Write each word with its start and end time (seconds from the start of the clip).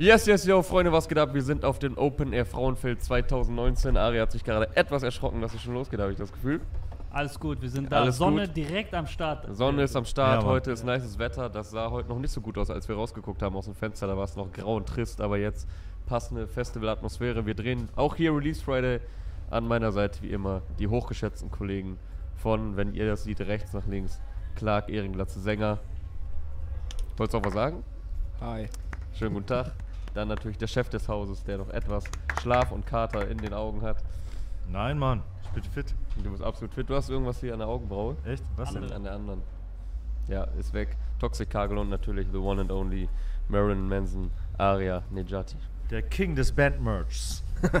Yes, 0.00 0.24
yes, 0.24 0.46
yo, 0.46 0.62
Freunde, 0.62 0.90
was 0.92 1.06
geht 1.06 1.18
ab? 1.18 1.34
Wir 1.34 1.42
sind 1.42 1.62
auf 1.62 1.78
dem 1.78 1.98
Open 1.98 2.32
Air 2.32 2.46
Frauenfeld 2.46 3.02
2019. 3.02 3.98
Ari 3.98 4.16
hat 4.16 4.32
sich 4.32 4.42
gerade 4.42 4.74
etwas 4.74 5.02
erschrocken, 5.02 5.42
dass 5.42 5.52
es 5.52 5.60
schon 5.60 5.74
losgeht, 5.74 6.00
habe 6.00 6.10
ich 6.10 6.16
das 6.16 6.32
Gefühl. 6.32 6.62
Alles 7.10 7.38
gut, 7.38 7.60
wir 7.60 7.68
sind 7.68 7.92
da. 7.92 8.00
Alles 8.00 8.16
Sonne 8.16 8.46
gut. 8.46 8.56
direkt 8.56 8.94
am 8.94 9.06
Start. 9.06 9.54
Sonne 9.54 9.82
ist 9.82 9.94
am 9.94 10.06
Start, 10.06 10.40
Ja, 10.40 10.48
heute 10.48 10.70
ist 10.72 10.86
nices 10.86 11.18
Wetter. 11.18 11.50
Das 11.50 11.70
sah 11.70 11.90
heute 11.90 12.08
noch 12.08 12.18
nicht 12.18 12.30
so 12.30 12.40
gut 12.40 12.56
aus, 12.56 12.70
als 12.70 12.88
wir 12.88 12.96
rausgeguckt 12.96 13.42
haben 13.42 13.54
aus 13.56 13.66
dem 13.66 13.74
Fenster. 13.74 14.06
Da 14.06 14.16
war 14.16 14.24
es 14.24 14.36
noch 14.36 14.50
grau 14.50 14.76
und 14.76 14.88
trist, 14.88 15.20
aber 15.20 15.36
jetzt 15.36 15.68
passende 16.06 16.46
Festivalatmosphäre. 16.46 17.44
Wir 17.44 17.54
drehen 17.54 17.90
auch 17.94 18.16
hier 18.16 18.34
Release 18.34 18.64
Friday 18.64 19.00
an 19.50 19.68
meiner 19.68 19.92
Seite, 19.92 20.22
wie 20.22 20.30
immer, 20.30 20.62
die 20.78 20.88
hochgeschätzten 20.88 21.50
Kollegen 21.50 21.98
von, 22.36 22.74
wenn 22.78 22.94
ihr 22.94 23.04
das 23.06 23.24
seht, 23.24 23.42
rechts 23.42 23.74
nach 23.74 23.86
links, 23.86 24.18
Clark 24.56 24.88
Ehringlatze 24.88 25.40
Sänger. 25.40 25.78
Wolltest 27.18 27.34
du 27.34 27.38
auch 27.38 27.44
was 27.44 27.52
sagen? 27.52 27.84
Hi. 28.40 28.66
Schönen 29.12 29.34
guten 29.34 29.46
Tag. 29.46 29.72
Dann 30.14 30.28
natürlich 30.28 30.58
der 30.58 30.66
Chef 30.66 30.88
des 30.88 31.08
Hauses, 31.08 31.44
der 31.44 31.58
noch 31.58 31.68
etwas 31.70 32.04
Schlaf 32.40 32.72
und 32.72 32.86
Kater 32.86 33.28
in 33.28 33.38
den 33.38 33.52
Augen 33.54 33.82
hat. 33.82 33.98
Nein, 34.68 34.98
Mann, 34.98 35.22
ich 35.44 35.50
bin 35.50 35.62
fit. 35.64 35.94
Du 36.22 36.30
bist 36.30 36.42
absolut 36.42 36.74
fit. 36.74 36.88
Du 36.88 36.94
hast 36.94 37.08
irgendwas 37.10 37.40
hier 37.40 37.52
an 37.52 37.60
der 37.60 37.68
Augenbraue. 37.68 38.16
Echt? 38.24 38.44
Was 38.56 38.74
An, 38.74 38.82
denn? 38.82 38.92
an 38.92 39.04
der 39.04 39.12
anderen. 39.14 39.42
Ja, 40.28 40.44
ist 40.58 40.72
weg. 40.74 40.96
Toxic 41.18 41.48
Kagel 41.50 41.78
und 41.78 41.88
natürlich 41.90 42.26
the 42.32 42.38
one 42.38 42.60
and 42.60 42.70
only 42.70 43.08
Marilyn 43.48 43.88
Manson, 43.88 44.30
Aria 44.58 45.02
Nejati. 45.10 45.56
Der 45.90 46.02
King 46.02 46.34
des 46.36 46.52
Bandmerchs. 46.52 47.42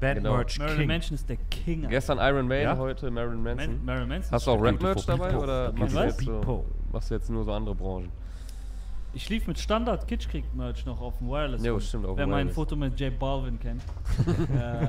Bandmerch 0.00 0.58
Marilyn 0.58 0.78
King. 0.78 0.88
Manson 0.88 1.14
ist 1.14 1.28
der 1.28 1.36
King. 1.50 1.78
Alter. 1.80 1.90
Gestern 1.90 2.18
Iron 2.18 2.46
Maiden, 2.46 2.64
Ja? 2.64 2.76
heute 2.76 3.10
Marilyn 3.10 3.42
Manson. 3.42 3.76
Man 3.76 3.84
Marilyn 3.84 4.08
Manson. 4.08 4.32
Hast 4.32 4.46
du 4.46 4.50
auch 4.50 4.60
Rap-Merch 4.62 5.06
dabei 5.06 5.36
oder 5.36 5.72
machst 5.72 6.20
du, 6.26 6.42
so, 6.42 6.64
machst 6.92 7.10
du 7.10 7.14
jetzt 7.14 7.30
nur 7.30 7.44
so 7.44 7.52
andere 7.52 7.74
Branchen? 7.74 8.10
Ich 9.14 9.28
lief 9.28 9.46
mit 9.46 9.58
Standard 9.58 10.06
Kitschkrieg 10.08 10.44
Merch 10.54 10.84
noch 10.86 11.00
auf 11.00 11.18
dem 11.18 11.28
Wireless. 11.28 11.64
Rum. 11.66 11.80
stimmt, 11.80 12.06
auf 12.06 12.16
Wer 12.16 12.26
mein. 12.26 12.50
Foto 12.50 12.74
mit 12.76 12.98
J 12.98 13.16
Balvin 13.18 13.58
kennt. 13.60 13.82
äh, 14.56 14.88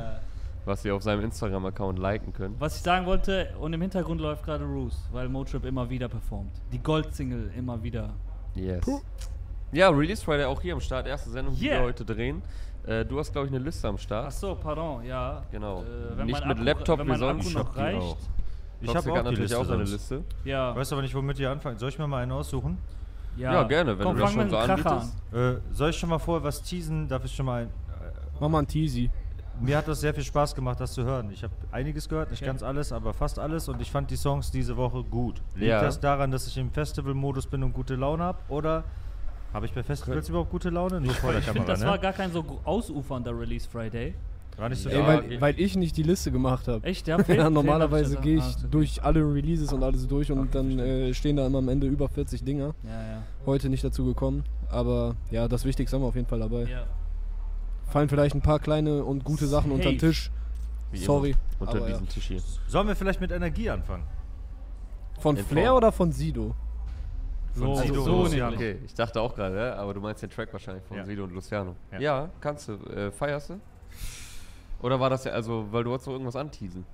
Was 0.65 0.83
ihr 0.83 0.95
auf 0.95 1.03
seinem 1.03 1.23
Instagram-Account 1.23 1.99
liken 1.99 2.33
könnt. 2.33 2.59
was 2.59 2.77
ich 2.77 2.81
sagen 2.81 3.05
wollte, 3.05 3.53
und 3.59 3.71
im 3.73 3.81
Hintergrund 3.81 4.19
läuft 4.19 4.43
gerade 4.43 4.65
Roos, 4.65 4.97
weil 5.11 5.29
Motrip 5.29 5.63
immer 5.65 5.87
wieder 5.89 6.09
performt. 6.09 6.51
Die 6.71 6.79
Gold-Single 6.79 7.51
immer 7.55 7.81
wieder. 7.83 8.13
Yes. 8.55 8.83
Ja, 9.71 9.89
Release 9.89 10.23
Friday 10.23 10.45
auch 10.45 10.59
hier 10.61 10.73
am 10.73 10.79
Start. 10.81 11.05
Erste 11.05 11.29
Sendung, 11.29 11.55
die 11.55 11.65
Yeah. 11.67 11.79
wir 11.81 11.85
heute 11.85 12.03
drehen. 12.05 12.41
Äh, 12.87 13.05
du 13.05 13.19
hast, 13.19 13.31
glaube 13.31 13.47
ich, 13.47 13.53
eine 13.53 13.63
Liste 13.63 13.87
am 13.87 13.97
Start. 13.97 14.25
Ach 14.27 14.31
so, 14.31 14.55
pardon, 14.55 15.03
ja. 15.03 15.43
Genau. 15.51 15.81
Äh, 15.83 16.17
wenn 16.17 16.25
Nicht 16.27 16.39
mein 16.39 16.47
mit 16.49 16.57
Akku, 16.57 16.63
Laptop 16.65 17.05
wie 17.07 17.15
sonst. 17.15 17.49
Ich 17.49 17.55
hab 17.55 17.65
noch 17.65 17.73
die 17.73 17.79
reicht. 17.79 18.01
auch. 18.01 18.17
Ich 18.81 18.95
habe 18.95 19.11
auch 19.11 19.15
natürlich 19.17 19.39
Liste 19.39 19.57
auch 19.57 19.61
eine 19.69 19.85
sonst. 19.85 19.91
Liste. 19.91 20.23
Ja, 20.43 20.75
Weißt 20.75 20.91
du 20.91 20.95
aber 20.95 21.01
nicht, 21.03 21.13
womit 21.15 21.39
ihr 21.39 21.49
anfangen. 21.51 21.77
Soll 21.77 21.89
ich 21.89 21.97
mir 21.99 22.07
mal 22.07 22.21
einen 22.23 22.31
aussuchen? 22.31 22.77
Ja, 23.37 23.63
gerne, 23.63 23.97
wenn 23.97 24.05
Komm, 24.05 24.15
du 24.15 24.21
das 24.21 24.31
schon 24.31 24.41
mit 24.43 24.49
so 24.51 24.55
Kracher 24.57 24.91
an. 24.91 24.97
anbietest. 24.97 25.33
Äh, 25.33 25.73
soll 25.73 25.89
ich 25.89 25.97
schon 25.97 26.09
mal 26.09 26.19
vorher 26.19 26.43
was 26.43 26.61
teasen? 26.61 27.07
Darf 27.07 27.25
ich 27.25 27.35
schon 27.35 27.45
mal 27.45 27.63
ein, 27.63 27.69
Mach 28.39 28.49
mal 28.49 28.59
ein 28.59 28.67
Teasy. 28.67 29.09
Mir 29.61 29.77
hat 29.77 29.87
das 29.87 30.01
sehr 30.01 30.13
viel 30.13 30.23
Spaß 30.25 30.53
gemacht, 30.53 30.79
das 30.81 30.91
zu 30.91 31.03
hören. 31.05 31.29
Ich 31.31 31.41
habe 31.41 31.53
einiges 31.71 32.09
gehört, 32.09 32.29
nicht 32.31 32.41
Okay. 32.41 32.47
ganz 32.47 32.61
alles, 32.61 32.91
aber 32.91 33.13
fast 33.13 33.39
alles 33.39 33.69
und 33.69 33.81
ich 33.81 33.89
fand 33.89 34.11
die 34.11 34.17
Songs 34.17 34.51
diese 34.51 34.75
Woche 34.75 35.01
gut. 35.03 35.41
Liegt 35.55 35.69
Ja. 35.69 35.79
das 35.81 35.99
daran, 36.01 36.31
dass 36.31 36.45
ich 36.47 36.57
im 36.57 36.69
Festival-Modus 36.71 37.47
bin 37.47 37.63
und 37.63 37.71
gute 37.71 37.95
Laune 37.95 38.21
habe? 38.23 38.39
Oder 38.49 38.83
habe 39.53 39.65
ich 39.65 39.73
bei 39.73 39.81
Festivals 39.83 40.27
überhaupt 40.27 40.51
gute 40.51 40.69
Laune? 40.69 40.99
Nur 40.99 41.13
vor 41.13 41.31
der 41.31 41.39
Ich 41.39 41.45
Kamera, 41.45 41.63
finde, 41.63 41.71
das 41.71 41.79
ne? 41.81 41.87
war 41.87 41.97
gar 41.97 42.11
kein 42.11 42.33
so 42.33 42.43
ausufernder 42.65 43.31
Release 43.39 43.69
Friday. 43.69 44.15
War 44.57 44.69
nicht 44.69 44.81
so 44.81 44.89
Ja, 44.89 44.95
Ey, 44.99 45.07
weil, 45.07 45.31
ich- 45.33 45.41
weil 45.41 45.59
ich 45.59 45.75
nicht 45.75 45.97
die 45.97 46.03
Liste 46.03 46.31
gemacht 46.31 46.67
habe. 46.67 46.85
Echt? 46.85 47.07
Ja, 47.07 47.19
Ja, 47.27 47.49
normalerweise 47.49 48.17
gehe 48.17 48.37
ich 48.37 48.43
Ah, 48.43 48.55
okay. 48.59 48.67
durch 48.71 49.03
alle 49.03 49.19
Releases 49.21 49.73
und 49.73 49.83
alles 49.83 50.07
durch 50.07 50.31
und 50.31 50.55
dann 50.55 50.79
äh, 50.79 51.13
stehen 51.13 51.35
da 51.35 51.45
immer 51.45 51.57
am 51.57 51.67
Ende 51.69 51.87
über 51.87 52.07
40 52.07 52.43
Dinger. 52.43 52.73
Ja, 52.83 52.89
ja. 52.89 53.23
Heute 53.45 53.69
nicht 53.69 53.83
dazu 53.83 54.05
gekommen, 54.05 54.43
aber 54.69 55.15
ja, 55.31 55.47
das 55.47 55.65
Wichtigste 55.65 55.95
haben 55.97 56.03
wir 56.03 56.07
auf 56.07 56.15
jeden 56.15 56.27
Fall 56.27 56.39
dabei. 56.39 56.63
ja. 56.63 56.85
Fallen 57.87 58.09
vielleicht 58.09 58.33
ein 58.35 58.41
paar 58.41 58.59
kleine 58.59 59.03
und 59.03 59.23
gute 59.23 59.45
Sachen 59.45 59.71
unter 59.71 59.89
den. 59.89 59.99
Tisch. 59.99 60.31
Wie 60.91 60.97
immer. 60.97 61.05
Sorry. 61.05 61.35
Unter 61.59 61.73
aber 61.77 61.81
ja. 61.81 61.87
diesem 61.93 62.09
Tisch 62.09 62.25
hier. 62.27 62.41
Sollen 62.67 62.87
wir 62.87 62.95
vielleicht 62.95 63.21
mit 63.21 63.31
Energie 63.31 63.69
anfangen? 63.69 64.03
Von 65.19 65.37
In 65.37 65.45
Flair 65.45 65.67
Form. 65.67 65.77
oder 65.77 65.91
von 65.91 66.11
Sido? 66.11 66.55
So, 67.53 67.75
Sido 67.75 68.01
so. 68.01 68.23
Luciano. 68.23 68.55
Okay, 68.55 68.77
ich 68.85 68.93
dachte 68.95 69.21
auch 69.21 69.33
gerade, 69.35 69.55
ja, 69.55 69.75
aber 69.75 69.93
du 69.93 70.01
meinst 70.01 70.21
den 70.23 70.29
Track 70.29 70.51
wahrscheinlich 70.51 70.83
von 70.83 70.97
Ja. 70.97 71.05
Sido 71.05 71.23
und 71.25 71.33
Luciano. 71.33 71.75
Ja, 71.93 71.99
Ja. 71.99 72.29
kannst 72.41 72.67
du. 72.67 72.73
Äh, 72.73 73.11
feierst 73.11 73.51
du? 73.51 73.59
Oder 74.85 74.99
war 74.99 75.09
das 75.09 75.23
ja, 75.23 75.31
also, 75.31 75.65
weil 75.71 75.83
du 75.83 75.89
wolltest 75.89 76.05
noch 76.05 76.13
irgendwas 76.13 76.35
anteasen? 76.35 76.85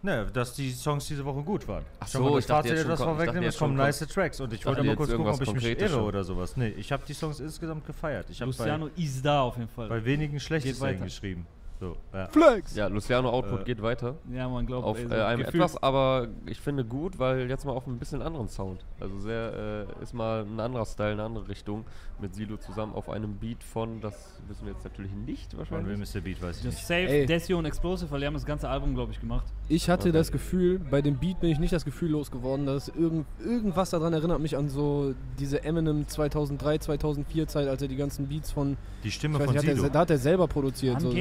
Ne, 0.00 0.26
dass 0.32 0.54
die 0.54 0.70
Songs 0.70 1.06
diese 1.06 1.22
Woche 1.22 1.42
gut 1.42 1.68
waren. 1.68 1.84
Ach 2.00 2.08
so, 2.08 2.22
man 2.22 2.38
ich 2.38 2.46
dachte 2.46 2.68
Fazit 2.70 2.88
jetzt 2.88 2.98
vorwegnehmen, 3.02 3.42
jetzt 3.42 3.54
es 3.54 3.58
kommen 3.58 3.76
nice 3.76 3.98
Tracks 3.98 4.40
und 4.40 4.54
ich 4.54 4.64
wollte 4.64 4.82
mal 4.82 4.96
kurz 4.96 5.10
gucken, 5.10 5.26
ob 5.26 5.42
ich 5.42 5.52
mich 5.52 5.64
irre 5.64 5.88
schon. 5.90 6.04
oder 6.04 6.24
sowas. 6.24 6.56
Nee, 6.56 6.68
ich 6.68 6.90
habe 6.92 7.02
die 7.06 7.12
Songs 7.12 7.38
insgesamt 7.40 7.86
gefeiert. 7.86 8.30
Ich 8.30 8.40
habe 8.40 8.50
Luciano 8.50 8.86
bei, 8.86 9.02
ist 9.02 9.22
da 9.22 9.42
auf 9.42 9.58
jeden 9.58 9.68
Fall. 9.68 9.88
bei 9.88 10.02
wenigen 10.02 10.40
Schlechtes 10.40 10.80
geschrieben. 10.80 11.46
So, 11.78 11.94
ja. 12.14 12.26
Flex! 12.28 12.74
Ja, 12.74 12.86
Luciano 12.86 13.28
Output 13.28 13.60
Äh, 13.60 13.64
geht 13.64 13.82
weiter. 13.82 14.14
ja, 14.32 14.48
man 14.48 14.64
glaubt, 14.66 14.86
Auf 14.86 14.96
ey, 14.98 15.04
äh, 15.04 15.08
so 15.08 15.14
einem 15.14 15.38
gefühlt- 15.40 15.54
etwas, 15.62 15.82
aber 15.82 16.28
ich 16.46 16.58
finde 16.58 16.84
gut, 16.86 17.18
weil 17.18 17.48
jetzt 17.50 17.66
mal 17.66 17.72
auf 17.72 17.86
ein 17.86 17.98
bisschen 17.98 18.22
anderen 18.22 18.48
Sound. 18.48 18.82
Also 18.98 19.18
sehr, 19.18 19.86
äh, 19.98 20.02
ist 20.02 20.14
mal 20.14 20.44
ein 20.46 20.58
anderer 20.58 20.86
Style, 20.86 21.12
eine 21.12 21.24
andere 21.24 21.48
Richtung. 21.48 21.84
Mit 22.18 22.34
Silo 22.34 22.56
zusammen 22.56 22.94
auf 22.94 23.10
einem 23.10 23.34
Beat 23.34 23.62
von, 23.62 24.00
das 24.00 24.40
wissen 24.48 24.64
wir 24.64 24.72
jetzt 24.72 24.84
natürlich 24.84 25.12
nicht 25.12 25.50
Von 25.50 25.58
wahrscheinlich. 25.58 25.92
wem 25.96 26.02
ist 26.02 26.14
der 26.14 26.22
Beat, 26.22 26.40
weiß 26.40 26.56
ich 26.58 26.64
Das 26.64 26.74
nicht. 26.76 26.86
Safe, 26.86 27.08
Ey. 27.08 27.26
Desio 27.26 27.58
und 27.58 27.66
Explosive, 27.66 28.10
weil 28.10 28.20
die 28.20 28.26
haben 28.26 28.32
das 28.32 28.46
ganze 28.46 28.70
Album, 28.70 28.94
glaube 28.94 29.12
ich, 29.12 29.20
gemacht. 29.20 29.44
Ich 29.68 29.90
hatte 29.90 30.08
Okay. 30.08 30.12
das 30.12 30.32
Gefühl, 30.32 30.78
bei 30.78 31.02
dem 31.02 31.18
Beat 31.18 31.40
bin 31.40 31.50
ich 31.50 31.58
nicht 31.58 31.74
das 31.74 31.84
Gefühl 31.84 32.12
losgeworden, 32.12 32.64
dass 32.64 32.88
irgend, 32.88 33.26
irgendwas 33.44 33.90
daran 33.90 34.14
erinnert 34.14 34.40
mich 34.40 34.56
an 34.56 34.70
so 34.70 35.12
diese 35.38 35.62
Eminem 35.62 36.08
2003, 36.08 36.78
2004 36.78 37.46
Zeit, 37.48 37.68
als 37.68 37.82
er 37.82 37.88
die 37.88 37.96
ganzen 37.96 38.28
Beats 38.28 38.50
von, 38.50 38.78
Die 39.04 39.10
Stimme 39.10 39.38
weiß 39.40 39.44
von 39.44 39.54
nicht, 39.54 39.62
hat 39.64 39.68
er, 39.70 39.76
Sido. 39.76 39.88
da 39.90 39.98
hat 39.98 40.10
er 40.10 40.18
selber 40.18 40.48
produziert. 40.48 40.98
So. 41.02 41.08
Das, 41.08 41.14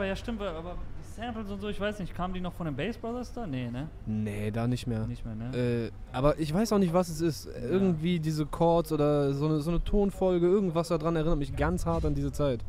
Selber, 0.00 0.06
ja 0.06 0.16
stimmt, 0.16 0.40
aber 0.40 0.76
die 0.98 1.20
Samples 1.20 1.50
und 1.50 1.60
so, 1.60 1.68
ich 1.68 1.78
weiß 1.78 1.98
nicht, 1.98 2.14
kamen 2.14 2.32
die 2.32 2.40
noch 2.40 2.54
von 2.54 2.64
den 2.64 2.74
Bass 2.74 2.96
Brothers 2.96 3.32
da? 3.34 3.46
Nee, 3.46 3.70
ne? 3.70 3.88
nee, 4.06 4.50
da 4.50 4.66
nicht 4.66 4.86
mehr. 4.86 5.06
Nicht 5.06 5.24
mehr, 5.26 5.34
ne? 5.34 5.56
Äh, 5.56 5.90
aber 6.12 6.38
ich 6.38 6.52
weiß 6.54 6.72
auch 6.72 6.78
nicht, 6.78 6.94
was 6.94 7.10
es 7.10 7.20
ist. 7.20 7.48
Irgendwie 7.70 8.18
diese 8.18 8.46
Chords 8.46 8.92
oder 8.92 9.34
so 9.34 9.46
eine, 9.46 9.60
so 9.60 9.70
eine 9.70 9.84
Tonfolge, 9.84 10.46
irgendwas 10.46 10.88
daran 10.88 11.16
erinnert 11.16 11.38
mich 11.38 11.54
ganz 11.54 11.84
hart 11.84 12.06
an 12.06 12.14
diese 12.14 12.32
Zeit. 12.32 12.64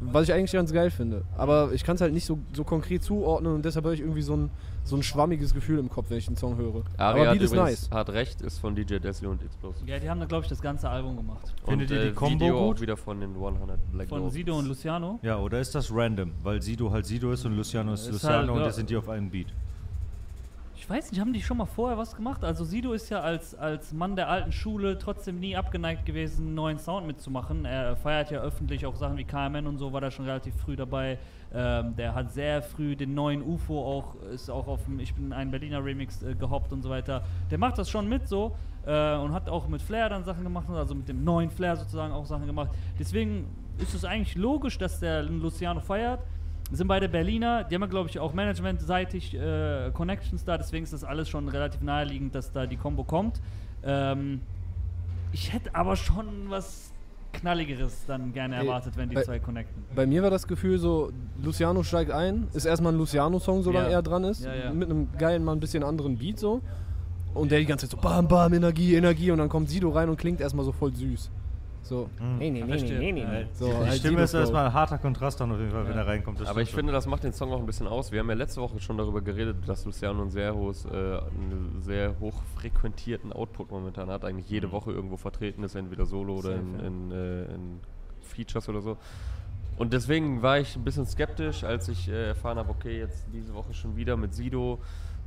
Was 0.00 0.24
ich 0.24 0.34
eigentlich 0.34 0.52
ganz 0.52 0.72
geil 0.72 0.90
finde. 0.90 1.22
Aber 1.36 1.72
ich 1.72 1.84
kann 1.84 1.94
es 1.94 2.00
halt 2.00 2.12
nicht 2.12 2.26
so, 2.26 2.38
so 2.52 2.64
konkret 2.64 3.04
zuordnen 3.04 3.54
und 3.54 3.64
deshalb 3.64 3.84
habe 3.84 3.94
ich 3.94 4.00
irgendwie 4.00 4.22
so 4.22 4.36
ein, 4.36 4.50
so 4.84 4.96
ein 4.96 5.02
schwammiges 5.02 5.54
Gefühl 5.54 5.78
im 5.78 5.88
Kopf, 5.88 6.10
wenn 6.10 6.18
ich 6.18 6.26
den 6.26 6.36
Song 6.36 6.56
höre. 6.56 6.84
Ari 6.98 7.20
aber 7.22 7.32
Beat 7.32 7.42
ist 7.42 7.54
nice. 7.54 7.90
hat 7.90 8.10
recht, 8.10 8.42
ist 8.42 8.58
von 8.58 8.74
DJ 8.74 8.98
Desio 8.98 9.30
und 9.30 9.42
Explosive. 9.42 9.88
ja, 9.88 9.98
die 9.98 10.08
haben 10.10 10.20
da, 10.20 10.26
glaube 10.26 10.44
ich, 10.44 10.50
das 10.50 10.60
ganze 10.60 10.88
Album 10.88 11.16
gemacht. 11.16 11.54
Findet 11.66 11.90
und, 11.90 11.96
ihr 11.96 12.02
die 12.02 12.08
äh, 12.10 12.12
Combo 12.12 12.44
Video 12.44 12.58
gut? 12.58 12.76
auch 12.76 12.80
wieder 12.82 12.96
von 12.96 13.20
den 13.20 13.34
100 13.34 13.92
Black 13.92 14.08
Von. 14.10 14.30
Sido 14.30 14.58
und 14.58 14.66
Luciano. 14.68 15.18
Ja, 15.22 15.38
oder 15.38 15.58
ist 15.60 15.74
das 15.74 15.90
random? 15.90 16.32
Weil 16.42 16.60
Sido 16.60 16.90
halt 16.90 17.06
Sido 17.06 17.32
ist 17.32 17.44
und 17.46 17.56
Luciano 17.56 17.94
ist, 17.94 18.02
Ist 18.02 18.12
Luciano 18.12 18.36
halt, 18.36 18.50
und 18.50 18.58
ja. 18.58 18.64
da 18.64 18.70
sind 18.70 18.90
die 18.90 18.96
auf 18.96 19.08
einem 19.08 19.30
Beat. 19.30 19.48
Ich 20.76 20.90
weiß 20.90 21.12
nicht, 21.12 21.20
haben 21.20 21.32
die 21.32 21.40
schon 21.40 21.56
mal 21.56 21.64
vorher 21.64 21.96
was 21.96 22.14
gemacht? 22.14 22.44
Also 22.44 22.62
Sido 22.62 22.92
ist 22.92 23.08
ja 23.08 23.20
als, 23.20 23.54
als 23.54 23.94
Mann 23.94 24.16
der 24.16 24.28
alten 24.28 24.52
Schule 24.52 24.98
trotzdem 24.98 25.40
nie 25.40 25.56
abgeneigt 25.56 26.04
gewesen, 26.04 26.48
einen 26.48 26.54
neuen 26.56 26.78
Sound 26.78 27.06
mitzumachen. 27.06 27.64
Er 27.64 27.96
feiert 27.96 28.30
ja 28.30 28.42
öffentlich 28.42 28.84
auch 28.84 28.94
Sachen 28.94 29.16
wie 29.16 29.24
KMN 29.24 29.66
und 29.66 29.78
so, 29.78 29.94
war 29.94 30.02
da 30.02 30.10
schon 30.10 30.26
relativ 30.26 30.54
früh 30.56 30.76
dabei. 30.76 31.18
Ähm, 31.52 31.94
der 31.96 32.14
hat 32.14 32.32
sehr 32.32 32.62
früh 32.62 32.96
den 32.96 33.14
neuen 33.14 33.42
UFO 33.42 33.80
auch, 33.80 34.14
ist 34.32 34.50
auch 34.50 34.66
auf 34.66 34.84
dem 34.84 34.98
Ich 34.98 35.14
bin 35.14 35.32
ein 35.32 35.50
Berliner 35.50 35.84
Remix 35.84 36.22
äh, 36.22 36.34
gehoppt 36.34 36.72
und 36.72 36.82
so 36.82 36.90
weiter. 36.90 37.24
Der 37.50 37.58
macht 37.58 37.78
das 37.78 37.90
schon 37.90 38.08
mit 38.08 38.28
so 38.28 38.56
äh, 38.86 39.16
und 39.16 39.32
hat 39.32 39.48
auch 39.48 39.68
mit 39.68 39.82
Flair 39.82 40.08
dann 40.08 40.24
Sachen 40.24 40.44
gemacht, 40.44 40.68
also 40.70 40.94
mit 40.94 41.08
dem 41.08 41.24
neuen 41.24 41.50
Flair 41.50 41.76
sozusagen 41.76 42.12
auch 42.12 42.26
Sachen 42.26 42.46
gemacht. 42.46 42.70
Deswegen 42.98 43.46
ist 43.78 43.94
es 43.94 44.04
eigentlich 44.04 44.36
logisch, 44.36 44.78
dass 44.78 45.00
der 45.00 45.22
Luciano 45.22 45.80
feiert 45.80 46.20
sind 46.70 46.88
beide 46.88 47.08
Berliner, 47.08 47.64
die 47.64 47.74
haben 47.74 47.88
glaube 47.88 48.08
ich, 48.08 48.18
auch 48.18 48.32
managementseitig 48.32 49.34
äh, 49.34 49.90
Connections 49.92 50.44
da, 50.44 50.56
deswegen 50.56 50.84
ist 50.84 50.92
das 50.92 51.04
alles 51.04 51.28
schon 51.28 51.48
relativ 51.48 51.82
naheliegend, 51.82 52.34
dass 52.34 52.52
da 52.52 52.66
die 52.66 52.76
Combo 52.76 53.04
kommt. 53.04 53.40
Ähm, 53.82 54.40
ich 55.32 55.52
hätte 55.52 55.74
aber 55.74 55.96
schon 55.96 56.48
was 56.48 56.93
Knalligeres 57.34 58.04
dann 58.06 58.32
gerne 58.32 58.56
erwartet, 58.56 58.96
wenn 58.96 59.08
die 59.08 59.14
bei- 59.16 59.22
zwei 59.22 59.38
connecten. 59.38 59.84
Bei 59.94 60.06
mir 60.06 60.22
war 60.22 60.30
das 60.30 60.46
Gefühl 60.46 60.78
so, 60.78 61.12
Luciano 61.42 61.82
steigt 61.82 62.10
ein, 62.10 62.48
ist 62.54 62.64
erstmal 62.64 62.92
ein 62.92 62.98
Luciano-Song, 62.98 63.62
solange 63.62 63.86
Ja. 63.90 63.94
er 63.98 64.02
dran 64.02 64.24
ist, 64.24 64.44
Ja, 64.44 64.54
ja. 64.54 64.72
mit 64.72 64.88
einem 64.90 65.08
geilen, 65.18 65.44
mal 65.44 65.52
ein 65.52 65.60
bisschen 65.60 65.82
anderen 65.82 66.16
Beat 66.18 66.38
so. 66.38 66.60
Und 67.34 67.50
der 67.50 67.58
die 67.58 67.66
ganze 67.66 67.88
Zeit 67.88 67.96
so 68.00 68.02
bam, 68.08 68.28
bam, 68.28 68.54
Energie, 68.54 68.94
Energie 68.94 69.30
und 69.32 69.38
dann 69.38 69.48
kommt 69.48 69.68
Sido 69.68 69.90
rein 69.90 70.08
und 70.08 70.16
klingt 70.16 70.40
erstmal 70.40 70.64
so 70.64 70.70
voll 70.72 70.94
süß. 70.94 71.30
So, 71.84 72.08
Mhm. 72.18 72.38
nee, 72.38 72.50
nee, 72.50 72.62
nee, 72.62 72.68
Verstehe. 72.68 72.98
nee, 72.98 73.12
nee, 73.12 73.20
Ja. 73.20 73.30
nee. 73.30 73.46
So, 73.52 73.68
die 73.68 73.74
halt 73.74 73.98
Stimme 73.98 74.22
ist 74.22 74.32
erstmal 74.32 74.64
ein 74.66 74.72
harter 74.72 74.96
Kontrast 74.96 75.38
dann 75.38 75.52
auf 75.52 75.58
jeden 75.58 75.70
Fall, 75.70 75.84
wenn 75.86 75.92
Ja. 75.92 75.98
er 76.00 76.06
reinkommt. 76.06 76.40
das 76.40 76.48
Aber 76.48 76.62
ich 76.62 76.68
stimmt 76.68 76.78
finde, 76.80 76.92
das 76.94 77.06
macht 77.06 77.24
den 77.24 77.34
Song 77.34 77.52
auch 77.52 77.58
ein 77.58 77.66
bisschen 77.66 77.86
aus. 77.86 78.10
Wir 78.10 78.20
haben 78.20 78.28
ja 78.30 78.34
letzte 78.34 78.62
Woche 78.62 78.80
schon 78.80 78.96
darüber 78.96 79.20
geredet, 79.20 79.58
dass 79.66 79.84
Luciano 79.84 80.22
ein 80.22 80.30
sehr 80.30 80.54
hohes, 80.54 80.86
äh, 80.86 80.88
einen 80.88 81.82
sehr 81.82 82.18
hoch 82.20 82.42
frequentierten 82.56 83.34
Output 83.34 83.70
momentan 83.70 84.08
hat. 84.08 84.24
Eigentlich 84.24 84.48
jede 84.48 84.72
Woche 84.72 84.92
irgendwo 84.92 85.18
vertreten 85.18 85.62
ist, 85.62 85.74
entweder 85.74 86.06
solo 86.06 86.38
oder 86.38 86.56
in, 86.56 86.80
in, 86.80 87.10
äh, 87.12 87.44
in 87.54 87.80
Features 88.22 88.66
oder 88.70 88.80
so. 88.80 88.96
Und 89.76 89.92
deswegen 89.92 90.40
war 90.40 90.58
ich 90.58 90.76
ein 90.76 90.84
bisschen 90.84 91.04
skeptisch, 91.04 91.64
als 91.64 91.88
ich 91.88 92.08
äh, 92.08 92.28
erfahren 92.28 92.56
habe, 92.56 92.70
okay, 92.70 92.98
jetzt 92.98 93.26
diese 93.32 93.52
Woche 93.52 93.74
schon 93.74 93.94
wieder 93.96 94.16
mit 94.16 94.32
Sido. 94.34 94.78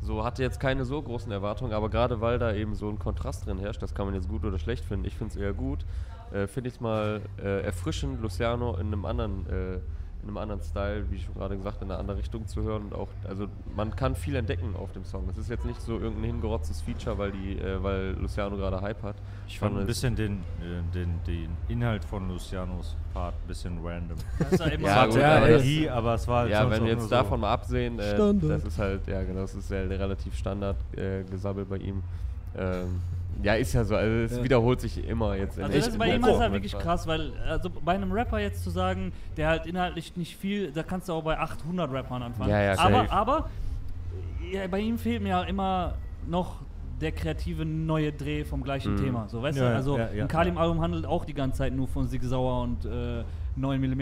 So 0.01 0.23
hatte 0.23 0.41
jetzt 0.41 0.59
keine 0.59 0.85
so 0.85 1.01
großen 1.01 1.31
Erwartungen, 1.31 1.73
aber 1.73 1.89
gerade 1.89 2.21
weil 2.21 2.39
da 2.39 2.53
eben 2.53 2.73
so 2.75 2.87
ein 2.89 2.97
Kontrast 2.97 3.45
drin 3.45 3.59
herrscht, 3.59 3.81
das 3.81 3.93
kann 3.93 4.05
man 4.05 4.15
jetzt 4.15 4.29
gut 4.29 4.43
oder 4.45 4.57
schlecht 4.57 4.85
finden. 4.85 5.05
Ich 5.05 5.15
finde 5.15 5.33
es 5.35 5.39
eher 5.39 5.53
gut. 5.53 5.85
Äh, 6.33 6.47
finde 6.47 6.69
ich 6.69 6.75
es 6.75 6.81
mal 6.81 7.21
äh, 7.41 7.61
erfrischend, 7.63 8.21
Luciano 8.21 8.75
in 8.75 8.87
einem 8.87 9.05
anderen 9.05 9.45
äh, 9.49 9.79
in 10.23 10.29
einem 10.29 10.37
anderen 10.37 10.61
Style, 10.63 11.05
wie 11.11 11.19
schon 11.19 11.35
gerade 11.35 11.55
gesagt, 11.55 11.81
in 11.83 11.89
eine 11.91 11.99
andere 11.99 12.17
Richtung 12.17 12.47
zu 12.47 12.63
hören 12.63 12.85
und 12.85 12.95
auch, 12.95 13.07
also 13.29 13.45
man 13.75 13.95
kann 13.95 14.15
viel 14.15 14.35
entdecken 14.35 14.75
auf 14.75 14.91
dem 14.91 15.05
Song. 15.05 15.29
Es 15.29 15.37
ist 15.37 15.47
jetzt 15.47 15.63
nicht 15.63 15.79
so 15.79 15.93
irgendein 15.99 16.23
hingerotztes 16.31 16.81
Feature, 16.81 17.17
weil 17.19 17.31
die, 17.31 17.53
äh, 17.59 17.81
weil 17.81 18.13
Luciano 18.19 18.57
gerade 18.57 18.81
Hype 18.81 19.03
hat. 19.03 19.15
Ich 19.47 19.59
fand 19.59 19.75
ein 19.75 19.81
es- 19.81 19.87
bisschen 19.87 20.15
den, 20.15 20.39
äh, 20.59 20.81
den, 20.93 21.19
den 21.27 21.49
Inhalt 21.69 22.03
von 22.03 22.27
Lucianos 22.27 22.97
Part 23.13 23.35
ein 23.35 23.47
bisschen 23.47 23.77
random. 23.85 24.17
Das 24.39 24.51
ist 24.53 24.59
ja 24.59 24.65
immer 24.65 24.87
Ja, 24.87 25.03
so. 25.03 25.09
es 25.09 25.15
gut, 25.15 25.23
hatte 25.23 25.37
aber 25.37 25.49
Energie, 25.49 25.89
aber 25.89 26.13
es 26.15 26.27
war 26.27 26.39
halt 26.39 26.51
Ja, 26.51 26.69
wenn 26.69 26.83
wir 26.83 26.91
jetzt 26.93 27.03
so. 27.03 27.09
davon 27.09 27.39
mal 27.39 27.53
absehen, 27.53 27.99
äh, 27.99 28.17
das 28.41 28.63
ist 28.65 28.79
halt, 28.79 29.07
ja 29.07 29.23
genau, 29.23 29.41
das 29.41 29.53
ist 29.55 29.69
ja 29.69 29.77
relativ 29.81 30.35
Standard 30.35 30.77
äh, 30.97 31.23
gesabbelt 31.29 31.69
bei 31.69 31.77
ihm. 31.77 32.01
Ähm, 32.57 33.01
ja, 33.43 33.53
ist 33.55 33.73
ja 33.73 33.83
so, 33.83 33.95
also 33.95 34.15
es 34.23 34.37
Ja. 34.37 34.43
wiederholt 34.43 34.81
sich 34.81 35.07
immer 35.07 35.35
jetzt. 35.35 35.57
in 35.57 35.63
Also 35.65 35.77
das 35.77 35.97
bei 35.97 36.15
ihm 36.15 36.23
ist 36.23 36.39
halt 36.39 36.51
wirklich 36.53 36.77
krass, 36.77 37.05
weil 37.07 37.33
also 37.47 37.69
bei 37.69 37.93
einem 37.93 38.11
Rapper 38.11 38.39
jetzt 38.39 38.63
zu 38.63 38.69
sagen, 38.69 39.11
der 39.35 39.47
halt 39.49 39.65
inhaltlich 39.65 40.15
nicht 40.17 40.35
viel, 40.37 40.71
da 40.71 40.83
kannst 40.83 41.09
du 41.09 41.13
auch 41.13 41.23
bei 41.23 41.37
800 41.37 41.91
Rappern 41.91 42.23
anfangen. 42.23 42.49
Ja, 42.49 42.61
ja, 42.61 42.71
aber 42.79 42.97
safe. 42.99 43.11
aber 43.11 43.49
ja, 44.51 44.67
bei 44.67 44.79
ihm 44.79 44.97
fehlt 44.97 45.21
mir 45.21 45.29
ja 45.29 45.43
immer 45.43 45.95
noch 46.27 46.61
der 47.01 47.11
kreative 47.11 47.63
neue 47.63 48.11
Dreh 48.11 48.43
vom 48.43 48.63
gleichen 48.63 48.93
Mhm. 48.93 48.97
Thema. 48.97 49.27
So, 49.29 49.41
weißt 49.43 49.57
Ja, 49.59 49.69
du, 49.69 49.75
also 49.75 49.97
ja, 49.99 50.09
ja. 50.11 50.23
ein 50.23 50.27
Kalim-Album 50.27 50.81
handelt 50.81 51.05
auch 51.05 51.25
die 51.25 51.33
ganze 51.35 51.59
Zeit 51.59 51.73
nur 51.73 51.87
von 51.87 52.07
Sig 52.07 52.23
Sauer 52.23 52.63
und 52.63 52.85
äh, 52.85 53.23
9 53.55 53.79
mm. 53.81 54.01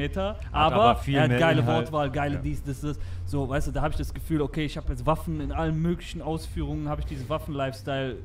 Aber, 0.54 0.76
aber 0.76 0.96
viel 1.00 1.16
er 1.18 1.24
hat 1.24 1.38
geile 1.38 1.60
Inhalt. 1.62 1.86
Wortwahl, 1.88 2.10
geile 2.10 2.36
Ja. 2.36 2.42
dies, 2.42 2.64
das, 2.64 2.82
das. 2.82 2.98
So, 3.26 3.50
weißt 3.50 3.68
du, 3.68 3.72
da 3.72 3.82
habe 3.82 3.92
ich 3.92 3.98
das 3.98 4.14
Gefühl, 4.14 4.42
okay, 4.42 4.64
ich 4.66 4.78
habe 4.78 4.88
jetzt 4.90 5.06
Waffen 5.06 5.42
in 5.42 5.52
allen 5.52 5.82
möglichen 5.82 6.22
Ausführungen, 6.22 6.88
habe 6.88 7.02
ich 7.02 7.08
diesen 7.08 7.28
Waffen-Lifestyle 7.28 8.16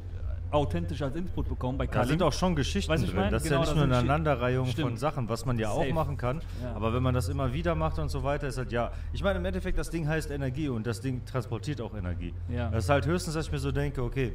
authentisch 0.53 1.01
als 1.03 1.15
Input 1.17 1.49
bekommen 1.49 1.79
bei 1.79 1.87
Da 1.87 1.93
Kalim. 1.93 2.09
sind 2.11 2.23
auch 2.23 2.33
schon 2.33 2.55
Geschichten 2.57 2.91
Weißt 2.93 3.07
drin. 3.07 3.17
mein? 3.17 3.31
Das 3.31 3.43
ist 3.45 3.49
Genau, 3.49 3.61
ja 3.63 3.67
nicht 3.67 3.73
da 3.73 3.75
nur 3.77 3.85
eine 3.85 3.97
Aneinanderreihung 3.99 4.67
von. 4.67 4.97
Sachen, 4.97 5.29
was 5.29 5.45
man 5.47 5.59
ja 5.59 5.71
auch 5.71 5.83
Safe. 5.83 5.93
machen 5.95 6.17
kann. 6.17 6.41
Ja. 6.63 6.75
Aber 6.75 6.93
wenn 6.95 7.03
man 7.03 7.15
das 7.15 7.29
immer 7.29 7.53
wieder 7.53 7.75
macht 7.75 7.99
und 7.99 8.09
so 8.09 8.23
weiter, 8.25 8.49
ist 8.49 8.59
halt 8.59 8.73
ja. 8.73 8.91
Ich 9.13 9.23
meine, 9.23 9.39
im 9.39 9.45
Endeffekt, 9.45 9.79
das 9.79 9.91
Ding 9.91 10.09
heißt 10.09 10.31
Energie 10.31 10.69
und 10.69 10.87
das 10.87 11.01
Ding 11.01 11.25
transportiert 11.25 11.81
auch 11.81 11.95
Energie. 11.95 12.35
Ja. 12.49 12.69
Das 12.71 12.85
ist 12.85 12.91
halt 12.91 13.07
höchstens, 13.07 13.35
dass 13.35 13.47
ich 13.47 13.53
mir 13.53 13.59
so 13.59 13.73
denke, 13.73 14.03
okay, 14.03 14.35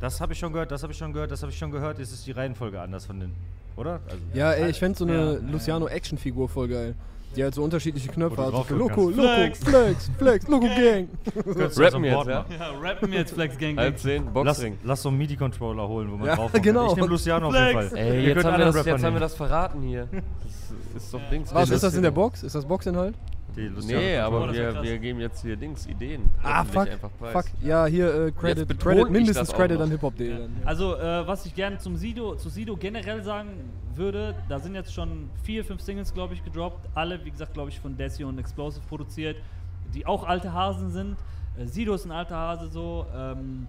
das 0.00 0.20
habe 0.20 0.32
ich 0.32 0.38
schon 0.38 0.52
gehört, 0.52 0.70
das 0.70 0.82
habe 0.82 0.92
ich 0.92 0.98
schon 0.98 1.12
gehört, 1.12 1.30
das 1.30 1.42
habe 1.42 1.50
ich 1.52 1.58
schon 1.58 1.70
gehört, 1.70 1.98
jetzt 1.98 2.12
ist 2.12 2.26
die 2.26 2.32
Reihenfolge 2.32 2.80
anders 2.80 3.06
von 3.06 3.20
den. 3.20 3.32
Oder? 3.76 4.00
Also, 4.06 4.18
Ja, 4.34 4.52
ey, 4.52 4.70
ich 4.70 4.78
fände 4.78 4.98
so 4.98 5.04
eine 5.04 5.38
Luciano-Action-Figur 5.38 6.48
voll 6.48 6.68
geil. 6.68 6.94
Die 7.36 7.42
halt 7.42 7.54
so 7.54 7.62
unterschiedliche 7.62 8.08
Knöpfe 8.08 8.36
Wo 8.38 8.42
du 8.42 8.46
hat. 8.46 8.54
So 8.54 8.62
für 8.64 8.78
draufdrücken 8.78 9.16
Loco. 9.16 9.22
Loco, 9.22 9.54
Flex, 9.58 10.10
Flex, 10.18 10.48
Loco 10.48 10.66
Gang. 10.66 11.08
Rappen 11.36 12.04
jetzt, 12.04 12.26
ja? 12.26 12.46
Ja, 12.48 12.70
rappen 12.80 13.10
wir 13.10 13.18
jetzt 13.18 13.34
Flex 13.34 13.58
Gang. 13.58 13.76
Halb 13.76 13.98
zehn, 13.98 14.24
Lass, 14.24 14.32
Boxring. 14.32 14.78
lass 14.84 15.02
so 15.02 15.08
einen 15.08 15.18
MIDI-Controller 15.18 15.88
holen, 15.88 16.12
wo 16.12 16.16
man 16.16 16.26
Ja, 16.28 16.36
drauf 16.36 16.52
genau. 16.52 16.90
Ich 16.90 16.96
nehme 16.96 17.08
Luciano 17.08 17.46
auf 17.48 17.52
Flex. 17.52 17.74
jeden 17.74 17.88
Fall. 17.90 17.98
Ey, 17.98 18.26
jetzt 18.26 18.44
haben, 18.44 18.58
wir 18.58 18.64
das, 18.66 18.86
jetzt 18.86 19.04
haben 19.04 19.14
wir 19.14 19.20
das 19.20 19.34
verraten 19.34 19.82
hier. 19.82 20.08
Das 20.94 21.02
ist 21.02 21.12
doch 21.14 21.20
Dings. 21.30 21.52
Was, 21.54 21.70
ist 21.70 21.82
das 21.82 21.94
in 21.94 22.02
der 22.02 22.10
Box? 22.12 22.40
Box? 22.40 22.42
Ist 22.44 22.54
das 22.54 22.64
Boxinhalt? 22.64 23.14
Die 23.56 23.68
Luciano 23.68 24.00
Nee, 24.00 24.18
aber 24.18 24.52
wir, 24.52 24.72
krass. 24.72 24.82
wir 24.82 24.98
geben 24.98 25.20
jetzt 25.20 25.42
hier 25.42 25.56
Dings, 25.56 25.86
Ideen. 25.86 26.30
Ah, 26.42 26.64
fuck. 26.64 26.88
einfach 26.88 27.10
preis. 27.18 27.32
Fuck. 27.32 27.44
Ja, 27.62 27.86
hier 27.86 28.26
äh, 28.26 28.32
Credit, 28.32 28.78
Credit 28.78 29.10
mindestens 29.10 29.52
Credit 29.52 29.80
an 29.80 29.90
hiphop.de. 29.90 30.38
dann. 30.38 30.56
Also, 30.64 30.96
äh, 30.96 31.26
was 31.26 31.46
ich 31.46 31.54
gerne 31.54 31.78
zum 31.78 31.96
Sido, 31.96 32.34
zu 32.36 32.48
Sido 32.48 32.76
generell 32.76 33.22
sagen 33.22 33.50
würde, 33.94 34.34
da 34.48 34.58
sind 34.58 34.74
jetzt 34.74 34.92
schon 34.92 35.30
vier, 35.42 35.64
fünf 35.64 35.80
Singles, 35.80 36.12
glaube 36.12 36.34
ich, 36.34 36.44
gedroppt. 36.44 36.88
Alle, 36.94 37.24
wie 37.24 37.30
gesagt, 37.30 37.54
glaube 37.54 37.70
ich, 37.70 37.78
von 37.78 37.96
Desi 37.96 38.24
und 38.24 38.38
Explosive 38.38 38.84
produziert, 38.88 39.36
die 39.94 40.04
auch 40.06 40.24
alte 40.24 40.52
Hasen 40.52 40.90
sind. 40.90 41.16
Äh, 41.56 41.66
Sido 41.66 41.94
ist 41.94 42.04
ein 42.04 42.12
alter 42.12 42.36
Hase 42.36 42.68
so. 42.68 43.06
Ähm, 43.16 43.68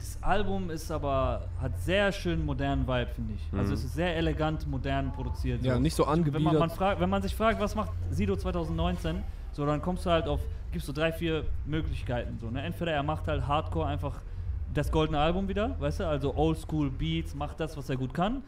das 0.00 0.18
Album 0.22 0.70
ist 0.70 0.90
aber, 0.90 1.42
hat 1.60 1.78
sehr 1.80 2.10
schön 2.10 2.44
modernen 2.44 2.86
Vibe, 2.88 3.10
finde 3.14 3.34
ich. 3.34 3.42
Also 3.52 3.68
Mhm. 3.68 3.74
es 3.74 3.84
ist 3.84 3.94
sehr 3.94 4.16
elegant, 4.16 4.66
modern 4.66 5.12
produziert. 5.12 5.62
Ja, 5.62 5.78
nicht 5.78 5.94
so 5.94 6.04
Wenn 6.04 6.08
man, 6.10 6.18
angebiedert. 6.20 6.58
man, 6.58 6.70
fragt, 6.70 7.00
wenn 7.00 7.10
man 7.10 7.22
sich 7.22 7.34
fragt, 7.36 7.60
was 7.60 7.74
macht 7.74 7.90
Sido 8.10 8.34
2019, 8.36 9.22
so 9.52 9.66
dann 9.66 9.82
kommst 9.82 10.06
du 10.06 10.10
halt 10.10 10.26
auf, 10.26 10.40
gibst 10.72 10.88
du 10.88 10.92
drei, 10.92 11.12
vier 11.12 11.44
Möglichkeiten. 11.66 12.38
So, 12.40 12.50
ne? 12.50 12.62
Entweder 12.62 12.92
er 12.92 13.02
macht 13.02 13.26
halt 13.28 13.46
Hardcore 13.46 13.86
einfach 13.86 14.20
das 14.72 14.90
goldene 14.90 15.18
Album 15.18 15.48
wieder, 15.48 15.78
weißt 15.80 16.00
du, 16.00 16.06
also 16.06 16.34
Oldschool 16.34 16.90
Beats, 16.90 17.34
macht 17.34 17.58
das, 17.60 17.76
was 17.76 17.90
er 17.90 17.96
gut 17.96 18.14
kann. 18.14 18.42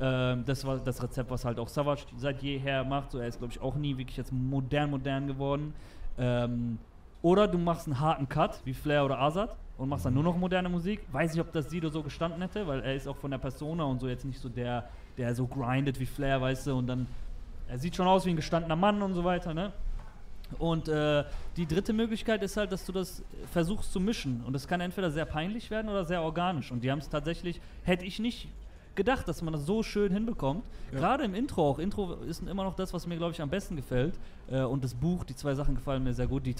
Ähm, 0.00 0.44
das 0.44 0.64
war 0.66 0.78
das 0.78 1.02
Rezept, 1.02 1.30
was 1.30 1.44
halt 1.44 1.58
auch 1.58 1.68
Savage 1.68 2.02
seit 2.16 2.42
jeher 2.42 2.84
macht. 2.84 3.10
So, 3.12 3.18
er 3.18 3.28
ist, 3.28 3.38
glaube 3.38 3.52
ich, 3.54 3.60
auch 3.60 3.74
nie 3.76 3.96
wirklich 3.96 4.16
jetzt 4.16 4.32
modern, 4.32 4.90
modern 4.90 5.26
geworden. 5.26 5.72
Ähm, 6.18 6.78
oder 7.22 7.46
du 7.46 7.58
machst 7.58 7.86
einen 7.86 8.00
harten 8.00 8.28
Cut, 8.28 8.60
wie 8.64 8.72
Flair 8.74 9.04
oder 9.04 9.18
Azad, 9.20 9.56
und 9.80 9.88
machst 9.88 10.04
dann 10.04 10.12
nur 10.12 10.22
noch 10.22 10.36
moderne 10.36 10.68
Musik. 10.68 11.00
Weiß 11.10 11.32
nicht, 11.32 11.40
ob 11.40 11.52
das 11.52 11.70
Sido 11.70 11.88
so 11.88 12.02
gestanden 12.02 12.42
hätte, 12.42 12.66
weil 12.66 12.80
er 12.80 12.94
ist 12.94 13.08
auch 13.08 13.16
von 13.16 13.30
der 13.30 13.38
Persona 13.38 13.84
und 13.84 13.98
so 13.98 14.08
jetzt 14.08 14.26
nicht 14.26 14.38
so 14.38 14.50
der, 14.50 14.90
der 15.16 15.34
so 15.34 15.46
grindet 15.46 15.98
wie 15.98 16.04
Flair, 16.04 16.38
weißt 16.38 16.66
du, 16.66 16.76
und 16.76 16.86
dann, 16.86 17.06
er 17.66 17.78
sieht 17.78 17.96
schon 17.96 18.06
aus 18.06 18.26
wie 18.26 18.30
ein 18.30 18.36
gestandener 18.36 18.76
Mann 18.76 19.00
und 19.00 19.14
so 19.14 19.24
weiter, 19.24 19.54
ne? 19.54 19.72
Und 20.58 20.88
äh, 20.88 21.24
die 21.56 21.64
dritte 21.64 21.94
Möglichkeit 21.94 22.42
ist 22.42 22.58
halt, 22.58 22.72
dass 22.72 22.84
du 22.84 22.92
das 22.92 23.22
versuchst 23.52 23.90
zu 23.92 24.00
mischen. 24.00 24.42
Und 24.44 24.52
das 24.52 24.68
kann 24.68 24.80
entweder 24.80 25.10
sehr 25.10 25.24
peinlich 25.24 25.70
werden 25.70 25.88
oder 25.88 26.04
sehr 26.04 26.22
organisch. 26.22 26.72
Und 26.72 26.82
die 26.82 26.90
haben 26.90 26.98
es 26.98 27.08
tatsächlich, 27.08 27.60
hätte 27.84 28.04
ich 28.04 28.18
nicht 28.18 28.48
gedacht, 28.96 29.28
dass 29.28 29.42
man 29.42 29.52
das 29.52 29.64
so 29.64 29.84
schön 29.84 30.12
hinbekommt. 30.12 30.64
Gerade 30.90 31.22
im 31.22 31.34
Intro 31.34 31.70
auch. 31.70 31.78
Intro 31.78 32.14
ist 32.14 32.42
immer 32.42 32.64
noch 32.64 32.74
das, 32.74 32.92
was 32.92 33.06
mir, 33.06 33.16
glaube 33.16 33.32
ich, 33.32 33.40
am 33.40 33.48
besten 33.48 33.76
gefällt. 33.76 34.18
Äh, 34.50 34.62
und 34.62 34.82
das 34.82 34.92
Buch, 34.92 35.22
die 35.22 35.36
zwei 35.36 35.54
Sachen 35.54 35.76
gefallen 35.76 36.02
mir 36.02 36.12
sehr 36.12 36.26
gut. 36.26 36.44
Die 36.44 36.56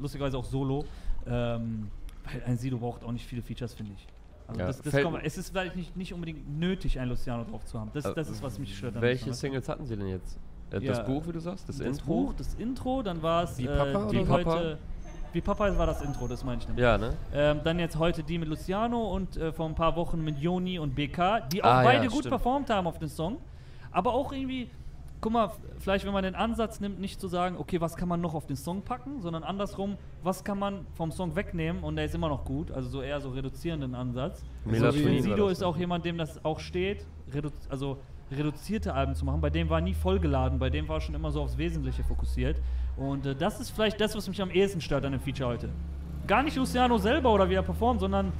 lustigerweise 0.00 0.36
auch 0.36 0.44
solo. 0.44 0.84
Ähm, 1.24 1.88
weil 2.32 2.42
ein 2.44 2.56
Sido 2.58 2.78
braucht 2.78 3.04
auch 3.04 3.12
nicht 3.12 3.26
viele 3.26 3.42
Features, 3.42 3.74
finde 3.74 3.92
ich. 3.96 4.06
Also 4.46 4.60
Ja, 4.60 4.66
das, 4.68 4.80
das 4.80 5.02
kommt, 5.02 5.20
es 5.24 5.36
ist 5.38 5.50
vielleicht 5.50 5.76
nicht, 5.76 5.96
nicht 5.96 6.12
unbedingt 6.14 6.58
nötig, 6.58 6.98
ein 6.98 7.08
Luciano 7.08 7.44
drauf 7.44 7.64
zu 7.66 7.78
haben. 7.78 7.90
Das, 7.92 8.12
das 8.14 8.30
ist, 8.30 8.42
was 8.42 8.58
mich 8.58 8.76
stört. 8.76 9.00
Welche. 9.00 9.32
Singles 9.34 9.68
hatten 9.68 9.84
sie 9.86 9.96
denn 9.96 10.08
jetzt? 10.08 10.38
Äh, 10.70 10.78
Ja, 10.80 10.92
das 10.92 11.04
Buch, 11.06 11.26
wie 11.26 11.32
du 11.32 11.40
sagst? 11.40 11.68
Das, 11.68 11.76
Das 11.78 11.86
Intro? 11.86 12.06
Buch, 12.06 12.34
das 12.34 12.54
Intro, 12.54 13.02
dann 13.02 13.22
war 13.22 13.42
es 13.44 13.58
Wie 13.58 13.66
äh, 13.66 13.76
Papa 13.76 14.08
die 14.10 14.18
oder 14.18 14.26
so? 14.26 14.32
heute. 14.32 14.78
Wie 15.34 15.42
Papa 15.42 15.76
war 15.76 15.86
das 15.86 16.00
Intro, 16.00 16.26
das 16.26 16.42
meine 16.42 16.58
ich 16.62 16.66
nämlich. 16.66 16.82
Ja, 16.82 16.96
ne? 16.96 17.14
Ähm, 17.34 17.60
dann 17.62 17.78
jetzt 17.78 17.98
heute 17.98 18.22
die 18.22 18.38
mit 18.38 18.48
Luciano 18.48 19.14
und 19.14 19.36
äh, 19.36 19.52
vor 19.52 19.66
ein 19.68 19.74
paar 19.74 19.94
Wochen 19.96 20.24
mit 20.24 20.38
Joni 20.38 20.78
und 20.78 20.94
BK, 20.94 21.40
die 21.52 21.62
auch 21.62 21.68
Ah, 21.68 21.82
ja, 21.82 21.88
beide 21.90 22.06
gut 22.08 22.20
stimmt. 22.20 22.30
performt 22.30 22.70
haben 22.70 22.86
auf 22.86 22.98
den 22.98 23.10
Song. 23.10 23.36
Aber 23.90 24.14
auch 24.14 24.32
irgendwie, 24.32 24.70
guck 25.20 25.32
mal, 25.32 25.50
vielleicht 25.78 26.04
wenn 26.04 26.12
man 26.12 26.22
den 26.22 26.34
Ansatz 26.34 26.80
nimmt, 26.80 27.00
nicht 27.00 27.20
zu 27.20 27.28
sagen, 27.28 27.56
okay, 27.58 27.80
was 27.80 27.96
kann 27.96 28.08
man 28.08 28.20
noch 28.20 28.34
auf 28.34 28.46
den 28.46 28.56
Song 28.56 28.82
packen, 28.82 29.20
sondern 29.20 29.42
andersrum, 29.42 29.96
was 30.22 30.44
kann 30.44 30.58
man 30.58 30.86
vom 30.94 31.10
Song 31.10 31.34
wegnehmen 31.36 31.82
und 31.82 31.96
der 31.96 32.04
ist 32.04 32.14
immer 32.14 32.28
noch 32.28 32.44
gut. 32.44 32.70
Also 32.70 32.88
so 32.88 33.02
eher 33.02 33.20
so 33.20 33.30
reduzierenden 33.30 33.94
Ansatz. 33.94 34.40
So, 34.40 34.70
ich 34.70 34.80
Melatonin 34.80 35.14
war 35.16 35.22
Sido 35.22 35.48
ist 35.48 35.62
auch 35.62 35.76
jemand, 35.76 36.04
dem 36.04 36.18
das 36.18 36.44
auch 36.44 36.60
steht, 36.60 37.06
redu 37.32 37.50
also 37.68 37.98
reduzierte 38.30 38.92
Alben 38.92 39.14
zu 39.14 39.24
machen. 39.24 39.40
Bei 39.40 39.50
dem 39.50 39.70
war 39.70 39.80
nie 39.80 39.94
vollgeladen, 39.94 40.58
bei 40.58 40.70
dem 40.70 40.88
war 40.88 41.00
schon 41.00 41.14
immer 41.14 41.30
so 41.30 41.40
aufs 41.40 41.56
Wesentliche 41.56 42.04
fokussiert. 42.04 42.60
Und 42.96 43.26
äh, 43.26 43.34
das 43.34 43.60
ist 43.60 43.70
vielleicht 43.70 44.00
das, 44.00 44.14
was 44.14 44.28
mich 44.28 44.40
am 44.42 44.50
ehesten 44.50 44.80
stört 44.80 45.04
an 45.04 45.12
dem 45.12 45.20
Feature 45.20 45.48
heute. 45.48 45.70
Gar 46.26 46.42
nicht 46.42 46.56
Luciano 46.56 46.98
selber 46.98 47.32
oder 47.32 47.48
wie 47.48 47.54
er 47.54 47.62
performt, 47.62 48.00
sondern 48.00 48.32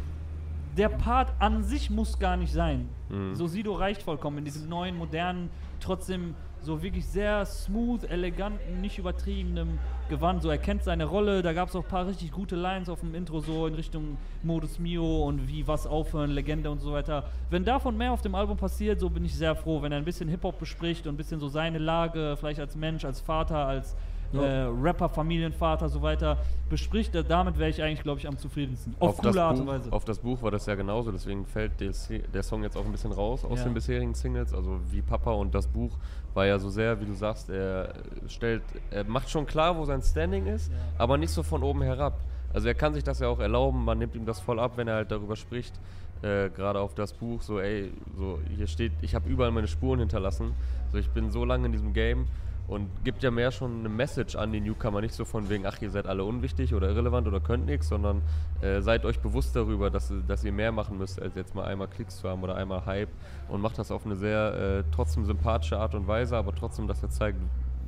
der 0.76 0.90
Part 0.90 1.32
an 1.40 1.64
sich 1.64 1.90
muss 1.90 2.18
gar 2.18 2.36
nicht 2.36 2.52
sein. 2.52 2.88
Mhm. 3.08 3.34
So 3.34 3.46
Sido 3.46 3.72
reicht 3.72 4.02
vollkommen 4.02 4.38
in 4.38 4.44
diesem 4.44 4.68
neuen, 4.68 4.96
modernen, 4.96 5.50
trotzdem 5.80 6.34
so 6.62 6.82
wirklich 6.82 7.06
sehr 7.06 7.44
smooth, 7.46 8.04
eleganten, 8.10 8.80
nicht 8.80 8.98
übertriebenem 8.98 9.78
Gewand. 10.08 10.42
So 10.42 10.50
er 10.50 10.58
kennt 10.58 10.82
seine 10.84 11.04
Rolle. 11.04 11.42
Da 11.42 11.52
gab 11.52 11.68
es 11.68 11.76
auch 11.76 11.82
ein 11.82 11.88
paar 11.88 12.06
richtig 12.06 12.32
gute 12.32 12.56
Lines 12.56 12.88
auf 12.88 13.00
dem 13.00 13.14
Intro, 13.14 13.40
so 13.40 13.66
in 13.66 13.74
Richtung 13.74 14.16
Modus 14.42 14.78
Mio 14.78 15.24
und 15.26 15.48
wie 15.48 15.66
was 15.66 15.86
aufhören, 15.86 16.30
Legende 16.30 16.70
und 16.70 16.80
so 16.80 16.92
weiter. 16.92 17.24
Wenn 17.50 17.64
davon 17.64 17.96
mehr 17.96 18.12
auf 18.12 18.22
dem 18.22 18.34
Album 18.34 18.56
passiert, 18.56 19.00
so 19.00 19.08
bin 19.10 19.24
ich 19.24 19.34
sehr 19.34 19.54
froh, 19.54 19.82
wenn 19.82 19.92
er 19.92 19.98
ein 19.98 20.04
bisschen 20.04 20.28
Hip-Hop 20.28 20.58
bespricht 20.58 21.06
und 21.06 21.14
ein 21.14 21.16
bisschen 21.16 21.40
so 21.40 21.48
seine 21.48 21.78
Lage, 21.78 22.36
vielleicht 22.38 22.60
als 22.60 22.76
Mensch, 22.76 23.04
als 23.04 23.20
Vater, 23.20 23.66
als 23.66 23.94
Ja. 24.30 24.42
äh, 24.42 24.62
Rapper, 24.82 25.08
Familienvater, 25.08 25.88
so 25.88 26.02
weiter, 26.02 26.36
bespricht. 26.68 27.14
Da- 27.14 27.22
Damit 27.22 27.58
wäre 27.58 27.70
ich 27.70 27.82
eigentlich, 27.82 28.02
glaube 28.02 28.20
ich, 28.20 28.28
am 28.28 28.36
zufriedensten. 28.36 28.94
Auf, 29.00 29.16
das 29.22 29.30
coole 29.32 29.42
Art 29.42 29.54
Buch, 29.54 29.60
und 29.62 29.66
Weise. 29.68 29.90
Auf 29.92 30.04
das 30.04 30.18
Buch 30.18 30.42
war 30.42 30.50
das 30.50 30.66
ja 30.66 30.74
genauso, 30.74 31.10
deswegen 31.12 31.46
fällt 31.46 31.80
der, 31.80 31.92
der 32.34 32.42
Song 32.42 32.62
jetzt 32.62 32.76
auch 32.76 32.84
ein 32.84 32.92
bisschen 32.92 33.12
raus 33.12 33.42
aus 33.46 33.60
Ja. 33.60 33.64
den 33.64 33.72
bisherigen 33.72 34.12
Singles. 34.12 34.52
Also 34.52 34.80
wie 34.90 35.00
Papa 35.00 35.30
und 35.32 35.54
das 35.54 35.66
Buch 35.66 35.92
war 36.34 36.46
ja 36.46 36.58
so 36.58 36.68
sehr, 36.70 37.00
wie 37.00 37.06
du 37.06 37.14
sagst, 37.14 37.50
er 37.50 37.94
stellt, 38.28 38.62
er 38.90 39.04
macht 39.04 39.28
schon 39.30 39.46
klar, 39.46 39.76
wo 39.76 39.84
sein 39.84 40.02
Standing 40.02 40.46
ist, 40.46 40.70
Ja. 40.70 40.78
aber 40.98 41.16
nicht 41.18 41.30
so 41.32 41.42
von 41.42 41.62
oben 41.62 41.82
herab. 41.82 42.14
Also 42.52 42.68
er 42.68 42.74
kann 42.74 42.94
sich 42.94 43.04
das 43.04 43.18
ja 43.20 43.28
auch 43.28 43.40
erlauben, 43.40 43.84
man 43.84 43.98
nimmt 43.98 44.14
ihm 44.14 44.24
das 44.24 44.40
voll 44.40 44.58
ab, 44.60 44.72
wenn 44.76 44.88
er 44.88 44.94
halt 44.96 45.10
darüber 45.10 45.36
spricht, 45.36 45.74
äh, 46.22 46.48
gerade 46.50 46.80
auf 46.80 46.94
das 46.94 47.12
Buch, 47.12 47.42
so 47.42 47.60
ey, 47.60 47.92
so 48.16 48.38
hier 48.56 48.66
steht, 48.66 48.92
ich 49.02 49.14
habe 49.14 49.28
überall 49.28 49.50
meine 49.50 49.68
Spuren 49.68 49.98
hinterlassen, 50.00 50.52
so 50.92 50.98
ich 50.98 51.10
bin 51.10 51.30
so 51.30 51.44
lange 51.44 51.66
in 51.66 51.72
diesem 51.72 51.92
Game 51.92 52.26
und 52.68 52.88
gibt 53.02 53.22
ja 53.22 53.30
mehr 53.30 53.50
schon 53.50 53.80
eine 53.80 53.88
Message 53.88 54.36
an 54.36 54.52
die 54.52 54.60
Newcomer, 54.60 55.00
nicht 55.00 55.14
so 55.14 55.24
von 55.24 55.48
wegen, 55.48 55.66
ach 55.66 55.80
ihr 55.80 55.90
seid 55.90 56.06
alle 56.06 56.22
unwichtig 56.22 56.74
oder 56.74 56.88
irrelevant 56.88 57.26
oder 57.26 57.40
könnt 57.40 57.66
nichts, 57.66 57.88
sondern 57.88 58.22
äh, 58.60 58.80
seid 58.82 59.06
euch 59.06 59.20
bewusst 59.20 59.56
darüber, 59.56 59.90
dass, 59.90 60.12
dass 60.26 60.44
ihr 60.44 60.52
mehr 60.52 60.70
machen 60.70 60.98
müsst, 60.98 61.20
als 61.20 61.34
jetzt 61.34 61.54
mal 61.54 61.64
einmal 61.64 61.88
Klicks 61.88 62.18
zu 62.18 62.28
haben 62.28 62.42
oder 62.42 62.56
einmal 62.56 62.84
Hype 62.84 63.08
und 63.48 63.62
macht 63.62 63.78
das 63.78 63.90
auf 63.90 64.04
eine 64.04 64.16
sehr 64.16 64.54
äh, 64.54 64.84
trotzdem 64.94 65.24
sympathische 65.24 65.78
Art 65.78 65.94
und 65.94 66.06
Weise, 66.06 66.36
aber 66.36 66.54
trotzdem, 66.54 66.86
dass 66.86 67.02
er 67.02 67.08
zeigt, 67.08 67.38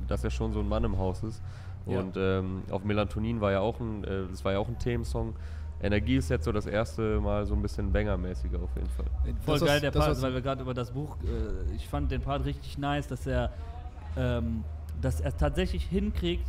dass 0.07 0.23
er 0.23 0.31
schon 0.31 0.51
so 0.51 0.59
ein 0.59 0.67
Mann 0.67 0.83
im 0.83 0.97
Haus 0.97 1.23
ist. 1.23 1.41
Ja. 1.85 1.99
Und 1.99 2.17
ähm, 2.17 2.63
auf 2.71 2.83
Melatonin 2.83 3.39
war 3.39 3.51
ja 3.51 3.59
auch 3.59 3.79
ein, 3.79 4.03
äh, 4.03 4.23
das 4.29 4.43
war 4.43 4.51
ja 4.51 4.59
auch 4.59 4.67
ein 4.67 4.79
Themensong. 4.79 5.35
Energie 5.83 6.17
ist 6.17 6.29
jetzt 6.29 6.45
so 6.45 6.51
das 6.51 6.67
erste 6.67 7.19
Mal 7.19 7.45
so 7.45 7.55
ein 7.55 7.61
bisschen 7.61 7.91
Banger-mäßiger 7.91 8.61
auf 8.61 8.69
jeden 8.75 8.89
Fall. 8.89 9.05
Voll 9.43 9.59
Das, 9.59 9.67
geil, 9.67 9.79
der 9.79 9.91
Part, 9.91 10.21
weil 10.21 10.33
wir 10.33 10.41
gerade 10.41 10.61
über 10.61 10.75
das 10.75 10.91
Buch, 10.91 11.17
äh, 11.23 11.75
ich 11.75 11.87
fand 11.87 12.11
den 12.11 12.21
Part 12.21 12.45
richtig 12.45 12.77
nice, 12.77 13.07
dass 13.07 13.25
er, 13.25 13.51
ähm, 14.17 14.63
dass 15.01 15.21
er 15.21 15.35
tatsächlich 15.35 15.83
hinkriegt, 15.85 16.45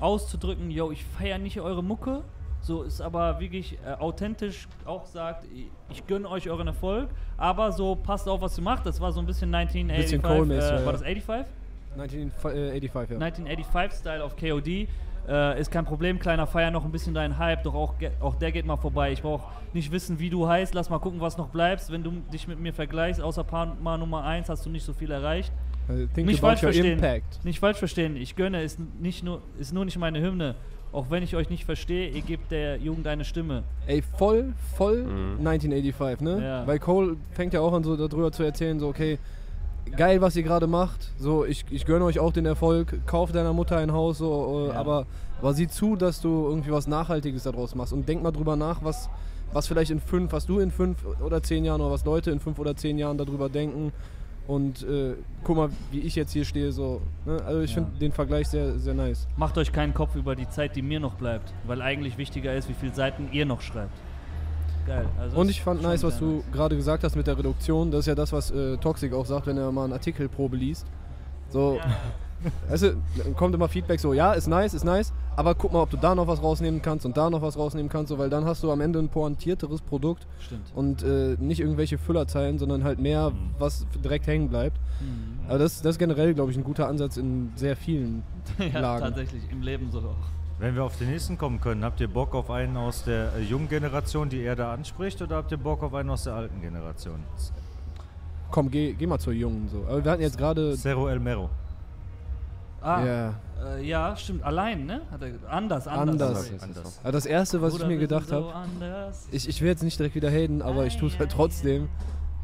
auszudrücken, 0.00 0.70
yo, 0.70 0.90
ich 0.90 1.04
feiere 1.04 1.38
nicht 1.38 1.60
eure 1.60 1.82
Mucke, 1.82 2.22
so 2.62 2.82
ist 2.82 3.00
aber 3.00 3.40
wirklich 3.40 3.78
äh, 3.86 3.92
authentisch 3.92 4.68
auch 4.84 5.06
sagt, 5.06 5.44
ich, 5.54 5.70
ich 5.90 6.06
gönne 6.06 6.28
euch 6.28 6.48
euren 6.50 6.66
Erfolg, 6.66 7.08
aber 7.36 7.72
so 7.72 7.94
passt 7.94 8.28
auf, 8.28 8.42
was 8.42 8.58
ihr 8.58 8.64
macht. 8.64 8.84
Das 8.84 9.00
war 9.00 9.12
so 9.12 9.20
ein 9.20 9.26
bisschen 9.26 9.54
1985. 9.54 10.56
Bisschen 10.56 10.76
äh, 10.76 10.80
ja. 10.80 10.84
war 10.84 10.92
das 10.92 11.02
85? 11.02 11.46
1985, 11.96 13.18
ja. 13.18 13.26
1985-Style 13.26 14.24
auf 14.24 14.36
KOD. 14.36 14.88
Äh, 15.28 15.60
ist 15.60 15.70
kein 15.70 15.84
Problem, 15.84 16.18
kleiner 16.18 16.46
Feier 16.46 16.70
noch 16.70 16.84
ein 16.84 16.92
bisschen 16.92 17.14
deinen 17.14 17.38
Hype, 17.38 17.62
doch 17.62 17.74
auch, 17.74 17.94
auch 18.20 18.34
der 18.36 18.52
geht 18.52 18.66
mal 18.66 18.76
vorbei. 18.76 19.12
Ich 19.12 19.22
brauche 19.22 19.48
nicht 19.72 19.92
wissen, 19.92 20.18
wie 20.18 20.30
du 20.30 20.48
heißt, 20.48 20.74
lass 20.74 20.90
mal 20.90 20.98
gucken, 20.98 21.20
was 21.20 21.36
noch 21.36 21.48
bleibst. 21.48 21.90
Wenn 21.92 22.02
du 22.02 22.10
dich 22.32 22.48
mit 22.48 22.58
mir 22.58 22.72
vergleichst, 22.72 23.20
außer 23.20 23.44
Paar 23.44 23.66
Nummer 23.66 24.24
1 24.24 24.48
hast 24.48 24.66
du 24.66 24.70
nicht 24.70 24.84
so 24.84 24.92
viel 24.92 25.10
erreicht. 25.10 25.52
Äh, 25.88 26.06
Think 26.14 26.26
nicht 26.28 26.40
falsch 26.40 26.60
verstehen. 26.60 26.98
impact. 26.98 27.44
Nicht 27.44 27.58
falsch 27.60 27.78
verstehen, 27.78 28.16
ich 28.16 28.36
gönne, 28.36 28.62
ist, 28.62 28.78
nicht 29.00 29.24
nur, 29.24 29.40
ist 29.58 29.72
nur 29.72 29.84
nicht 29.84 29.98
meine 29.98 30.20
Hymne. 30.20 30.54
Auch 30.92 31.06
wenn 31.08 31.22
ich 31.22 31.36
euch 31.36 31.50
nicht 31.50 31.64
verstehe, 31.64 32.08
ihr 32.08 32.22
gebt 32.22 32.50
der 32.50 32.76
Jugend 32.78 33.06
eine 33.06 33.24
Stimme. 33.24 33.62
Ey, 33.86 34.02
voll, 34.18 34.54
voll 34.76 35.04
Mhm. 35.04 35.46
1985, 35.46 36.20
ne? 36.20 36.42
Ja. 36.42 36.66
Weil 36.66 36.78
Cole 36.80 37.16
fängt 37.32 37.54
ja 37.54 37.60
auch 37.60 37.72
an, 37.72 37.84
so 37.84 37.96
darüber 37.96 38.32
zu 38.32 38.42
erzählen, 38.42 38.80
so, 38.80 38.88
okay, 38.88 39.18
geil, 39.96 40.20
was 40.20 40.34
ihr 40.36 40.42
gerade 40.42 40.66
macht, 40.66 41.10
so, 41.18 41.44
ich, 41.44 41.64
ich 41.70 41.86
gönne 41.86 42.04
euch 42.04 42.18
auch 42.18 42.32
den 42.32 42.44
Erfolg, 42.46 43.00
kauf 43.06 43.30
deiner 43.32 43.52
Mutter 43.52 43.76
ein 43.78 43.92
Haus, 43.92 44.18
so, 44.18 44.66
äh, 44.66 44.68
Ja. 44.74 44.80
aber, 44.80 45.06
aber 45.38 45.54
sieh 45.54 45.68
zu, 45.68 45.94
dass 45.96 46.20
du 46.20 46.46
irgendwie 46.48 46.72
was 46.72 46.86
Nachhaltiges 46.88 47.44
daraus 47.44 47.74
machst 47.76 47.92
und 47.92 48.08
denk 48.08 48.22
mal 48.22 48.32
drüber 48.32 48.56
nach, 48.56 48.82
was, 48.82 49.08
was 49.52 49.68
vielleicht 49.68 49.92
in 49.92 50.00
fünf, 50.00 50.32
was 50.32 50.44
du 50.46 50.58
in 50.58 50.70
fünf 50.72 50.98
oder 51.24 51.40
zehn 51.42 51.64
Jahren 51.64 51.80
oder 51.80 51.92
was 51.92 52.04
Leute 52.04 52.30
in 52.32 52.40
fünf 52.40 52.58
oder 52.58 52.74
zehn 52.76 52.98
Jahren 52.98 53.16
darüber 53.16 53.48
denken 53.48 53.92
und 54.50 54.82
äh, 54.82 55.14
guck 55.44 55.56
mal, 55.56 55.68
wie 55.92 56.00
ich 56.00 56.16
jetzt 56.16 56.32
hier 56.32 56.44
stehe, 56.44 56.72
so, 56.72 57.00
ne? 57.24 57.40
Also 57.46 57.60
ich 57.60 57.70
Ja. 57.70 57.76
finde 57.82 57.98
den 58.00 58.10
Vergleich 58.12 58.48
sehr, 58.48 58.78
sehr 58.78 58.94
nice. 58.94 59.28
Macht 59.36 59.56
euch 59.58 59.70
keinen 59.72 59.94
Kopf 59.94 60.16
über 60.16 60.34
die 60.34 60.48
Zeit, 60.48 60.74
die 60.74 60.82
mir 60.82 60.98
noch 60.98 61.14
bleibt, 61.14 61.52
weil 61.66 61.80
eigentlich 61.82 62.18
wichtiger 62.18 62.54
ist, 62.54 62.68
wie 62.68 62.74
viele 62.74 62.92
Seiten 62.94 63.28
ihr 63.30 63.46
noch 63.46 63.60
schreibt. 63.60 63.96
Geil. 64.86 65.06
Also 65.20 65.36
Und 65.38 65.50
ich 65.50 65.62
fand 65.62 65.82
nice, 65.82 66.02
was 66.02 66.18
du 66.18 66.36
nice. 66.36 66.44
gerade 66.52 66.74
gesagt 66.74 67.04
hast 67.04 67.14
mit 67.14 67.26
der 67.28 67.38
Reduktion. 67.38 67.90
Das 67.92 68.00
ist 68.00 68.06
ja 68.06 68.14
das, 68.16 68.32
was 68.32 68.50
äh, 68.50 68.76
Toxic 68.78 69.12
auch 69.12 69.26
sagt, 69.26 69.46
wenn 69.46 69.56
er 69.56 69.70
mal 69.70 69.84
einen 69.84 69.92
Artikelprobe 69.92 70.56
liest. 70.56 70.84
So, 71.50 71.78
du, 72.68 72.96
dann 73.22 73.36
kommt 73.36 73.54
immer 73.54 73.68
Feedback 73.68 74.00
so, 74.00 74.12
ja, 74.14 74.32
ist 74.32 74.46
nice, 74.48 74.74
ist 74.74 74.84
nice, 74.84 75.12
aber 75.36 75.54
guck 75.54 75.72
mal, 75.72 75.80
ob 75.82 75.90
du 75.90 75.96
da 75.96 76.14
noch 76.14 76.26
was 76.26 76.42
rausnehmen 76.42 76.82
kannst 76.82 77.06
und 77.06 77.16
da 77.16 77.30
noch 77.30 77.40
was 77.42 77.56
rausnehmen 77.56 77.88
kannst, 77.88 78.10
so, 78.10 78.18
weil 78.18 78.28
dann 78.30 78.44
hast 78.44 78.62
du 78.62 78.70
am 78.70 78.80
Ende 78.80 78.98
ein 78.98 79.08
pointierteres 79.08 79.80
Produkt 79.80 80.26
Stimmt. 80.40 80.70
und 80.74 81.02
äh, 81.02 81.36
nicht 81.38 81.60
irgendwelche 81.60 81.98
Füllerzeilen, 81.98 82.58
sondern 82.58 82.84
halt 82.84 82.98
mehr, 82.98 83.32
was 83.58 83.86
direkt 84.04 84.26
hängen 84.26 84.48
bleibt. 84.48 84.78
Mhm. 85.00 85.40
Aber 85.48 85.58
das, 85.58 85.82
das 85.82 85.92
ist 85.94 85.98
generell, 85.98 86.34
glaube 86.34 86.50
ich, 86.50 86.56
ein 86.58 86.64
guter 86.64 86.88
Ansatz 86.88 87.16
in 87.16 87.52
sehr 87.56 87.76
vielen 87.76 88.22
ja, 88.58 88.80
Lagen. 88.80 89.04
tatsächlich, 89.04 89.42
im 89.50 89.62
Leben 89.62 89.90
so 89.90 89.98
auch. 90.00 90.28
Wenn 90.58 90.74
wir 90.74 90.84
auf 90.84 90.98
den 90.98 91.08
nächsten 91.10 91.38
kommen 91.38 91.58
können, 91.58 91.82
habt 91.84 92.00
ihr 92.00 92.08
Bock 92.08 92.34
auf 92.34 92.50
einen 92.50 92.76
aus 92.76 93.04
der 93.04 93.34
äh, 93.34 93.40
jungen 93.42 93.68
Generation, 93.68 94.28
die 94.28 94.42
er 94.42 94.56
da 94.56 94.74
anspricht, 94.74 95.22
oder 95.22 95.36
habt 95.36 95.50
ihr 95.52 95.56
Bock 95.56 95.82
auf 95.82 95.94
einen 95.94 96.10
aus 96.10 96.24
der 96.24 96.34
alten 96.34 96.60
Generation? 96.60 97.20
Komm, 98.50 98.70
geh, 98.70 98.92
geh 98.92 99.06
mal 99.06 99.18
zur 99.18 99.32
Jungen. 99.32 99.68
So. 99.68 99.84
Aber 99.88 100.04
wir 100.04 100.10
hatten 100.10 100.22
jetzt 100.22 100.36
gerade. 100.36 100.76
Cerro 100.76 101.08
El 101.08 101.20
Mero. 101.20 101.48
Ah, 102.82 103.04
Ja. 103.04 103.34
Äh, 103.62 103.84
ja, 103.86 104.16
stimmt, 104.16 104.42
allein, 104.42 104.86
ne? 104.86 105.02
Hat 105.10 105.22
er, 105.22 105.32
anders, 105.50 105.86
anders. 105.86 106.20
Anders. 106.20 106.50
ist 106.50 106.62
Anders. 106.62 107.00
Aber 107.02 107.12
das 107.12 107.26
erste, 107.26 107.60
was 107.62 107.72
Bruder, 107.72 107.84
ich 107.84 107.90
mir 107.90 107.98
gedacht 107.98 108.28
so 108.28 108.36
habe. 108.36 108.54
anders. 108.54 109.28
Ich, 109.30 109.48
ich 109.48 109.60
will 109.60 109.68
jetzt 109.68 109.82
nicht 109.82 109.98
direkt 109.98 110.14
wieder 110.14 110.30
haten, 110.30 110.62
aber 110.62 110.86
ich 110.86 110.96
tue 110.96 111.08
es 111.08 111.18
halt 111.18 111.30
trotzdem. 111.32 111.88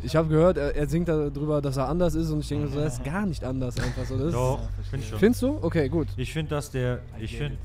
Ich 0.02 0.14
habe 0.14 0.28
gehört, 0.28 0.58
er, 0.58 0.76
er 0.76 0.86
singt 0.88 1.08
darüber, 1.08 1.62
dass 1.62 1.78
er 1.78 1.88
anders 1.88 2.14
ist 2.14 2.30
und 2.30 2.40
ich 2.40 2.48
denke 2.48 2.68
so, 2.68 2.78
er 2.78 2.86
ist 2.86 3.02
gar 3.02 3.24
nicht 3.24 3.42
anders 3.42 3.78
einfach 3.80 4.04
so. 4.04 4.18
Das 4.18 4.32
Doch, 4.32 4.60
ich 4.80 4.86
finde 4.88 5.06
schon. 5.06 5.18
Findest 5.18 5.42
du? 5.42 5.58
Okay, 5.62 5.88
gut. 5.88 6.08
Ich 6.16 6.32
finde, 6.32 6.50
dass 6.50 6.70
der, 6.70 7.00
ich 7.18 7.36
finde, 7.36 7.56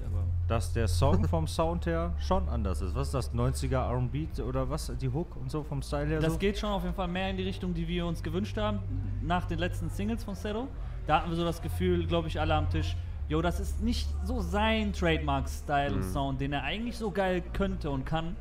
dass 0.47 0.71
der 0.73 0.87
Song 0.87 1.25
vom 1.27 1.45
Sound 1.47 1.85
her 1.85 2.13
schon 2.19 2.47
anders 2.49 2.81
ist. 2.81 2.95
Was 2.95 3.07
ist 3.07 3.13
das 3.13 3.33
90er 3.33 3.89
R&B 3.89 4.27
oder 4.47 4.69
was 4.69 4.91
die 4.99 5.09
Hook 5.09 5.35
und 5.35 5.51
so 5.51 5.63
vom 5.63 5.81
Style 5.81 6.07
her 6.07 6.19
Das 6.19 6.33
so? 6.33 6.39
geht 6.39 6.57
schon 6.57 6.69
auf 6.71 6.83
jeden 6.83 6.95
Fall 6.95 7.07
mehr 7.09 7.29
in 7.29 7.37
die 7.37 7.43
Richtung, 7.43 7.73
die 7.73 7.87
wir 7.87 8.05
uns 8.05 8.23
gewünscht 8.23 8.57
haben, 8.57 8.79
nach 9.21 9.45
den 9.45 9.59
letzten 9.59 9.89
Singles 9.89 10.23
von 10.23 10.35
Zero. 10.35 10.67
Da 11.07 11.19
hatten 11.19 11.29
wir 11.29 11.35
so 11.37 11.43
das 11.43 11.61
Gefühl, 11.61 12.05
glaube 12.07 12.27
ich, 12.29 12.39
alle 12.39 12.55
am 12.55 12.69
Tisch, 12.69 12.95
jo, 13.31 13.41
das 13.41 13.59
ist 13.61 13.81
nicht 13.81 14.07
so 14.25 14.41
sein 14.41 14.91
Trademark-Style 14.91 15.93
und 15.95 16.03
Sound, 16.03 16.41
den 16.41 16.51
er 16.53 16.63
eigentlich 16.63 16.97
so 16.97 17.11
geil 17.11 17.41
könnte 17.53 17.89
und 17.89 18.05
kann. 18.05 18.35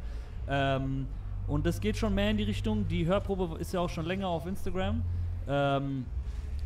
Ähm, 0.49 1.07
und 1.47 1.65
das 1.65 1.81
geht 1.81 1.97
schon 1.97 2.13
mehr 2.15 2.31
in 2.31 2.37
die 2.37 2.43
Richtung. 2.43 2.87
Die 2.89 3.07
Hörprobe 3.07 3.57
ist 3.59 3.73
ja 3.73 3.81
auch 3.81 3.89
schon 3.89 4.05
länger 4.05 4.27
auf 4.29 4.47
Instagram. 4.47 5.03
Ähm, 5.49 6.05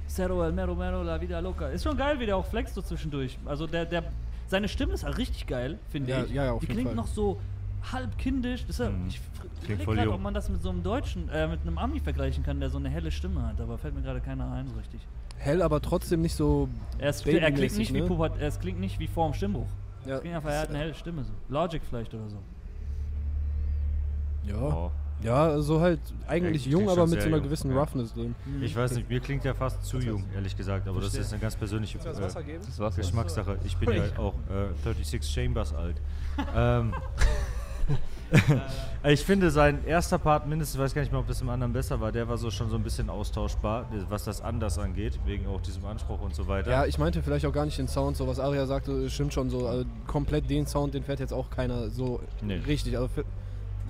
Cero 0.09 0.43
El 0.45 0.53
Mero 0.53 0.75
Mero 0.75 1.03
La 1.03 1.21
Vida 1.21 1.39
Loca. 1.41 1.69
Ist 1.69 1.85
schon 1.85 1.97
geil, 1.97 2.19
wie 2.19 2.27
der 2.27 2.37
auch 2.37 2.47
flext 2.47 2.75
so 2.75 2.83
zwischendurch. 2.83 3.39
Also 3.45 3.67
der, 3.67 3.85
der, 3.85 4.05
seine 4.47 4.69
Stimme 4.69 4.95
ist 4.95 5.05
halt 5.05 5.19
richtig 5.19 5.47
geil, 5.47 5.79
finde 5.91 6.11
Ja, 6.11 6.25
ich. 6.25 6.31
ja, 6.33 6.45
ja, 6.47 6.53
auf 6.53 6.61
Die 6.61 6.67
jeden 6.67 6.75
klingt 6.77 6.89
Fall. 6.89 6.97
noch 6.97 7.07
so 7.07 7.39
halb 7.93 8.17
kindisch. 8.17 8.65
Deshalb, 8.67 8.93
Mhm. 8.95 9.09
ich 9.09 9.21
überlege 9.69 9.85
gerade, 9.97 10.13
ob 10.13 10.21
man 10.23 10.33
das 10.33 10.49
mit 10.49 10.63
so 10.63 10.71
einem 10.71 10.83
Deutschen, 10.83 11.29
äh, 11.29 11.47
mit 11.47 11.61
einem 11.63 11.77
Ami 11.77 12.01
vergleichen 12.01 12.43
kann, 12.43 12.59
der 12.61 12.71
so 12.71 12.79
eine 12.79 12.89
helle 12.89 13.11
Stimme 13.11 13.47
hat. 13.47 13.61
Aber 13.61 13.77
fällt 13.77 13.95
mir 13.95 14.01
gerade 14.03 14.21
keiner 14.21 14.51
ein 14.53 14.67
so 14.69 14.77
richtig. 14.77 15.01
Hell, 15.39 15.63
aber 15.63 15.81
trotzdem 15.83 16.23
nicht 16.23 16.35
so. 16.35 16.69
Er, 16.99 17.11
ist, 17.11 17.27
er 17.27 17.53
klingt 17.53 17.77
nicht 17.77 17.93
wie 17.93 18.01
ne? 18.01 18.07
Puberт, 18.07 18.39
er 18.41 18.49
es 18.49 18.59
klingt 18.59 18.81
nicht 18.81 18.99
wie 18.99 19.07
vor 19.09 19.29
dem 19.29 19.35
Stimmbruch. 19.35 19.69
Ja, 20.07 20.17
Es 20.17 20.21
klingt 20.21 20.37
einfach, 20.37 20.51
er 20.51 20.61
hat 20.61 20.69
eine 20.71 20.79
helle 20.79 20.95
Stimme. 20.95 21.25
So. 21.25 21.33
Logic 21.49 21.83
vielleicht 21.89 22.15
oder 22.15 22.29
so. 22.29 22.39
ja. 24.47 24.57
Oh. 24.57 24.91
ja, 25.23 25.61
so 25.61 25.81
halt 25.81 26.01
eigentlich 26.27 26.67
Ja, 26.67 26.73
jung, 26.73 26.89
aber 26.89 27.07
mit 27.07 27.21
so 27.21 27.27
einer 27.27 27.37
jung, 27.37 27.45
gewissen 27.45 27.71
ja. 27.71 27.79
Roughness 27.81 28.13
drin. 28.13 28.35
Ich 28.61 28.77
weiß 28.77 28.93
nicht, 28.93 29.09
mir 29.09 29.21
klingt 29.21 29.45
der 29.45 29.55
fast 29.55 29.85
zu 29.85 29.99
jung, 29.99 30.25
ehrlich 30.35 30.57
gesagt, 30.57 30.87
aber 30.87 30.97
das 31.01 31.11
Verstehe. 31.11 31.23
ist 31.23 31.33
eine 31.33 31.41
ganz 31.41 31.57
persönliche 31.57 31.99
äh, 31.99 32.05
das 32.05 32.21
Wasser 32.21 32.43
geben? 32.43 32.63
Das 32.65 32.79
war's. 32.79 32.97
Geschmackssache. 32.97 33.59
Ich 33.65 33.77
bin 33.77 33.91
ja 33.93 34.03
auch 34.19 34.35
äh, 34.51 34.75
36 34.85 35.25
Chambers 35.31 35.75
alt. 35.75 35.97
ähm, 36.55 36.93
ich 39.05 39.25
finde 39.25 39.51
sein 39.51 39.85
erster 39.85 40.19
Part 40.19 40.47
mindestens, 40.47 40.77
ich 40.77 40.81
weiß 40.81 40.95
gar 40.95 41.03
nicht 41.03 41.13
mehr, 41.13 41.21
ob 41.21 41.27
das 41.27 41.41
im 41.41 41.49
anderen 41.49 41.73
besser 41.73 42.01
war, 42.01 42.11
der 42.13 42.29
war 42.29 42.39
so 42.39 42.51
schon 42.51 42.71
so 42.71 42.77
ein 42.77 42.83
bisschen 42.83 43.11
austauschbar, 43.11 43.87
was 44.09 44.25
das 44.25 44.41
anders 44.41 44.79
angeht, 44.79 45.19
wegen 45.25 45.47
auch 45.47 45.61
diesem 45.61 45.85
Anspruch 45.85 46.21
und 46.21 46.35
so 46.35 46.49
weiter. 46.49 46.71
Ja, 46.71 46.87
ich 46.87 46.99
meinte 46.99 47.23
vielleicht 47.23 47.47
auch 47.47 47.53
gar 47.53 47.65
nicht 47.65 47.79
den 47.79 47.89
Sound, 47.89 48.17
so 48.17 48.27
was 48.27 48.39
Aria 48.41 48.67
sagte, 48.67 49.09
stimmt 49.11 49.33
schon 49.35 49.51
so. 49.51 49.67
Also 49.69 49.85
komplett 50.07 50.49
den 50.51 50.67
Sound, 50.67 50.95
den 50.95 51.03
fährt 51.05 51.21
jetzt 51.21 51.33
auch 51.33 51.51
keiner 51.51 51.91
so 51.91 52.21
Nee. 52.43 52.61
richtig. 52.67 52.97
Also 52.97 53.09
für 53.09 53.25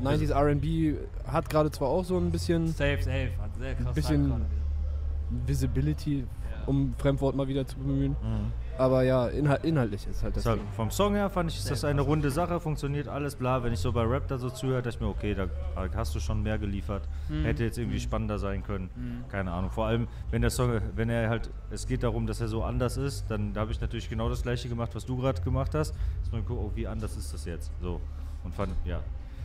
90s 0.03 0.33
RB 0.33 0.97
hat 1.27 1.49
gerade 1.49 1.71
zwar 1.71 1.89
auch 1.89 2.05
so 2.05 2.17
ein 2.19 2.31
bisschen 2.31 2.67
Safe, 2.69 2.99
safe. 3.01 3.31
Hat 3.41 3.55
sehr 3.57 3.75
krass 3.75 3.95
Bisschen- 3.95 4.29
gerade 4.29 4.41
wieder. 4.43 5.47
Visibility, 5.47 6.25
um 6.67 6.95
Fremdwort 6.99 7.35
mal 7.35 7.49
wieder 7.49 7.67
zu 7.67 7.77
bemühen. 7.77 8.17
Mhm. 8.23 8.53
Aber 8.77 9.03
ja, 9.05 9.29
inhal 9.29 9.61
inhaltlich 9.63 10.05
ist 10.09 10.23
halt 10.25 10.35
das 10.37 10.43
Deshalb, 10.43 10.59
Ding. 10.61 10.69
vom 10.73 10.91
Song 10.91 11.15
her 11.15 11.31
fand 11.31 11.49
ich, 11.51 11.59
ist 11.59 11.71
das 11.71 11.85
eine 11.85 12.01
runde 12.01 12.31
Sache, 12.31 12.59
funktioniert 12.59 13.07
alles, 13.07 13.37
bla. 13.37 13.63
Wenn 13.63 13.73
ich 13.73 13.79
so 13.79 13.93
bei 13.93 14.03
Rap 14.03 14.27
da 14.27 14.37
so 14.37 14.51
zuhöre, 14.51 14.83
dachte 14.83 14.97
ich 14.97 15.01
mir, 15.01 15.07
okay, 15.09 15.35
da 15.35 15.47
hast 15.95 16.13
du 16.15 16.19
schon 16.21 16.43
mehr 16.43 16.59
geliefert. 16.59 17.09
Mhm. 17.29 17.45
Hätte 17.45 17.63
jetzt 17.63 17.79
irgendwie 17.79 18.01
spannender 18.01 18.39
sein 18.41 18.65
können. 18.65 18.91
Mhm. 18.97 19.29
Keine 19.29 19.53
Ahnung. 19.53 19.71
Vor 19.71 19.87
allem, 19.87 20.09
wenn 20.33 20.41
der 20.43 20.51
Song, 20.51 20.81
wenn 20.97 21.09
er 21.09 21.29
halt, 21.29 21.51
es 21.71 21.87
geht 21.87 22.03
darum, 22.03 22.27
dass 22.27 22.41
er 22.41 22.49
so 22.49 22.65
anders 22.65 22.97
ist, 22.97 23.31
dann 23.31 23.53
da 23.55 23.61
habe 23.61 23.71
ich 23.71 23.81
natürlich 23.81 24.09
genau 24.11 24.29
das 24.29 24.43
gleiche 24.43 24.69
gemacht, 24.69 24.91
was 24.95 25.07
du 25.07 25.17
gerade 25.19 25.41
gemacht 25.43 25.73
hast. 25.75 25.95
Dass 26.23 26.33
man 26.33 26.45
guckt, 26.45 26.61
oh, 26.61 26.73
wie 26.75 26.89
anders 26.89 27.17
ist 27.17 27.33
das 27.33 27.45
jetzt? 27.45 27.71
So. 27.81 28.01
Und 28.43 28.55
fand, 28.55 28.73
ja. 28.85 28.99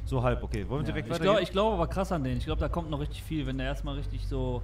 So 0.05 0.23
halb, 0.23 0.41
okay. 0.41 0.67
Wollen 0.67 0.81
wir 0.81 0.87
Ja, 0.87 0.93
direkt 0.93 1.07
ich 1.07 1.13
weiter? 1.13 1.23
glaube 1.23 1.41
ich 1.41 1.51
glaub 1.51 1.73
aber 1.73 1.85
krass 1.85 2.11
an 2.11 2.23
den. 2.23 2.37
Ich 2.37 2.45
glaube, 2.45 2.61
da 2.61 2.67
kommt 2.67 2.89
noch 2.89 2.99
richtig 2.99 3.21
viel, 3.21 3.45
wenn 3.45 3.59
der 3.59 3.67
erstmal 3.67 3.93
richtig 3.95 4.27
so. 4.27 4.63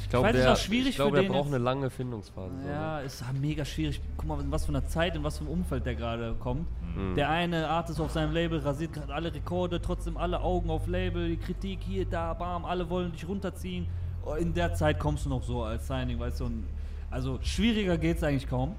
Ich 0.00 0.10
glaube, 0.10 0.32
der, 0.32 0.56
schwierig 0.56 0.90
ich 0.90 0.96
glaub, 0.96 1.10
für 1.10 1.14
der 1.16 1.22
den 1.24 1.32
braucht 1.32 1.46
jetzt. 1.46 1.54
eine 1.54 1.64
lange 1.64 1.90
Findungsphase. 1.90 2.54
Ja, 2.66 3.00
ist 3.00 3.24
mega 3.40 3.64
schwierig. 3.64 4.00
Guck 4.16 4.26
mal, 4.28 4.40
in 4.40 4.50
was 4.50 4.64
für 4.64 4.70
einer 4.70 4.86
Zeit, 4.86 5.16
in 5.16 5.24
was 5.24 5.38
für 5.38 5.44
einem 5.44 5.52
Umfeld 5.52 5.84
der 5.86 5.94
gerade 5.94 6.34
kommt. 6.38 6.66
Mhm. 6.96 7.14
Der 7.14 7.28
eine 7.30 7.68
Artist 7.68 8.00
auf 8.00 8.10
seinem 8.12 8.32
Label 8.32 8.58
rasiert 8.60 8.92
gerade 8.92 9.12
alle 9.12 9.32
Rekorde, 9.34 9.80
trotzdem 9.80 10.16
alle 10.16 10.40
Augen 10.40 10.70
auf 10.70 10.86
Label, 10.86 11.28
die 11.28 11.36
Kritik 11.36 11.80
hier, 11.82 12.06
da, 12.06 12.32
bam, 12.34 12.64
alle 12.64 12.88
wollen 12.88 13.12
dich 13.12 13.26
runterziehen. 13.28 13.86
Oh, 14.24 14.34
In 14.34 14.54
der 14.54 14.74
Zeit 14.74 14.98
kommst 14.98 15.24
du 15.26 15.28
noch 15.30 15.42
so 15.42 15.62
als 15.64 15.86
Signing, 15.86 16.18
weißt 16.18 16.40
du. 16.40 16.44
Und 16.46 16.64
also 17.10 17.38
schwieriger 17.42 17.98
geht's 17.98 18.22
eigentlich 18.22 18.48
kaum. 18.48 18.74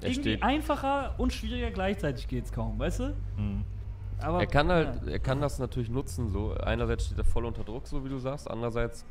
Irgendwie 0.00 0.42
einfacher 0.42 1.14
und 1.18 1.32
schwieriger 1.32 1.70
gleichzeitig 1.70 2.26
geht's 2.26 2.50
kaum, 2.52 2.78
weißt 2.78 3.00
du? 3.00 3.14
Mhm. 3.36 3.64
Aber, 4.20 4.40
Er 4.40 4.46
kann 4.46 4.68
halt, 4.68 5.02
ja. 5.06 5.12
er 5.12 5.18
kann 5.18 5.40
das 5.40 5.58
natürlich 5.58 5.90
nutzen. 5.90 6.28
So 6.30 6.54
einerseits 6.54 7.06
steht 7.06 7.18
er 7.18 7.24
voll 7.24 7.44
unter 7.44 7.62
Druck, 7.64 7.86
so 7.86 8.04
wie 8.04 8.08
du 8.08 8.18
sagst. 8.18 8.48
Andererseits 8.50 9.04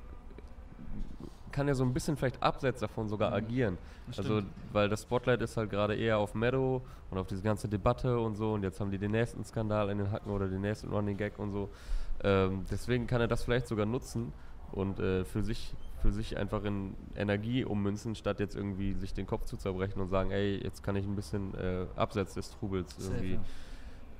kann 1.51 1.67
er 1.67 1.75
so 1.75 1.83
ein 1.83 1.93
bisschen 1.93 2.17
vielleicht 2.17 2.41
abseits 2.41 2.79
davon 2.79 3.09
sogar 3.09 3.33
agieren. 3.33 3.73
Mhm. 3.75 3.77
Das 4.07 4.17
Also, 4.19 4.37
stimmt. 4.39 4.51
weil 4.71 4.89
das 4.89 5.03
Spotlight 5.03 5.41
ist 5.41 5.57
halt 5.57 5.69
gerade 5.69 5.95
eher 5.95 6.17
auf 6.17 6.33
Meadow 6.35 6.81
und 7.09 7.17
auf 7.17 7.27
diese 7.27 7.41
ganze 7.43 7.67
Debatte 7.67 8.19
und 8.19 8.35
so. 8.35 8.53
Und 8.53 8.63
jetzt 8.63 8.79
haben 8.79 8.91
die 8.91 8.97
den 8.97 9.11
nächsten 9.11 9.43
Skandal 9.43 9.89
in 9.89 9.97
den 9.99 10.11
Hacken 10.11 10.31
oder 10.31 10.47
den 10.47 10.61
nächsten 10.61 10.89
Running 10.89 11.17
Gag 11.17 11.37
und 11.39 11.51
so. 11.51 11.69
Ähm, 12.23 12.65
deswegen 12.71 13.07
kann 13.07 13.21
er 13.21 13.27
das 13.27 13.43
vielleicht 13.43 13.67
sogar 13.67 13.85
nutzen 13.85 14.31
und 14.71 14.99
äh, 14.99 15.25
für 15.25 15.43
sich 15.43 15.73
für 16.01 16.11
sich 16.11 16.35
einfach 16.35 16.63
in 16.63 16.95
Energie 17.15 17.63
ummünzen, 17.63 18.15
statt 18.15 18.39
jetzt 18.39 18.55
irgendwie 18.55 18.93
sich 18.93 19.13
den 19.13 19.27
Kopf 19.27 19.45
zu 19.45 19.55
zerbrechen 19.55 20.01
und 20.01 20.09
sagen, 20.09 20.31
ey, 20.31 20.59
jetzt 20.63 20.81
kann 20.81 20.95
ich 20.95 21.05
ein 21.05 21.15
bisschen 21.15 21.53
äh, 21.53 21.85
abseits 21.95 22.33
des 22.33 22.49
Trubels 22.49 22.95
irgendwie 22.99 23.33
ja. 23.35 23.39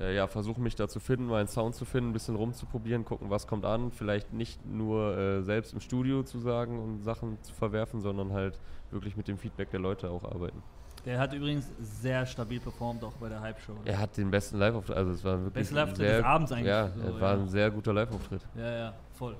Äh, 0.02 0.16
ja, 0.16 0.28
versuche 0.28 0.60
mich 0.60 0.76
da 0.76 0.88
zu 0.88 1.00
finden, 1.00 1.28
meinen 1.28 1.48
Sound 1.48 1.76
zu 1.76 1.86
finden, 1.86 2.10
ein 2.10 2.14
bisschen 2.14 2.36
rumzuprobieren, 2.36 3.06
gucken, 3.06 3.30
was 3.30 3.48
kommt 3.48 3.66
an. 3.66 3.92
Vielleicht 3.92 4.34
nicht 4.34 4.66
nur 4.66 5.18
äh, 5.18 5.42
selbst 5.44 5.74
im 5.74 5.80
Studio 5.80 6.24
zu 6.24 6.40
sagen 6.40 6.80
und 6.80 7.04
Sachen 7.04 7.38
zu 7.44 7.54
verwerfen, 7.54 8.02
sondern 8.02 8.34
halt 8.34 8.60
wirklich 8.90 9.16
mit 9.16 9.28
dem 9.28 9.38
Feedback 9.38 9.70
der 9.72 9.80
Leute 9.80 10.10
auch 10.10 10.24
arbeiten. 10.24 10.62
Der 11.06 11.18
hat 11.20 11.34
übrigens 11.34 11.66
sehr 11.80 12.26
stabil 12.28 12.60
performt, 12.60 13.04
auch 13.04 13.14
bei 13.14 13.28
der 13.30 13.42
Hype-Show. 13.42 13.74
Er 13.86 13.98
hat 13.98 14.18
den 14.18 14.30
besten 14.30 14.58
Live-Auftritt, 14.60 14.98
also 14.98 15.12
es 15.12 15.24
war 15.24 15.34
wirklich 15.40 15.54
Beste 15.54 15.74
Live-Auftritt 15.76 16.08
sehr, 16.08 16.18
des 16.18 16.26
Abends 16.26 16.52
eigentlich, 16.52 16.68
Ja, 16.68 16.90
so, 16.90 17.02
es 17.16 17.20
war 17.22 17.34
ja. 17.36 17.40
ein 17.42 17.48
sehr 17.50 17.72
guter 17.72 17.94
Live-Auftritt. 17.94 18.42
Ja, 18.56 18.72
ja, 18.72 18.94
voll. 19.14 19.36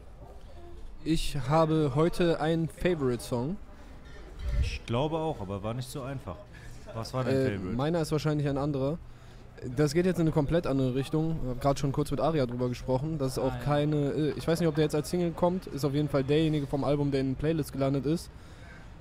Ich 1.04 1.36
habe 1.50 1.92
heute 1.96 2.40
einen 2.40 2.68
Favorite-Song. 2.68 3.58
Ich 4.62 4.84
glaube 4.86 5.18
auch, 5.18 5.40
aber 5.40 5.62
war 5.64 5.74
nicht 5.74 5.90
so 5.90 6.02
einfach. 6.02 6.36
Was 6.94 7.14
war 7.14 7.24
dein 7.24 7.36
Äh, 7.36 7.52
Favorite? 7.58 7.76
meiner 7.78 8.02
ist 8.02 8.12
wahrscheinlich 8.12 8.48
ein 8.48 8.58
anderer. 8.58 8.98
Das 9.78 9.94
geht 9.94 10.06
jetzt 10.08 10.18
in 10.18 10.22
eine 10.24 10.32
komplett 10.32 10.66
andere 10.66 10.96
Richtung. 10.96 11.38
Ich 11.44 11.50
habe 11.50 11.60
gerade 11.60 11.80
schon 11.80 11.92
kurz 11.92 12.10
mit 12.10 12.20
Aria 12.20 12.46
drüber 12.48 12.68
gesprochen. 12.68 13.18
Das 13.20 13.34
ist 13.34 13.40
auch 13.40 13.52
Ah, 13.52 13.58
ja. 13.60 13.64
keine. 13.64 13.96
äh, 14.12 14.34
Ich 14.36 14.48
weiß 14.48 14.60
nicht, 14.60 14.68
ob 14.68 14.74
der 14.76 14.86
jetzt 14.86 14.96
als 14.96 15.10
Single 15.10 15.32
kommt. 15.32 15.68
Ist 15.68 15.86
auf 15.86 15.94
jeden 15.94 16.10
Fall 16.10 16.24
derjenige 16.24 16.66
vom 16.66 16.84
Album, 16.84 17.12
der 17.12 17.22
in 17.22 17.28
den 17.32 17.36
Playlist 17.36 17.72
gelandet 17.72 18.06
ist. 18.08 18.32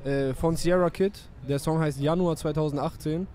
Äh, 0.05 0.35
von 0.35 0.57
Sierra 0.57 0.91
Kid. 0.91 1.19
Der 1.49 1.59
Song 1.59 1.79
heißt 1.81 1.99
Januar 2.01 2.37
2018. 2.37 3.27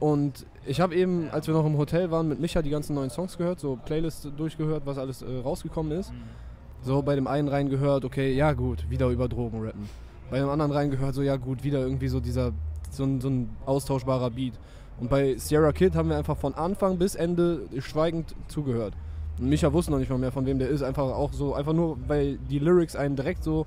Und 0.00 0.44
ich 0.66 0.80
habe 0.80 0.94
eben, 0.96 1.28
als 1.30 1.46
wir 1.46 1.54
noch 1.54 1.64
im 1.64 1.78
Hotel 1.78 2.10
waren, 2.10 2.28
mit 2.28 2.40
Micha 2.40 2.62
die 2.62 2.70
ganzen 2.70 2.94
neuen 2.94 3.10
Songs 3.10 3.38
gehört, 3.38 3.60
so 3.60 3.78
Playlist 3.84 4.28
durchgehört, 4.36 4.82
was 4.86 4.98
alles 4.98 5.22
äh, 5.22 5.26
rausgekommen 5.38 5.92
ist. 5.92 6.10
Mhm. 6.12 6.16
So 6.82 7.00
bei 7.02 7.14
dem 7.14 7.26
einen 7.28 7.48
reingehört, 7.48 8.04
okay, 8.04 8.32
ja 8.34 8.52
gut, 8.52 8.90
wieder 8.90 9.08
über 9.08 9.28
Drogen 9.28 9.62
rappen. 9.64 9.88
Bei 10.30 10.38
dem 10.38 10.48
anderen 10.48 10.72
reingehört, 10.72 11.14
so 11.14 11.22
ja 11.22 11.36
gut, 11.36 11.62
wieder 11.64 11.78
irgendwie 11.80 12.08
so 12.08 12.18
dieser, 12.18 12.52
so 12.90 13.04
ein, 13.04 13.20
so 13.20 13.28
ein 13.28 13.50
austauschbarer 13.66 14.30
Beat. 14.30 14.54
Und 15.00 15.10
bei 15.10 15.36
Sierra 15.36 15.72
Kid 15.72 15.94
haben 15.94 16.08
wir 16.08 16.16
einfach 16.16 16.36
von 16.36 16.54
Anfang 16.54 16.98
bis 16.98 17.14
Ende 17.14 17.62
schweigend 17.80 18.34
zugehört. 18.48 18.94
Und 19.38 19.48
Micha 19.48 19.72
wusste 19.72 19.90
noch 19.90 19.98
nicht 19.98 20.10
mal 20.10 20.18
mehr, 20.18 20.32
von 20.32 20.46
wem 20.46 20.58
der 20.58 20.68
ist. 20.68 20.82
Einfach 20.82 21.04
auch 21.04 21.32
so, 21.32 21.54
einfach 21.54 21.72
nur, 21.72 21.98
weil 22.06 22.38
die 22.38 22.58
Lyrics 22.58 22.94
einen 22.94 23.16
direkt 23.16 23.42
so 23.42 23.66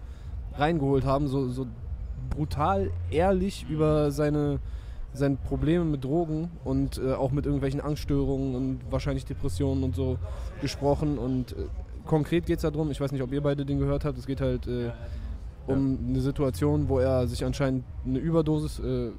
reingeholt 0.56 1.06
haben, 1.06 1.28
so, 1.28 1.50
so 1.50 1.68
brutal 2.30 2.92
ehrlich 3.12 3.66
über 3.70 4.12
seine, 4.12 4.60
seine 5.14 5.36
Probleme 5.36 5.84
mit 5.84 6.04
Drogen 6.04 6.50
und 6.64 6.98
äh, 6.98 7.14
auch 7.14 7.32
mit 7.32 7.46
irgendwelchen 7.46 7.82
Angststörungen 7.82 8.56
und 8.56 8.80
wahrscheinlich 8.90 9.26
Depressionen 9.26 9.84
und 9.84 9.96
so 9.96 10.18
gesprochen. 10.62 11.18
Und 11.18 11.52
äh, 11.54 11.66
konkret 12.06 12.46
geht 12.46 12.58
es 12.58 12.62
darum, 12.62 12.90
ich 12.90 13.02
weiß 13.02 13.12
nicht, 13.12 13.22
ob 13.22 13.34
ihr 13.34 13.42
beide 13.42 13.66
den 13.66 13.80
gehört 13.80 14.06
habt, 14.06 14.18
es 14.18 14.26
geht 14.26 14.40
halt 14.40 14.68
äh, 14.68 14.92
um 15.68 15.98
eine 16.08 16.22
Situation, 16.22 16.88
wo 16.88 17.00
er 17.00 17.28
sich 17.28 17.44
anscheinend 17.44 17.84
eine 18.06 18.20
Überdosis 18.20 18.80
äh, 18.80 19.12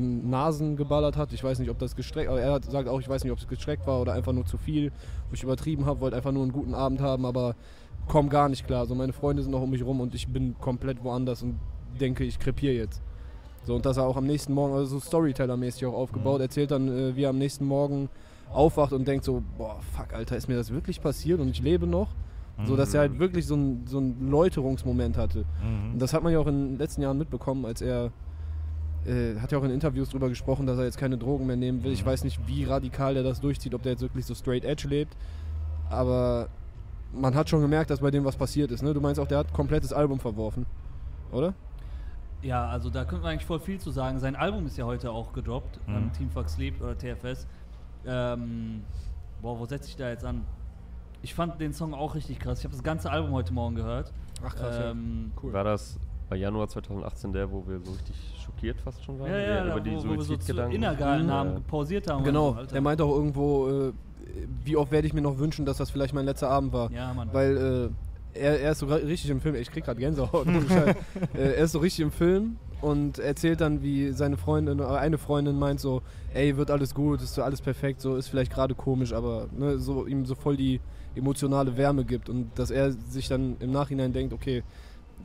Nasen 0.00 0.76
geballert 0.76 1.16
hat. 1.16 1.32
Ich 1.32 1.42
weiß 1.42 1.58
nicht, 1.58 1.70
ob 1.70 1.78
das 1.78 1.96
gestreckt, 1.96 2.28
aber 2.28 2.40
er 2.40 2.52
hat, 2.52 2.64
sagt 2.64 2.88
auch, 2.88 3.00
ich 3.00 3.08
weiß 3.08 3.24
nicht, 3.24 3.32
ob 3.32 3.38
es 3.38 3.48
gestreckt 3.48 3.86
war 3.86 4.00
oder 4.00 4.12
einfach 4.12 4.32
nur 4.32 4.46
zu 4.46 4.56
viel, 4.58 4.90
wo 5.28 5.34
ich 5.34 5.42
übertrieben 5.42 5.86
habe, 5.86 6.00
wollte 6.00 6.16
einfach 6.16 6.32
nur 6.32 6.42
einen 6.42 6.52
guten 6.52 6.74
Abend 6.74 7.00
haben, 7.00 7.26
aber 7.26 7.54
komm 8.08 8.28
gar 8.28 8.48
nicht 8.48 8.66
klar. 8.66 8.86
So 8.86 8.94
meine 8.94 9.12
Freunde 9.12 9.42
sind 9.42 9.52
noch 9.52 9.62
um 9.62 9.70
mich 9.70 9.84
rum 9.84 10.00
und 10.00 10.14
ich 10.14 10.28
bin 10.28 10.54
komplett 10.60 11.02
woanders 11.04 11.42
und 11.42 11.58
denke, 12.00 12.24
ich 12.24 12.38
krepiere 12.38 12.74
jetzt. 12.74 13.02
So 13.64 13.74
und 13.74 13.86
dass 13.86 13.96
er 13.96 14.04
auch 14.04 14.16
am 14.16 14.26
nächsten 14.26 14.54
Morgen, 14.54 14.74
also 14.74 14.98
so 14.98 15.00
Storyteller-mäßig 15.00 15.86
auch 15.86 15.94
aufgebaut, 15.94 16.40
erzählt 16.40 16.70
dann, 16.72 16.88
äh, 16.88 17.16
wie 17.16 17.24
er 17.24 17.30
am 17.30 17.38
nächsten 17.38 17.64
Morgen 17.64 18.08
aufwacht 18.52 18.92
und 18.92 19.06
denkt 19.06 19.24
so, 19.24 19.42
boah, 19.56 19.78
fuck, 19.96 20.12
Alter, 20.12 20.36
ist 20.36 20.48
mir 20.48 20.56
das 20.56 20.72
wirklich 20.72 21.00
passiert 21.00 21.40
und 21.40 21.48
ich 21.48 21.62
lebe 21.62 21.86
noch? 21.86 22.08
So, 22.64 22.76
dass 22.76 22.94
er 22.94 23.00
halt 23.00 23.18
wirklich 23.18 23.46
so 23.46 23.54
einen 23.54 23.86
so 23.86 24.00
Läuterungsmoment 24.20 25.16
hatte. 25.16 25.38
Mhm. 25.38 25.94
Und 25.94 25.98
das 26.02 26.12
hat 26.12 26.22
man 26.22 26.32
ja 26.32 26.38
auch 26.38 26.46
in 26.46 26.70
den 26.70 26.78
letzten 26.78 27.02
Jahren 27.02 27.18
mitbekommen, 27.18 27.64
als 27.64 27.80
er 27.80 28.12
äh, 29.06 29.38
hat 29.40 29.52
ja 29.52 29.58
auch 29.58 29.64
in 29.64 29.70
Interviews 29.70 30.10
drüber 30.10 30.28
gesprochen, 30.28 30.66
dass 30.66 30.78
er 30.78 30.84
jetzt 30.84 30.98
keine 30.98 31.18
Drogen 31.18 31.46
mehr 31.46 31.56
nehmen 31.56 31.82
will. 31.82 31.92
Ich 31.92 32.04
weiß 32.04 32.24
nicht, 32.24 32.40
wie 32.46 32.64
radikal 32.64 33.16
er 33.16 33.22
das 33.22 33.40
durchzieht, 33.40 33.74
ob 33.74 33.82
der 33.82 33.92
jetzt 33.92 34.02
wirklich 34.02 34.24
so 34.26 34.34
straight 34.34 34.64
edge 34.64 34.86
lebt. 34.88 35.16
Aber 35.90 36.48
man 37.12 37.34
hat 37.34 37.48
schon 37.48 37.60
gemerkt, 37.60 37.90
dass 37.90 38.00
bei 38.00 38.10
dem 38.10 38.24
was 38.24 38.36
passiert 38.36 38.70
ist. 38.70 38.82
Ne? 38.82 38.94
Du 38.94 39.00
meinst 39.00 39.20
auch, 39.20 39.26
der 39.26 39.38
hat 39.38 39.52
komplettes 39.52 39.92
Album 39.92 40.18
verworfen, 40.20 40.64
oder? 41.30 41.52
Ja, 42.42 42.66
also 42.66 42.90
da 42.90 43.04
könnte 43.04 43.22
man 43.22 43.32
eigentlich 43.32 43.46
voll 43.46 43.60
viel 43.60 43.78
zu 43.78 43.90
sagen. 43.90 44.18
Sein 44.18 44.34
Album 44.34 44.66
ist 44.66 44.76
ja 44.76 44.84
heute 44.84 45.10
auch 45.12 45.32
gedroppt, 45.32 45.78
Mhm. 45.86 45.94
ähm, 45.94 46.12
Team 46.12 46.30
Fuck 46.30 46.48
Sleep 46.48 46.80
oder 46.80 46.96
TFS. 46.96 47.46
Ähm, 48.06 48.82
boah, 49.40 49.58
wo 49.58 49.64
setze 49.66 49.88
ich 49.88 49.96
da 49.96 50.08
jetzt 50.08 50.24
an? 50.24 50.42
Ich 51.22 51.34
fand 51.34 51.60
den 51.60 51.72
Song 51.72 51.94
auch 51.94 52.14
richtig 52.16 52.40
krass. 52.40 52.58
Ich 52.58 52.64
habe 52.64 52.74
das 52.74 52.82
ganze 52.82 53.10
Album 53.12 53.30
heute 53.32 53.52
Morgen 53.52 53.76
gehört. 53.76 54.12
Ach 54.44 54.56
krass, 54.56 54.76
ja. 54.76 54.90
ähm, 54.90 55.30
Cool. 55.40 55.52
War 55.52 55.62
das 55.62 56.00
bei 56.32 56.38
Januar 56.38 56.66
2018 56.66 57.30
der, 57.34 57.52
wo 57.52 57.62
wir 57.66 57.78
so 57.80 57.92
richtig 57.92 58.16
schockiert 58.42 58.80
fast 58.80 59.04
schon 59.04 59.20
waren? 59.20 59.30
Ja, 59.30 59.38
ja, 59.38 59.64
über 59.66 59.74
da, 59.74 59.80
die 59.80 59.90
wo, 59.90 60.04
wo 60.08 60.16
wir 60.16 60.22
so 60.22 60.36
zu 60.38 60.52
innegehalten 60.52 61.28
Ja. 61.28 61.34
haben, 61.34 61.62
pausiert 61.64 62.08
haben. 62.08 62.24
Genau, 62.24 62.52
so, 62.52 62.58
Alter. 62.58 62.72
der 62.72 62.80
meint 62.80 63.02
auch 63.02 63.14
irgendwo, 63.14 63.68
äh, 63.68 63.92
wie 64.64 64.76
oft 64.76 64.90
werde 64.90 65.06
ich 65.06 65.12
mir 65.12 65.20
noch 65.20 65.36
wünschen, 65.38 65.66
dass 65.66 65.76
das 65.76 65.90
vielleicht 65.90 66.14
mein 66.14 66.24
letzter 66.24 66.48
Abend 66.48 66.72
war. 66.72 66.90
Ja, 66.90 67.12
Mann. 67.12 67.28
Weil 67.32 67.92
äh, 68.34 68.40
er, 68.40 68.60
er 68.60 68.72
ist 68.72 68.78
so 68.78 68.86
richtig 68.86 69.28
im 69.28 69.42
Film, 69.42 69.56
ich 69.56 69.70
krieg 69.70 69.84
gerade 69.84 70.00
Gänsehaut. 70.00 70.46
äh, 70.46 70.94
er 71.34 71.56
ist 71.56 71.72
so 71.72 71.80
richtig 71.80 72.00
im 72.00 72.12
Film 72.12 72.56
und 72.80 73.18
erzählt 73.18 73.60
dann, 73.60 73.82
wie 73.82 74.12
seine 74.12 74.38
Freundin, 74.38 74.78
äh, 74.78 74.84
eine 74.84 75.18
Freundin 75.18 75.58
meint 75.58 75.80
so, 75.80 76.00
ey, 76.32 76.56
wird 76.56 76.70
alles 76.70 76.94
gut, 76.94 77.20
ist 77.20 77.34
so 77.34 77.42
alles 77.42 77.60
perfekt, 77.60 78.00
so 78.00 78.16
ist 78.16 78.28
vielleicht 78.28 78.54
gerade 78.54 78.74
komisch, 78.74 79.12
aber 79.12 79.48
ne, 79.54 79.76
so 79.78 80.06
ihm 80.06 80.24
so 80.24 80.34
voll 80.34 80.56
die 80.56 80.80
emotionale 81.14 81.76
Wärme 81.76 82.06
gibt 82.06 82.30
und 82.30 82.58
dass 82.58 82.70
er 82.70 82.92
sich 82.92 83.28
dann 83.28 83.56
im 83.60 83.70
Nachhinein 83.70 84.14
denkt, 84.14 84.32
okay, 84.32 84.62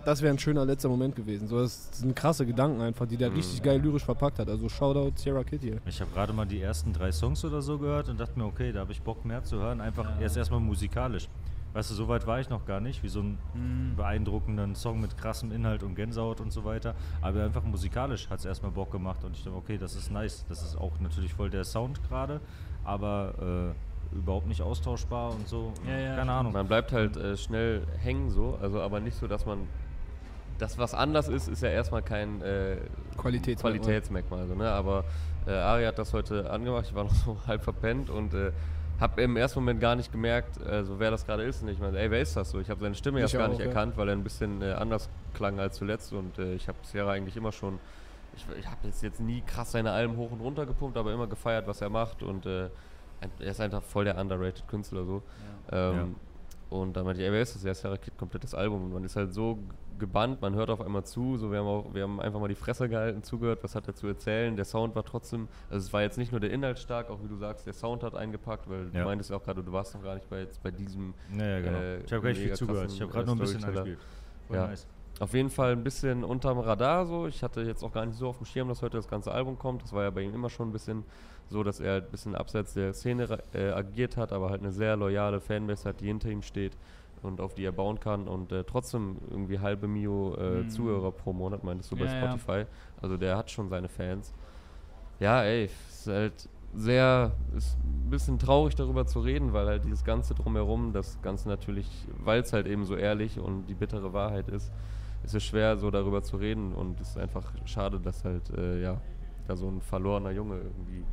das 0.05 0.21
wäre 0.21 0.33
ein 0.33 0.39
schöner 0.39 0.65
letzter 0.65 0.89
Moment 0.89 1.15
gewesen. 1.15 1.47
So, 1.47 1.59
das 1.59 1.89
sind 1.99 2.15
krasse 2.15 2.45
Gedanken 2.45 2.81
einfach, 2.81 3.05
die 3.05 3.17
der 3.17 3.33
richtig 3.33 3.61
geil 3.61 3.79
lyrisch 3.81 4.05
verpackt 4.05 4.39
hat. 4.39 4.49
Also 4.49 4.69
Shoutout 4.69 5.13
Sierra 5.17 5.43
hier. 5.49 5.77
Ich 5.85 5.99
habe 6.01 6.11
gerade 6.11 6.33
mal 6.33 6.45
die 6.45 6.61
ersten 6.61 6.93
drei 6.93 7.11
Songs 7.11 7.43
oder 7.45 7.61
so 7.61 7.77
gehört 7.77 8.09
und 8.09 8.19
dachte 8.19 8.37
mir, 8.37 8.45
okay, 8.45 8.71
da 8.71 8.81
habe 8.81 8.91
ich 8.91 9.01
Bock 9.01 9.25
mehr 9.25 9.43
zu 9.43 9.57
hören. 9.57 9.81
Einfach 9.81 10.05
Ja. 10.05 10.21
erst 10.21 10.37
erstmal 10.37 10.59
musikalisch. 10.59 11.27
Weißt 11.73 11.91
du, 11.91 11.95
so 11.95 12.07
weit 12.07 12.25
war 12.25 12.39
ich 12.39 12.49
noch 12.49 12.65
gar 12.65 12.79
nicht, 12.79 13.03
wie 13.03 13.09
so 13.09 13.19
einen 13.19 13.37
Mhm. 13.53 13.95
beeindruckenden 13.97 14.73
Song 14.75 14.99
mit 14.99 15.17
krassem 15.17 15.51
Inhalt 15.51 15.83
und 15.83 15.95
Gänsehaut 15.95 16.39
und 16.41 16.51
so 16.51 16.63
weiter. 16.65 16.95
Aber 17.21 17.43
einfach 17.43 17.63
musikalisch 17.63 18.29
hat 18.29 18.39
es 18.39 18.45
erstmal 18.45 18.71
Bock 18.71 18.91
gemacht 18.91 19.23
und 19.23 19.35
ich 19.35 19.43
dachte, 19.43 19.55
okay, 19.57 19.77
das 19.77 19.95
ist 19.95 20.09
nice. 20.11 20.45
Das 20.49 20.63
ist 20.63 20.75
auch 20.77 20.93
natürlich 20.99 21.33
voll 21.33 21.49
der 21.49 21.65
Sound 21.65 22.01
gerade, 22.07 22.39
aber 22.83 23.73
äh, 23.73 24.15
überhaupt 24.15 24.47
nicht 24.47 24.61
austauschbar 24.61 25.31
und 25.31 25.47
so. 25.47 25.73
Ja, 25.87 25.97
ja, 25.99 26.15
Keine. 26.15 26.31
Ahnung. 26.31 26.53
Man 26.53 26.67
bleibt 26.67 26.91
halt 26.93 27.17
äh, 27.17 27.35
schnell 27.37 27.85
hängen 27.99 28.29
so, 28.31 28.57
also 28.61 28.81
aber 28.81 28.99
nicht 28.99 29.17
so, 29.17 29.27
dass 29.27 29.45
man 29.45 29.59
das, 30.57 30.77
was 30.77 30.93
anders 30.93 31.27
ist, 31.27 31.47
ist 31.47 31.61
ja 31.61 31.69
erstmal 31.69 32.01
kein 32.01 32.41
äh, 32.41 32.77
Qualitätsmerkmal. 33.17 33.79
Qualitätsmerkmal. 33.79 34.47
So, 34.47 34.55
ne? 34.55 34.69
Aber 34.69 35.03
äh, 35.45 35.51
Ari 35.51 35.85
hat 35.85 35.99
das 35.99 36.13
heute 36.13 36.49
angemacht, 36.49 36.85
ich 36.87 36.95
war 36.95 37.03
noch 37.05 37.13
so 37.13 37.37
halb 37.47 37.63
verpennt 37.63 38.09
und 38.09 38.33
äh, 38.33 38.51
habe 38.99 39.21
im 39.21 39.37
ersten 39.37 39.59
Moment 39.59 39.79
gar 39.79 39.95
nicht 39.95 40.11
gemerkt, 40.11 40.59
also 40.65 40.99
wer 40.99 41.11
das 41.11 41.25
gerade 41.25 41.43
ist. 41.43 41.61
Und 41.61 41.69
ich 41.69 41.79
meine, 41.79 41.99
ey, 41.99 42.09
wer 42.09 42.21
ist 42.21 42.35
das 42.35 42.49
so? 42.49 42.59
Ich 42.59 42.69
habe 42.69 42.79
seine 42.79 42.95
Stimme 42.95 43.19
Ich 43.19 43.23
erst 43.23 43.35
gar 43.35 43.45
auch, 43.45 43.49
nicht 43.49 43.59
ja. 43.59 43.67
erkannt, 43.67 43.95
weil 43.95 44.09
er 44.09 44.15
ein 44.15 44.23
bisschen 44.23 44.61
äh, 44.61 44.71
anders 44.73 45.09
klang 45.33 45.59
als 45.59 45.77
zuletzt. 45.77 46.13
Und 46.13 46.39
äh, 46.39 46.55
ich 46.55 46.67
habe 46.67 46.77
Sierra 46.81 47.11
eigentlich 47.11 47.37
immer 47.37 47.51
schon, 47.51 47.77
ich, 48.35 48.45
ich 48.59 48.65
habe 48.65 48.77
jetzt, 48.83 49.03
jetzt 49.03 49.19
nie 49.19 49.41
krass 49.45 49.71
seine 49.71 49.91
Alben 49.91 50.17
hoch 50.17 50.31
und 50.31 50.41
runter 50.41 50.65
gepumpt, 50.65 50.97
aber 50.97 51.13
immer 51.13 51.27
gefeiert, 51.27 51.67
was 51.67 51.81
er 51.81 51.89
macht. 51.89 52.23
Und 52.23 52.47
äh, 52.47 52.69
er 53.39 53.51
ist 53.51 53.61
einfach 53.61 53.83
voll 53.83 54.05
der 54.05 54.17
underrated 54.17 54.67
Künstler 54.67 55.05
so. 55.05 55.21
Ähm, 55.71 56.15
Und 56.69 56.97
dann 56.97 57.05
meinte 57.05 57.21
ich, 57.21 57.27
ey, 57.27 57.31
wer 57.33 57.41
ist 57.41 57.55
das? 57.55 57.63
Ja, 57.63 57.73
Sarah 57.73 57.97
Kid, 57.97 58.17
komplettes 58.17 58.53
Album. 58.53 58.85
Und 58.85 58.93
man 58.93 59.03
ist 59.03 59.15
halt 59.15 59.33
so 59.33 59.57
gebannt, 59.99 60.41
man 60.41 60.55
hört 60.55 60.69
auf 60.69 60.81
einmal 60.81 61.03
zu. 61.03 61.37
So, 61.37 61.51
wir, 61.51 61.59
haben 61.59 61.67
auch, 61.67 61.93
wir 61.93 62.03
haben 62.03 62.19
einfach 62.19 62.39
mal 62.39 62.47
die 62.47 62.55
Fresse 62.55 62.87
gehalten, 62.89 63.23
zugehört, 63.23 63.63
was 63.63 63.75
hat 63.75 63.87
er 63.87 63.95
zu 63.95 64.07
erzählen. 64.07 64.55
Der 64.55 64.65
Sound 64.65 64.95
war 64.95 65.03
trotzdem, 65.03 65.47
also 65.69 65.85
es 65.85 65.93
war 65.93 66.01
jetzt 66.01 66.17
nicht 66.17 66.31
nur 66.31 66.39
der 66.41 66.51
Inhalt 66.51 66.79
stark, 66.79 67.09
auch 67.09 67.21
wie 67.23 67.27
du 67.27 67.35
sagst, 67.35 67.65
der 67.65 67.73
Sound 67.73 68.03
hat 68.03 68.15
eingepackt, 68.15 68.69
weil 68.69 68.89
Ja. 68.93 68.99
du 69.01 69.05
meintest 69.05 69.29
ja 69.29 69.37
auch 69.37 69.43
gerade, 69.43 69.63
du 69.63 69.71
warst 69.71 69.93
noch 69.95 70.03
gar 70.03 70.15
nicht 70.15 70.29
bei, 70.29 70.39
jetzt 70.39 70.61
bei 70.63 70.71
diesem. 70.71 71.13
Ja, 71.37 71.45
ja, 71.45 71.59
genau. 71.61 71.77
äh, 71.77 71.97
ich 72.03 72.11
habe 72.13 72.21
gar 72.21 72.29
nicht 72.29 72.41
viel 72.41 72.53
zugehört. 72.53 72.91
Ich 72.91 73.01
habe 73.01 73.11
gerade 73.11 73.25
nur 73.25 73.35
ein 73.35 73.39
bisschen 73.39 73.63
angespielt. 73.63 73.99
Ja. 74.49 74.67
nice. 74.67 74.87
Auf 75.19 75.33
jeden 75.33 75.49
Fall 75.49 75.71
ein 75.71 75.83
bisschen 75.83 76.23
unterm 76.23 76.59
Radar 76.59 77.05
so. 77.07 77.25
Ich 77.25 77.41
hatte 77.41 77.61
jetzt 77.61 77.83
auch 77.83 77.91
gar 77.91 78.05
nicht 78.05 78.17
so 78.17 78.27
auf 78.29 78.37
dem 78.37 78.45
Schirm, 78.45 78.67
dass 78.67 78.83
heute 78.83 78.97
das 78.97 79.07
ganze 79.07 79.31
Album 79.31 79.57
kommt. 79.57 79.81
Das 79.81 79.91
war 79.91 80.03
ja 80.03 80.11
bei 80.11 80.21
ihm 80.21 80.33
immer 80.35 80.49
schon 80.49 80.69
ein 80.69 80.71
bisschen 80.71 81.03
so, 81.49 81.63
dass 81.63 81.79
er 81.79 81.95
ein 81.95 82.11
bisschen 82.11 82.35
abseits 82.35 82.73
der 82.75 82.93
Szene 82.93 83.39
äh, 83.53 83.71
agiert 83.71 84.15
hat, 84.15 84.31
aber 84.31 84.51
halt 84.51 84.61
eine 84.61 84.71
sehr 84.71 84.95
loyale 84.95 85.39
Fanbase 85.39 85.89
hat, 85.89 86.01
die 86.01 86.05
hinter 86.07 86.29
ihm 86.29 86.43
steht 86.43 86.77
und 87.23 87.41
auf 87.41 87.53
die 87.53 87.63
er 87.65 87.71
bauen 87.71 87.99
kann 87.99 88.27
und 88.27 88.51
äh, 88.51 88.63
trotzdem 88.63 89.17
irgendwie 89.29 89.59
halbe 89.59 89.87
Mio 89.87 90.35
äh, 90.35 90.63
Mhm. 90.63 90.69
Zuhörer 90.69 91.11
pro 91.11 91.33
Monat, 91.33 91.63
meintest 91.63 91.91
du 91.91 91.95
bei 91.97 92.05
Ja, 92.05 92.11
ja. 92.11 92.17
Spotify. 92.17 92.65
Also 93.01 93.17
der 93.17 93.37
hat 93.37 93.49
schon 93.51 93.69
seine 93.69 93.89
Fans. 93.89 94.33
Ja, 95.19 95.43
ey, 95.43 95.69
ist 95.89 96.07
halt 96.07 96.49
sehr, 96.75 97.31
ist 97.55 97.77
ein 97.83 98.09
bisschen 98.09 98.37
traurig 98.37 98.75
darüber 98.75 99.05
zu 99.07 99.19
reden, 99.19 99.53
weil 99.53 99.65
halt 99.67 99.83
dieses 99.85 100.03
Ganze 100.03 100.35
drumherum, 100.35 100.93
das 100.93 101.19
Ganze 101.21 101.47
natürlich, 101.49 101.89
weil 102.23 102.41
es 102.41 102.53
halt 102.53 102.67
eben 102.67 102.85
so 102.85 102.95
ehrlich 102.95 103.39
und 103.39 103.65
die 103.67 103.73
bittere 103.73 104.13
Wahrheit 104.13 104.47
ist, 104.49 104.71
ist 105.23 105.33
es 105.33 105.43
schwer, 105.43 105.77
so 105.77 105.89
darüber 105.89 106.21
zu 106.21 106.37
reden 106.37 106.73
und 106.73 106.99
es 107.01 107.09
ist 107.09 107.17
einfach 107.17 107.51
schade, 107.65 107.99
dass 107.99 108.23
halt, 108.23 108.49
äh, 108.51 108.81
ja, 108.81 109.01
da 109.47 109.55
so 109.55 109.67
ein 109.67 109.81
verlorener 109.81 110.31
Junge 110.31 110.57
irgendwie. 110.57 111.03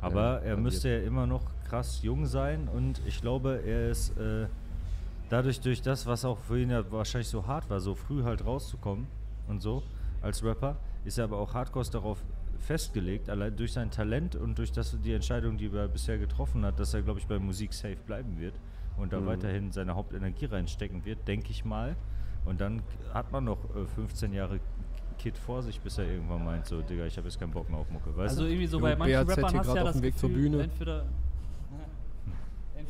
Aber 0.00 0.42
äh, 0.42 0.48
er 0.50 0.56
müsste 0.56 0.88
ja 0.88 0.98
immer 1.00 1.26
noch 1.26 1.42
krass 1.68 2.02
jung 2.02 2.24
sein 2.26 2.68
und 2.68 3.02
ich 3.06 3.20
glaube, 3.20 3.60
er 3.66 3.90
ist 3.90 4.16
äh, 4.16 4.46
dadurch 5.30 5.60
durch 5.60 5.82
das, 5.82 6.06
was 6.06 6.24
auch 6.24 6.38
für 6.38 6.60
ihn 6.60 6.70
ja 6.70 6.90
wahrscheinlich 6.90 7.28
so 7.28 7.46
hart 7.46 7.68
war, 7.70 7.80
so 7.80 7.94
früh 7.94 8.22
halt 8.22 8.44
rauszukommen 8.44 9.06
und 9.48 9.60
so 9.60 9.82
als 10.22 10.42
Rapper, 10.44 10.76
ist 11.04 11.18
er 11.18 11.24
aber 11.24 11.38
auch 11.38 11.54
hardcore 11.54 11.84
darauf 11.90 12.22
festgelegt, 12.58 13.28
allein 13.28 13.54
durch 13.56 13.72
sein 13.72 13.90
Talent 13.90 14.36
und 14.36 14.56
durch 14.58 14.72
das, 14.72 14.96
die 15.02 15.12
Entscheidung, 15.12 15.56
die 15.58 15.70
er 15.74 15.88
bisher 15.88 16.16
getroffen 16.18 16.64
hat, 16.64 16.78
dass 16.80 16.94
er, 16.94 17.02
glaube 17.02 17.18
ich, 17.20 17.26
bei 17.26 17.38
Musik 17.38 17.74
safe 17.74 17.96
bleiben 18.06 18.38
wird 18.38 18.54
und 18.96 19.12
da 19.12 19.20
Mhm. 19.20 19.26
weiterhin 19.26 19.72
seine 19.72 19.94
Hauptenergie 19.94 20.46
reinstecken 20.46 21.04
wird, 21.04 21.26
denke 21.28 21.50
ich 21.50 21.64
mal. 21.64 21.94
Und 22.46 22.60
dann 22.60 22.82
hat 23.12 23.32
man 23.32 23.44
noch 23.44 23.58
äh, 23.76 23.86
15 23.94 24.32
Jahre 24.32 24.60
Kid 25.18 25.36
vor 25.36 25.62
sich, 25.62 25.80
bis 25.80 25.98
er 25.98 26.06
irgendwann 26.10 26.44
meint, 26.44 26.66
so, 26.66 26.80
Digga, 26.80 27.04
ich 27.06 27.16
habe 27.16 27.28
jetzt 27.28 27.38
keinen 27.38 27.52
Bock 27.52 27.68
mehr 27.68 27.78
auf 27.80 27.90
Mucke, 27.90 28.16
weißt 28.16 28.30
Also 28.30 28.44
du? 28.44 28.48
irgendwie 28.50 28.66
so 28.66 28.80
bei 28.80 28.96
manchen 28.96 29.26
BHZ 29.26 29.36
Rappern 29.38 29.50
hier 29.50 29.60
hast 29.60 29.68
du 29.68 29.74
ja 29.74 29.80
auf 29.82 29.86
das 29.88 29.96
dem 29.96 30.02
Weg 30.02 30.18
zur 30.18 30.28
Gefühl, 30.30 30.50
Bühne. 30.50 30.62
entweder 30.64 31.04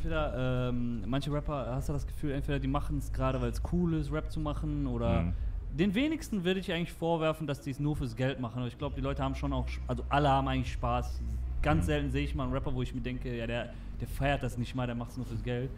entweder 0.05 0.69
ähm, 0.69 1.03
manche 1.07 1.31
Rapper 1.33 1.67
hast 1.75 1.89
du 1.89 1.93
das 1.93 2.05
Gefühl, 2.05 2.31
entweder 2.31 2.59
die 2.59 2.67
machen 2.67 2.99
es 2.99 3.11
gerade, 3.11 3.41
weil 3.41 3.49
es 3.49 3.61
cool 3.71 3.95
ist, 3.95 4.11
Rap 4.11 4.31
zu 4.31 4.39
machen 4.39 4.85
oder 4.87 5.23
Mhm. 5.23 5.33
den 5.77 5.95
wenigsten 5.95 6.43
würde 6.43 6.59
ich 6.59 6.71
eigentlich 6.71 6.93
vorwerfen, 6.93 7.47
dass 7.47 7.61
die 7.61 7.71
es 7.71 7.79
nur 7.79 7.95
fürs 7.95 8.15
Geld 8.15 8.39
machen. 8.39 8.59
Aber 8.59 8.67
ich 8.67 8.77
glaube, 8.77 8.95
die 8.95 9.01
Leute 9.01 9.23
haben 9.23 9.35
schon 9.35 9.51
auch, 9.51 9.65
also 9.87 10.03
alle 10.09 10.29
haben 10.29 10.47
eigentlich 10.47 10.71
Spaß. 10.73 11.21
Ganz 11.61 11.83
Mhm. 11.83 11.85
selten 11.87 12.11
sehe 12.11 12.23
ich 12.23 12.35
mal 12.35 12.43
einen 12.43 12.53
Rapper, 12.53 12.73
wo 12.73 12.81
ich 12.83 12.93
mir 12.93 13.01
denke, 13.01 13.35
ja, 13.35 13.47
der, 13.47 13.73
der 13.99 14.07
feiert 14.07 14.43
das 14.43 14.57
nicht 14.57 14.75
mal, 14.75 14.85
der 14.85 14.95
macht 14.95 15.11
es 15.11 15.17
nur 15.17 15.25
fürs 15.25 15.43
Geld. 15.43 15.69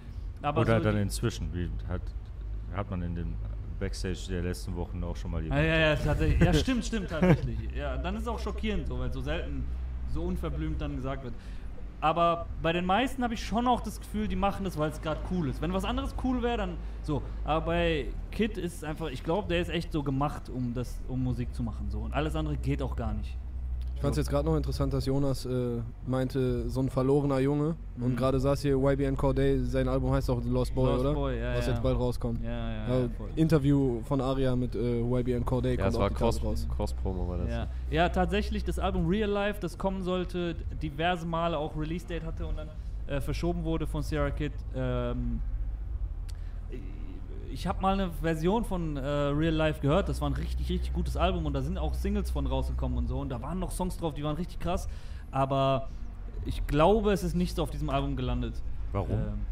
Aber 0.41 0.61
Oder 0.61 0.77
so 0.79 0.83
dann 0.83 0.95
die- 0.95 1.01
inzwischen, 1.03 1.53
wie 1.53 1.69
hat, 1.87 2.01
hat 2.75 2.89
man 2.91 3.01
in 3.03 3.15
dem 3.15 3.33
Backstage 3.79 4.19
der 4.29 4.41
letzten 4.43 4.75
Wochen 4.75 5.01
auch 5.03 5.15
schon 5.15 5.31
mal 5.31 5.41
Ah, 5.51 5.61
ja, 5.61 5.77
ja, 5.77 5.95
tatsächlich. 5.95 6.41
Ja, 6.41 6.53
stimmt, 6.53 6.83
stimmt, 6.83 7.09
tatsächlich. 7.09 7.57
Ja, 7.75 7.95
dann 7.97 8.15
ist 8.15 8.23
es 8.23 8.27
auch 8.27 8.39
schockierend, 8.39 8.87
so, 8.87 8.99
weil 8.99 9.11
so 9.13 9.21
selten 9.21 9.63
so 10.13 10.23
unverblümt 10.23 10.81
dann 10.81 10.95
gesagt 10.95 11.23
wird. 11.23 11.33
Aber 11.99 12.45
bei 12.61 12.73
den 12.73 12.85
meisten 12.85 13.23
habe 13.23 13.33
ich 13.33 13.43
schon 13.43 13.67
auch 13.67 13.81
das 13.81 13.99
Gefühl, 13.99 14.27
die 14.27 14.35
machen 14.35 14.63
das, 14.65 14.77
weil 14.77 14.89
es 14.89 15.01
gerade 15.01 15.19
cool 15.31 15.49
ist. 15.49 15.61
Wenn 15.61 15.73
was 15.73 15.83
anderes 15.83 16.13
cool 16.23 16.43
wäre, 16.43 16.57
dann 16.57 16.77
so. 17.01 17.23
Aber 17.43 17.65
bei 17.65 18.07
Kid 18.31 18.57
ist 18.57 18.75
es 18.75 18.83
einfach, 18.83 19.07
ich 19.07 19.23
glaube, 19.23 19.47
der 19.47 19.61
ist 19.61 19.69
echt 19.69 19.91
so 19.91 20.03
gemacht, 20.03 20.49
um 20.49 20.73
das, 20.73 20.99
um 21.07 21.23
Musik 21.23 21.53
zu 21.55 21.63
machen. 21.63 21.89
So. 21.89 21.99
Und 21.99 22.13
alles 22.13 22.35
andere 22.35 22.57
geht 22.57 22.81
auch 22.81 22.95
gar 22.95 23.13
nicht. 23.13 23.35
Ich 23.97 24.01
fand 24.01 24.11
es 24.11 24.17
jetzt 24.17 24.29
gerade 24.29 24.45
noch 24.47 24.55
interessant, 24.55 24.93
dass 24.93 25.07
Jonas 25.07 25.47
äh, 25.47 25.79
meinte, 26.05 26.69
so 26.69 26.81
ein 26.81 26.89
verlorener 26.89 27.39
Junge. 27.39 27.75
Und 27.99 28.11
Mhm. 28.11 28.15
gerade 28.15 28.39
saß 28.39 28.61
hier 28.61 28.77
YBN 28.77 29.17
Corday, 29.17 29.57
sein 29.63 29.87
Album 29.87 30.11
heißt 30.11 30.29
auch 30.29 30.39
The 30.39 30.49
Lost 30.49 30.75
Boy, 30.75 30.85
Lost 30.91 30.99
oder? 31.03 31.13
Boy, 31.15 31.39
ja, 31.39 31.55
Was 31.55 31.65
ja. 31.65 31.73
jetzt 31.73 31.81
bald 31.81 31.97
rauskommt. 31.97 32.43
Ja, 32.43 32.49
ja, 32.51 32.87
Ja, 32.89 32.99
ja. 33.01 33.09
voll. 33.17 33.29
Interview 33.35 34.01
von 34.03 34.21
Aria 34.21 34.55
mit 34.55 34.75
äh, 34.75 35.01
YBN 35.01 35.43
Corday 35.43 35.75
Ja, 35.75 35.85
kommt 35.85 35.95
auch 35.95 35.99
war 36.01 36.09
Cross, 36.11 36.43
raus. 36.43 36.67
Cross-Promo 36.75 37.27
war 37.27 37.37
das. 37.39 37.49
Ja. 37.49 37.67
ja, 37.89 38.09
tatsächlich, 38.09 38.63
das 38.63 38.77
Album 38.77 39.07
Real 39.07 39.29
Life, 39.31 39.59
das 39.59 39.75
kommen 39.79 40.03
sollte, 40.03 40.53
diverse 40.79 41.25
Male 41.25 41.57
auch 41.57 41.75
Release-Date 41.75 42.23
hatte 42.23 42.45
und 42.45 42.55
dann 42.55 42.67
äh, 43.07 43.19
verschoben 43.19 43.63
wurde 43.63 43.87
von 43.87 44.03
Sierra 44.03 44.29
Kid. 44.29 44.51
Ähm, 44.75 45.39
ich 47.57 47.65
habe 47.65 47.81
mal 47.81 47.93
eine 47.93 48.11
Version 48.21 48.63
von 48.63 48.97
äh, 48.97 49.01
Real 49.01 49.53
Life 49.53 49.81
gehört, 49.81 50.09
das 50.09 50.21
war 50.21 50.29
ein 50.29 50.33
richtig, 50.33 50.69
richtig 50.69 50.93
gutes 50.93 51.17
Album 51.17 51.47
und 51.47 51.53
da 51.53 51.61
sind 51.63 51.79
auch 51.79 51.95
Singles 51.95 52.29
von 52.29 52.45
rausgekommen 52.45 52.99
und 52.99 53.07
so 53.07 53.19
und 53.19 53.29
da 53.29 53.41
waren 53.41 53.57
noch 53.57 53.71
Songs 53.71 53.97
drauf, 53.97 54.13
die 54.13 54.23
waren 54.23 54.35
richtig 54.35 54.59
krass, 54.59 54.87
aber 55.31 55.87
ich 56.45 56.67
glaube, 56.67 57.11
es 57.11 57.23
ist 57.23 57.33
nicht 57.33 57.55
so 57.55 57.63
auf 57.63 57.71
diesem 57.71 57.89
Album 57.89 58.15
gelandet. 58.15 58.61
Warum? 58.91 59.09
Ähm, 59.09 59.45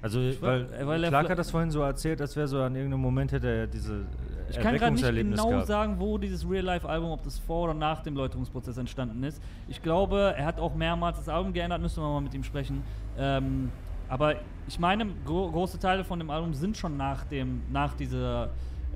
Also, 0.00 0.20
weil, 0.40 0.68
weil 0.86 1.08
Clark 1.08 1.28
hat 1.28 1.38
das 1.38 1.50
vorhin 1.50 1.72
so 1.72 1.80
erzählt, 1.80 2.20
als 2.20 2.36
wäre 2.36 2.46
so 2.46 2.60
an 2.62 2.76
irgendeinem 2.76 3.02
Moment 3.02 3.32
hätte 3.32 3.48
er 3.48 3.66
diese 3.66 4.04
Ich 4.50 4.60
kann 4.60 4.76
gerade 4.76 4.94
nicht 4.94 5.04
genau 5.04 5.48
gehabt. 5.48 5.66
sagen, 5.66 5.96
wo 5.98 6.18
dieses 6.18 6.48
Real-Life-Album, 6.48 7.10
ob 7.10 7.24
das 7.24 7.40
vor 7.40 7.64
oder 7.64 7.74
nach 7.74 8.00
dem 8.02 8.14
Läuterungsprozess 8.14 8.78
entstanden 8.78 9.24
ist. 9.24 9.42
Ich 9.66 9.82
glaube, 9.82 10.34
er 10.36 10.46
hat 10.46 10.60
auch 10.60 10.74
mehrmals 10.76 11.18
das 11.18 11.28
Album 11.28 11.52
geändert, 11.52 11.80
müssen 11.82 12.00
wir 12.00 12.08
mal 12.08 12.20
mit 12.20 12.32
ihm 12.34 12.44
sprechen. 12.44 12.84
Ähm, 13.18 13.70
aber 14.12 14.34
ich 14.68 14.78
meine, 14.78 15.06
gro 15.24 15.50
große 15.50 15.78
Teile 15.78 16.04
von 16.04 16.18
dem 16.18 16.28
Album 16.28 16.52
sind 16.52 16.76
schon 16.76 16.98
nach 16.98 17.24
dem, 17.24 17.62
nach 17.72 17.94
dieser. 17.94 18.50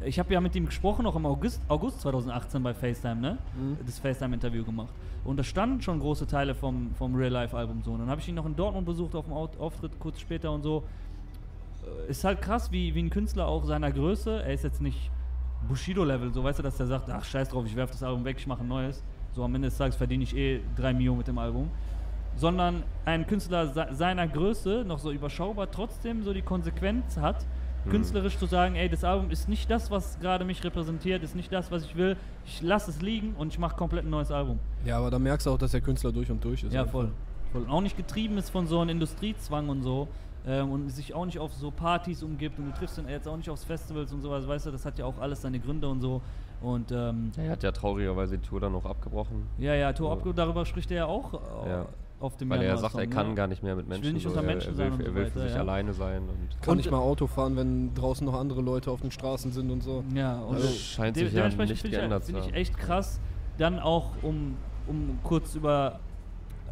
Ich 0.04 0.18
habe 0.18 0.30
ja 0.34 0.42
mit 0.42 0.54
ihm 0.54 0.66
gesprochen, 0.66 1.04
noch 1.04 1.16
im 1.16 1.24
August, 1.24 1.62
August 1.68 2.02
2018 2.02 2.62
bei 2.62 2.74
FaceTime, 2.74 3.16
ne? 3.16 3.38
Mhm. 3.58 3.78
Das 3.86 3.98
FaceTime-Interview 3.98 4.62
gemacht. 4.62 4.92
Und 5.24 5.38
da 5.38 5.42
standen 5.42 5.80
schon 5.80 6.00
große 6.00 6.26
Teile 6.26 6.54
vom, 6.54 6.94
vom 6.96 7.14
Real-Life-Album 7.14 7.82
so. 7.82 7.92
Und 7.92 8.00
dann 8.00 8.10
habe 8.10 8.20
ich 8.20 8.28
ihn 8.28 8.34
noch 8.34 8.44
in 8.44 8.54
Dortmund 8.54 8.84
besucht 8.84 9.14
auf 9.14 9.24
dem 9.24 9.32
Auftritt 9.32 9.98
kurz 9.98 10.20
später 10.20 10.52
und 10.52 10.62
so 10.62 10.84
äh, 11.86 12.10
ist 12.10 12.22
halt 12.22 12.42
krass, 12.42 12.70
wie, 12.70 12.94
wie 12.94 13.02
ein 13.02 13.08
Künstler 13.08 13.46
auch 13.46 13.64
seiner 13.64 13.90
Größe, 13.90 14.42
er 14.42 14.52
ist 14.52 14.64
jetzt 14.64 14.82
nicht 14.82 15.10
Bushido-Level, 15.66 16.30
so 16.34 16.44
weißt 16.44 16.58
du, 16.58 16.62
dass 16.62 16.76
der 16.76 16.88
sagt, 16.88 17.08
ach 17.08 17.24
scheiß 17.24 17.48
drauf, 17.48 17.64
ich 17.64 17.74
werfe 17.74 17.94
das 17.94 18.02
Album 18.02 18.22
weg, 18.26 18.36
ich 18.38 18.46
mache 18.46 18.60
ein 18.60 18.68
neues. 18.68 19.02
So 19.32 19.42
am 19.42 19.54
Ende 19.54 19.68
des 19.68 19.78
Tages 19.78 19.96
verdiene 19.96 20.24
ich 20.24 20.36
eh 20.36 20.60
3 20.76 20.92
Millionen 20.92 21.18
mit 21.18 21.28
dem 21.28 21.38
Album. 21.38 21.70
Sondern 22.36 22.82
ein 23.04 23.26
Künstler 23.26 23.68
se 23.68 23.86
seiner 23.92 24.26
Größe, 24.28 24.84
noch 24.86 24.98
so 24.98 25.10
überschaubar, 25.10 25.70
trotzdem 25.70 26.22
so 26.22 26.32
die 26.32 26.42
Konsequenz 26.42 27.16
hat, 27.16 27.44
Mhm. 27.84 27.90
künstlerisch 27.90 28.36
zu 28.36 28.46
sagen, 28.46 28.74
ey, 28.74 28.88
das 28.88 29.04
Album 29.04 29.30
ist 29.30 29.48
nicht 29.48 29.70
das, 29.70 29.90
was 29.92 30.18
gerade 30.18 30.44
mich 30.44 30.62
repräsentiert, 30.64 31.22
ist 31.22 31.36
nicht 31.36 31.52
das, 31.52 31.70
was 31.70 31.84
ich 31.84 31.96
will, 31.96 32.16
ich 32.44 32.60
lasse 32.60 32.90
es 32.90 33.00
liegen 33.00 33.34
und 33.38 33.52
ich 33.52 33.58
mache 33.60 33.76
komplett 33.76 34.04
ein 34.04 34.10
neues 34.10 34.30
Album. 34.32 34.58
Ja, 34.84 34.98
aber 34.98 35.10
da 35.10 35.18
merkst 35.18 35.46
du 35.46 35.50
auch, 35.52 35.58
dass 35.58 35.70
der 35.70 35.80
Künstler 35.80 36.10
durch 36.12 36.30
und 36.30 36.42
durch 36.44 36.62
ist. 36.64 36.72
Ja, 36.72 36.80
einfach. 36.82 36.92
voll. 36.92 37.12
voll. 37.52 37.62
Und 37.62 37.70
auch 37.70 37.80
nicht 37.80 37.96
getrieben 37.96 38.38
ist 38.38 38.50
von 38.50 38.66
so 38.66 38.80
einem 38.80 38.90
Industriezwang 38.90 39.68
und 39.68 39.82
so. 39.82 40.08
Ähm, 40.48 40.70
und 40.70 40.88
sich 40.90 41.12
auch 41.14 41.26
nicht 41.26 41.38
auf 41.40 41.52
so 41.54 41.70
Partys 41.72 42.22
umgibt 42.22 42.56
und 42.58 42.66
du 42.66 42.72
triffst 42.72 42.98
ihn 42.98 43.08
jetzt 43.08 43.26
auch 43.26 43.36
nicht 43.36 43.50
aufs 43.50 43.64
Festivals 43.64 44.12
und 44.12 44.20
sowas, 44.22 44.46
weißt 44.46 44.66
du, 44.66 44.70
das 44.70 44.84
hat 44.84 44.96
ja 44.98 45.04
auch 45.04 45.18
alles 45.20 45.42
seine 45.42 45.58
Gründe 45.58 45.88
und 45.88 46.00
so. 46.00 46.20
Und 46.60 46.90
ähm, 46.92 47.32
Er 47.36 47.50
hat 47.50 47.62
ja 47.64 47.72
traurigerweise 47.72 48.38
die 48.38 48.46
Tour 48.46 48.60
dann 48.60 48.72
noch 48.72 48.84
abgebrochen. 48.84 49.46
ja, 49.58 49.74
ja, 49.74 49.92
Tour 49.92 50.08
Ja. 50.10 50.14
Abge 50.16 50.32
darüber 50.34 50.64
spricht 50.66 50.90
er 50.92 50.96
ja 50.98 51.06
auch 51.06 51.34
äh, 51.64 51.68
Ja. 51.70 51.86
Auf 52.18 52.36
dem 52.36 52.48
Weil 52.50 52.62
er 52.62 52.78
sagt, 52.78 52.94
er 52.94 53.00
ne? 53.00 53.08
kann 53.08 53.34
gar 53.34 53.46
nicht 53.46 53.62
mehr 53.62 53.76
mit 53.76 53.84
Ich 53.86 53.90
will 53.90 53.98
Menschen. 53.98 54.14
nicht 54.14 54.22
so, 54.22 54.28
unter 54.30 54.40
er, 54.40 54.46
Menschen 54.46 54.68
er 54.70 54.74
sein 54.74 54.86
will, 54.86 54.92
und 54.94 55.00
er 55.00 55.06
so 55.10 55.14
will 55.14 55.22
weiter, 55.24 55.32
für 55.32 55.40
sich 55.40 55.52
ja. 55.54 55.60
alleine 55.60 55.92
sein. 55.92 56.22
Und 56.22 56.62
Kann 56.62 56.70
Und- 56.72 56.76
nicht 56.78 56.90
mal 56.90 56.98
Auto 56.98 57.26
fahren, 57.26 57.56
wenn 57.56 57.94
draußen 57.94 58.24
noch 58.26 58.34
andere 58.34 58.62
Leute 58.62 58.90
auf 58.90 59.00
den 59.02 59.10
Straßen 59.10 59.52
sind 59.52 59.70
und 59.70 59.82
so. 59.82 60.02
Ja, 60.14 60.40
und 60.40 60.54
Also 60.56 60.68
scheint 60.68 61.16
sich 61.16 61.32
ja 61.32 61.44
nicht 61.46 61.56
finde 61.56 61.72
ich, 61.74 61.82
geändert 61.82 62.24
find 62.24 62.38
zu 62.38 62.40
ich 62.42 62.48
haben. 62.48 62.54
echt 62.54 62.78
krass, 62.78 63.20
dann 63.58 63.78
auch, 63.78 64.10
um, 64.22 64.56
um 64.86 65.18
kurz 65.22 65.54
über 65.54 66.00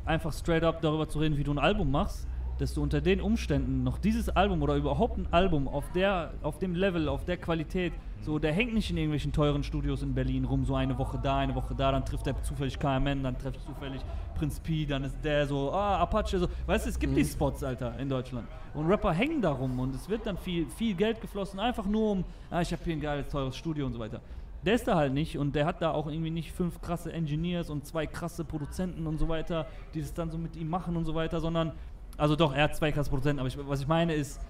einfach 0.06 0.32
straight 0.32 0.62
up 0.64 0.80
darüber 0.82 1.08
zu 1.08 1.18
reden, 1.18 1.36
wie 1.36 1.44
du 1.44 1.52
ein 1.52 1.58
Album 1.58 1.90
machst, 1.90 2.26
dass 2.58 2.74
du 2.74 2.82
unter 2.82 3.00
den 3.00 3.20
Umständen 3.20 3.82
noch 3.82 3.98
dieses 3.98 4.28
Album 4.28 4.62
oder 4.62 4.76
überhaupt 4.76 5.18
ein 5.18 5.26
Album 5.30 5.68
auf 5.68 5.90
der, 5.92 6.32
auf 6.42 6.58
dem 6.58 6.74
Level, 6.74 7.08
auf 7.08 7.24
der 7.24 7.36
Qualität, 7.36 7.92
so 8.20 8.38
der 8.38 8.52
hängt 8.52 8.74
nicht 8.74 8.90
in 8.90 8.96
irgendwelchen 8.96 9.32
teuren 9.32 9.62
Studios 9.62 10.02
in 10.02 10.14
Berlin 10.14 10.44
rum, 10.44 10.64
so 10.64 10.74
eine 10.74 10.96
Woche 10.98 11.18
da, 11.22 11.38
eine 11.38 11.54
Woche 11.54 11.74
da, 11.74 11.92
dann 11.92 12.04
trifft 12.04 12.26
er 12.26 12.42
zufällig 12.42 12.78
KMN, 12.78 13.22
dann 13.22 13.36
trifft 13.38 13.60
zufällig 13.62 14.00
Prinz 14.34 14.60
P, 14.60 14.86
dann 14.86 15.04
ist 15.04 15.16
der 15.22 15.46
so, 15.46 15.72
ah, 15.72 15.98
Apache, 15.98 16.38
so. 16.38 16.48
Weißt 16.66 16.86
du, 16.86 16.90
es 16.90 16.98
gibt 16.98 17.16
die 17.16 17.24
Spots, 17.24 17.62
Alter, 17.62 17.98
in 17.98 18.08
Deutschland. 18.08 18.48
Und 18.72 18.86
Rapper 18.86 19.12
hängen 19.12 19.42
da 19.42 19.52
rum 19.52 19.78
und 19.78 19.94
es 19.94 20.08
wird 20.08 20.26
dann 20.26 20.38
viel, 20.38 20.66
viel 20.68 20.94
Geld 20.94 21.20
geflossen, 21.20 21.60
einfach 21.60 21.86
nur 21.86 22.12
um, 22.12 22.24
ah, 22.50 22.60
ich 22.60 22.72
habe 22.72 22.82
hier 22.84 22.94
ein 22.94 23.00
geiles, 23.00 23.28
teures 23.28 23.56
Studio 23.56 23.86
und 23.86 23.92
so 23.92 23.98
weiter. 23.98 24.20
Der 24.64 24.74
ist 24.74 24.88
da 24.88 24.96
halt 24.96 25.12
nicht 25.12 25.36
und 25.36 25.54
der 25.54 25.66
hat 25.66 25.82
da 25.82 25.90
auch 25.90 26.06
irgendwie 26.06 26.30
nicht 26.30 26.50
fünf 26.50 26.80
krasse 26.80 27.12
Engineers 27.12 27.68
und 27.68 27.84
zwei 27.84 28.06
krasse 28.06 28.44
Produzenten 28.44 29.06
und 29.06 29.18
so 29.18 29.28
weiter, 29.28 29.66
die 29.92 30.00
das 30.00 30.14
dann 30.14 30.30
so 30.30 30.38
mit 30.38 30.56
ihm 30.56 30.70
machen 30.70 30.96
und 30.96 31.04
so 31.04 31.14
weiter, 31.14 31.40
sondern, 31.40 31.72
also 32.16 32.36
doch, 32.36 32.54
er 32.54 32.64
hat 32.64 32.76
zwei 32.76 32.92
krasse 32.92 33.10
Produzenten, 33.10 33.40
aber 33.40 33.48
ich, 33.48 33.58
was 33.58 33.80
ich 33.80 33.88
meine 33.88 34.14
ist, 34.14 34.40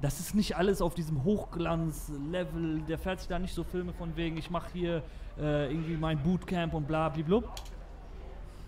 das 0.00 0.20
ist 0.20 0.34
nicht 0.34 0.56
alles 0.56 0.82
auf 0.82 0.94
diesem 0.94 1.24
Hochglanz-Level, 1.24 2.82
der 2.82 2.98
fährt 2.98 3.20
sich 3.20 3.28
da 3.28 3.38
nicht 3.38 3.54
so 3.54 3.64
Filme 3.64 3.92
von 3.94 4.14
wegen, 4.16 4.36
ich 4.36 4.50
mache 4.50 4.68
hier 4.72 5.02
äh, 5.38 5.70
irgendwie 5.70 5.96
mein 5.96 6.18
Bootcamp 6.18 6.74
und 6.74 6.86
bla 6.86 7.08
blablabla. 7.08 7.48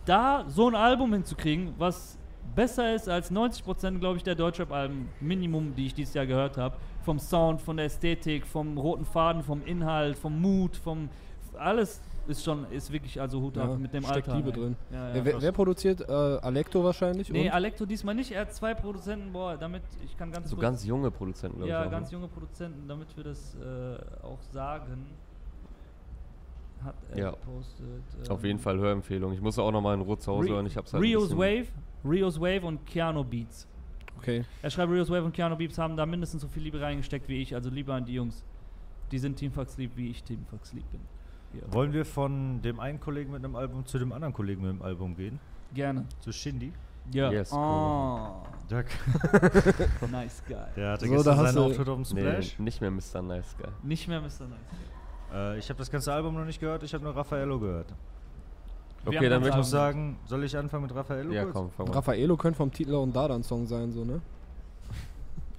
Da 0.06 0.44
so 0.48 0.68
ein 0.68 0.74
Album 0.74 1.12
hinzukriegen, 1.12 1.74
was 1.76 2.18
besser 2.54 2.94
ist 2.94 3.10
als 3.10 3.30
90% 3.30 3.98
glaube 3.98 4.16
ich 4.16 4.22
der 4.22 4.34
Deutschrap-Alben, 4.34 5.10
Minimum, 5.20 5.74
die 5.74 5.86
ich 5.86 5.94
dieses 5.94 6.14
Jahr 6.14 6.26
gehört 6.26 6.56
habe, 6.56 6.76
vom 7.02 7.18
Sound, 7.18 7.60
von 7.60 7.76
der 7.76 7.86
Ästhetik, 7.86 8.46
vom 8.46 8.78
roten 8.78 9.04
Faden, 9.04 9.42
vom 9.42 9.62
Inhalt, 9.64 10.16
vom 10.16 10.40
Mut, 10.40 10.76
vom 10.76 11.10
alles 11.58 12.00
ist 12.28 12.44
schon, 12.44 12.70
ist 12.70 12.92
wirklich 12.92 13.20
also 13.20 13.40
Hut 13.40 13.56
Ja, 13.56 13.64
ab 13.64 13.78
mit 13.78 13.92
dem 13.92 14.02
steckt 14.04 14.28
Alter. 14.28 14.36
Liebe 14.36 14.50
ey. 14.50 14.54
drin. 14.56 14.76
Ja, 14.92 15.08
ja. 15.08 15.16
Ja, 15.16 15.24
wer, 15.24 15.42
wer 15.42 15.52
produziert? 15.52 16.00
Äh, 16.02 16.12
Alecto 16.12 16.84
wahrscheinlich? 16.84 17.30
Nee, 17.30 17.46
und? 17.48 17.54
Alecto 17.54 17.86
diesmal 17.86 18.14
nicht. 18.14 18.30
Er 18.32 18.42
hat 18.42 18.52
zwei 18.54 18.74
Produzenten. 18.74 19.32
Boah, 19.32 19.56
damit 19.56 19.82
ich 20.04 20.16
kann 20.16 20.30
ganz 20.30 20.50
so 20.50 20.56
kurz- 20.56 20.62
ganz 20.62 20.84
junge 20.84 21.10
Produzenten, 21.10 21.56
glaube 21.58 21.70
ja, 21.70 21.84
ich. 21.84 21.90
ganz 21.90 22.08
ne? 22.10 22.18
junge 22.18 22.28
Produzenten, 22.28 22.86
damit 22.86 23.16
wir 23.16 23.24
das 23.24 23.54
äh, 23.56 24.24
auch 24.24 24.40
sagen. 24.52 25.06
Hat 26.84 26.94
er 27.10 27.18
Ja. 27.18 27.30
gepostet. 27.30 28.30
Auf 28.30 28.40
ähm, 28.42 28.46
jeden 28.46 28.58
Fall 28.60 28.78
Hörempfehlung. 28.78 29.32
Ich 29.32 29.40
muss 29.40 29.58
auch 29.58 29.72
noch 29.72 29.80
mal 29.80 29.94
in 29.94 30.00
Ruhe 30.00 30.16
zu 30.18 30.30
Hause 30.30 30.48
Re- 30.50 30.54
hören. 30.54 30.66
Ich 30.66 30.76
hab's 30.76 30.92
halt 30.92 31.02
Rios 31.02 31.36
Wave, 31.36 31.66
Rios 32.04 32.40
Wave 32.40 32.64
und 32.64 32.86
Keanu 32.86 33.24
Beats. 33.24 33.66
Okay. 34.18 34.44
Er 34.62 34.70
schreibt, 34.70 34.92
Rios 34.92 35.10
Wave 35.10 35.24
und 35.24 35.32
Keanu 35.32 35.56
Beats 35.56 35.78
haben 35.78 35.96
da 35.96 36.04
mindestens 36.06 36.42
so 36.42 36.48
viel 36.48 36.62
Liebe 36.62 36.80
reingesteckt 36.80 37.28
wie 37.28 37.40
ich. 37.42 37.54
Also 37.54 37.70
lieber 37.70 37.94
an 37.94 38.04
die 38.04 38.14
Jungs. 38.14 38.44
Die 39.10 39.18
sind 39.18 39.36
Team 39.36 39.50
Fox 39.50 39.72
Sleep, 39.74 39.90
wie 39.96 40.10
ich 40.10 40.22
Team 40.22 40.44
Fox 40.50 40.68
Sleep 40.70 40.88
bin. 40.90 41.00
Ja. 41.54 41.60
Wollen 41.72 41.92
wir 41.92 42.04
von 42.04 42.60
dem 42.62 42.78
einen 42.78 43.00
Kollegen 43.00 43.32
mit 43.32 43.44
einem 43.44 43.56
Album 43.56 43.86
zu 43.86 43.98
dem 43.98 44.12
anderen 44.12 44.34
Kollegen 44.34 44.62
mit 44.62 44.70
einem 44.70 44.82
Album 44.82 45.16
gehen? 45.16 45.38
Gerne. 45.74 46.04
Zu 46.20 46.32
Shindy. 46.32 46.72
Ja. 47.10 47.30
Yes, 47.32 47.52
oh, 47.54 48.42
Der, 48.70 48.84
nice 50.10 50.42
guy. 50.46 50.56
der 50.76 50.90
hatte 50.92 51.06
So, 51.06 51.12
gestern 51.12 51.36
da 51.36 51.42
hast 51.42 51.54
seinen 51.54 51.64
du- 51.64 51.70
Auftritt 51.70 51.88
auf 51.88 52.08
dem 52.08 52.14
Nee, 52.16 52.20
Splash. 52.20 52.58
nicht 52.58 52.80
mehr 52.82 52.90
Mr. 52.90 53.22
Nice 53.22 53.56
Guy. 53.56 53.68
Nicht 53.82 54.08
mehr 54.08 54.20
Mr. 54.20 54.26
Nice. 54.26 54.58
Äh, 55.32 55.58
ich 55.58 55.68
habe 55.70 55.78
das 55.78 55.90
ganze 55.90 56.12
Album 56.12 56.34
noch 56.34 56.44
nicht 56.44 56.60
gehört, 56.60 56.82
ich 56.82 56.92
habe 56.92 57.02
nur 57.04 57.16
Raffaello 57.16 57.58
gehört. 57.58 57.86
Wir 59.04 59.18
Okay, 59.18 59.28
dann 59.30 59.42
würde 59.42 59.58
Ich 59.60 59.66
sagen, 59.66 60.18
soll 60.26 60.44
ich 60.44 60.54
anfangen 60.54 60.82
mit 60.82 60.94
Raffaello? 60.94 61.32
Ja, 61.32 61.44
kurz? 61.44 61.54
komm, 61.54 61.70
fang 61.70 61.86
mal. 61.86 61.94
Raffaello 61.94 62.36
könnte 62.36 62.58
vom 62.58 62.70
Titel 62.70 62.94
auch 62.94 63.04
ein 63.04 63.12
Dardan-Song 63.12 63.66
sein, 63.66 63.90
so, 63.90 64.04
ne? 64.04 64.20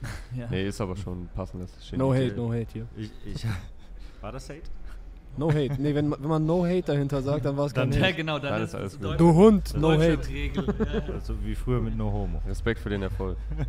Ja. 0.36 0.48
Nee, 0.52 0.68
ist 0.68 0.80
aber 0.80 0.96
schon 0.96 1.24
ein 1.24 1.30
passendes 1.34 1.72
Shindy. 1.84 1.98
No 2.06 2.14
hate, 2.14 2.34
no 2.36 2.50
hate 2.54 2.68
hier. 2.72 2.86
Ich, 2.96 3.12
ich, 3.26 3.46
war 4.22 4.32
das 4.32 4.48
Hate? 4.50 4.62
No 5.40 5.50
hate. 5.50 5.76
Nee, 5.80 5.96
wenn, 5.96 6.12
wenn 6.12 6.22
man 6.30 6.46
No 6.46 6.66
hate 6.66 6.84
dahinter 6.84 7.22
sagt, 7.22 7.46
dann 7.46 7.58
war 7.58 7.66
es 7.66 7.74
kein 7.74 7.90
Dann- 7.90 8.00
Ja, 8.02 8.08
Hate. 8.08 8.16
genau, 8.18 8.38
dann, 8.40 8.52
Dann 8.54 8.64
ist 8.64 8.76
alles 8.76 8.94
es 8.94 9.00
gut. 9.02 9.20
Du 9.20 9.34
Hund, 9.34 9.74
No 9.78 9.92
hate. 9.94 10.28
Regel. 10.30 10.66
Ja. 10.68 11.14
Also 11.16 11.34
wie 11.44 11.56
früher 11.56 11.82
mit 11.82 11.98
No 11.98 12.12
Homo. 12.12 12.42
Respekt 12.48 12.80
für 12.80 12.90
den 12.90 13.02
Erfolg. 13.04 13.38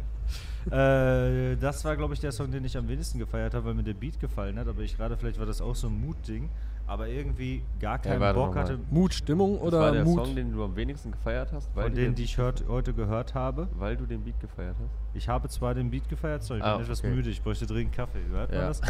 Äh, 0.70 1.56
das 1.56 1.83
war, 1.87 1.96
glaube 1.96 2.12
ich, 2.12 2.20
der 2.20 2.33
Song, 2.33 2.50
den 2.50 2.62
ich 2.66 2.76
am 2.76 2.87
wenigsten 2.87 3.18
gefeiert 3.18 3.54
habe, 3.54 3.64
weil 3.64 3.74
mir 3.74 3.83
der 3.83 3.94
Beat 3.94 4.20
gefallen 4.20 4.59
hat. 4.59 4.68
Aber 4.68 4.83
ich 4.83 4.94
gerade, 4.94 5.16
vielleicht 5.16 5.38
war 5.38 5.46
das 5.46 5.62
auch 5.62 5.74
so 5.74 5.87
ein 5.87 5.98
Mut-Ding. 6.04 6.50
Aber 6.87 7.09
irgendwie 7.09 7.62
gar 7.80 7.98
keinen 7.98 8.20
warte 8.20 8.38
Bock 8.38 8.48
noch 8.48 8.54
mal. 8.56 8.61
hatte. 8.64 8.78
Mut, 8.90 9.14
Stimmung 9.14 9.54
Das 9.54 9.62
oder 9.62 9.80
war 9.80 9.92
der 9.92 10.04
Mut? 10.04 10.22
Song, 10.26 10.35
den 10.37 10.52
du 10.52 10.62
am 10.62 10.76
wenigsten 10.76 11.12
gefeiert 11.12 11.50
hast, 11.54 11.70
weil, 11.74 11.85
Von 11.85 11.92
du 11.92 12.00
denen, 12.00 12.11
den, 12.12 12.14
die 12.16 12.24
ich 12.24 12.37
hört, 12.37 12.62
heute 12.68 12.92
gehört 12.92 13.35
habe. 13.35 13.68
weil 13.78 13.96
du 13.96 14.04
den 14.04 14.20
Beat 14.22 14.38
gefeiert 14.38 14.76
hast. 14.83 14.90
Ich 15.14 15.28
habe 15.30 15.48
zwar 15.48 15.72
den 15.74 15.88
Beat 15.90 16.09
gefeiert, 16.11 16.42
sorry, 16.42 16.61
ich 16.61 16.66
Ah, 16.66 16.74
bin 16.76 16.85
etwas 16.85 16.98
okay. 17.02 17.14
müde, 17.14 17.30
ich 17.30 17.40
bräuchte 17.42 17.64
dringend 17.66 17.94
Kaffee. 17.94 18.18
Hört 18.30 18.50
man 18.50 18.61
Ja. 18.61 18.68
das? 18.68 18.80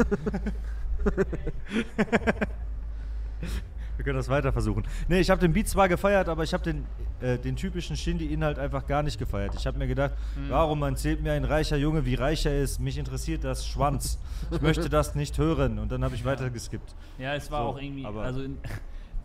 Wir 3.96 4.04
können 4.04 4.16
das 4.16 4.28
weiter 4.28 4.52
versuchen. 4.52 4.82
Nee, 5.06 5.20
ich 5.20 5.30
habe 5.30 5.40
den 5.40 5.52
Beat 5.52 5.68
zwar 5.68 5.88
gefeiert, 5.88 6.28
aber 6.28 6.42
ich 6.42 6.52
habe 6.52 6.64
den, 6.64 6.84
äh, 7.20 7.38
den 7.38 7.54
typischen 7.54 7.96
Shindy-Inhalt 7.96 8.58
einfach 8.58 8.86
gar 8.88 9.04
nicht 9.04 9.18
gefeiert. 9.20 9.54
Ich 9.56 9.66
habe 9.68 9.78
mir 9.78 9.86
gedacht, 9.86 10.12
Hm. 10.34 10.50
warum 10.50 10.82
erzählt 10.82 11.22
mir 11.22 11.32
ein 11.32 11.44
reicher 11.44 11.76
Junge, 11.76 12.04
wie 12.04 12.16
reich 12.16 12.44
er 12.44 12.60
ist? 12.60 12.80
Mich 12.80 12.98
interessiert 12.98 13.44
das 13.44 13.64
Schwanz. 13.66 14.18
Ich 14.50 14.60
möchte 14.60 14.88
das 14.88 15.14
nicht 15.14 15.38
hören. 15.38 15.78
Und 15.78 15.92
dann 15.92 16.02
habe 16.02 16.16
ich 16.16 16.24
weiter 16.24 16.50
geskippt. 16.50 16.92
Ja, 17.18 17.34
es 17.34 17.50
war 17.52 17.62
So, 17.62 17.68
auch 17.68 17.80
irgendwie, 17.80 18.04
also 18.04 18.42
in, 18.42 18.58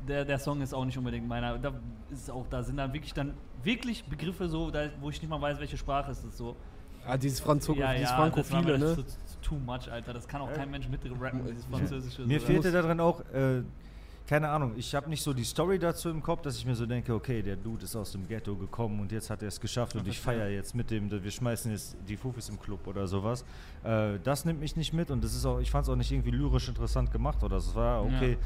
der, 0.08 0.24
der 0.24 0.38
Song 0.38 0.62
ist 0.62 0.74
auch 0.74 0.86
nicht 0.86 0.98
unbedingt 1.00 1.28
meiner. 1.28 1.58
Da 1.58 1.74
ist 2.12 2.30
auch, 2.30 2.46
da 2.48 2.62
sind 2.62 2.78
dann 2.78 2.94
wirklich 2.94 3.14
dann 3.14 3.34
wirklich 3.64 4.04
Begriffe 4.06 4.48
so, 4.50 4.70
da, 4.70 4.90
wo 5.02 5.10
ich 5.10 5.20
nicht 5.20 5.30
mal 5.32 5.42
weiß, 5.42 5.60
welche 5.60 5.78
Sprache 5.78 6.12
ist 6.12 6.24
das 6.24 6.38
so. 6.38 6.56
Ah, 7.10 7.18
dieses, 7.18 7.40
Franzo 7.40 7.74
ja, 7.74 7.94
dieses 7.94 8.10
ja, 8.10 8.18
das 8.18 8.18
war 8.18 8.26
mir 8.26 8.44
Frankophile, 8.44 8.80
das 8.80 8.98
ne? 8.98 9.04
ist 9.04 9.18
so, 9.34 9.40
too 9.42 9.56
much, 9.56 9.92
Alter. 9.92 10.14
Das 10.14 10.28
kann 10.28 10.42
auch 10.42 10.54
kein 10.54 10.70
Mensch 10.70 10.88
mitrappen, 10.88 11.46
dieses 11.48 11.66
Französische. 11.66 12.26
Mir 12.26 12.40
so. 12.40 12.46
fehlte 12.46 12.72
darin 12.72 13.00
auch, 13.00 13.22
äh, 13.34 13.64
keine 14.28 14.48
Ahnung, 14.50 14.74
ich 14.78 14.94
habe 14.94 15.10
nicht 15.10 15.24
so 15.24 15.34
die 15.34 15.44
Story 15.44 15.80
dazu 15.80 16.08
im 16.10 16.22
Kopf, 16.22 16.44
dass 16.44 16.56
ich 16.56 16.64
mir 16.64 16.76
so 16.76 16.86
denke, 16.86 17.16
okay, 17.16 17.42
der 17.42 17.56
Dude 17.56 17.86
ist 17.86 17.96
aus 17.96 18.12
dem 18.12 18.28
Ghetto 18.28 18.56
gekommen 18.56 19.00
und 19.00 19.12
jetzt 19.12 19.32
hat 19.32 19.42
er 19.42 19.48
es 19.48 19.60
geschafft 19.60 19.96
und 19.96 20.08
ich 20.08 20.20
feiere 20.20 20.50
jetzt 20.50 20.76
mit 20.76 20.92
dem, 20.92 21.10
wir 21.10 21.32
schmeißen 21.32 21.72
jetzt 21.72 21.98
die 22.08 22.16
Fufis 22.16 22.48
im 22.50 22.60
Club 22.60 22.86
oder 22.86 23.08
sowas. 23.08 23.44
Äh, 23.84 24.20
das 24.24 24.46
nimmt 24.46 24.60
mich 24.60 24.76
nicht 24.76 24.94
mit 24.94 25.10
und 25.10 25.24
das 25.24 25.34
ist 25.34 25.48
auch, 25.48 25.60
ich 25.60 25.72
fand 25.72 25.88
es 25.88 25.90
auch 25.90 25.96
nicht 25.96 26.12
irgendwie 26.12 26.30
lyrisch 26.30 26.68
interessant 26.68 27.12
gemacht 27.12 27.42
oder 27.44 27.60
so. 27.60 27.72
Es 27.72 27.76
war 27.76 28.04
okay. 28.04 28.34
Ja. 28.34 28.38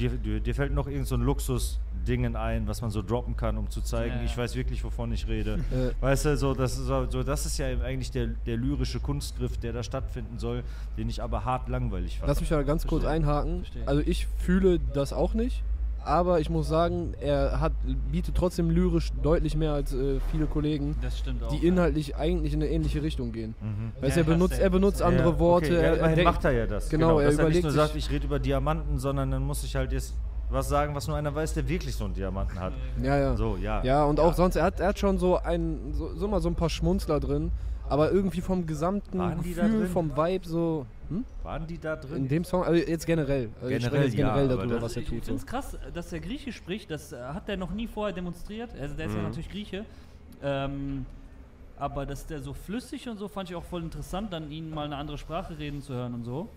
Dir, 0.00 0.10
dir, 0.10 0.40
dir 0.40 0.54
fällt 0.54 0.72
noch 0.72 0.88
irgend 0.88 1.06
so 1.06 1.14
ein 1.14 1.20
Luxus-Dingen 1.20 2.34
ein, 2.34 2.66
was 2.66 2.80
man 2.80 2.90
so 2.90 3.02
droppen 3.02 3.36
kann, 3.36 3.58
um 3.58 3.68
zu 3.70 3.82
zeigen, 3.82 4.14
Ja, 4.14 4.20
ja. 4.20 4.24
ich 4.24 4.36
weiß 4.36 4.56
wirklich, 4.56 4.82
wovon 4.82 5.12
ich 5.12 5.28
rede. 5.28 5.60
Äh, 5.70 5.90
Weißt 6.00 6.24
du, 6.24 6.36
so 6.36 6.54
das, 6.54 6.78
ist 6.78 6.86
so, 6.86 7.22
das 7.22 7.46
ist 7.46 7.58
ja 7.58 7.66
eigentlich 7.66 8.10
der, 8.10 8.28
der 8.28 8.56
lyrische 8.56 8.98
Kunstgriff, 8.98 9.58
der 9.58 9.72
da 9.72 9.82
stattfinden 9.82 10.38
soll, 10.38 10.64
den 10.96 11.08
ich 11.08 11.22
aber 11.22 11.44
hart 11.44 11.68
langweilig 11.68 12.18
fand. 12.18 12.28
Lass 12.28 12.40
mich 12.40 12.48
da 12.48 12.62
ganz 12.62 12.86
kurz 12.86 13.04
einhaken. 13.04 13.58
Verstehe. 13.60 13.86
Also 13.86 14.02
ich 14.04 14.26
fühle 14.38 14.80
das 14.94 15.12
auch 15.12 15.34
nicht, 15.34 15.62
aber 16.04 16.40
ich 16.40 16.50
muss 16.50 16.68
sagen, 16.68 17.14
er 17.20 17.60
hat, 17.60 17.72
bietet 18.10 18.34
trotzdem 18.34 18.70
lyrisch 18.70 19.10
deutlich 19.22 19.56
mehr 19.56 19.72
als 19.72 19.92
äh, 19.92 20.20
viele 20.30 20.46
Kollegen, 20.46 20.96
Das 21.02 21.18
stimmt 21.18 21.42
auch. 21.42 21.48
die 21.48 21.66
inhaltlich 21.66 22.16
eigentlich 22.16 22.52
in 22.52 22.62
eine 22.62 22.70
ähnliche 22.70 23.02
Richtung 23.02 23.32
gehen. 23.32 23.54
Mhm. 23.60 23.92
Weißt 24.02 24.16
Ja, 24.16 24.22
er 24.22 24.26
benutzt, 24.26 24.58
er 24.58 24.70
benutzt 24.70 25.02
andere 25.02 25.30
Ja, 25.30 25.38
Worte. 25.38 25.66
Okay, 25.66 25.74
ja, 25.74 25.80
er, 25.94 26.16
er 26.18 26.24
macht 26.24 26.44
er 26.44 26.52
ja 26.52 26.66
das. 26.66 26.88
Genau, 26.88 27.18
er 27.18 27.26
dass 27.26 27.38
er 27.38 27.44
nicht 27.44 27.58
überlegt 27.58 27.62
nur 27.64 27.72
sagt, 27.72 27.96
ich 27.96 28.10
rede 28.10 28.26
über 28.26 28.38
Diamanten, 28.38 28.98
sondern 28.98 29.30
dann 29.30 29.42
muss 29.42 29.62
ich 29.64 29.76
halt 29.76 29.92
jetzt 29.92 30.14
was 30.52 30.68
sagen, 30.68 30.94
was 30.96 31.06
nur 31.06 31.16
einer 31.16 31.32
weiß, 31.34 31.54
der 31.54 31.68
wirklich 31.68 31.94
so 31.94 32.04
einen 32.06 32.14
Diamanten 32.14 32.58
hat. 32.58 32.72
Ja, 33.02 33.16
ja. 33.16 33.36
So, 33.36 33.56
ja. 33.56 33.84
Ja, 33.84 34.04
und 34.04 34.18
auch 34.18 34.34
sonst, 34.34 34.56
er 34.56 34.64
hat, 34.64 34.80
er 34.80 34.88
hat 34.88 34.98
schon 34.98 35.16
so 35.18 35.36
ein, 35.38 35.92
so, 35.92 36.12
so 36.16 36.26
mal 36.26 36.40
so 36.40 36.48
ein 36.48 36.56
paar 36.56 36.70
Schmunzler 36.70 37.20
drin, 37.20 37.52
aber 37.90 38.12
irgendwie 38.12 38.40
vom 38.40 38.66
gesamten 38.66 39.18
Waren 39.18 39.42
Gefühl, 39.42 39.86
vom 39.86 40.16
Vibe 40.16 40.46
so, 40.48 40.86
hm? 41.08 41.24
Waren 41.42 41.66
die 41.66 41.76
da 41.78 41.96
drin? 41.96 42.18
In 42.18 42.28
dem 42.28 42.44
Song, 42.44 42.62
also 42.62 42.80
jetzt 42.88 43.04
generell. 43.04 43.50
Also 43.56 43.68
Generell 43.68 44.04
jetzt 44.04 44.16
generell 44.16 44.48
ja, 44.48 44.56
darüber, 44.56 44.74
das- 44.74 44.82
was 44.82 44.96
er 44.96 45.04
tut. 45.04 45.18
Ich 45.18 45.24
So. 45.24 45.32
finde 45.32 45.40
es 45.40 45.46
krass, 45.46 45.76
dass 45.92 46.12
er 46.12 46.20
Griechisch 46.20 46.56
spricht. 46.56 46.90
Das 46.90 47.12
äh, 47.12 47.16
hat 47.20 47.48
er 47.48 47.56
noch 47.56 47.72
nie 47.72 47.88
vorher 47.88 48.14
demonstriert. 48.14 48.70
Also 48.80 48.94
der 48.94 49.06
ist 49.06 49.12
ja 49.12 49.18
Mhm. 49.18 49.24
natürlich 49.24 49.50
Grieche. 49.50 49.84
Ähm, 50.42 51.04
aber 51.78 52.06
dass 52.06 52.26
der 52.26 52.40
so 52.40 52.52
flüssig 52.52 53.08
und 53.08 53.18
so 53.18 53.26
fand 53.26 53.50
ich 53.50 53.56
auch 53.56 53.64
voll 53.64 53.82
interessant, 53.82 54.32
dann 54.32 54.50
ihn 54.52 54.70
mal 54.70 54.84
eine 54.84 54.96
andere 54.96 55.18
Sprache 55.18 55.58
reden 55.58 55.82
zu 55.82 55.92
hören 55.94 56.14
und 56.14 56.24
so. 56.24 56.48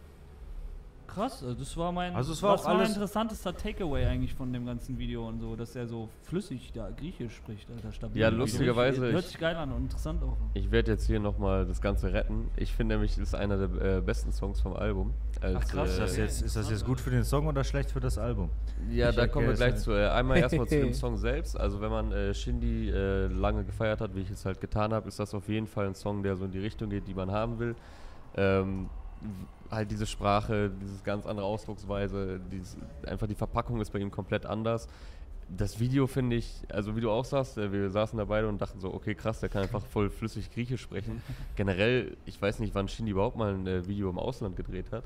Krass, 1.14 1.44
also 1.44 1.54
das 1.54 1.78
war 1.78 1.92
mein, 1.92 2.16
Also 2.16 2.34
es 2.34 2.42
war 2.42 2.54
das 2.54 2.62
auch 2.66 2.70
war 2.70 2.78
mein 2.78 2.88
interessantester 2.88 3.56
Takeaway 3.56 4.06
eigentlich 4.06 4.34
von 4.34 4.52
dem 4.52 4.66
ganzen 4.66 4.98
Video 4.98 5.28
und 5.28 5.40
so, 5.40 5.56
dass 5.56 5.76
er 5.76 5.86
so 5.88 6.10
flüssig 6.24 6.72
da 6.74 6.90
Griechisch 6.90 7.36
spricht, 7.36 7.70
Alter, 7.70 7.92
stabil. 7.92 8.22
Ja, 8.22 8.30
lustigerweise, 8.30 9.12
Hört 9.12 9.20
ich- 9.26 9.32
sich 9.32 9.40
geil 9.40 9.56
an 9.56 9.72
und 9.72 9.84
interessant 9.84 10.24
auch. 10.24 10.36
Ich 10.56 10.72
werde 10.72 10.92
jetzt 10.92 11.06
hier 11.06 11.20
nochmal 11.20 11.66
das 11.66 11.82
Ganze 11.82 12.12
retten. 12.14 12.50
Ich 12.56 12.74
finde 12.74 12.96
nämlich, 12.96 13.12
es 13.12 13.18
ist 13.20 13.36
einer 13.36 13.68
der 13.68 13.98
äh, 13.98 14.02
besten 14.02 14.32
Songs 14.32 14.60
vom 14.62 14.74
Album. 14.76 15.14
Als, 15.42 15.56
Ach, 15.58 15.68
krass, 15.68 15.90
ist, 15.92 16.00
das 16.00 16.18
äh, 16.18 16.22
jetzt, 16.24 16.42
ist 16.42 16.56
das 16.56 16.70
jetzt 16.70 16.86
gut 16.86 17.00
für 17.00 17.12
den 17.12 17.24
Song 17.24 17.46
oder 17.48 17.64
schlecht 17.64 17.92
für 17.92 18.00
das 18.00 18.18
Album? 18.18 18.50
Ja, 18.90 19.10
Ich 19.10 19.16
da 19.16 19.28
kommen 19.28 19.48
wir 19.48 19.54
gleich 19.54 19.76
es 19.76 19.84
zu. 19.84 19.92
Äh, 19.92 20.08
einmal 20.10 20.38
erstmal 20.38 20.68
zu 20.68 20.80
dem 20.80 20.94
Song 20.96 21.18
selbst. 21.18 21.60
Also 21.60 21.80
wenn 21.82 21.92
man 21.92 22.12
äh, 22.12 22.34
Shindy 22.34 22.90
äh, 22.90 23.28
lange 23.28 23.64
gefeiert 23.64 24.02
hat, 24.02 24.16
wie 24.16 24.22
ich 24.22 24.32
es 24.32 24.46
halt 24.46 24.60
getan 24.60 24.94
habe, 24.94 25.08
ist 25.08 25.20
das 25.20 25.34
auf 25.36 25.48
jeden 25.48 25.68
Fall 25.68 25.86
ein 25.88 25.96
Song, 25.96 26.24
der 26.24 26.36
so 26.38 26.46
in 26.46 26.52
die 26.52 26.60
Richtung 26.60 26.90
geht, 26.90 27.08
die 27.08 27.14
man 27.14 27.32
haben 27.32 27.60
will. 27.60 27.76
Ähm, 28.36 28.90
halt 29.76 29.92
diese 29.92 30.06
Sprache, 30.06 30.72
dieses 30.82 31.04
ganz 31.04 31.26
andere 31.26 31.46
Ausdrucksweise, 31.46 32.40
dieses, 32.52 32.78
einfach 33.06 33.28
die 33.28 33.36
Verpackung 33.36 33.82
ist 33.82 33.92
bei 33.92 34.00
ihm 34.00 34.12
komplett 34.12 34.46
anders. 34.46 34.88
Das 35.50 35.80
Video 35.80 36.08
finde 36.08 36.38
ich, 36.38 36.64
also 36.70 36.96
wie 36.96 37.02
du 37.02 37.12
auch 37.12 37.26
sagst, 37.26 37.58
äh, 37.58 37.72
wir 37.72 37.90
saßen 37.90 38.18
da 38.18 38.26
beide 38.26 38.48
und 38.48 38.62
dachten 38.62 38.80
so, 38.80 38.94
okay 38.94 39.14
krass, 39.14 39.40
der 39.40 39.50
kann 39.50 39.64
einfach 39.64 39.86
voll 39.86 40.10
flüssig 40.10 40.52
Griechisch 40.52 40.82
sprechen. 40.82 41.22
Generell, 41.56 42.18
ich 42.26 42.42
weiß 42.42 42.60
nicht, 42.60 42.74
wann 42.76 42.88
Shindy 42.88 43.12
überhaupt 43.12 43.38
mal 43.38 43.54
ein 43.54 43.68
äh, 43.68 43.88
Video 43.88 44.10
im 44.10 44.18
Ausland 44.18 44.56
gedreht 44.56 44.92
hat. 44.92 45.04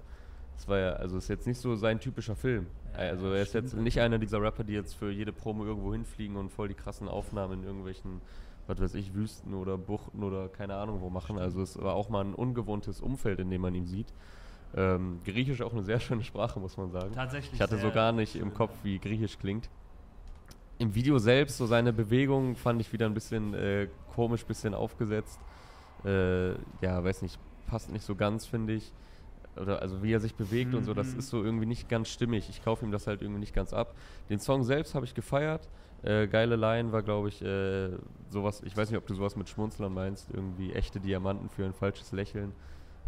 Das 0.58 0.68
war 0.68 0.80
ja, 0.80 0.94
also 0.94 1.18
ist 1.18 1.28
jetzt 1.28 1.46
nicht 1.46 1.60
so 1.60 1.76
sein 1.76 2.00
typischer 2.00 2.36
Film. 2.36 2.66
Also 2.94 3.32
er 3.32 3.44
ist 3.44 3.54
jetzt 3.54 3.76
nicht 3.76 4.02
einer 4.02 4.18
dieser 4.18 4.42
Rapper, 4.42 4.64
die 4.64 4.74
jetzt 4.74 4.96
für 4.96 5.12
jede 5.12 5.32
Promo 5.32 5.66
irgendwo 5.66 5.94
hinfliegen 5.94 6.36
und 6.36 6.50
voll 6.50 6.68
die 6.68 6.74
krassen 6.74 7.08
Aufnahmen 7.08 7.60
in 7.60 7.64
irgendwelchen, 7.64 8.22
was 8.66 8.80
weiß 8.80 8.96
ich, 8.96 9.14
Wüsten 9.14 9.54
oder 9.54 9.78
Buchten 9.78 10.24
oder 10.24 10.50
keine 10.50 10.76
Ahnung 10.76 11.02
wo 11.02 11.12
machen. 11.12 11.38
Also 11.38 11.62
es 11.62 11.78
war 11.80 11.94
auch 11.94 12.10
mal 12.10 12.26
ein 12.26 12.34
ungewohntes 12.34 13.02
Umfeld, 13.02 13.40
in 13.40 13.52
dem 13.52 13.62
man 13.62 13.76
ihn 13.76 13.86
sieht. 13.86 14.08
Ähm, 14.76 15.20
Griechisch 15.26 15.62
auch 15.62 15.72
eine 15.74 15.84
sehr 15.84 16.00
schöne 16.00 16.24
Sprache, 16.24 16.60
muss 16.60 16.78
man 16.78 16.92
sagen. 16.92 17.14
Tatsächlich. 17.14 17.54
Ich 17.54 17.62
hatte 17.62 17.78
so 17.78 17.92
gar 17.92 18.12
nicht 18.12 18.36
im 18.36 18.54
Kopf, 18.54 18.74
wie 18.84 19.00
Griechisch 19.00 19.40
klingt. 19.40 19.70
Im 20.80 20.94
Video 20.94 21.18
selbst, 21.18 21.58
so 21.58 21.66
seine 21.66 21.92
Bewegungen 21.94 22.56
fand 22.56 22.80
ich 22.82 22.94
wieder 22.94 23.06
ein 23.08 23.14
bisschen 23.14 23.54
äh, 23.54 23.88
komisch, 24.14 24.46
bisschen 24.46 24.74
aufgesetzt. 24.76 25.40
Äh, 26.06 26.52
ja, 26.82 27.04
weiß 27.04 27.24
nicht, 27.24 27.40
passt 27.68 27.92
nicht 27.92 28.06
so 28.06 28.16
ganz, 28.16 28.46
finde 28.46 28.74
ich. 28.74 28.92
Oder 29.60 29.82
also 29.82 30.04
wie 30.04 30.14
er 30.14 30.20
sich 30.20 30.36
bewegt 30.36 30.76
und 30.76 30.84
so, 30.84 30.94
das 30.94 31.14
Mhm. 31.14 31.20
ist 31.20 31.30
so 31.30 31.44
irgendwie 31.44 31.66
nicht 31.66 31.90
ganz 31.90 32.10
stimmig. 32.10 32.48
Ich 32.50 32.64
kaufe 32.64 32.86
ihm 32.86 32.92
das 32.92 33.08
halt 33.08 33.24
irgendwie 33.24 33.40
nicht 33.40 33.56
ganz 33.56 33.74
ab. 33.74 33.96
Den 34.30 34.40
Song 34.40 34.64
selbst 34.64 34.94
habe 34.94 35.06
ich 35.06 35.16
gefeiert. 35.16 35.68
Äh, 36.04 36.28
geile 36.28 36.56
Line 36.58 36.92
war, 36.92 37.02
glaube 37.02 37.30
ich, 37.30 37.42
äh, 37.42 37.90
sowas, 38.30 38.62
ich 38.64 38.78
weiß 38.78 38.92
nicht, 38.92 39.00
ob 39.00 39.08
du 39.08 39.16
sowas 39.16 39.36
mit 39.36 39.50
Schmunzlern 39.50 39.92
meinst, 39.92 40.30
irgendwie 40.32 40.74
echte 40.74 41.00
Diamanten 41.00 41.50
für 41.50 41.66
ein 41.66 41.74
falsches 41.74 42.12
Lächeln. 42.12 42.52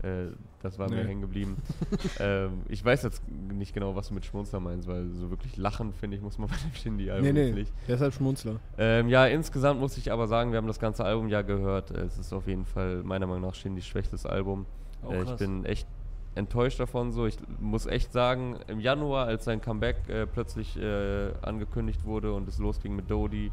Äh, 0.03 0.27
das 0.61 0.79
war 0.79 0.89
mir 0.89 0.97
Nee. 0.97 1.07
hängen 1.09 1.21
geblieben. 1.21 1.57
ähm, 2.19 2.61
ich 2.69 2.83
weiß 2.83 3.03
jetzt 3.03 3.21
nicht 3.29 3.73
genau, 3.73 3.95
was 3.95 4.09
du 4.09 4.13
mit 4.13 4.25
Schmunzler 4.25 4.59
meinst, 4.59 4.87
weil 4.87 5.09
so 5.11 5.29
wirklich 5.29 5.57
lachen, 5.57 5.93
finde 5.93 6.17
ich, 6.17 6.23
muss 6.23 6.37
man 6.37 6.47
bei 6.49 6.55
dem 6.55 6.73
Shindy-Album 6.73 7.25
Nee, 7.25 7.33
nee, 7.33 7.51
nicht. 7.51 7.73
deshalb 7.87 8.13
Schmunzler. 8.13 8.59
Ähm, 8.77 9.09
ja, 9.09 9.25
insgesamt 9.27 9.79
muss 9.79 9.97
ich 9.97 10.11
aber 10.11 10.27
sagen, 10.27 10.51
wir 10.51 10.57
haben 10.57 10.67
das 10.67 10.79
ganze 10.79 11.03
Album 11.03 11.27
ja 11.29 11.41
gehört. 11.41 11.91
Es 11.91 12.17
ist 12.17 12.31
auf 12.33 12.47
jeden 12.47 12.65
Fall 12.65 13.03
meiner 13.03 13.27
Meinung 13.27 13.43
nach 13.43 13.55
Shindys 13.55 13.85
schwächstes 13.85 14.25
Album. 14.25 14.65
Oh, 15.03 15.11
äh, 15.11 15.23
ich 15.23 15.31
bin 15.35 15.65
echt 15.65 15.87
enttäuscht 16.35 16.79
davon. 16.79 17.11
So, 17.11 17.25
ich 17.25 17.37
muss 17.59 17.85
echt 17.85 18.13
sagen, 18.13 18.57
im 18.67 18.79
Januar, 18.79 19.25
als 19.27 19.45
sein 19.45 19.59
Comeback 19.61 20.07
äh, 20.07 20.25
plötzlich 20.27 20.77
äh, 20.77 21.31
angekündigt 21.41 22.05
wurde 22.05 22.33
und 22.33 22.47
es 22.47 22.57
losging 22.59 22.95
mit 22.95 23.09
Dodie, 23.11 23.51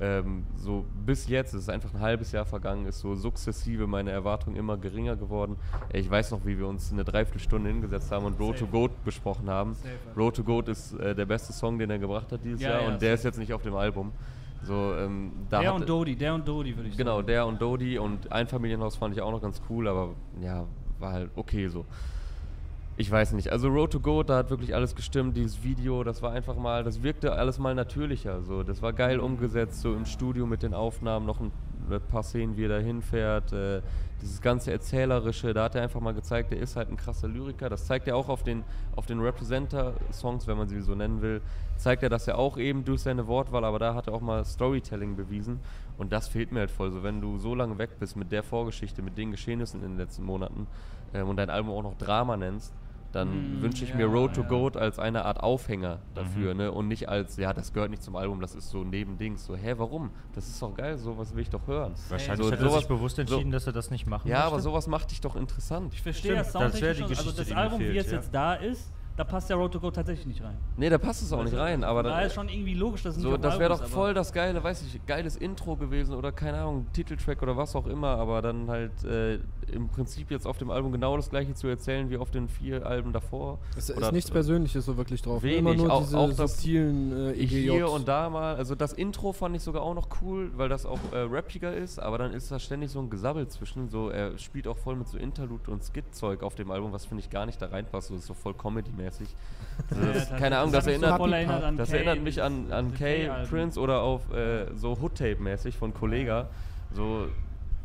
ähm, 0.00 0.44
so 0.56 0.84
bis 1.04 1.28
jetzt, 1.28 1.52
es 1.54 1.62
ist 1.62 1.68
einfach 1.68 1.92
ein 1.94 2.00
halbes 2.00 2.32
Jahr 2.32 2.46
vergangen, 2.46 2.86
ist 2.86 3.00
so 3.00 3.14
sukzessive 3.14 3.86
meine 3.86 4.10
Erwartung 4.10 4.56
immer 4.56 4.76
geringer 4.78 5.14
geworden. 5.16 5.56
Ich 5.92 6.10
weiß 6.10 6.30
noch, 6.30 6.44
wie 6.46 6.58
wir 6.58 6.66
uns 6.66 6.90
eine 6.92 7.04
Dreiviertelstunde 7.04 7.68
hingesetzt 7.70 8.10
haben 8.10 8.24
und 8.24 8.40
Road 8.40 8.54
to 8.58 8.64
Safe. 8.64 8.70
Goat 8.72 9.04
besprochen 9.04 9.48
haben. 9.50 9.74
Safe. 9.74 9.90
Road 10.16 10.36
to 10.36 10.42
Goat 10.44 10.68
ist 10.68 10.94
äh, 10.94 11.14
der 11.14 11.26
beste 11.26 11.52
Song, 11.52 11.78
den 11.78 11.90
er 11.90 11.98
gebracht 11.98 12.32
hat 12.32 12.42
dieses 12.42 12.60
Ja, 12.62 12.70
Jahr 12.70 12.82
ja, 12.82 12.88
und 12.88 13.02
der 13.02 13.14
ist 13.14 13.20
safe. 13.22 13.28
jetzt 13.28 13.38
nicht 13.38 13.52
auf 13.52 13.62
dem 13.62 13.74
Album. 13.74 14.12
So, 14.62 14.94
ähm, 14.94 15.32
der 15.50 15.72
und 15.74 15.88
Dodi, 15.88 16.16
der 16.16 16.34
und 16.34 16.46
Dodi 16.46 16.76
würde 16.76 16.88
ich 16.90 16.96
Genau, 16.96 17.16
sagen. 17.16 17.26
der 17.28 17.46
und 17.46 17.60
Dodi 17.62 17.98
und 17.98 18.30
Einfamilienhaus 18.30 18.96
fand 18.96 19.14
ich 19.14 19.22
auch 19.22 19.30
noch 19.30 19.40
ganz 19.40 19.60
cool, 19.70 19.88
aber 19.88 20.10
ja, 20.42 20.66
war 20.98 21.12
halt 21.12 21.30
okay 21.34 21.68
so. 21.68 21.84
Ich 23.00 23.10
weiß 23.10 23.32
nicht. 23.32 23.50
Also 23.50 23.68
Road 23.68 23.92
to 23.92 24.00
Go, 24.00 24.22
da 24.22 24.36
hat 24.36 24.50
wirklich 24.50 24.74
alles 24.74 24.94
gestimmt. 24.94 25.34
Dieses 25.34 25.64
Video, 25.64 26.04
das 26.04 26.20
war 26.20 26.32
einfach 26.32 26.56
mal, 26.56 26.84
das 26.84 27.02
wirkte 27.02 27.32
alles 27.32 27.58
mal 27.58 27.74
natürlicher. 27.74 28.42
So, 28.42 28.62
das 28.62 28.82
war 28.82 28.92
geil 28.92 29.20
umgesetzt, 29.20 29.80
so 29.80 29.94
im 29.94 30.04
Studio 30.04 30.44
mit 30.44 30.62
den 30.62 30.74
Aufnahmen, 30.74 31.24
noch 31.24 31.40
ein, 31.40 31.50
ein 31.90 32.00
paar 32.10 32.22
Szenen, 32.22 32.58
wie 32.58 32.66
er 32.66 32.68
da 32.68 32.78
hinfährt. 32.78 33.54
Äh, 33.54 33.80
dieses 34.20 34.42
ganze 34.42 34.70
Erzählerische, 34.72 35.54
da 35.54 35.64
hat 35.64 35.76
er 35.76 35.82
einfach 35.82 36.02
mal 36.02 36.12
gezeigt, 36.12 36.52
er 36.52 36.60
ist 36.60 36.76
halt 36.76 36.90
ein 36.90 36.98
krasser 36.98 37.26
Lyriker. 37.26 37.70
Das 37.70 37.86
zeigt 37.86 38.06
er 38.06 38.16
auch 38.16 38.28
auf 38.28 38.42
den, 38.42 38.64
auf 38.94 39.06
den 39.06 39.20
Representer-Songs, 39.20 40.46
wenn 40.46 40.58
man 40.58 40.68
sie 40.68 40.82
so 40.82 40.94
nennen 40.94 41.22
will. 41.22 41.40
Zeigt 41.78 42.02
er 42.02 42.10
das 42.10 42.26
ja 42.26 42.34
auch 42.34 42.58
eben 42.58 42.84
durch 42.84 43.00
seine 43.00 43.26
Wortwahl, 43.26 43.64
aber 43.64 43.78
da 43.78 43.94
hat 43.94 44.08
er 44.08 44.12
auch 44.12 44.20
mal 44.20 44.44
Storytelling 44.44 45.16
bewiesen. 45.16 45.60
Und 45.96 46.12
das 46.12 46.28
fehlt 46.28 46.52
mir 46.52 46.60
halt 46.60 46.70
voll. 46.70 46.90
So, 46.90 47.02
wenn 47.02 47.22
du 47.22 47.38
so 47.38 47.54
lange 47.54 47.78
weg 47.78 47.98
bist 47.98 48.14
mit 48.14 48.30
der 48.30 48.42
Vorgeschichte, 48.42 49.00
mit 49.00 49.16
den 49.16 49.30
Geschehnissen 49.30 49.82
in 49.82 49.92
den 49.92 49.96
letzten 49.96 50.22
Monaten 50.22 50.66
ähm, 51.14 51.30
und 51.30 51.36
dein 51.36 51.48
Album 51.48 51.72
auch 51.72 51.82
noch 51.82 51.96
Drama 51.96 52.36
nennst, 52.36 52.74
dann 53.12 53.58
Mm, 53.58 53.62
wünsche 53.62 53.84
ich 53.84 53.90
ja, 53.90 53.96
mir 53.96 54.06
Road 54.06 54.34
to 54.34 54.42
ja. 54.42 54.48
Goat 54.48 54.76
als 54.76 54.98
eine 54.98 55.24
Art 55.24 55.40
Aufhänger 55.40 55.98
dafür, 56.14 56.54
ne? 56.54 56.70
Und 56.72 56.88
nicht 56.88 57.08
als, 57.08 57.36
ja, 57.36 57.52
das 57.52 57.72
gehört 57.72 57.90
nicht 57.90 58.02
zum 58.02 58.16
Album, 58.16 58.40
das 58.40 58.54
ist 58.54 58.70
so 58.70 58.84
Nebendings. 58.84 59.44
So, 59.44 59.56
hä, 59.56 59.74
warum? 59.76 60.10
Das 60.34 60.46
ist 60.48 60.60
doch 60.62 60.74
geil, 60.74 60.96
sowas 60.98 61.34
will 61.34 61.42
ich 61.42 61.50
doch 61.50 61.66
hören. 61.66 61.94
Wahrscheinlich 62.08 62.46
So, 62.46 62.52
hat 62.52 62.58
er 62.60 62.64
sowas- 62.68 62.78
sich 62.80 62.88
bewusst 62.88 63.18
entschieden, 63.18 63.50
dass 63.50 63.66
er 63.66 63.72
das 63.72 63.90
nicht 63.90 64.06
machen 64.06 64.28
Ja, 64.28 64.36
möchte. 64.38 64.52
aber 64.52 64.60
sowas 64.60 64.86
macht 64.86 65.10
dich 65.10 65.20
doch 65.20 65.36
interessant. 65.36 65.92
Ich 65.94 66.02
verstehe 66.02 66.32
Stimmt, 66.32 66.40
das 66.40 66.52
das 66.52 66.62
soundtechnisch 66.62 66.96
die 66.96 67.02
schon, 67.02 67.26
also 67.26 67.30
Geschichte, 67.30 67.54
das 67.54 67.58
Album, 67.58 67.80
wie 67.80 67.84
fehlt, 67.84 68.06
es 68.06 68.12
ja. 68.12 68.18
jetzt 68.18 68.34
da 68.34 68.54
ist, 68.54 68.92
da 69.16 69.24
passt 69.24 69.50
der 69.50 69.56
Road 69.56 69.72
to 69.72 69.80
Go 69.80 69.90
tatsächlich 69.90 70.26
nicht 70.26 70.42
rein. 70.42 70.56
Nee, 70.78 70.88
da 70.88 70.96
passt 70.96 71.20
es 71.22 71.30
auch 71.32 71.42
nicht 71.44 71.54
rein, 71.54 71.84
aber 71.84 72.02
da 72.02 72.10
dann, 72.16 72.26
ist 72.26 72.34
schon 72.34 72.48
irgendwie 72.48 72.72
logisch, 72.74 73.02
dass 73.02 73.16
es 73.16 73.22
so, 73.22 73.32
nicht 73.32 73.44
das 73.44 73.58
wäre 73.58 73.68
doch 73.70 73.84
voll 73.84 74.14
das 74.14 74.32
geile, 74.32 74.62
weiß 74.64 74.82
ich, 74.82 75.04
geiles 75.04 75.36
Intro 75.36 75.76
gewesen 75.76 76.14
oder 76.14 76.32
keine 76.32 76.58
Ahnung, 76.58 76.86
Titeltrack 76.94 77.42
oder 77.42 77.54
was 77.56 77.76
auch 77.76 77.86
immer, 77.86 78.16
aber 78.16 78.40
dann 78.40 78.70
halt 78.70 79.04
äh, 79.04 79.40
im 79.72 79.88
Prinzip 79.88 80.30
jetzt 80.30 80.46
auf 80.46 80.58
dem 80.58 80.70
Album 80.70 80.92
genau 80.92 81.16
das 81.16 81.30
gleiche 81.30 81.54
zu 81.54 81.66
erzählen 81.68 82.10
wie 82.10 82.16
auf 82.16 82.30
den 82.30 82.48
vier 82.48 82.86
Alben 82.86 83.12
davor. 83.12 83.58
Es 83.76 83.90
Oder- 83.90 84.06
ist 84.08 84.12
nichts 84.12 84.30
Persönliches 84.30 84.84
so 84.84 84.96
wirklich 84.96 85.22
drauf. 85.22 85.42
Wenig, 85.42 85.58
Immer 85.58 85.74
nur 85.74 85.92
auch- 85.92 86.02
diese 86.02 86.18
auch 86.18 86.28
das- 86.32 86.54
subtilen 86.56 87.12
äh, 87.12 87.32
EGJs. 87.32 87.50
Hier 87.50 87.90
und 87.90 88.06
da 88.08 88.28
mal, 88.30 88.56
also 88.56 88.74
das 88.74 88.92
Intro 88.92 89.32
fand 89.32 89.56
ich 89.56 89.62
sogar 89.62 89.82
auch 89.82 89.94
noch 89.94 90.08
cool, 90.22 90.50
weil 90.56 90.68
das 90.68 90.86
auch 90.86 90.98
äh, 91.12 91.18
rappiger 91.30 91.74
ist, 91.74 91.98
aber 91.98 92.18
dann 92.18 92.32
ist 92.32 92.50
da 92.50 92.58
ständig 92.58 92.90
so 92.90 93.00
ein 93.00 93.10
Gesabbel 93.10 93.48
zwischen, 93.48 93.88
so 93.88 94.10
er 94.10 94.36
spielt 94.38 94.66
auch 94.68 94.76
voll 94.78 94.96
mit 94.96 95.08
so 95.08 95.16
Interlude 95.18 95.70
und 95.70 95.82
Skit-Zeug 95.84 96.42
auf 96.42 96.54
dem 96.54 96.70
Album, 96.70 96.92
was 96.92 97.06
finde 97.06 97.22
ich 97.22 97.30
gar 97.30 97.46
nicht 97.46 97.60
da 97.62 97.66
reinpasst, 97.66 98.08
so 98.08 98.14
ist 98.16 98.26
so 98.26 98.34
voll 98.34 98.54
Comedy-mäßig. 98.54 99.28
Also 99.90 100.02
Ja, 100.02 100.12
das, 100.12 100.28
das- 100.28 100.38
keine 100.38 100.58
Ahnung, 100.58 100.72
das, 100.72 100.84
hat 100.86 100.92
mich 100.92 101.00
so 101.00 101.06
erinnert, 101.06 101.32
erinnert 101.32 101.64
an 101.64 101.76
das 101.78 101.90
erinnert 101.92 102.22
mich 102.22 102.42
an, 102.42 102.70
an 102.70 102.92
Kay-Alben. 102.94 103.48
Prince 103.48 103.80
oder 103.80 104.02
auf 104.02 104.30
äh, 104.30 104.66
so 104.76 104.98
Hood-Tape-mäßig 105.00 105.76
von 105.78 105.94
Kollega, 105.94 106.48
so 106.92 107.26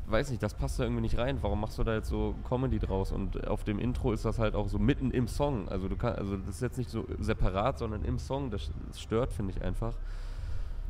weiß 0.08 0.30
nicht, 0.30 0.44
das 0.44 0.54
passt 0.54 0.80
da 0.80 0.84
irgendwie 0.84 1.02
nicht 1.02 1.18
rein. 1.18 1.40
Warum 1.42 1.62
machst 1.62 1.78
du 1.78 1.84
da 1.84 1.96
jetzt 1.96 2.10
so 2.10 2.36
Comedy 2.48 2.80
draus? 2.80 3.12
Und 3.12 3.48
auf 3.48 3.64
dem 3.64 3.80
Intro 3.80 4.12
ist 4.12 4.26
das 4.26 4.40
halt 4.40 4.56
auch 4.56 4.68
so 4.68 4.78
mitten 4.78 5.12
im 5.12 5.28
Song. 5.28 5.68
Also 5.70 5.88
du 5.88 5.96
kannst, 5.96 6.20
also 6.20 6.38
das 6.38 6.56
ist 6.56 6.62
jetzt 6.62 6.78
nicht 6.78 6.90
so 6.90 7.06
separat, 7.20 7.80
sondern 7.80 8.04
im 8.04 8.20
Song. 8.20 8.52
Das, 8.52 8.72
das 8.88 9.02
stört, 9.02 9.34
finde 9.34 9.54
ich 9.56 9.64
einfach. 9.64 9.94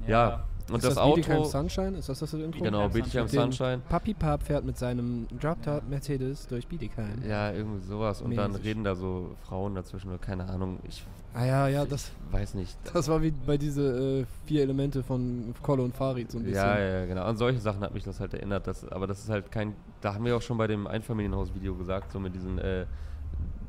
Ja. 0.08 0.43
Und 0.69 0.78
ist 0.78 0.86
das, 0.86 0.95
das 0.95 1.13
BDKM 1.13 1.32
Outro. 1.32 1.45
Sunshine? 1.45 1.97
Ist 1.97 2.10
das 2.10 2.19
das 2.19 2.34
Intro? 2.34 2.63
Genau, 2.63 2.88
dem 2.88 3.28
Sunshine. 3.28 3.82
Papi 3.88 4.13
Pap 4.13 4.41
fährt 4.43 4.65
mit 4.65 4.78
seinem 4.78 5.28
Drop-Top 5.39 5.88
Mercedes 5.88 6.47
durch 6.47 6.67
BDKM. 6.67 7.28
Ja, 7.28 7.51
irgendwie 7.51 7.86
sowas. 7.86 8.21
Und 8.21 8.36
dann 8.36 8.51
Mäßig. 8.51 8.65
reden 8.65 8.84
da 8.84 8.95
so 8.95 9.36
Frauen 9.47 9.75
dazwischen 9.75 10.10
oder 10.10 10.17
keine 10.17 10.47
Ahnung. 10.49 10.80
Ich 10.88 11.04
Ah 11.36 11.45
ja, 11.45 11.67
ja, 11.67 11.86
das, 11.86 12.13
weiß 12.32 12.54
nicht. 12.54 12.78
das 12.93 13.10
war 13.10 13.21
wie 13.21 13.32
bei 13.32 13.58
diese 13.58 14.21
äh, 14.21 14.25
vier 14.45 14.62
Elemente 14.62 15.04
von 15.04 15.54
Kolle 15.62 15.84
und 15.84 15.93
Farid 15.93 16.32
so 16.32 16.38
ein 16.38 16.45
bisschen. 16.45 16.63
Ja, 16.63 16.80
ja, 16.80 17.06
genau. 17.06 17.23
An 17.23 17.36
solche 17.36 17.60
Sachen 17.60 17.82
hat 17.82 17.93
mich 17.93 18.06
das 18.06 18.21
halt 18.21 18.34
erinnert. 18.34 18.67
Das, 18.67 18.88
aber 18.88 19.06
das 19.06 19.19
ist 19.19 19.30
halt 19.30 19.51
kein. 19.51 19.75
Da 19.99 20.13
haben 20.13 20.23
wir 20.23 20.38
auch 20.38 20.41
schon 20.41 20.58
bei 20.58 20.67
dem 20.67 20.88
Einfamilienhaus-Video 20.88 21.75
gesagt, 21.75 22.13
so 22.13 22.19
mit 22.21 22.34
diesen. 22.34 22.58
Äh, 22.58 22.86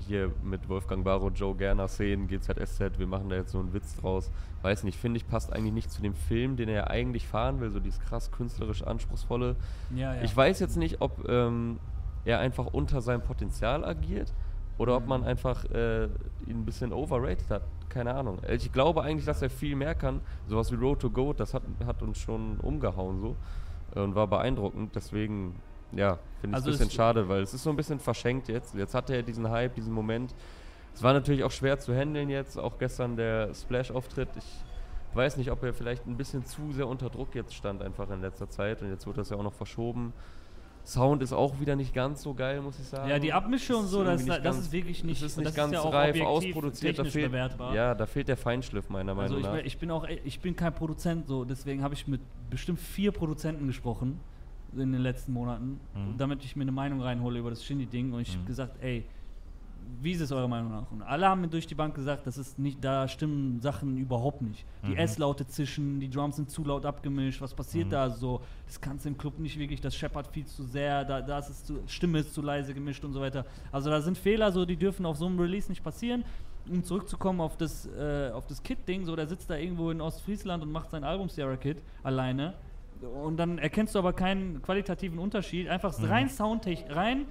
hier 0.06 0.30
mit 0.44 0.68
Wolfgang 0.68 1.04
Barrow, 1.04 1.32
Joe 1.34 1.54
Gerner 1.56 1.88
Szenen, 1.88 2.28
GZSZ, 2.28 2.98
wir 2.98 3.06
machen 3.08 3.28
da 3.28 3.36
jetzt 3.36 3.50
so 3.52 3.58
einen 3.58 3.72
Witz 3.72 3.96
draus. 3.96 4.30
Weiß 4.66 4.82
nicht, 4.82 4.98
finde 4.98 5.18
ich, 5.18 5.28
passt 5.28 5.52
eigentlich 5.52 5.72
nicht 5.72 5.92
zu 5.92 6.02
dem 6.02 6.16
Film, 6.16 6.56
den 6.56 6.68
er 6.68 6.74
ja 6.74 6.86
eigentlich 6.88 7.28
fahren 7.28 7.60
will, 7.60 7.70
so 7.70 7.78
dieses 7.78 8.00
krass 8.00 8.32
künstlerisch 8.32 8.82
anspruchsvolle. 8.82 9.54
Ja, 9.94 10.12
ja. 10.12 10.22
Ich 10.22 10.36
weiß 10.36 10.58
jetzt 10.58 10.76
nicht, 10.76 11.00
ob 11.00 11.24
ähm, 11.28 11.78
er 12.24 12.40
einfach 12.40 12.66
unter 12.66 13.00
seinem 13.00 13.22
Potenzial 13.22 13.84
agiert 13.84 14.34
oder 14.76 14.96
ob 14.96 15.06
man 15.06 15.22
einfach 15.22 15.66
äh, 15.66 16.06
ihn 16.48 16.58
ein 16.58 16.64
bisschen 16.64 16.92
overrated 16.92 17.48
hat. 17.48 17.62
Keine 17.90 18.12
Ahnung. 18.12 18.40
Ich 18.48 18.72
glaube 18.72 19.04
eigentlich, 19.04 19.24
dass 19.24 19.40
er 19.40 19.50
viel 19.50 19.76
mehr 19.76 19.94
kann. 19.94 20.20
Sowas 20.48 20.72
wie 20.72 20.74
Road 20.74 20.98
to 20.98 21.10
Goat, 21.10 21.38
das 21.38 21.54
hat, 21.54 21.62
hat 21.86 22.02
uns 22.02 22.18
schon 22.18 22.58
umgehauen 22.58 23.20
so 23.20 23.36
äh, 23.94 24.00
und 24.00 24.16
war 24.16 24.26
beeindruckend. 24.26 24.96
Deswegen, 24.96 25.54
ja, 25.92 26.18
finde 26.40 26.56
ich 26.58 26.64
Also 26.64 26.70
es 26.70 26.80
ein 26.80 26.88
bisschen 26.88 26.90
schade, 26.90 27.28
weil 27.28 27.42
es 27.42 27.54
ist 27.54 27.62
so 27.62 27.70
ein 27.70 27.76
bisschen 27.76 28.00
verschenkt 28.00 28.48
jetzt. 28.48 28.74
Jetzt 28.74 28.96
hat 28.96 29.10
er 29.10 29.22
diesen 29.22 29.48
Hype, 29.48 29.76
diesen 29.76 29.92
Moment. 29.92 30.34
Es 30.96 31.02
war 31.02 31.12
natürlich 31.12 31.44
auch 31.44 31.50
schwer 31.50 31.78
zu 31.78 31.94
handeln 31.94 32.30
jetzt, 32.30 32.58
auch 32.58 32.78
gestern 32.78 33.16
der 33.16 33.52
Splash-Auftritt. 33.54 34.30
Ich 34.38 34.46
weiß 35.14 35.36
nicht, 35.36 35.50
ob 35.50 35.62
er 35.62 35.74
vielleicht 35.74 36.06
ein 36.06 36.16
bisschen 36.16 36.42
zu 36.46 36.72
sehr 36.72 36.88
unter 36.88 37.10
Druck 37.10 37.34
jetzt 37.34 37.52
stand 37.54 37.82
einfach 37.82 38.08
in 38.10 38.22
letzter 38.22 38.48
Zeit 38.48 38.80
und 38.80 38.88
jetzt 38.88 39.06
wird 39.06 39.18
das 39.18 39.28
ja 39.28 39.36
auch 39.36 39.42
noch 39.42 39.52
verschoben. 39.52 40.14
Sound 40.86 41.22
ist 41.22 41.34
auch 41.34 41.60
wieder 41.60 41.76
nicht 41.76 41.92
ganz 41.92 42.22
so 42.22 42.32
geil, 42.32 42.62
muss 42.62 42.78
ich 42.78 42.86
sagen. 42.86 43.10
Ja, 43.10 43.18
die 43.18 43.32
Abmische 43.34 43.76
und 43.76 43.88
so, 43.88 44.04
das, 44.04 44.24
das 44.24 44.42
ganz- 44.42 44.56
ist 44.58 44.72
wirklich 44.72 45.04
nicht, 45.04 45.20
es 45.20 45.32
ist 45.32 45.36
nicht 45.36 45.48
das 45.48 45.54
ganz 45.54 45.72
ist 45.72 45.74
ja 45.74 45.80
auch 45.86 45.92
reif 45.92 46.10
objektiv 46.18 46.26
ausproduziert. 46.56 46.98
Da 46.98 47.04
fehlt, 47.04 47.30
bewertbar. 47.32 47.74
ja, 47.74 47.94
da 47.94 48.06
fehlt 48.06 48.28
der 48.28 48.36
Feinschliff 48.38 48.88
meiner 48.88 49.12
Also 49.18 49.34
Meinung 49.34 49.38
ich, 49.38 49.60
nach. 49.60 49.66
ich 49.66 49.78
bin 49.78 49.90
auch, 49.90 50.06
ich 50.24 50.40
bin 50.40 50.56
kein 50.56 50.72
Produzent, 50.74 51.26
so 51.26 51.44
deswegen 51.44 51.82
habe 51.82 51.92
ich 51.92 52.06
mit 52.06 52.22
bestimmt 52.48 52.80
vier 52.80 53.12
Produzenten 53.12 53.66
gesprochen 53.66 54.18
in 54.72 54.92
den 54.92 55.02
letzten 55.02 55.32
Monaten, 55.32 55.78
Mhm. 55.94 56.16
damit 56.16 56.42
ich 56.44 56.56
mir 56.56 56.62
eine 56.62 56.72
Meinung 56.72 57.02
reinhole 57.02 57.38
über 57.38 57.50
das 57.50 57.62
Shindy-Ding 57.64 58.12
und 58.14 58.20
ich 58.20 58.30
habe 58.30 58.42
Mhm. 58.42 58.46
gesagt, 58.46 58.76
ey, 58.80 59.04
wie 60.02 60.12
ist 60.12 60.20
es 60.20 60.32
eurer 60.32 60.48
Meinung 60.48 60.70
nach? 60.72 60.90
Und 60.90 61.02
alle 61.02 61.28
haben 61.28 61.40
mir 61.40 61.48
durch 61.48 61.66
die 61.66 61.74
Bank 61.74 61.94
gesagt, 61.94 62.26
das 62.26 62.36
ist 62.38 62.58
nicht, 62.58 62.82
da 62.84 63.06
stimmen 63.08 63.60
Sachen 63.60 63.96
überhaupt 63.96 64.42
nicht. 64.42 64.64
Die 64.86 64.90
Mhm. 64.92 64.96
S-Laute 64.98 65.46
zischen, 65.46 66.00
die 66.00 66.10
Drums 66.10 66.36
sind 66.36 66.50
zu 66.50 66.64
laut 66.64 66.84
abgemischt, 66.84 67.40
was 67.40 67.54
passiert 67.54 67.86
Mhm. 67.86 67.90
da 67.90 68.10
so? 68.10 68.40
Das 68.66 68.80
kannst 68.80 69.04
du 69.04 69.10
im 69.10 69.18
Club 69.18 69.38
nicht 69.38 69.58
wirklich, 69.58 69.80
das 69.80 69.94
scheppert 69.96 70.26
viel 70.28 70.44
zu 70.46 70.64
sehr, 70.64 71.04
da, 71.04 71.20
da 71.22 71.38
ist 71.38 71.66
zu, 71.66 71.78
Stimme 71.86 72.18
ist 72.20 72.34
zu 72.34 72.42
leise 72.42 72.74
gemischt 72.74 73.04
und 73.04 73.12
so 73.12 73.20
weiter. 73.20 73.44
Also 73.72 73.90
da 73.90 74.00
sind 74.00 74.18
Fehler, 74.18 74.50
so 74.52 74.64
die 74.64 74.76
dürfen 74.76 75.06
auf 75.06 75.16
so 75.16 75.26
einem 75.26 75.38
Release 75.38 75.68
nicht 75.70 75.82
passieren. 75.82 76.24
Um 76.68 76.82
zurückzukommen 76.82 77.40
auf 77.40 77.56
das, 77.56 77.86
äh, 77.86 78.30
auf 78.32 78.46
das 78.48 78.60
Kid-Ding, 78.62 79.04
so 79.04 79.14
der 79.14 79.28
sitzt 79.28 79.48
da 79.48 79.54
irgendwo 79.56 79.90
in 79.92 80.00
Ostfriesland 80.00 80.64
und 80.64 80.72
macht 80.72 80.90
sein 80.90 81.04
Album 81.04 81.28
Sierra 81.28 81.56
Kid 81.56 81.80
alleine. 82.02 82.54
Und 83.22 83.36
dann 83.36 83.58
erkennst 83.58 83.94
du 83.94 83.98
aber 84.00 84.12
keinen 84.14 84.62
qualitativen 84.62 85.18
Unterschied. 85.20 85.68
Einfach 85.68 85.96
Mhm. 85.98 86.04
rein 86.06 86.28
soundtechnisch, 86.28 86.96
rein 86.96 87.26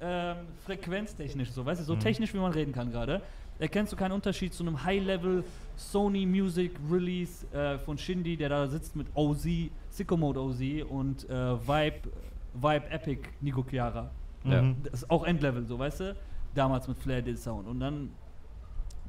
ähm, 0.00 0.36
frequenztechnisch, 0.64 1.50
so 1.50 1.64
weißt 1.64 1.80
du, 1.80 1.84
so 1.84 1.94
Mhm. 1.94 2.00
technisch 2.00 2.34
wie 2.34 2.38
man 2.38 2.52
reden 2.52 2.72
kann 2.72 2.90
gerade. 2.90 3.22
Erkennst 3.58 3.90
du 3.92 3.96
keinen 3.96 4.12
Unterschied 4.12 4.52
zu 4.52 4.62
einem 4.62 4.84
High-Level 4.84 5.42
Sony 5.76 6.26
Music 6.26 6.72
Release 6.90 7.46
äh, 7.54 7.78
von 7.78 7.96
Shindy, 7.96 8.36
der 8.36 8.50
da 8.50 8.66
sitzt 8.66 8.94
mit 8.96 9.06
OZ, 9.14 9.46
Sicko 9.90 10.16
Mode 10.16 10.40
OZ 10.42 10.60
und 10.90 11.28
äh, 11.30 11.32
Vibe, 11.66 12.10
Vibe 12.54 12.90
Epic 12.90 13.28
Nico 13.40 13.64
Chiara. 13.68 14.10
Mhm. 14.44 14.76
Das 14.84 15.02
ist 15.02 15.10
auch 15.10 15.24
Endlevel, 15.24 15.64
so 15.64 15.78
weißt 15.78 16.00
du? 16.00 16.16
Damals 16.54 16.86
mit 16.86 16.98
Flair 16.98 17.22
Dill 17.22 17.36
Sound. 17.38 17.66
Und 17.66 17.80
dann 17.80 18.10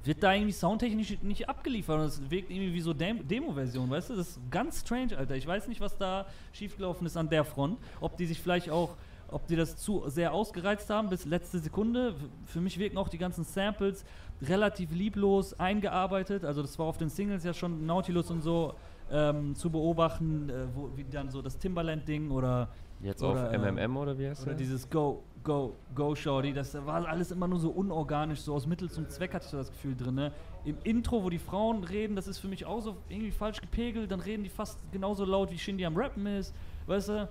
wird 0.04 0.24
da 0.24 0.34
irgendwie 0.34 0.54
soundtechnisch 0.54 1.22
nicht 1.22 1.50
abgeliefert 1.50 2.00
und 2.00 2.06
es 2.06 2.30
wirkt 2.32 2.50
irgendwie 2.50 2.74
wie 2.74 2.80
so 2.82 2.94
Dem 2.94 3.28
Demo-Version, 3.28 3.90
weißt 3.90 4.12
du? 4.12 4.16
Das 4.16 4.30
ist 4.30 4.40
ganz 4.50 4.80
strange, 4.82 5.18
Alter. 5.18 5.36
Ich 5.36 5.46
weiß 5.46 5.68
nicht, 5.68 5.82
was 5.82 5.98
da 5.98 6.26
schiefgelaufen 6.54 7.06
ist 7.06 7.18
an 7.18 7.30
der 7.30 7.44
Front. 7.44 7.78
Ob 8.00 8.16
die 8.16 8.26
sich 8.26 8.42
vielleicht 8.42 8.70
auch, 8.70 8.96
ob 9.30 9.48
die 9.48 9.56
das 9.56 9.76
zu 9.78 10.04
sehr 10.08 10.34
ausgereizt 10.34 10.90
haben 10.90 11.10
bis 11.10 11.26
letzte 11.26 11.60
Sekunde. 11.60 12.16
Für 12.46 12.62
mich 12.62 12.80
wirken 12.80 12.98
auch 12.98 13.10
die 13.10 13.18
ganzen 13.18 13.44
Samples 13.44 14.06
relativ 14.42 14.92
lieblos 14.92 15.60
eingearbeitet. 15.60 16.46
Also 16.46 16.62
das 16.62 16.78
war 16.80 16.86
auf 16.86 16.98
den 16.98 17.10
Singles 17.10 17.44
ja 17.44 17.54
schon 17.54 17.86
Nautilus 17.86 18.32
und 18.32 18.42
so 18.42 18.74
ähm, 19.12 19.56
zu 19.56 19.70
beobachten, 19.70 20.50
äh, 20.50 20.66
wo, 20.74 20.90
wie 20.96 21.04
dann 21.04 21.30
so 21.30 21.42
das 21.42 21.58
Timbaland-Ding 21.58 22.32
oder 22.32 22.70
Jetzt 23.02 23.22
Oder, 23.22 23.48
auf 23.48 23.54
äh, 23.54 23.58
MMM 23.58 23.96
oder 23.96 24.18
wie 24.18 24.28
heißt 24.28 24.42
oder 24.42 24.52
der? 24.52 24.58
dieses 24.58 24.90
Go, 24.90 25.24
Go, 25.44 25.76
Go 25.94 26.16
Shorty, 26.16 26.52
das 26.52 26.74
war 26.86 27.08
alles 27.08 27.32
immer 27.32 27.48
nur 27.48 27.60
so 27.60 27.70
unorganisch, 27.70 28.40
so 28.42 28.56
aus 28.56 28.66
Mittel 28.66 28.90
zum 28.90 29.08
Zweck 29.08 29.34
hatte 29.36 29.46
ich 29.46 29.52
so 29.52 29.58
das 29.58 29.70
Gefühl 29.70 29.96
drin. 29.96 30.16
Ne? 30.16 30.32
Im 30.66 30.78
Intro, 30.84 31.24
wo 31.24 31.30
die 31.30 31.38
Frauen 31.38 31.84
reden, 31.84 32.16
das 32.16 32.28
ist 32.28 32.40
für 32.40 32.48
mich 32.48 32.66
auch 32.66 32.82
so 32.82 32.98
irgendwie 33.08 33.32
falsch 33.32 33.62
gepegelt, 33.62 34.12
dann 34.12 34.20
reden 34.20 34.44
die 34.44 34.50
fast 34.50 34.80
genauso 34.92 35.26
laut 35.26 35.52
wie 35.52 35.60
Shindy 35.60 35.86
am 35.86 35.96
Rappen 35.96 36.26
ist, 36.26 36.56
weißt 36.88 37.10
du? 37.10 37.30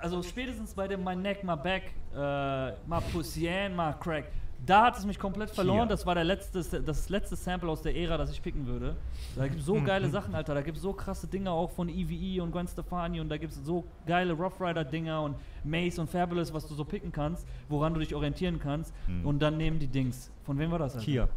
Also 0.00 0.22
spätestens 0.22 0.74
bei 0.74 0.88
dem 0.88 1.02
My 1.04 1.16
Neck, 1.16 1.44
My 1.44 1.56
Back, 1.56 1.94
äh, 2.14 2.70
My 2.86 3.00
Pussy 3.12 3.48
and 3.48 3.76
My 3.76 3.92
Crack, 3.98 4.24
da 4.64 4.84
hat 4.84 4.98
es 4.98 5.04
mich 5.04 5.18
komplett 5.18 5.50
verloren. 5.50 5.80
Hier. 5.80 5.86
Das 5.86 6.06
war 6.06 6.14
der 6.14 6.24
letzte, 6.24 6.62
das 6.82 7.08
letzte 7.08 7.34
Sample 7.36 7.68
aus 7.68 7.82
der 7.82 7.96
Ära, 7.96 8.16
das 8.16 8.30
ich 8.30 8.40
picken 8.40 8.66
würde. 8.66 8.96
Da 9.34 9.48
gibt 9.48 9.60
es 9.60 9.66
so 9.66 9.80
geile 9.80 10.08
Sachen, 10.08 10.34
Alter. 10.34 10.54
Da 10.54 10.62
gibt 10.62 10.76
es 10.76 10.82
so 10.82 10.92
krasse 10.92 11.26
Dinger 11.26 11.50
auch 11.50 11.70
von 11.70 11.88
EVE 11.88 12.42
und 12.42 12.52
Gwen 12.52 12.68
Stefani 12.68 13.20
und 13.20 13.28
da 13.28 13.36
gibt 13.38 13.52
es 13.52 13.64
so 13.64 13.84
geile 14.06 14.32
Rough 14.32 14.60
Rider 14.60 14.84
Dinger 14.84 15.22
und 15.22 15.36
Mace 15.64 15.98
und 15.98 16.08
Fabulous, 16.08 16.52
was 16.54 16.66
du 16.66 16.74
so 16.74 16.84
picken 16.84 17.10
kannst, 17.10 17.46
woran 17.68 17.92
du 17.92 18.00
dich 18.00 18.14
orientieren 18.14 18.60
kannst. 18.60 18.94
Mhm. 19.08 19.26
Und 19.26 19.40
dann 19.40 19.56
nehmen 19.56 19.78
die 19.78 19.88
Dings. 19.88 20.30
Von 20.44 20.58
wem 20.58 20.70
war 20.70 20.78
das? 20.78 20.94
Alter? 20.94 21.04
Kia. 21.04 21.28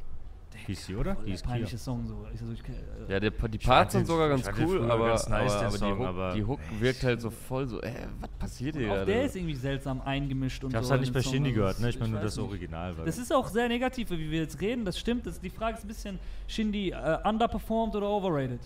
Hieß 0.67 0.85
sie, 0.85 0.95
oder? 0.95 1.15
Die 1.25 1.31
ist 1.31 1.43
Kia. 1.43 1.51
peinliche 1.53 1.77
Song 1.77 2.07
so. 2.07 2.25
Ich, 2.33 2.41
also 2.41 2.53
ich, 2.53 2.59
äh, 2.61 3.13
Ja, 3.13 3.19
der, 3.19 3.31
die 3.31 3.57
Ich 3.57 3.65
Parts 3.65 3.93
sind 3.93 4.07
sogar 4.07 4.33
ich 4.35 4.43
ganz 4.43 4.57
cool, 4.59 4.89
aber, 4.89 5.07
ganz 5.07 5.29
nice, 5.29 5.53
aber, 5.53 5.67
aber, 5.67 5.77
Song, 5.77 5.87
die 5.93 5.99
Hook, 5.99 6.07
aber- 6.07 6.33
die 6.33 6.43
Hook 6.45 6.59
wirkt 6.79 7.03
halt 7.03 7.21
so 7.21 7.29
voll 7.29 7.67
so, 7.67 7.81
äh, 7.81 7.91
was 8.19 8.29
passiert 8.39 8.75
hier 8.75 8.87
auch 8.91 8.95
gerade? 8.95 9.11
der 9.11 9.25
ist 9.25 9.35
irgendwie 9.35 9.55
seltsam 9.55 10.01
eingemischt 10.01 10.63
und 10.63 10.71
Ich 10.71 10.75
hab's 10.75 10.87
so. 10.87 10.91
halt 10.91 11.01
nicht 11.01 11.13
bei. 11.13 11.21
Shindy 11.21 11.51
gehört, 11.51 11.79
ne? 11.79 11.89
Ich 11.89 11.99
meine 11.99 12.13
nur 12.13 12.21
das 12.21 12.35
nicht. 12.37 12.45
Original. 12.45 12.97
Weil 12.97 13.05
Das 13.05 13.17
ist 13.17 13.33
auch 13.33 13.47
sehr 13.49 13.67
negativ, 13.67 14.09
wie 14.11 14.31
wir 14.31 14.39
jetzt 14.41 14.59
reden. 14.61 14.85
Das 14.85 14.97
stimmt. 14.99 15.25
Das, 15.27 15.39
die 15.39 15.49
Frage 15.49 15.77
ist 15.77 15.83
ein 15.83 15.87
bisschen, 15.87 16.19
Shindy 16.47 16.91
äh, 16.91 17.17
underperformed 17.23 17.95
oder 17.95 18.09
overrated? 18.09 18.59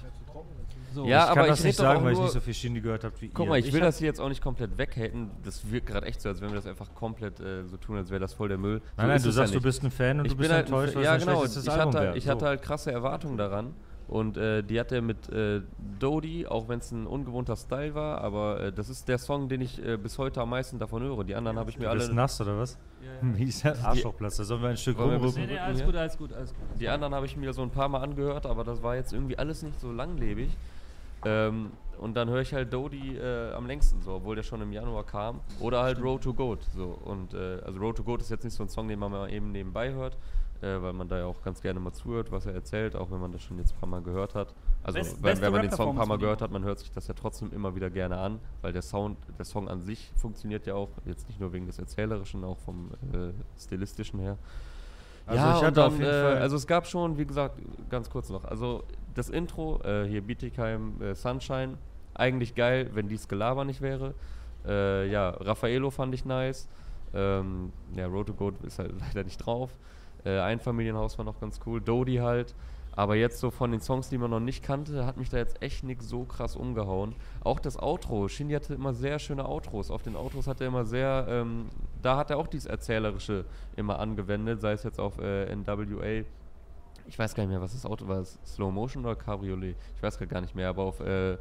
So. 0.93 1.05
Ja, 1.05 1.23
ich 1.25 1.29
aber 1.31 1.41
kann 1.41 1.49
das 1.49 1.59
ich 1.59 1.65
nicht 1.65 1.75
sagen, 1.77 2.03
weil 2.03 2.13
ich 2.13 2.19
nicht 2.19 2.31
so 2.31 2.39
viel 2.39 2.53
Shindy 2.53 2.81
gehört 2.81 3.03
habe 3.03 3.13
wie 3.19 3.29
Guck 3.29 3.45
ihr. 3.45 3.49
mal, 3.49 3.59
ich 3.59 3.71
will 3.71 3.81
hab- 3.81 3.87
das 3.87 3.97
hier 3.99 4.07
jetzt 4.07 4.19
auch 4.19 4.29
nicht 4.29 4.41
komplett 4.41 4.77
weghaten. 4.77 5.31
Das 5.43 5.69
wirkt 5.71 5.87
gerade 5.87 6.05
echt 6.07 6.21
so, 6.21 6.29
als 6.29 6.41
wenn 6.41 6.49
wir 6.49 6.55
das 6.55 6.65
einfach 6.67 6.93
komplett 6.95 7.39
äh, 7.39 7.65
so 7.65 7.77
tun, 7.77 7.97
als 7.97 8.09
wäre 8.09 8.19
das 8.19 8.33
voll 8.33 8.49
der 8.49 8.57
Müll. 8.57 8.81
Nein, 8.97 9.05
so 9.05 9.07
nein, 9.07 9.21
du 9.23 9.31
sagst, 9.31 9.53
ja 9.53 9.59
du 9.59 9.63
bist 9.63 9.83
ein 9.83 9.91
Fan 9.91 10.19
und 10.19 10.25
ich 10.25 10.31
du 10.31 10.37
bist 10.37 10.49
bin 10.49 10.55
halt, 10.55 10.65
enttäuscht, 10.67 10.95
weil 10.95 11.03
ja 11.03 11.15
es 11.15 11.21
ein 11.23 11.27
genau, 11.27 11.43
ich 11.45 11.69
Album 11.69 11.93
hatte, 11.93 12.03
wäre. 12.05 12.17
ich 12.17 12.23
So. 12.25 12.31
hatte 12.31 12.45
halt 12.45 12.61
krasse 12.61 12.91
Erwartungen 12.91 13.37
daran 13.37 13.73
Und 14.07 14.37
äh, 14.37 14.63
die 14.63 14.79
hat 14.79 14.91
er 14.91 15.03
mit 15.03 15.29
äh, 15.29 15.61
Dodie, 15.99 16.47
auch 16.47 16.67
wenn 16.67 16.79
es 16.79 16.91
ein 16.91 17.05
ungewohnter 17.05 17.55
Style 17.55 17.93
war, 17.93 18.21
aber 18.21 18.59
äh, 18.59 18.71
das 18.73 18.89
ist 18.89 19.07
der 19.07 19.19
Song, 19.19 19.49
den 19.49 19.61
ich 19.61 19.85
äh, 19.85 19.97
bis 19.97 20.17
heute 20.17 20.41
am 20.41 20.49
meisten 20.49 20.79
davon 20.79 21.03
höre. 21.03 21.23
Die 21.23 21.35
anderen 21.35 21.59
habe 21.59 21.69
ich 21.69 21.77
mir 21.77 21.83
Du 21.85 21.89
alle. 21.91 21.99
bist 21.99 22.13
nass 22.13 22.41
oder 22.41 22.57
was? 22.57 22.77
Wie 23.21 23.43
ist 23.43 23.63
der 23.63 23.77
Arschlochplatz? 23.85 24.37
Da 24.37 24.43
sollen 24.45 24.61
wir 24.63 24.69
ein 24.69 24.77
Stück 24.77 24.97
rumrücken. 24.97 25.33
Nee, 25.41 25.47
nee, 25.53 25.59
alles 25.59 25.77
hier? 25.77 25.85
gut, 25.85 25.95
alles 25.95 26.17
gut, 26.17 26.33
alles 26.33 26.49
gut. 26.55 26.63
Die 26.79 26.89
anderen 26.89 27.13
habe 27.13 27.25
ich 27.27 27.37
mir 27.37 27.53
so 27.53 27.61
ein 27.61 27.69
paar 27.69 27.87
Mal 27.87 27.99
angehört, 28.01 28.45
aber 28.47 28.63
das 28.63 28.81
war 28.81 28.95
jetzt 28.95 29.13
irgendwie 29.13 29.37
alles 29.37 29.61
nicht 29.61 29.79
so 29.79 29.91
langlebig. 29.91 30.49
Ähm, 31.25 31.71
und 31.99 32.15
dann 32.15 32.29
höre 32.29 32.41
ich 32.41 32.53
halt 32.53 32.71
Dodie 32.71 33.17
äh, 33.17 33.51
am 33.53 33.67
längsten 33.67 34.01
so, 34.01 34.13
obwohl 34.13 34.35
der 34.35 34.43
schon 34.43 34.61
im 34.61 34.71
Januar 34.71 35.05
kam. 35.05 35.41
Oder 35.59 35.83
halt 35.83 36.01
Road 36.01 36.23
to 36.23 36.33
Goat. 36.33 36.63
So. 36.73 36.97
Und 37.03 37.33
äh, 37.33 37.59
also 37.65 37.77
Road 37.79 37.97
to 37.97 38.03
Goat 38.03 38.21
ist 38.21 38.29
jetzt 38.29 38.45
nicht 38.45 38.53
so 38.53 38.63
ein 38.63 38.69
Song, 38.69 38.87
den 38.87 38.99
man 38.99 39.11
mal 39.11 39.29
eben 39.31 39.51
nebenbei 39.51 39.91
hört, 39.91 40.15
äh, 40.61 40.81
weil 40.81 40.93
man 40.93 41.09
da 41.09 41.17
ja 41.17 41.25
auch 41.25 41.41
ganz 41.41 41.61
gerne 41.61 41.81
mal 41.81 41.91
zuhört, 41.91 42.31
was 42.31 42.45
er 42.45 42.53
erzählt, 42.53 42.95
auch 42.95 43.11
wenn 43.11 43.19
man 43.19 43.33
das 43.33 43.41
schon 43.41 43.57
jetzt 43.57 43.73
ein 43.73 43.79
paar 43.81 43.89
Mal 43.89 44.01
gehört 44.01 44.33
hat. 44.33 44.53
Also 44.81 44.97
Best- 44.99 45.21
wenn, 45.21 45.41
wenn 45.41 45.51
man 45.51 45.61
den 45.63 45.71
Song 45.71 45.89
ein 45.89 45.95
paar 45.97 46.05
Mal 46.05 46.17
gehört 46.17 46.41
hat, 46.41 46.51
man 46.51 46.63
hört 46.63 46.79
sich 46.79 46.89
das 46.91 47.07
ja 47.09 47.13
trotzdem 47.13 47.51
immer 47.51 47.75
wieder 47.75 47.89
gerne 47.89 48.17
an, 48.17 48.39
weil 48.61 48.71
der 48.71 48.81
Sound, 48.81 49.17
der 49.37 49.43
Song 49.43 49.67
an 49.67 49.81
sich 49.81 50.13
funktioniert 50.15 50.65
ja 50.67 50.75
auch, 50.75 50.89
jetzt 51.03 51.27
nicht 51.27 51.41
nur 51.41 51.51
wegen 51.51 51.65
des 51.65 51.79
Erzählerischen, 51.79 52.45
auch 52.45 52.59
vom 52.59 52.91
äh, 53.11 53.33
Stilistischen 53.59 54.21
her. 54.21 54.37
Also 55.29 55.43
ja, 55.43 55.57
ich 55.57 55.63
hatte 55.63 55.71
dann, 55.73 55.87
auf 55.87 55.93
jeden 55.99 56.05
äh, 56.09 56.21
Fall- 56.21 56.37
Also 56.39 56.55
es 56.55 56.67
gab 56.67 56.87
schon, 56.87 57.17
wie 57.17 57.25
gesagt, 57.25 57.59
ganz 57.89 58.09
kurz 58.09 58.29
noch. 58.29 58.45
Also 58.45 58.83
das 59.15 59.29
Intro, 59.29 59.79
äh, 59.83 60.05
hier 60.07 60.21
Bietigheim 60.21 61.01
äh, 61.01 61.13
Sunshine, 61.15 61.77
eigentlich 62.15 62.55
geil, 62.55 62.89
wenn 62.93 63.07
dies 63.07 63.27
Gelaber 63.27 63.63
nicht 63.65 63.81
wäre. 63.81 64.13
Äh, 64.67 65.09
ja, 65.09 65.29
Raffaello 65.29 65.89
fand 65.91 66.13
ich 66.13 66.25
nice. 66.25 66.67
Ähm, 67.13 67.71
ja, 67.95 68.07
Road 68.07 68.27
to 68.27 68.33
Goat 68.33 68.55
ist 68.63 68.79
halt 68.79 68.93
leider 69.07 69.23
nicht 69.23 69.37
drauf. 69.37 69.75
Äh, 70.25 70.39
Einfamilienhaus 70.39 71.17
war 71.17 71.25
noch 71.25 71.39
ganz 71.39 71.59
cool. 71.65 71.79
Dodie 71.81 72.21
halt. 72.21 72.53
Aber 72.99 73.15
jetzt 73.15 73.39
so 73.39 73.49
von 73.49 73.71
den 73.71 73.79
Songs, 73.79 74.09
die 74.09 74.17
man 74.17 74.29
noch 74.29 74.41
nicht 74.41 74.61
kannte, 74.61 75.05
hat 75.05 75.15
mich 75.15 75.29
da 75.29 75.37
jetzt 75.37 75.61
echt 75.61 75.85
nichts 75.85 76.09
so 76.09 76.25
krass 76.25 76.57
umgehauen. 76.57 77.15
Auch 77.39 77.61
das 77.61 77.81
Outro. 77.81 78.27
Shindy 78.27 78.53
hatte 78.53 78.73
immer 78.73 78.93
sehr 78.93 79.19
schöne 79.19 79.47
Outros. 79.47 79.89
Auf 79.89 80.03
den 80.03 80.17
Outros 80.17 80.47
hat 80.47 80.59
er 80.59 80.67
immer 80.67 80.83
sehr, 80.83 81.25
ähm, 81.29 81.67
da 82.01 82.17
hat 82.17 82.29
er 82.29 82.37
auch 82.37 82.47
dieses 82.47 82.65
Erzählerische 82.65 83.45
immer 83.77 83.99
angewendet, 83.99 84.59
sei 84.59 84.73
es 84.73 84.83
jetzt 84.83 84.99
auf 84.99 85.17
äh, 85.17 85.55
NWA. 85.55 86.25
Ich 87.07 87.17
weiß 87.17 87.35
gar 87.35 87.43
nicht 87.43 87.51
mehr, 87.51 87.61
was 87.61 87.71
das 87.71 87.85
Auto 87.85 88.05
war. 88.09 88.21
Slow 88.25 88.69
Motion 88.69 89.05
oder 89.05 89.15
Cabriolet? 89.15 89.77
Ich 89.95 90.03
weiß 90.03 90.19
gar 90.19 90.41
nicht 90.41 90.53
mehr, 90.53 90.67
aber 90.67 90.83
auf 90.83 90.99
äh, 90.99 91.37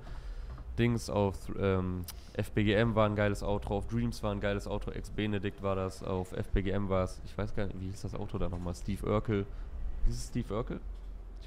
Dings, 0.79 1.11
auf 1.11 1.35
ähm, 1.59 2.05
FBGM 2.35 2.95
war 2.95 3.07
ein 3.09 3.17
geiles 3.17 3.43
Outro, 3.43 3.79
auf 3.79 3.89
Dreams 3.89 4.23
war 4.23 4.31
ein 4.31 4.41
geiles 4.41 4.69
Outro, 4.69 4.93
Ex-Benedict 4.93 5.61
war 5.61 5.75
das, 5.75 6.05
auf 6.05 6.31
FBGM 6.31 6.89
war 6.89 7.03
es, 7.03 7.21
ich 7.25 7.37
weiß 7.37 7.53
gar 7.57 7.67
nicht, 7.67 7.81
wie 7.81 7.87
hieß 7.87 8.03
das 8.03 8.15
Auto 8.15 8.39
da 8.39 8.49
nochmal? 8.49 8.77
Steve 8.77 9.05
Urkel. 9.05 9.45
Hieß 10.07 10.15
es 10.15 10.29
Steve 10.29 10.55
Urkel? 10.55 10.79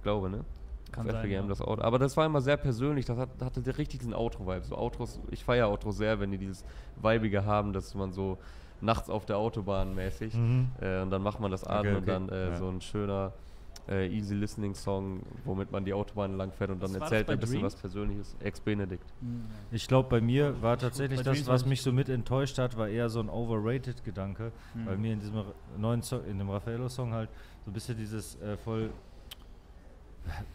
Ich 0.01 0.03
glaube, 0.03 0.31
ne? 0.31 0.43
Kann 0.91 1.05
auf 1.05 1.11
sein, 1.11 1.29
ja. 1.29 1.41
das 1.43 1.61
Auto. 1.61 1.83
Aber 1.83 1.99
das 1.99 2.17
war 2.17 2.25
immer 2.25 2.41
sehr 2.41 2.57
persönlich, 2.57 3.05
das 3.05 3.15
hat, 3.19 3.29
hatte 3.39 3.61
der 3.61 3.77
richtig 3.77 3.99
diesen 3.99 4.15
Outro-Vibe. 4.15 4.65
So 4.65 4.75
Outros, 4.75 5.19
ich 5.29 5.43
feiere 5.43 5.67
Outros 5.69 5.97
sehr, 5.97 6.19
wenn 6.19 6.31
die 6.31 6.39
dieses 6.39 6.65
Vibige 6.99 7.45
haben, 7.45 7.71
dass 7.71 7.93
man 7.93 8.11
so 8.11 8.39
nachts 8.81 9.11
auf 9.11 9.25
der 9.27 9.37
Autobahn 9.37 9.93
mäßig 9.93 10.33
Mhm. 10.33 10.69
äh, 10.81 11.01
und 11.03 11.11
dann 11.11 11.21
macht 11.21 11.39
man 11.39 11.51
das 11.51 11.63
an 11.63 11.81
Okay, 11.81 11.89
und 11.91 11.97
okay. 11.97 12.05
dann 12.07 12.29
äh, 12.29 12.49
Ja. 12.49 12.55
so 12.57 12.67
ein 12.67 12.81
schöner 12.81 13.31
äh, 13.87 14.07
easy 14.07 14.33
listening 14.33 14.73
Song, 14.73 15.21
womit 15.45 15.71
man 15.71 15.85
die 15.85 15.93
Autobahn 15.93 16.35
lang 16.35 16.51
fährt 16.51 16.71
und 16.71 16.81
dann 16.81 16.93
Was 16.95 17.01
erzählt 17.03 17.27
das 17.29 17.33
ein 17.35 17.39
bisschen 17.39 17.59
Dreams? 17.61 17.73
was 17.75 17.79
Persönliches. 17.79 18.35
Ex-Benedict. 18.39 19.03
Hm, 19.21 19.45
Ich 19.71 19.87
glaube, 19.87 20.09
bei 20.09 20.19
mir 20.19 20.59
war 20.63 20.77
tatsächlich 20.79 21.21
das, 21.21 21.45
was 21.47 21.65
mich 21.67 21.83
so 21.83 21.91
mit 21.93 22.09
enttäuscht 22.09 22.57
hat, 22.57 22.75
war 22.75 22.89
eher 22.89 23.07
so 23.09 23.19
ein 23.19 23.29
overrated 23.29 24.03
Gedanke. 24.03 24.51
Mhm. 24.73 24.85
Weil 24.87 24.97
mir 24.97 25.13
in 25.13 25.19
diesem 25.19 25.43
neuen 25.77 26.01
Song, 26.01 26.25
in 26.25 26.37
dem 26.39 26.49
Raffaello-Song 26.49 27.13
halt 27.13 27.29
so 27.63 27.69
ein 27.71 27.73
bisschen 27.73 27.95
dieses 27.97 28.35
äh, 28.41 28.57
voll. 28.57 28.89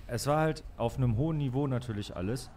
Es 0.06 0.26
war 0.26 0.38
halt 0.40 0.64
auf 0.76 0.96
einem 0.96 1.16
hohen 1.16 1.36
Niveau 1.38 1.66
natürlich 1.66 2.14
alles. 2.16 2.50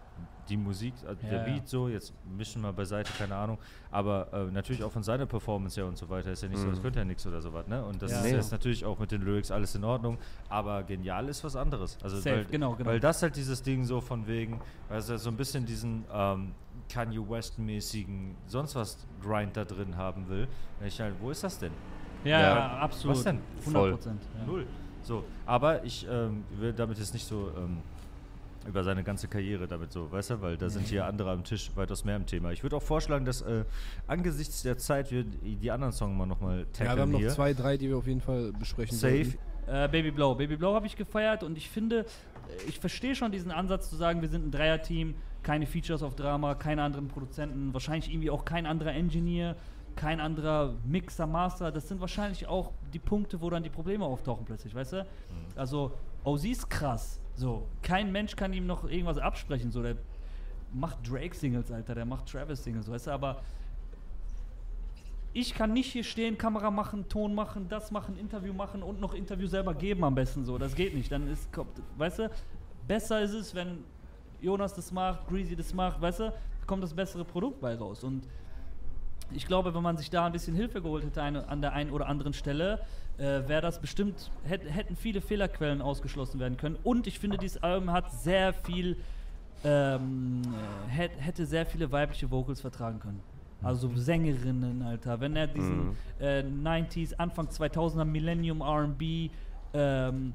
Die 0.49 0.57
Musik, 0.57 0.93
also 1.07 1.21
Ja, 1.27 1.29
der. 1.29 1.39
Beat 1.43 1.67
so, 1.67 1.87
jetzt 1.89 2.11
mischen 2.35 2.63
wir 2.63 2.73
beiseite, 2.73 3.11
keine 3.17 3.35
Ahnung. 3.35 3.59
Aber 3.91 4.33
äh, 4.33 4.51
natürlich 4.51 4.83
auch 4.83 4.91
von 4.91 5.03
seiner 5.03 5.27
Performance 5.27 5.79
her 5.79 5.87
und 5.87 5.95
so 5.95 6.09
weiter 6.09 6.31
ist 6.31 6.41
ja 6.41 6.49
nicht 6.49 6.57
so, 6.59 6.65
Mhm. 6.65 6.71
das 6.71 6.81
könnte 6.81 6.97
ja 6.99 7.05
nichts 7.05 7.25
oder 7.27 7.39
sowas, 7.39 7.67
ne? 7.67 7.85
Und 7.85 8.01
das 8.01 8.11
Ja. 8.11 8.17
ist 8.17 8.23
Nee. 8.23 8.31
jetzt 8.31 8.51
natürlich 8.51 8.83
auch 8.83 8.97
mit 8.97 9.11
den 9.11 9.21
Lyrics 9.21 9.51
alles 9.51 9.75
in 9.75 9.83
Ordnung. 9.83 10.17
Aber 10.49 10.81
genial 10.83 11.29
ist 11.29 11.43
was 11.43 11.55
anderes. 11.55 11.97
Also 12.01 12.17
Safe, 12.17 12.37
weil, 12.37 12.45
genau, 12.45 12.73
genau. 12.73 12.89
weil 12.89 12.99
das 12.99 13.21
halt 13.21 13.35
dieses 13.35 13.61
Ding 13.61 13.83
so 13.85 14.01
von 14.01 14.25
wegen, 14.27 14.59
also 14.89 15.17
so 15.17 15.29
ein 15.29 15.37
bisschen 15.37 15.65
diesen 15.67 16.03
ähm, 16.11 16.53
Kanye 16.91 17.19
West-mäßigen 17.29 18.35
sonst 18.47 18.73
was 18.75 19.05
Grind 19.21 19.55
da 19.55 19.65
drin 19.65 19.95
haben 19.97 20.27
will. 20.29 20.47
Ich 20.83 20.99
halt, 20.99 21.13
wo 21.21 21.29
ist 21.29 21.43
das 21.43 21.59
denn? 21.59 21.71
Ja, 22.23 22.39
Ja. 22.39 22.39
ja, 22.57 22.77
absolut. 22.79 23.17
Was 23.17 23.23
denn? 23.23 23.39
100 23.65 23.91
Prozent. 23.91 24.21
Ja. 24.39 24.45
Null. 24.47 24.65
So, 25.09 25.23
aber 25.47 25.83
ich 25.83 26.05
ähm, 26.07 26.43
will 26.59 26.71
damit 26.71 26.99
jetzt 26.99 27.15
nicht 27.15 27.25
so 27.25 27.51
ähm, 27.57 27.77
über 28.67 28.83
seine 28.83 29.03
ganze 29.03 29.27
Karriere 29.27 29.67
damit 29.67 29.91
so, 29.91 30.11
weißt 30.11 30.29
du, 30.29 30.41
weil 30.41 30.55
da 30.55 30.69
sind 30.69 30.85
hier 30.85 31.07
andere 31.07 31.31
am 31.31 31.43
Tisch 31.43 31.71
weitaus 31.73 32.05
mehr 32.05 32.15
im 32.15 32.27
Thema. 32.27 32.51
Ich 32.51 32.61
würde 32.61 32.75
auch 32.75 32.83
vorschlagen, 32.83 33.25
dass 33.25 33.41
äh, 33.41 33.63
angesichts 34.05 34.61
der 34.61 34.77
Zeit 34.77 35.09
wir 35.09 35.23
die 35.23 35.71
anderen 35.71 35.93
Songs 35.93 36.15
mal 36.15 36.27
nochmal 36.27 36.67
tackeln 36.73 36.89
Ja, 36.89 36.95
wir 36.95 37.01
haben 37.01 37.11
noch 37.11 37.19
hier. 37.21 37.29
zwei, 37.29 37.55
drei, 37.55 37.75
die 37.75 37.89
wir 37.89 37.97
auf 37.97 38.05
jeden 38.05 38.21
Fall 38.21 38.51
besprechen 38.59 38.95
Safe. 38.95 39.33
Äh, 39.65 39.87
Baby 39.87 40.11
Blow. 40.11 40.35
Baby 40.35 40.57
Blow 40.57 40.75
habe 40.75 40.85
ich 40.85 40.95
gefeiert 40.95 41.41
und 41.41 41.57
ich 41.57 41.71
finde, 41.71 42.01
äh, 42.01 42.05
ich 42.67 42.79
verstehe 42.79 43.15
schon 43.15 43.31
diesen 43.31 43.49
Ansatz 43.49 43.89
zu 43.89 43.95
sagen, 43.95 44.21
wir 44.21 44.29
sind 44.29 44.45
ein 44.45 44.51
Dreier-Team, 44.51 45.15
keine 45.41 45.65
Features 45.65 46.03
auf 46.03 46.15
Drama, 46.15 46.53
keine 46.53 46.83
anderen 46.83 47.07
Produzenten, 47.07 47.73
wahrscheinlich 47.73 48.11
irgendwie 48.13 48.29
auch 48.29 48.45
kein 48.45 48.67
anderer 48.67 48.93
Engineer, 48.93 49.55
kein 49.99 50.21
anderer 50.21 50.75
Mixer, 50.85 51.27
Master. 51.27 51.73
Das 51.73 51.89
sind 51.89 51.99
wahrscheinlich 51.99 52.47
auch 52.47 52.71
die 52.93 52.99
Punkte, 52.99 53.41
wo 53.41 53.49
dann 53.49 53.63
die 53.63 53.69
Probleme 53.69 54.05
auftauchen 54.05 54.45
plötzlich, 54.45 54.73
weißt 54.73 54.93
du? 54.93 55.05
Also, 55.57 55.91
OZ 56.23 56.45
ist 56.45 56.69
krass. 56.69 57.19
So, 57.35 57.67
kein 57.81 58.09
Mensch 58.09 58.33
kann 58.37 58.53
ihm 58.53 58.65
noch 58.65 58.85
irgendwas 58.85 59.17
absprechen. 59.17 59.71
So, 59.71 59.83
der 59.83 59.97
macht 60.71 60.99
Drake-Singles, 61.05 61.69
Alter, 61.69 61.95
der 61.95 62.05
macht 62.05 62.31
Travis-Singles, 62.31 62.89
weißt 62.89 63.07
du, 63.07 63.11
aber 63.11 63.41
ich 65.33 65.53
kann 65.53 65.73
nicht 65.73 65.91
hier 65.91 66.05
stehen, 66.05 66.37
Kamera 66.37 66.71
machen, 66.71 67.09
Ton 67.09 67.35
machen, 67.35 67.67
das 67.67 67.91
machen, 67.91 68.17
Interview 68.17 68.53
machen 68.53 68.81
und 68.81 69.01
noch 69.01 69.13
Interview 69.13 69.47
selber 69.47 69.73
geben 69.73 70.05
am 70.05 70.15
besten 70.15 70.45
so. 70.45 70.57
Das 70.57 70.73
geht 70.73 70.95
nicht. 70.95 71.11
Dann 71.11 71.27
ist, 71.27 71.51
kommt, 71.51 71.71
weißt 71.97 72.19
du, 72.19 72.31
besser 72.87 73.21
ist 73.21 73.33
es, 73.33 73.53
wenn 73.53 73.83
Jonas 74.39 74.73
das 74.73 74.93
macht, 74.93 75.27
Greasy 75.27 75.57
das 75.57 75.73
macht, 75.73 75.99
weißt 76.01 76.21
du, 76.21 76.33
kommt 76.65 76.83
das 76.83 76.93
bessere 76.93 77.25
Produkt 77.25 77.59
bei 77.59 77.75
raus. 77.75 78.03
Und 78.03 78.23
ich 79.33 79.45
glaube, 79.47 79.73
wenn 79.73 79.83
man 79.83 79.97
sich 79.97 80.09
da 80.09 80.25
ein 80.25 80.31
bisschen 80.31 80.55
Hilfe 80.55 80.81
geholt 80.81 81.03
hätte 81.05 81.21
an 81.21 81.61
der 81.61 81.73
einen 81.73 81.91
oder 81.91 82.07
anderen 82.07 82.33
Stelle, 82.33 82.79
äh, 83.17 83.47
wäre 83.47 83.61
das 83.61 83.79
bestimmt, 83.79 84.31
hätt, 84.43 84.61
hätten 84.69 84.95
viele 84.95 85.21
Fehlerquellen 85.21 85.81
ausgeschlossen 85.81 86.39
werden 86.39 86.57
können. 86.57 86.77
Und 86.83 87.05
ich 87.07 87.19
finde, 87.19 87.37
dieses 87.37 87.61
Album 87.61 87.91
hat 87.91 88.11
sehr 88.11 88.53
viel, 88.53 88.97
ähm, 89.63 90.41
äh, 90.87 90.89
hätt, 90.89 91.11
hätte 91.19 91.45
sehr 91.45 91.65
viele 91.65 91.91
weibliche 91.91 92.31
Vocals 92.31 92.61
vertragen 92.61 92.99
können. 92.99 93.19
Also 93.61 93.91
Sängerinnen, 93.93 94.81
Alter. 94.83 95.19
Wenn 95.19 95.35
er 95.35 95.47
diesen 95.47 95.87
Mhm. 95.89 95.95
äh, 96.21 96.43
90s, 96.43 97.13
Anfang 97.17 97.47
2000er 97.49 98.05
Millennium 98.05 98.61
RB, 98.61 99.29
ähm, 99.73 100.33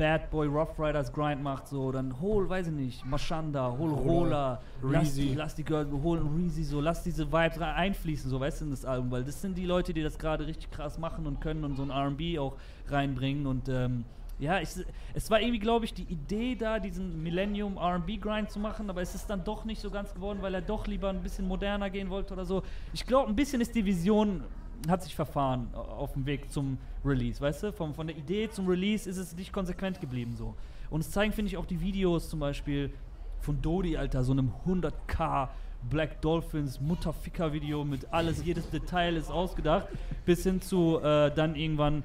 Bad 0.00 0.30
Boy 0.30 0.46
Rough 0.46 0.78
Riders 0.78 1.12
Grind 1.12 1.42
macht, 1.42 1.68
so, 1.68 1.92
dann 1.92 2.18
hol, 2.22 2.48
weiß 2.48 2.68
ich 2.68 2.72
nicht, 2.72 3.04
Mashanda, 3.04 3.76
hol 3.76 3.90
Roller, 3.90 4.62
lass, 4.80 5.14
lass 5.34 5.54
die 5.54 5.62
Girls, 5.62 5.92
holen 5.92 6.26
Reezy, 6.34 6.64
so, 6.64 6.80
lass 6.80 7.02
diese 7.02 7.30
Vibes 7.30 7.58
einfließen, 7.60 8.30
so, 8.30 8.40
weißt 8.40 8.62
du, 8.62 8.64
in 8.64 8.70
das 8.70 8.86
Album, 8.86 9.10
weil 9.10 9.24
das 9.24 9.42
sind 9.42 9.58
die 9.58 9.66
Leute, 9.66 9.92
die 9.92 10.02
das 10.02 10.18
gerade 10.18 10.46
richtig 10.46 10.70
krass 10.70 10.98
machen 10.98 11.26
und 11.26 11.42
können 11.42 11.64
und 11.64 11.76
so 11.76 11.82
ein 11.82 11.90
RB 11.90 12.38
auch 12.38 12.56
reinbringen 12.88 13.46
und, 13.46 13.68
ähm, 13.68 14.04
ja, 14.38 14.58
ich, 14.58 14.70
es 15.12 15.30
war 15.30 15.38
irgendwie, 15.38 15.58
glaube 15.58 15.84
ich, 15.84 15.92
die 15.92 16.04
Idee 16.04 16.54
da, 16.54 16.78
diesen 16.78 17.22
Millennium 17.22 17.76
RB-Grind 17.76 18.50
zu 18.50 18.58
machen, 18.58 18.88
aber 18.88 19.02
es 19.02 19.14
ist 19.14 19.28
dann 19.28 19.44
doch 19.44 19.66
nicht 19.66 19.82
so 19.82 19.90
ganz 19.90 20.14
geworden, 20.14 20.38
weil 20.40 20.54
er 20.54 20.62
doch 20.62 20.86
lieber 20.86 21.10
ein 21.10 21.22
bisschen 21.22 21.46
moderner 21.46 21.90
gehen 21.90 22.08
wollte 22.08 22.32
oder 22.32 22.46
so. 22.46 22.62
Ich 22.94 23.04
glaube, 23.04 23.28
ein 23.28 23.36
bisschen 23.36 23.60
ist 23.60 23.74
die 23.74 23.84
Vision, 23.84 24.44
hat 24.88 25.02
sich 25.02 25.14
verfahren 25.14 25.68
au- 25.74 25.78
auf 25.80 26.12
dem 26.14 26.26
Weg 26.26 26.50
zum 26.50 26.78
Release, 27.04 27.40
weißt 27.40 27.62
du? 27.64 27.72
Von, 27.72 27.94
von 27.94 28.06
der 28.06 28.16
Idee 28.16 28.48
zum 28.50 28.66
Release 28.68 29.08
ist 29.08 29.16
es 29.16 29.34
nicht 29.36 29.52
konsequent 29.52 30.00
geblieben 30.00 30.34
so. 30.36 30.54
Und 30.90 31.00
es 31.00 31.10
zeigen, 31.10 31.32
finde 31.32 31.48
ich, 31.48 31.56
auch 31.56 31.66
die 31.66 31.80
Videos 31.80 32.28
zum 32.28 32.40
Beispiel 32.40 32.92
von 33.40 33.60
Dodi, 33.62 33.96
Alter, 33.96 34.22
so 34.24 34.32
einem 34.32 34.52
100k 34.66 35.48
Black 35.88 36.20
Dolphins 36.20 36.80
Mutterficker-Video 36.80 37.84
mit 37.84 38.12
alles, 38.12 38.44
jedes 38.44 38.68
Detail 38.68 39.16
ist 39.16 39.30
ausgedacht, 39.30 39.86
bis 40.26 40.42
hin 40.42 40.60
zu 40.60 41.00
äh, 41.00 41.30
dann 41.34 41.54
irgendwann, 41.54 42.02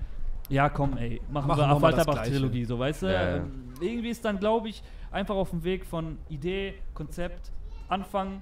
ja 0.47 0.69
komm 0.69 0.95
ey, 0.97 1.19
machen, 1.30 1.47
Machen 1.47 1.59
wir 1.59 1.67
das 1.67 1.76
Affalterbach-Trilogie, 1.78 2.65
so 2.65 2.80
weißt 2.80 3.01
du? 3.03 3.05
Ja, 3.07 3.11
ja. 3.13 3.36
Ähm, 3.38 3.73
irgendwie 3.82 4.09
ist 4.09 4.23
dann, 4.23 4.39
glaube 4.39 4.69
ich, 4.69 4.82
einfach 5.11 5.36
auf 5.36 5.49
dem 5.49 5.63
Weg 5.65 5.86
von 5.86 6.17
Idee, 6.30 6.76
Konzept, 6.93 7.51
Anfang. 7.89 8.41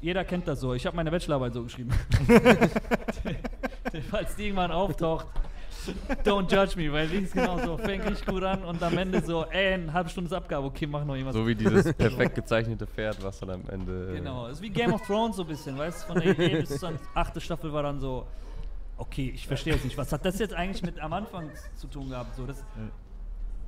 Jeder 0.00 0.24
kennt 0.24 0.48
das 0.48 0.60
so. 0.60 0.74
Ich 0.74 0.86
habe 0.86 0.96
meine 0.96 1.10
Bachelorarbeit 1.10 1.52
so 1.52 1.62
geschrieben. 1.62 1.90
Falls 4.10 4.34
die 4.36 4.44
irgendwann 4.44 4.72
auftaucht, 4.72 5.26
don't 6.24 6.50
judge 6.50 6.76
me, 6.76 6.92
weil 6.92 7.12
ist 7.12 7.34
genau 7.34 7.58
so. 7.58 7.76
Fängt 7.76 8.04
richtig 8.06 8.26
gut 8.26 8.42
an 8.42 8.64
und 8.64 8.82
am 8.82 8.96
Ende 8.96 9.22
so, 9.22 9.44
ey, 9.46 9.74
eine 9.74 9.92
halbe 9.92 10.08
Stunde 10.08 10.28
ist 10.28 10.32
Abgabe, 10.32 10.66
okay, 10.66 10.86
mach 10.86 11.04
noch 11.04 11.14
irgendwas. 11.14 11.34
So 11.34 11.46
wie 11.46 11.54
dieses 11.54 11.92
perfekt 11.94 12.34
gezeichnete 12.34 12.86
Pferd, 12.86 13.22
was 13.22 13.40
dann 13.40 13.50
am 13.50 13.68
Ende. 13.68 14.12
Genau, 14.14 14.46
ist 14.46 14.62
wie 14.62 14.70
Game 14.70 14.92
of 14.92 15.06
Thrones 15.06 15.36
so 15.36 15.42
ein 15.42 15.48
bisschen, 15.48 15.76
weißt 15.76 16.02
du? 16.02 16.12
Von 16.12 16.22
der 16.22 16.30
Idee 16.32 16.60
bis 16.60 16.78
zur 16.78 16.92
achte 17.14 17.40
Staffel 17.40 17.72
war 17.72 17.82
dann 17.82 18.00
so, 18.00 18.26
okay, 18.96 19.32
ich 19.34 19.46
verstehe 19.46 19.74
jetzt 19.74 19.84
nicht, 19.84 19.96
was 19.96 20.12
hat 20.12 20.24
das 20.24 20.38
jetzt 20.38 20.54
eigentlich 20.54 20.82
mit 20.82 21.00
am 21.00 21.12
Anfang 21.12 21.50
zu 21.74 21.86
tun 21.88 22.08
gehabt? 22.08 22.36
So, 22.36 22.46
das, 22.46 22.64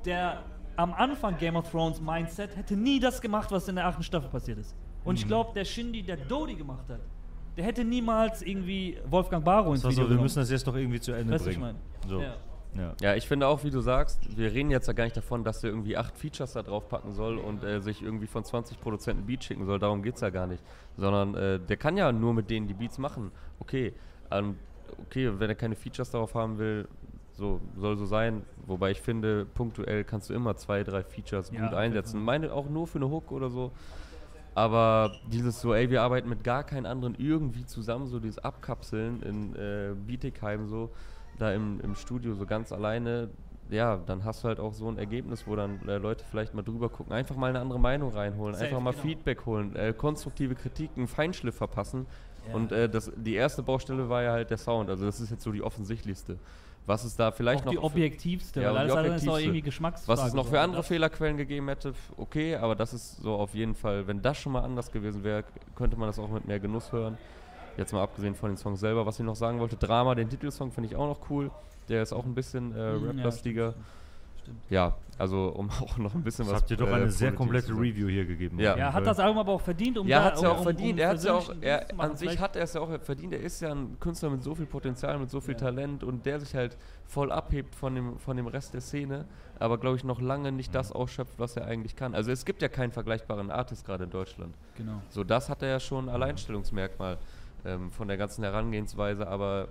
der 0.05 0.43
am 0.75 0.93
Anfang 0.93 1.37
Game 1.37 1.55
of 1.55 1.69
Thrones 1.69 2.01
Mindset 2.01 2.55
hätte 2.55 2.75
nie 2.75 2.99
das 2.99 3.21
gemacht, 3.21 3.51
was 3.51 3.67
in 3.67 3.75
der 3.75 3.85
achten 3.85 4.03
Staffel 4.03 4.29
passiert 4.29 4.57
ist. 4.59 4.75
Und 5.03 5.15
Mhm. 5.15 5.19
ich 5.21 5.27
glaube, 5.27 5.51
der 5.53 5.65
Shindy, 5.65 6.01
der 6.03 6.17
Dodi 6.17 6.55
gemacht 6.55 6.85
hat, 6.89 6.99
der 7.57 7.65
hätte 7.65 7.83
niemals 7.83 8.41
irgendwie 8.41 8.97
Wolfgang 9.09 9.43
Barrow 9.45 9.73
ins 9.73 9.81
So, 9.83 9.89
Video 9.89 9.95
so, 9.97 10.01
wir 10.03 10.07
genommen. 10.09 10.23
müssen 10.23 10.39
das 10.39 10.49
jetzt 10.49 10.65
noch 10.65 10.75
irgendwie 10.75 10.99
zu 10.99 11.11
Ende 11.11 11.33
Weißt 11.33 11.45
du, 11.45 11.49
was 11.49 11.53
ich 11.55 11.59
bringen. 11.61 11.77
meine? 12.01 12.09
So. 12.09 12.21
Ja. 12.21 12.35
Ja. 12.75 12.93
Ja, 13.01 13.15
ich 13.15 13.27
finde 13.27 13.45
auch, 13.47 13.63
wie 13.63 13.69
du 13.69 13.81
sagst, 13.81 14.35
wir 14.35 14.51
reden 14.51 14.71
jetzt 14.71 14.87
ja 14.87 14.93
gar 14.93 15.03
nicht 15.03 15.15
davon, 15.15 15.43
dass 15.43 15.63
er 15.63 15.69
irgendwie 15.69 15.95
acht 15.95 16.17
Features 16.17 16.53
da 16.53 16.63
drauf 16.63 16.89
packen 16.89 17.13
soll 17.13 17.37
und 17.37 17.63
äh, 17.63 17.79
sich 17.81 18.01
irgendwie 18.01 18.25
von 18.25 18.43
20 18.43 18.81
Produzenten 18.81 19.27
Beat 19.27 19.43
schicken 19.43 19.65
soll. 19.65 19.77
Darum 19.77 20.01
geht 20.01 20.15
es 20.15 20.21
ja 20.21 20.31
gar 20.31 20.47
nicht. 20.47 20.63
Sondern 20.97 21.35
äh, 21.35 21.59
der 21.59 21.77
kann 21.77 21.97
ja 21.97 22.11
nur 22.11 22.33
mit 22.33 22.49
denen 22.49 22.67
die 22.67 22.73
Beats 22.73 22.97
machen. 22.97 23.31
Okay, 23.59 23.93
ähm, 24.31 24.55
okay, 25.05 25.31
wenn 25.37 25.49
er 25.51 25.55
keine 25.55 25.75
Features 25.75 26.09
darauf 26.09 26.33
haben 26.33 26.57
will, 26.57 26.87
so 27.33 27.61
soll 27.77 27.95
so 27.95 28.07
sein. 28.07 28.41
Wobei 28.65 28.89
ich 28.89 29.01
finde, 29.01 29.45
punktuell 29.53 30.03
kannst 30.03 30.31
du 30.31 30.33
immer 30.33 30.55
zwei, 30.55 30.83
drei 30.83 31.03
Features 31.03 31.51
Ja, 31.51 31.65
gut 31.67 31.75
einsetzen. 31.75 32.23
Meine 32.23 32.51
auch 32.51 32.67
nur 32.69 32.87
für 32.87 32.97
eine 32.97 33.07
Hook 33.07 33.31
oder 33.31 33.51
so. 33.51 33.71
Aber 34.55 35.13
dieses 35.31 35.61
so, 35.61 35.73
ey, 35.73 35.89
wir 35.89 36.01
arbeiten 36.03 36.29
mit 36.29 36.43
gar 36.43 36.63
keinen 36.63 36.85
anderen 36.85 37.15
irgendwie 37.15 37.65
zusammen, 37.65 38.07
so 38.07 38.19
dieses 38.19 38.39
Abkapseln 38.39 39.23
in 39.23 39.55
äh, 39.55 39.95
Bietigheim 39.95 40.67
so, 40.67 40.91
da 41.39 41.51
im, 41.51 41.79
im 41.81 41.95
Studio 41.95 42.35
so 42.35 42.45
ganz 42.45 42.71
alleine, 42.71 43.29
ja, 43.69 43.97
dann 44.05 44.23
hast 44.23 44.43
du 44.43 44.49
halt 44.49 44.59
auch 44.59 44.73
so 44.73 44.87
ein 44.87 44.97
Ergebnis, 44.97 45.47
wo 45.47 45.55
dann 45.55 45.87
äh, 45.87 45.97
Leute 45.97 46.23
vielleicht 46.29 46.53
mal 46.53 46.61
drüber 46.61 46.89
gucken, 46.89 47.13
einfach 47.13 47.35
mal 47.35 47.47
eine 47.47 47.59
andere 47.59 47.79
Meinung 47.79 48.11
reinholen, 48.11 48.53
Safe, 48.53 48.65
einfach 48.65 48.79
mal 48.79 48.91
genau. 48.91 49.03
Feedback 49.03 49.45
holen, 49.45 49.75
äh, 49.75 49.93
konstruktive 49.93 50.53
Kritiken, 50.53 51.07
Feinschliff 51.07 51.55
verpassen. 51.55 52.05
Ja. 52.47 52.55
Und 52.55 52.71
äh, 52.71 52.87
das, 52.89 53.11
die 53.15 53.33
erste 53.33 53.63
Baustelle 53.63 54.09
war 54.09 54.21
ja 54.21 54.33
halt 54.33 54.51
der 54.51 54.57
Sound, 54.57 54.89
also 54.89 55.05
das 55.05 55.19
ist 55.19 55.31
jetzt 55.31 55.43
so 55.43 55.51
die 55.51 55.63
offensichtlichste. 55.63 56.37
Was 56.85 57.05
ist 57.05 57.17
da 57.19 57.31
vielleicht 57.31 57.61
auch 57.61 57.65
noch 57.65 57.71
die 57.71 57.77
für- 57.77 57.83
objektivste, 57.83 58.61
Ja, 58.61 58.69
weil 58.71 58.77
alles 58.79 58.93
andere 58.95 59.15
ist 59.15 59.21
auch 59.21 59.27
objektivste. 59.27 59.41
irgendwie 59.43 59.61
Geschmacksfrage. 59.61 60.19
was 60.19 60.27
es 60.27 60.33
noch 60.33 60.47
für 60.47 60.59
andere 60.59 60.79
Das- 60.81 60.87
Fehlerquellen 60.87 61.37
gegeben 61.37 61.67
hätte, 61.69 61.93
okay, 62.17 62.55
aber 62.55 62.75
das 62.75 62.93
ist 62.93 63.17
so 63.21 63.35
auf 63.35 63.53
jeden 63.55 63.73
Fall, 63.75 64.05
wenn 64.07 64.21
das 64.21 64.37
schon 64.37 64.51
mal 64.51 64.61
anders 64.63 64.91
gewesen 64.91 65.23
wäre, 65.23 65.43
könnte 65.75 65.95
man 65.97 66.07
das 66.07 66.19
auch 66.19 66.29
mit 66.29 66.45
mehr 66.45 66.59
Genuss 66.59 66.91
hören. 66.91 67.17
Jetzt 67.77 67.93
mal 67.93 68.03
abgesehen 68.03 68.35
von 68.35 68.49
den 68.51 68.57
Songs 68.57 68.79
selber, 68.81 69.05
was 69.05 69.17
ich 69.19 69.25
noch 69.25 69.35
sagen 69.35 69.59
wollte, 69.59 69.77
Drama, 69.77 70.13
den 70.13 70.29
Titelsong 70.29 70.71
finde 70.71 70.89
ich 70.89 70.95
auch 70.95 71.07
noch 71.07 71.29
cool. 71.29 71.49
Der 71.89 72.03
ist 72.03 72.11
auch 72.13 72.23
ein 72.25 72.35
bisschen 72.35 72.75
äh, 72.75 72.77
ja, 72.77 72.97
Rap-lastiger. 72.97 73.73
Stimmt. 74.43 74.59
Ja, 74.69 74.95
also 75.17 75.47
um 75.49 75.69
auch 75.81 75.97
noch 75.97 76.13
ein 76.15 76.23
bisschen 76.23 76.45
Das 76.45 76.53
was 76.53 76.61
habt 76.61 76.71
ihr 76.71 76.77
doch 76.77 76.89
äh, 76.89 76.93
eine 76.93 77.09
sehr 77.09 77.31
komplette. 77.31 77.71
Review 77.71 78.07
hier 78.07 78.25
gegeben. 78.25 78.59
Ja. 78.59 78.77
Ja, 78.77 78.93
hat 78.93 79.05
das 79.05 79.19
Album 79.19 79.39
aber 79.39 79.53
auch 79.53 79.61
verdient, 79.61 79.97
um 79.97 80.07
Ja, 80.07 80.19
da, 80.19 80.25
hat 80.25 80.35
es 80.35 80.41
ja 80.41 80.49
auch 80.51 80.57
um, 80.57 80.63
verdient. 80.63 80.93
Um 80.93 80.99
er 80.99 81.09
hat's 81.09 81.23
ja 81.23 81.33
auch, 81.33 81.53
er, 81.61 81.87
an 81.97 82.15
sich 82.15 82.39
hat 82.39 82.55
er 82.55 82.63
es 82.63 82.73
ja 82.73 82.81
auch 82.81 82.99
verdient. 83.01 83.33
Er 83.33 83.39
ist 83.39 83.61
ja 83.61 83.71
ein 83.73 83.97
Künstler 83.99 84.29
mit 84.29 84.43
so 84.43 84.55
viel 84.55 84.65
Potenzial, 84.65 85.17
mit 85.19 85.29
so 85.29 85.41
viel 85.41 85.53
Ja. 85.55 85.59
Talent 85.59 86.03
und 86.03 86.25
der 86.25 86.39
sich 86.39 86.55
halt 86.55 86.77
voll 87.05 87.31
abhebt 87.31 87.75
von 87.75 87.95
dem, 87.95 88.19
von 88.19 88.37
dem 88.37 88.47
Rest 88.47 88.73
der 88.73 88.81
Szene, 88.81 89.25
aber 89.59 89.77
glaube 89.77 89.97
ich 89.97 90.03
noch 90.03 90.21
lange 90.21 90.51
nicht 90.51 90.73
das 90.75 90.91
ausschöpft, 90.91 91.39
was 91.39 91.55
er 91.57 91.65
eigentlich 91.65 91.95
kann. 91.95 92.15
Also 92.15 92.31
es 92.31 92.45
gibt 92.45 92.61
ja 92.61 92.69
keinen 92.69 92.91
vergleichbaren 92.91 93.51
Artist 93.51 93.85
gerade 93.85 94.05
in 94.05 94.09
Deutschland. 94.09 94.55
Genau. 94.77 95.01
So, 95.09 95.23
das 95.23 95.49
hat 95.49 95.61
er 95.61 95.69
ja 95.69 95.79
schon 95.79 96.09
ein 96.09 96.09
Alleinstellungsmerkmal 96.15 97.17
ähm, 97.65 97.91
von 97.91 98.07
der 98.07 98.17
ganzen 98.17 98.43
Herangehensweise, 98.43 99.27
aber 99.27 99.69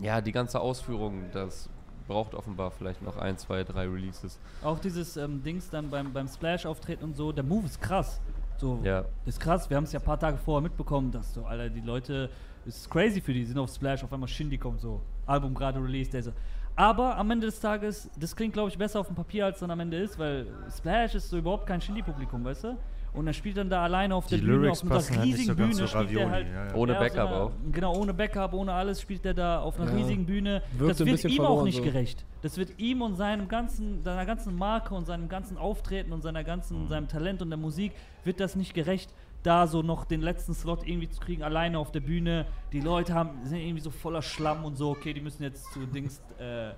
ja, 0.00 0.20
die 0.20 0.32
ganze 0.32 0.60
Ausführung, 0.60 1.24
das 1.32 1.68
braucht 2.08 2.34
offenbar 2.34 2.70
vielleicht 2.72 3.02
noch 3.02 3.16
ein, 3.16 3.38
zwei, 3.38 3.62
drei 3.62 3.86
Releases. 3.86 4.38
Auch 4.64 4.78
dieses 4.80 5.16
ähm, 5.16 5.42
Dings 5.42 5.70
dann 5.70 5.90
beim, 5.90 6.12
beim 6.12 6.26
Splash-Auftreten 6.26 7.04
und 7.04 7.14
so, 7.16 7.30
der 7.30 7.44
Move 7.44 7.66
ist 7.66 7.80
krass. 7.80 8.20
So, 8.56 8.80
Ja. 8.82 9.04
ist 9.24 9.38
krass. 9.38 9.70
Wir 9.70 9.76
haben 9.76 9.84
es 9.84 9.92
ja 9.92 10.00
ein 10.00 10.04
paar 10.04 10.18
Tage 10.18 10.36
vorher 10.38 10.62
mitbekommen, 10.62 11.12
dass 11.12 11.32
so, 11.34 11.44
Alter, 11.44 11.68
die 11.70 11.80
Leute, 11.80 12.28
ist 12.64 12.90
crazy 12.90 13.20
für 13.20 13.32
die, 13.32 13.40
die 13.40 13.46
sind 13.46 13.58
auf 13.58 13.70
Splash, 13.70 14.02
auf 14.02 14.12
einmal 14.12 14.28
Shindy 14.28 14.58
kommt 14.58 14.80
so, 14.80 15.00
Album 15.26 15.54
gerade 15.54 15.80
released, 15.80 16.12
der 16.12 16.22
so. 16.24 16.32
Aber 16.74 17.16
am 17.16 17.30
Ende 17.30 17.46
des 17.46 17.60
Tages, 17.60 18.08
das 18.18 18.34
klingt, 18.34 18.52
glaube 18.54 18.70
ich, 18.70 18.78
besser 18.78 19.00
auf 19.00 19.06
dem 19.06 19.16
Papier, 19.16 19.44
als 19.46 19.58
dann 19.60 19.70
am 19.70 19.80
Ende 19.80 19.96
ist, 19.98 20.18
weil 20.18 20.46
Splash 20.76 21.14
ist 21.14 21.28
so 21.28 21.38
überhaupt 21.38 21.66
kein 21.66 21.80
Shindy-Publikum, 21.80 22.44
weißt 22.44 22.64
du? 22.64 22.78
Und 23.14 23.26
er 23.26 23.32
spielt 23.32 23.56
dann 23.56 23.68
da 23.70 23.82
alleine 23.82 24.14
auf 24.14 24.26
Die 24.26 24.36
der 24.36 24.42
Bühne, 24.44 24.56
Lyrics 24.58 24.78
auf 24.80 24.84
einer 24.84 24.94
passen 24.96 25.16
halt 25.16 25.26
nicht 25.26 25.34
riesigen 25.38 25.56
so 25.56 25.56
ganz 25.56 25.76
Bühne, 25.76 25.86
zu 25.86 25.88
spielt 25.88 26.10
er 26.12 26.16
Ravioli. 26.26 26.30
halt 26.32 26.46
ja, 26.46 26.66
ja. 26.68 26.74
Ohne 26.74 26.92
ja, 26.92 26.98
auf 26.98 27.04
Backup 27.04 27.28
einer- 27.28 27.40
auch. 27.42 27.50
Genau, 27.72 27.96
ohne 27.96 28.14
Backup, 28.14 28.52
ohne 28.54 28.72
alles 28.72 29.00
spielt 29.00 29.26
er 29.26 29.34
da 29.34 29.60
auf 29.60 29.80
einer 29.80 29.90
Ja. 29.90 29.96
riesigen 29.96 30.26
Bühne. 30.26 30.62
Wirkt 30.72 30.90
das 30.90 30.98
so 30.98 31.06
wird 31.06 31.24
ihm 31.24 31.40
auch 31.40 31.62
nicht 31.64 31.78
so. 31.78 31.82
gerecht. 31.82 32.24
Das 32.42 32.56
wird 32.58 32.78
ihm 32.78 33.02
und 33.02 33.16
seinem 33.16 33.48
ganzen, 33.48 34.02
seiner 34.02 34.24
ganzen 34.26 34.54
Marke 34.56 34.94
und 34.94 35.06
seinem 35.06 35.28
ganzen 35.28 35.56
Auftreten 35.58 36.12
und 36.12 36.22
seiner 36.22 36.44
ganzen, 36.44 36.82
Mhm. 36.84 36.88
seinem 36.88 37.08
Talent 37.08 37.42
und 37.42 37.50
der 37.50 37.58
Musik 37.58 37.92
wird 38.24 38.38
das 38.40 38.54
nicht 38.56 38.74
gerecht, 38.74 39.12
da 39.42 39.66
so 39.66 39.82
noch 39.82 40.04
den 40.04 40.20
letzten 40.20 40.52
Slot 40.54 40.86
irgendwie 40.86 41.08
zu 41.08 41.20
kriegen, 41.20 41.42
alleine 41.42 41.78
auf 41.78 41.90
der 41.92 42.00
Bühne. 42.00 42.46
Die 42.72 42.80
Leute 42.80 43.14
haben, 43.14 43.30
sind 43.44 43.58
irgendwie 43.58 43.80
so 43.80 43.90
voller 43.90 44.20
Schlamm 44.22 44.64
und 44.64 44.76
so, 44.76 44.90
okay, 44.90 45.12
die 45.14 45.20
müssen 45.20 45.42
jetzt 45.42 45.72
zu 45.72 45.86
Dings, 45.86 46.20
äh, 46.38 46.70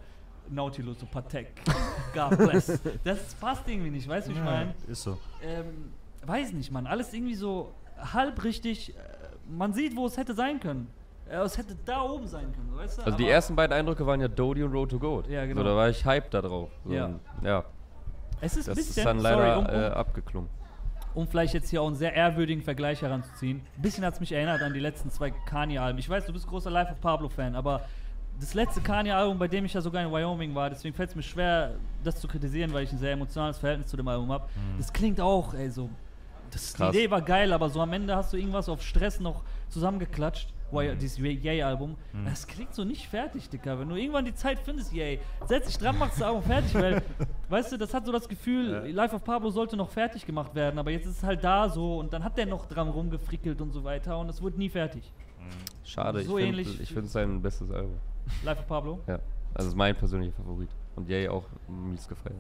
Nautilus, 0.49 0.99
so 0.99 1.07
Patek, 1.07 1.53
God 2.15 2.37
bless. 2.39 2.81
Das 3.05 3.35
passt 3.35 3.69
irgendwie 3.69 3.91
nicht, 3.91 4.09
weißt 4.09 4.27
du, 4.29 4.31
wie 4.33 4.35
ich 4.35 4.45
Ja, 4.45 4.51
meine? 4.51 4.75
Ist 4.89 5.03
so. 5.03 5.17
ähm, 5.43 5.93
weiß 6.27 6.53
nicht, 6.53 6.71
Mann. 6.71 6.87
Alles 6.87 7.13
irgendwie 7.13 7.35
so 7.35 7.73
halb 8.13 8.43
richtig. 8.45 8.91
Äh, 8.97 9.01
man 9.49 9.73
sieht, 9.73 9.97
wo 9.97 10.07
es 10.07 10.17
hätte 10.17 10.35
sein 10.35 10.61
können. 10.61 10.89
Äh, 11.29 11.37
es 11.39 11.57
hätte 11.59 11.77
da 11.85 12.03
oben 12.03 12.27
sein 12.27 12.53
können, 12.53 12.77
weißt 12.77 12.99
du? 12.99 13.03
Also 13.03 13.17
die 13.19 13.25
Aber- 13.25 13.33
ersten 13.33 13.57
beiden 13.57 13.77
Eindrücke 13.77 14.07
waren 14.07 14.21
ja 14.21 14.29
Dodie 14.29 14.63
und 14.63 14.73
Road 14.73 14.91
to 14.91 14.99
Gold. 14.99 15.29
Ja, 15.29 15.45
genau. 15.47 15.61
So, 15.61 15.67
da 15.69 15.77
war 15.77 15.89
ich 15.89 16.05
hyped 16.05 16.33
da 16.35 16.43
drauf. 16.43 16.71
So, 16.85 16.93
Ja. 16.93 17.11
ja. 17.43 17.65
Es 18.41 18.57
ist 18.57 18.69
ein 18.69 18.75
Das 18.75 18.87
bisschen, 18.87 19.01
ist 19.01 19.07
dann 19.07 19.21
sorry, 19.21 19.35
leider 19.35 19.59
um, 19.59 19.67
um, 19.67 19.71
äh, 19.71 19.87
abgeklungen. 19.89 20.51
um 21.15 21.27
vielleicht 21.29 21.53
jetzt 21.55 21.69
hier 21.71 21.83
auch 21.83 21.87
einen 21.89 21.97
sehr 21.97 22.15
ehrwürdigen 22.15 22.63
Vergleich 22.63 23.03
heranzuziehen. 23.03 23.61
Ein 23.77 23.83
bisschen 23.83 24.05
hat 24.05 24.15
es 24.15 24.21
mich 24.21 24.33
erinnert 24.33 24.63
an 24.63 24.73
die 24.73 24.81
letzten 24.81 25.11
zwei 25.11 25.31
Kanye-Alben. 25.31 25.99
Ich 25.99 26.09
weiß, 26.09 26.25
du 26.27 26.33
bist 26.33 26.47
großer 26.47 26.71
Life 26.71 26.93
of 26.93 27.01
Pablo-Fan, 27.01 27.55
aber 27.55 27.83
das 28.41 28.55
letzte 28.55 28.81
Kanye-Album, 28.81 29.39
bei 29.39 29.47
dem 29.49 29.67
ich 29.67 29.75
ja 29.75 29.83
sogar 29.83 30.03
in 30.03 30.11
Wyoming 30.11 30.55
war, 30.55 30.71
deswegen 30.71 30.95
fällt 30.95 31.11
es 31.11 31.17
mir 31.17 31.23
schwer, 31.23 31.75
das 32.03 32.19
zu 32.19 32.27
kritisieren, 32.29 32.73
weil 32.73 32.85
ich 32.85 32.93
ein 32.93 32.99
sehr 32.99 33.13
emotionales 33.13 33.59
Verhältnis 33.59 33.89
zu 33.91 33.97
dem 33.99 34.09
Album 34.09 34.33
habe. 34.33 34.49
Das 34.79 34.91
klingt 34.93 35.21
auch, 35.21 35.53
ey, 35.53 35.69
so. 35.69 35.91
Das, 36.51 36.75
die. 36.75 36.83
Idee 36.83 37.11
war 37.11 37.23
geil, 37.23 37.53
aber 37.53 37.69
so 37.69 37.81
am 37.81 37.93
Ende 37.93 38.17
hast 38.17 38.33
du 38.33 38.37
irgendwas 38.37 38.69
auf 38.69 38.83
Stress 38.83 39.21
noch 39.21 39.43
zusammengeklatscht. 39.69 40.53
Why, 40.73 40.95
dieses 40.97 41.19
Yay-Album. 41.19 41.97
Das 42.25 42.47
klingt 42.47 42.75
so 42.75 42.85
nicht 42.85 43.09
fertig, 43.09 43.49
Dicker. 43.49 43.79
Wenn 43.81 43.89
du 43.89 43.97
irgendwann 43.97 44.25
die 44.25 44.35
Zeit 44.35 44.61
findest, 44.61 44.93
Yay, 44.93 45.19
setz 45.47 45.67
dich 45.67 45.79
dran, 45.79 45.99
machst 45.99 46.21
das 46.21 46.23
Album 46.29 46.45
fertig, 46.45 46.75
weil, 46.75 47.03
weißt 47.49 47.73
du, 47.73 47.77
das 47.77 47.93
hat 47.93 48.07
so 48.07 48.13
das 48.13 48.29
Gefühl, 48.29 48.89
Life 48.93 49.15
of 49.17 49.25
Pablo 49.25 49.51
sollte 49.51 49.77
noch 49.77 49.91
fertig 49.91 50.25
gemacht 50.25 50.55
werden, 50.55 50.79
aber 50.79 50.93
jetzt 50.93 51.07
ist 51.07 51.17
es 51.19 51.23
halt 51.25 51.43
da 51.43 51.69
so 51.69 51.99
und 51.99 52.13
dann 52.13 52.23
hat 52.23 52.39
der 52.39 52.47
noch 52.47 52.67
dran 52.67 52.89
rumgefrickelt 52.89 53.61
und 53.61 53.73
so 53.73 53.83
weiter 53.83 54.17
und 54.19 54.29
es 54.29 54.41
wurde 54.41 54.59
nie 54.59 54.69
fertig. 54.69 55.13
Schade, 55.83 56.23
So 56.23 56.39
ich 56.39 56.89
finde 56.89 57.07
es 57.07 57.13
sein 57.13 57.43
bestes 57.43 57.71
Album. 57.71 57.97
Life 58.45 58.61
of 58.61 58.67
Pablo. 58.69 59.01
Ja. 59.09 59.19
Also 59.55 59.71
ist 59.71 59.77
mein 59.77 59.97
persönlicher 59.97 60.35
Favorit. 60.37 60.71
Und 60.97 61.09
Jay 61.09 61.29
auch 61.29 61.45
mies 61.69 62.07
gefeiert. 62.09 62.37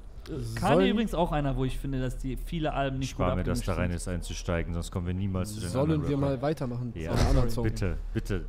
Kanye 0.57 0.75
Sollen- 0.75 0.91
übrigens 0.91 1.15
auch 1.15 1.33
einer, 1.33 1.57
wo 1.57 1.65
ich 1.65 1.79
finde, 1.79 2.01
dass 2.01 2.19
die 2.19 2.37
viele 2.37 2.73
Alben 2.75 2.99
nicht 2.99 3.11
Spar 3.11 3.31
gut 3.31 3.39
mir 3.39 3.45
das 3.45 3.63
da 3.63 3.75
rein, 3.75 3.91
jetzt 3.91 4.07
einzusteigen, 4.07 4.75
sonst 4.75 4.91
kommen 4.91 5.07
wir 5.07 5.15
niemals 5.15 5.55
zu 5.55 5.61
den 5.61 5.71
Sollen 5.71 6.07
wir 6.09 6.17
mal 6.17 6.41
weitermachen? 6.43 6.93
Ja, 6.95 7.13
zu 7.13 7.19
einem 7.19 7.29
anderen 7.29 7.51
sorry, 7.51 7.51
Song? 7.51 7.65
bitte, 7.65 7.97
bitte. 8.13 8.45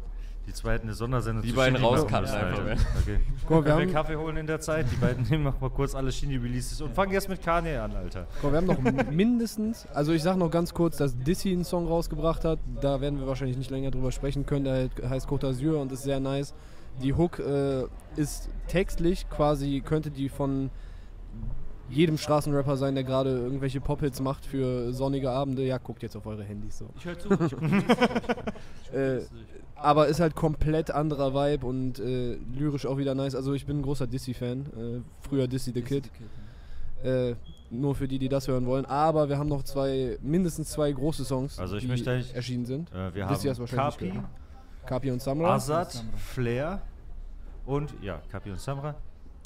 Die 0.47 0.53
zweiten 0.53 0.87
eine 0.87 0.95
Sondersendung 0.95 1.43
Die 1.43 1.49
zu 1.51 1.55
beiden 1.55 1.79
müssen, 1.79 1.93
einfach, 1.93 2.33
Alter. 2.33 2.63
ne? 2.63 2.71
Okay. 2.99 3.19
Guck 3.47 3.49
wir 3.49 3.61
Können 3.63 3.65
wir 3.65 3.73
haben, 3.85 3.93
Kaffee 3.93 4.15
holen 4.15 4.37
in 4.37 4.47
der 4.47 4.59
Zeit? 4.59 4.87
Die 4.91 4.95
beiden 4.95 5.23
nehmen 5.29 5.43
noch 5.43 5.61
mal 5.61 5.69
kurz 5.69 5.93
alle 5.93 6.11
Shindy-Releases 6.11 6.81
und 6.81 6.95
fangen 6.95 7.11
erst 7.13 7.29
mit 7.29 7.43
Kanye 7.43 7.77
an, 7.77 7.91
Alter. 7.95 8.25
guck 8.41 8.51
wir 8.51 8.57
haben 8.57 8.65
noch 8.65 8.81
mindestens, 9.11 9.85
also 9.93 10.11
ich 10.13 10.23
sag 10.23 10.37
noch 10.37 10.49
ganz 10.49 10.73
kurz, 10.73 10.97
dass 10.97 11.15
Dissy 11.15 11.51
einen 11.51 11.63
Song 11.63 11.87
rausgebracht 11.87 12.43
hat. 12.43 12.57
Da 12.81 12.99
werden 13.01 13.19
wir 13.19 13.27
wahrscheinlich 13.27 13.55
nicht 13.55 13.69
länger 13.69 13.91
drüber 13.91 14.11
sprechen 14.11 14.45
können. 14.47 14.65
Der 14.65 15.09
heißt 15.09 15.29
Côte 15.29 15.45
d'Azur 15.47 15.75
und 15.79 15.91
ist 15.91 16.03
sehr 16.03 16.19
nice. 16.19 16.55
Die 17.01 17.13
Hook 17.13 17.39
äh, 17.39 17.83
ist 18.15 18.49
textlich 18.67 19.29
quasi, 19.29 19.81
könnte 19.85 20.11
die 20.11 20.29
von 20.29 20.69
jedem 21.89 22.17
Straßenrapper 22.17 22.77
sein, 22.77 22.95
der 22.95 23.03
gerade 23.03 23.31
irgendwelche 23.31 23.81
Pop-Hits 23.81 24.21
macht 24.21 24.45
für 24.45 24.93
sonnige 24.93 25.31
Abende. 25.31 25.63
Ja, 25.63 25.77
guckt 25.77 26.03
jetzt 26.03 26.15
auf 26.15 26.25
eure 26.25 26.43
Handys 26.43 26.77
so. 26.77 26.89
Ich 26.97 27.05
höre 27.05 27.19
zu. 27.19 27.29
Ich 27.31 27.51
guck 27.51 27.61
Äh, 28.93 29.21
aber 29.75 30.07
ist 30.07 30.19
halt 30.19 30.35
komplett 30.35 30.91
anderer 30.91 31.33
Vibe 31.33 31.65
und 31.65 31.97
äh, 31.99 32.35
lyrisch 32.53 32.85
auch 32.85 32.97
wieder 32.97 33.15
nice. 33.15 33.35
Also 33.35 33.53
ich 33.53 33.65
bin 33.65 33.79
ein 33.79 33.81
großer 33.81 34.05
Dissy-Fan. 34.05 34.59
Äh, 34.59 35.27
früher 35.27 35.47
Dissy 35.47 35.71
the 35.73 35.81
Kid. 35.81 36.09
Äh, 37.03 37.35
nur 37.71 37.95
für 37.95 38.07
die, 38.07 38.19
die 38.19 38.29
das 38.29 38.47
hören 38.47 38.65
wollen. 38.65 38.85
Aber 38.85 39.29
wir 39.29 39.37
haben 39.37 39.47
noch 39.47 39.63
zwei, 39.63 40.17
mindestens 40.21 40.69
zwei 40.69 40.91
große 40.91 41.23
Songs, 41.23 41.57
Also 41.57 41.77
ich 41.77 41.83
die 41.83 41.87
möchte 41.87 42.11
erschienen 42.33 42.65
sind. 42.65 42.91
Äh, 42.91 43.15
wir 43.15 43.25
Dissy 43.27 43.47
haben 43.47 43.65
Kapi, 43.65 44.09
gehört. 44.09 44.25
Kapi 44.85 45.11
und 45.11 45.21
Samra. 45.21 45.55
Azad, 45.55 46.03
Flair 46.17 46.81
und, 47.65 47.93
ja, 48.01 48.21
Kapi 48.31 48.51
und 48.51 48.59
Samra. 48.59 48.95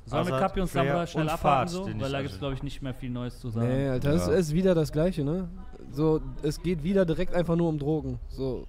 Sollen 0.08 0.28
wir 0.28 0.38
Kapi 0.40 0.62
und 0.62 0.68
Flair 0.68 0.86
Samra 0.86 1.08
schnell 1.08 1.24
und 1.24 1.30
abhaken 1.30 1.42
Fahrt, 1.42 1.70
so? 1.70 1.86
Weil 1.86 1.94
da 1.94 1.96
gibt 1.98 2.10
es, 2.10 2.16
also- 2.34 2.40
glaube 2.40 2.54
ich, 2.56 2.64
nicht 2.64 2.82
mehr 2.82 2.94
viel 2.94 3.10
Neues 3.10 3.40
zu 3.40 3.50
sagen. 3.50 3.68
Nee, 3.68 3.90
Alter, 3.90 4.12
es 4.14 4.28
Ja. 4.28 4.34
ist 4.34 4.54
wieder 4.54 4.76
das 4.76 4.92
Gleiche, 4.92 5.24
ne? 5.24 5.48
So, 5.92 6.22
es 6.44 6.62
geht 6.62 6.84
wieder 6.84 7.06
direkt 7.06 7.34
einfach 7.34 7.56
nur 7.56 7.70
um 7.70 7.80
Drogen. 7.80 8.20
So, 8.30 8.66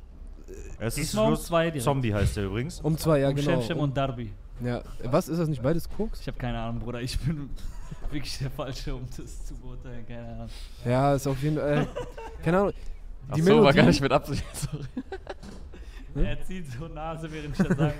Es 0.78 0.96
ist 0.96 1.08
Diesmal 1.08 1.32
um 1.32 1.36
zwei 1.36 1.64
direkt. 1.66 1.82
Zombie 1.84 2.14
heißt 2.14 2.36
der 2.36 2.44
übrigens. 2.44 2.80
um 2.80 2.96
zwei, 2.96 3.18
ja 3.20 3.28
um 3.28 3.34
genau. 3.34 3.50
Shemshem 3.50 3.78
Um, 3.78 3.84
und 3.84 3.96
Darby. 3.96 4.32
ja, 4.60 4.80
was 5.04 5.28
ist 5.28 5.38
das 5.38 5.48
nicht 5.48 5.60
beides 5.62 5.88
Koks? 5.90 6.20
Ich 6.20 6.28
habe 6.28 6.38
keine 6.38 6.58
Ahnung, 6.60 6.80
Bruder. 6.80 7.00
Ich 7.00 7.18
bin 7.18 7.50
wirklich 8.10 8.38
der 8.38 8.50
Falsche, 8.50 8.94
um 8.94 9.02
das 9.16 9.44
zu 9.44 9.54
beurteilen. 9.56 10.06
Keine 10.06 10.26
Ahnung. 10.28 10.48
Ja, 10.84 11.14
ist 11.14 11.26
auf 11.26 11.42
jeden 11.42 11.56
Fall. 11.56 11.82
Äh, 11.82 11.86
keine 12.44 12.58
Ahnung. 12.60 12.72
Ach 13.28 13.34
Die 13.34 13.42
so, 13.42 13.50
war 13.56 13.56
gar 13.56 13.72
Melodie- 13.72 13.86
nicht 13.88 14.00
mit 14.00 14.12
Absicht. 14.12 14.44
Hm? 16.16 16.24
Er 16.24 16.42
zieht 16.42 16.66
so 16.72 16.88
Nase, 16.88 17.30
während 17.30 17.58
ich 17.58 17.66
das 17.66 17.76
sage. 17.76 17.94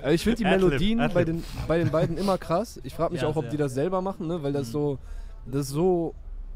Also 0.00 0.10
ich 0.14 0.22
finde 0.24 0.36
die 0.38 0.46
Adlib, 0.46 0.60
Melodien 0.70 1.00
Adlib. 1.00 1.14
bei 1.14 1.24
den, 1.24 1.44
bei 1.68 1.78
den 1.78 1.90
beiden 1.90 2.16
immer 2.18 2.38
krass. 2.38 2.80
Ich 2.84 2.94
frage 2.94 3.12
mich 3.12 3.22
Ja, 3.22 3.28
auch, 3.28 3.36
ob 3.36 3.42
sehr. 3.44 3.50
die 3.52 3.56
das 3.58 3.74
selber 3.74 4.00
machen, 4.00 4.26
ne? 4.28 4.42
weil 4.42 4.52
das 4.52 4.70
so 4.70 4.98
Das 5.46 5.68
so 5.68 6.14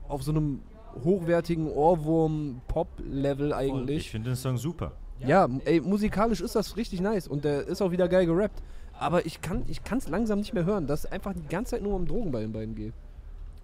auf 0.08 0.22
so 0.22 0.30
einem 0.32 0.60
hochwertigen 1.04 1.68
Ohrwurm-Pop-Level 1.70 3.48
Ich 3.48 3.54
eigentlich. 3.54 4.10
finde 4.10 4.30
den 4.30 4.36
Song 4.36 4.56
super. 4.56 4.92
Ja, 5.20 5.48
ey, 5.64 5.80
musikalisch 5.80 6.40
ist 6.40 6.54
das 6.56 6.76
richtig 6.76 7.00
nice 7.00 7.26
und 7.26 7.44
der 7.44 7.66
ist 7.66 7.80
auch 7.82 7.90
wieder 7.90 8.08
geil 8.08 8.26
gerappt. 8.26 8.62
Aber 8.98 9.26
ich 9.26 9.40
kann 9.42 9.62
ich 9.68 9.80
es 9.90 10.08
langsam 10.08 10.38
nicht 10.38 10.54
mehr 10.54 10.64
hören, 10.64 10.86
dass 10.86 11.04
es 11.04 11.12
einfach 11.12 11.32
die 11.34 11.46
ganze 11.48 11.72
Zeit 11.72 11.82
nur 11.82 11.94
um 11.94 12.06
Drogen 12.06 12.32
bei 12.32 12.40
den 12.40 12.52
beiden 12.52 12.74
geht. 12.74 12.92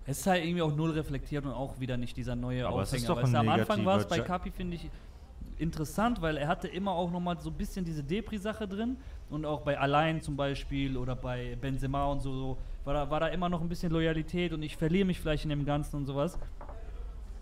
Es 0.07 0.19
ist 0.21 0.27
halt 0.27 0.45
irgendwie 0.45 0.63
auch 0.63 0.75
null 0.75 0.91
reflektiert 0.91 1.45
und 1.45 1.53
auch 1.53 1.79
wieder 1.79 1.97
nicht 1.97 2.17
dieser 2.17 2.35
neue 2.37 2.67
Aber 2.67 2.83
es 2.83 2.89
Aufhänger. 2.89 3.03
ist 3.03 3.09
doch 3.09 3.17
weißt 3.23 3.35
ein 3.35 3.37
am 3.37 3.49
Anfang 3.49 3.85
war 3.85 3.99
es 3.99 4.07
bei 4.07 4.17
Ja- 4.19 4.25
Kapi, 4.25 4.51
finde 4.51 4.77
ich, 4.77 4.91
interessant, 5.59 6.21
weil 6.23 6.37
er 6.37 6.49
hatte 6.49 6.69
immer 6.69 6.93
auch 6.93 7.11
nochmal 7.11 7.39
so 7.41 7.51
ein 7.51 7.57
bisschen 7.57 7.85
diese 7.85 8.03
Depri-Sache 8.03 8.67
drin 8.69 8.97
und 9.31 9.45
auch 9.45 9.61
bei 9.63 9.79
Allein 9.79 10.21
zum 10.21 10.37
Beispiel 10.37 10.97
oder 10.97 11.15
bei 11.17 11.57
Benzema 11.61 12.07
und 12.07 12.21
so, 12.21 12.33
so 12.33 12.59
war, 12.85 12.95
da, 12.95 13.11
war 13.11 13.21
da 13.21 13.29
immer 13.29 13.49
noch 13.49 13.61
ein 13.61 13.69
bisschen 13.69 13.93
Loyalität 13.93 14.53
und 14.53 14.63
ich 14.63 14.77
verliere 14.77 15.05
mich 15.07 15.21
vielleicht 15.21 15.45
in 15.45 15.51
dem 15.51 15.65
Ganzen 15.65 15.97
und 15.97 16.07
sowas. 16.07 16.39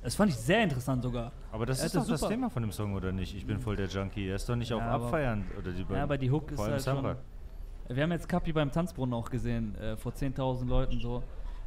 Das 0.02 0.14
fand 0.14 0.30
ich 0.30 0.36
sehr 0.36 0.62
interessant 0.62 1.02
sogar. 1.02 1.30
Aber 1.52 1.66
das 1.66 1.80
Er 1.80 1.86
ist 1.86 1.94
doch 1.94 2.00
das 2.00 2.08
das 2.08 2.20
super- 2.20 2.30
Thema 2.32 2.48
von 2.50 2.62
dem 2.62 2.72
Song, 2.72 2.94
oder 2.94 3.12
nicht? 3.12 3.34
Ich 3.36 3.44
bin 3.46 3.58
voll 3.58 3.76
der 3.76 3.86
Junkie. 3.86 4.28
Er 4.28 4.36
ist 4.36 4.48
doch 4.48 4.56
nicht 4.56 4.72
auf 4.72 4.80
Ja, 4.80 4.88
aber- 4.90 5.04
Abfeiern. 5.06 5.44
Oder 5.58 5.72
die 5.72 5.84
Ja, 5.92 6.02
aber 6.04 6.16
die 6.16 6.30
Hook 6.30 6.50
ist 6.52 6.58
halt 6.58 6.82
schon. 6.82 7.16
Wir 7.88 8.02
haben 8.04 8.12
jetzt 8.12 8.28
Kapi 8.28 8.52
beim 8.52 8.70
Tanzbrunnen 8.70 9.12
auch 9.14 9.28
gesehen, 9.28 9.74
äh, 9.76 9.96
vor 9.96 10.12
10.000 10.14 10.68
Leuten 10.70 11.00
so. 11.00 11.22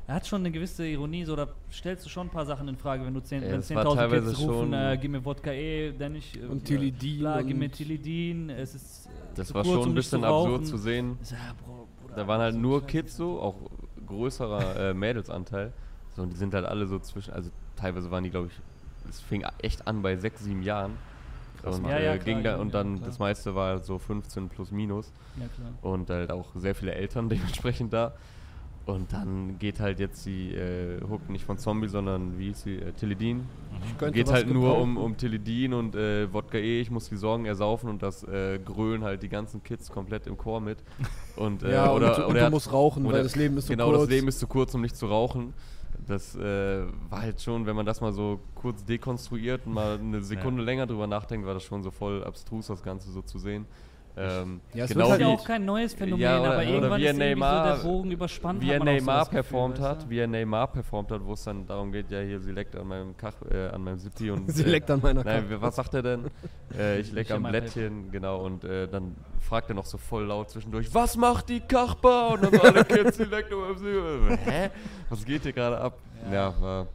Er 0.05 0.15
hat 0.15 0.27
schon 0.27 0.41
eine 0.41 0.51
gewisse 0.51 0.85
Ironie, 0.85 1.23
so 1.23 1.35
da 1.35 1.47
stellst 1.71 2.05
du 2.05 2.09
schon 2.09 2.27
ein 2.27 2.29
paar 2.29 2.45
Sachen 2.45 2.67
in 2.67 2.75
Frage, 2.75 3.05
wenn 3.05 3.13
du 3.13 3.21
10 3.21 3.41
Ja, 3.43 3.51
wenn 3.51 3.59
es 3.59 3.73
war 3.73 3.83
10.000 3.85 3.95
teilweise 3.95 4.29
Kids 4.31 4.39
rufen, 4.41 4.59
schon- 4.59 4.73
äh, 4.73 4.97
gib 4.99 5.11
mir 5.11 5.23
Wodka 5.23 5.51
eh, 5.51 5.93
dann 5.97 6.11
nicht. 6.13 6.35
Äh, 6.35 6.45
Und 6.47 6.65
Tilidin 6.65 7.19
Bla, 7.19 7.41
gib 7.41 7.57
mir 7.57 7.71
Tilidin, 7.71 8.49
es 8.49 8.75
ist. 8.75 9.05
äh, 9.05 9.09
Das 9.35 9.47
zu 9.47 9.53
war 9.53 9.63
kurz, 9.63 9.73
schon 9.75 9.91
ein 9.91 9.93
nicht 9.95 10.09
zu 10.09 10.17
bisschen 10.17 10.23
absurd 10.25 10.65
zu 10.67 10.77
sehen. 10.77 11.17
Ich 11.23 11.31
ja, 11.31 11.37
Bro, 11.65 11.87
Bruder, 12.01 12.15
Da 12.15 12.27
waren 12.27 12.41
halt 12.41 12.53
so 12.55 12.59
nur. 12.59 12.81
Kids 12.85 13.15
so, 13.15 13.39
auch 13.39 13.55
größerer 14.05 14.89
äh, 14.89 14.93
Mädelsanteil. 14.93 15.71
So, 16.15 16.21
und 16.23 16.31
die 16.33 16.37
sind 16.37 16.53
halt 16.53 16.65
alle 16.65 16.85
so 16.85 16.99
zwischen, 16.99 17.33
also 17.33 17.49
teilweise 17.77 18.11
waren 18.11 18.23
die, 18.25 18.29
glaube 18.29 18.47
ich, 18.47 19.09
es 19.09 19.21
fing 19.21 19.45
echt 19.61 19.87
an 19.87 20.01
bei 20.01 20.17
sechs, 20.17 20.43
sieben 20.43 20.63
Jahren. 20.63 20.91
Krass, 21.61 21.75
und 21.77 21.83
Mann. 21.83 21.91
Ja, 21.91 21.99
ja, 21.99 22.13
äh, 22.13 22.17
klar, 22.19 22.35
ging 22.35 22.43
da, 22.43 22.57
und 22.57 22.73
dann 22.73 23.01
das 23.01 23.19
meiste 23.19 23.55
war 23.55 23.79
so 23.79 23.97
15 23.97 24.49
plus 24.49 24.69
minus. 24.71 25.11
Ja, 25.39 25.47
klar. 25.47 25.71
Und 25.81 26.09
halt 26.09 26.29
auch 26.29 26.49
sehr 26.55 26.75
viele 26.75 26.93
Eltern 26.93 27.29
dementsprechend 27.29 27.93
da. 27.93 28.13
Und 28.85 29.13
dann 29.13 29.57
geht 29.59 29.79
halt 29.79 29.99
jetzt 29.99 30.25
die 30.25 30.53
äh, 30.53 30.99
Hook 31.09 31.29
nicht 31.29 31.45
von 31.45 31.57
Zombie, 31.57 31.87
sondern 31.87 32.37
wie 32.37 32.47
hieß 32.47 32.63
sie? 32.63 32.75
Äh, 32.75 32.91
könnte 33.97 34.11
Geht 34.11 34.29
halt 34.31 34.49
nur 34.51 34.77
um, 34.77 34.97
um 34.97 35.15
Tilidin 35.15 35.73
und 35.73 35.95
äh, 35.95 36.31
Wodka 36.33 36.57
E, 36.57 36.81
ich 36.81 36.91
muss 36.91 37.07
die 37.07 37.15
Sorgen 37.15 37.45
ersaufen 37.45 37.89
und 37.89 38.03
das 38.03 38.23
äh, 38.25 38.59
grölen 38.59 39.03
halt 39.05 39.23
die 39.23 39.29
ganzen 39.29 39.63
Kids 39.63 39.89
komplett 39.89 40.27
im 40.27 40.37
Chor 40.37 40.59
mit. 40.59 40.79
Und, 41.37 41.63
äh, 41.63 41.71
Ja, 41.73 41.91
und, 41.91 41.97
oder, 41.97 42.17
und 42.17 42.23
oder 42.31 42.39
du 42.39 42.45
hat- 42.45 42.51
musst 42.51 42.73
rauchen, 42.73 43.05
oder- 43.05 43.17
weil 43.17 43.23
das 43.23 43.37
Leben 43.37 43.55
ist 43.57 43.67
so 43.67 43.73
genau, 43.73 43.89
kurz. 43.89 44.01
das 44.01 44.09
Leben 44.09 44.27
ist 44.27 44.39
zu 44.39 44.47
kurz, 44.47 44.75
um 44.75 44.81
nicht 44.81 44.97
zu 44.97 45.05
rauchen. 45.05 45.53
Das 46.05 46.35
äh, 46.35 46.83
war 47.09 47.21
halt 47.21 47.41
schon, 47.41 47.65
wenn 47.65 47.77
man 47.77 47.85
das 47.85 48.01
mal 48.01 48.11
so 48.11 48.41
kurz 48.55 48.83
dekonstruiert 48.83 49.65
und 49.65 49.73
mal 49.73 49.97
eine 49.97 50.21
Sekunde 50.21 50.61
länger 50.61 50.87
drüber 50.87 51.07
nachdenkt, 51.07 51.47
war 51.47 51.53
das 51.53 51.63
schon 51.63 51.83
so 51.83 51.91
voll 51.91 52.21
abstrus, 52.25 52.67
das 52.67 52.83
Ganze 52.83 53.11
so 53.11 53.21
zu 53.21 53.39
sehen. 53.39 53.65
Ähm, 54.15 54.61
Ja, 54.73 54.83
es 54.85 54.89
genau 54.91 55.09
wird 55.09 55.09
Das 55.09 55.09
halt 55.11 55.21
ist 55.21 55.25
ja 55.27 55.27
wie, 55.27 55.33
auch 55.39 55.43
kein 55.45 55.65
neues 55.65 55.93
Phänomen, 55.95 56.21
Ja, 56.21 56.39
oder- 56.39 56.51
aber 56.53 56.63
irgendwann 56.63 57.01
wie 57.01 57.05
ist 57.07 57.17
Neymar- 57.17 57.75
so 57.77 57.83
der 57.83 57.89
Bogen 57.89 58.11
überspannt. 58.11 58.61
wie 58.61 58.69
er 58.69 58.77
so 58.77 58.83
Neymar 58.83 59.19
Gefühl, 59.21 59.33
performt 59.33 59.79
weißt 59.79 59.87
hat, 59.89 60.03
du? 60.03 60.09
wie 60.09 60.19
er 60.19 60.27
Neymar 60.27 60.67
performt 60.67 61.11
hat, 61.11 61.25
wo 61.25 61.33
es 61.33 61.43
dann 61.43 61.65
darum 61.65 61.91
geht, 61.91 62.11
ja 62.11 62.19
hier, 62.21 62.39
sie 62.39 62.51
leckt 62.51 62.75
an 62.75 62.87
meinem 62.87 63.17
Kach, 63.17 63.33
äh, 63.51 63.69
an 63.69 63.83
meinem 63.83 63.97
Sippy 63.97 64.29
und 64.29 64.47
Sie 64.51 64.63
äh, 64.63 64.69
leckt 64.69 64.91
an 64.91 64.99
meiner 65.01 65.23
Nein, 65.23 65.49
Kappe. 65.49 65.61
was 65.61 65.75
sagt 65.75 65.93
er 65.95 66.01
denn? 66.03 66.25
Äh, 66.77 66.99
ich 67.01 67.11
leck 67.11 67.27
Ich 67.27 67.33
am 67.33 67.43
mein 67.43 67.51
Blättchen, 67.51 68.11
genau, 68.11 68.43
und 68.43 68.63
äh, 68.63 68.87
dann 68.87 69.15
fragt 69.39 69.69
er 69.69 69.75
noch 69.75 69.85
so 69.85 69.97
voll 69.99 70.23
laut 70.25 70.49
zwischendurch, 70.49 70.91
was 70.93 71.15
macht 71.17 71.49
die 71.49 71.59
Kachbar? 71.59 72.31
Und 72.33 72.43
dann 72.45 72.53
so 72.53 72.61
alle 72.61 72.83
Kids, 72.83 73.17
die 73.17 73.23
leckt 73.25 73.53
um 73.53 73.77
sie. 73.77 74.37
Hä? 74.49 74.69
Was 75.09 75.23
geht 75.23 75.43
hier 75.43 75.53
gerade 75.53 75.77
ab? 75.79 75.97
Ja, 76.31 76.53
war. 76.59 76.87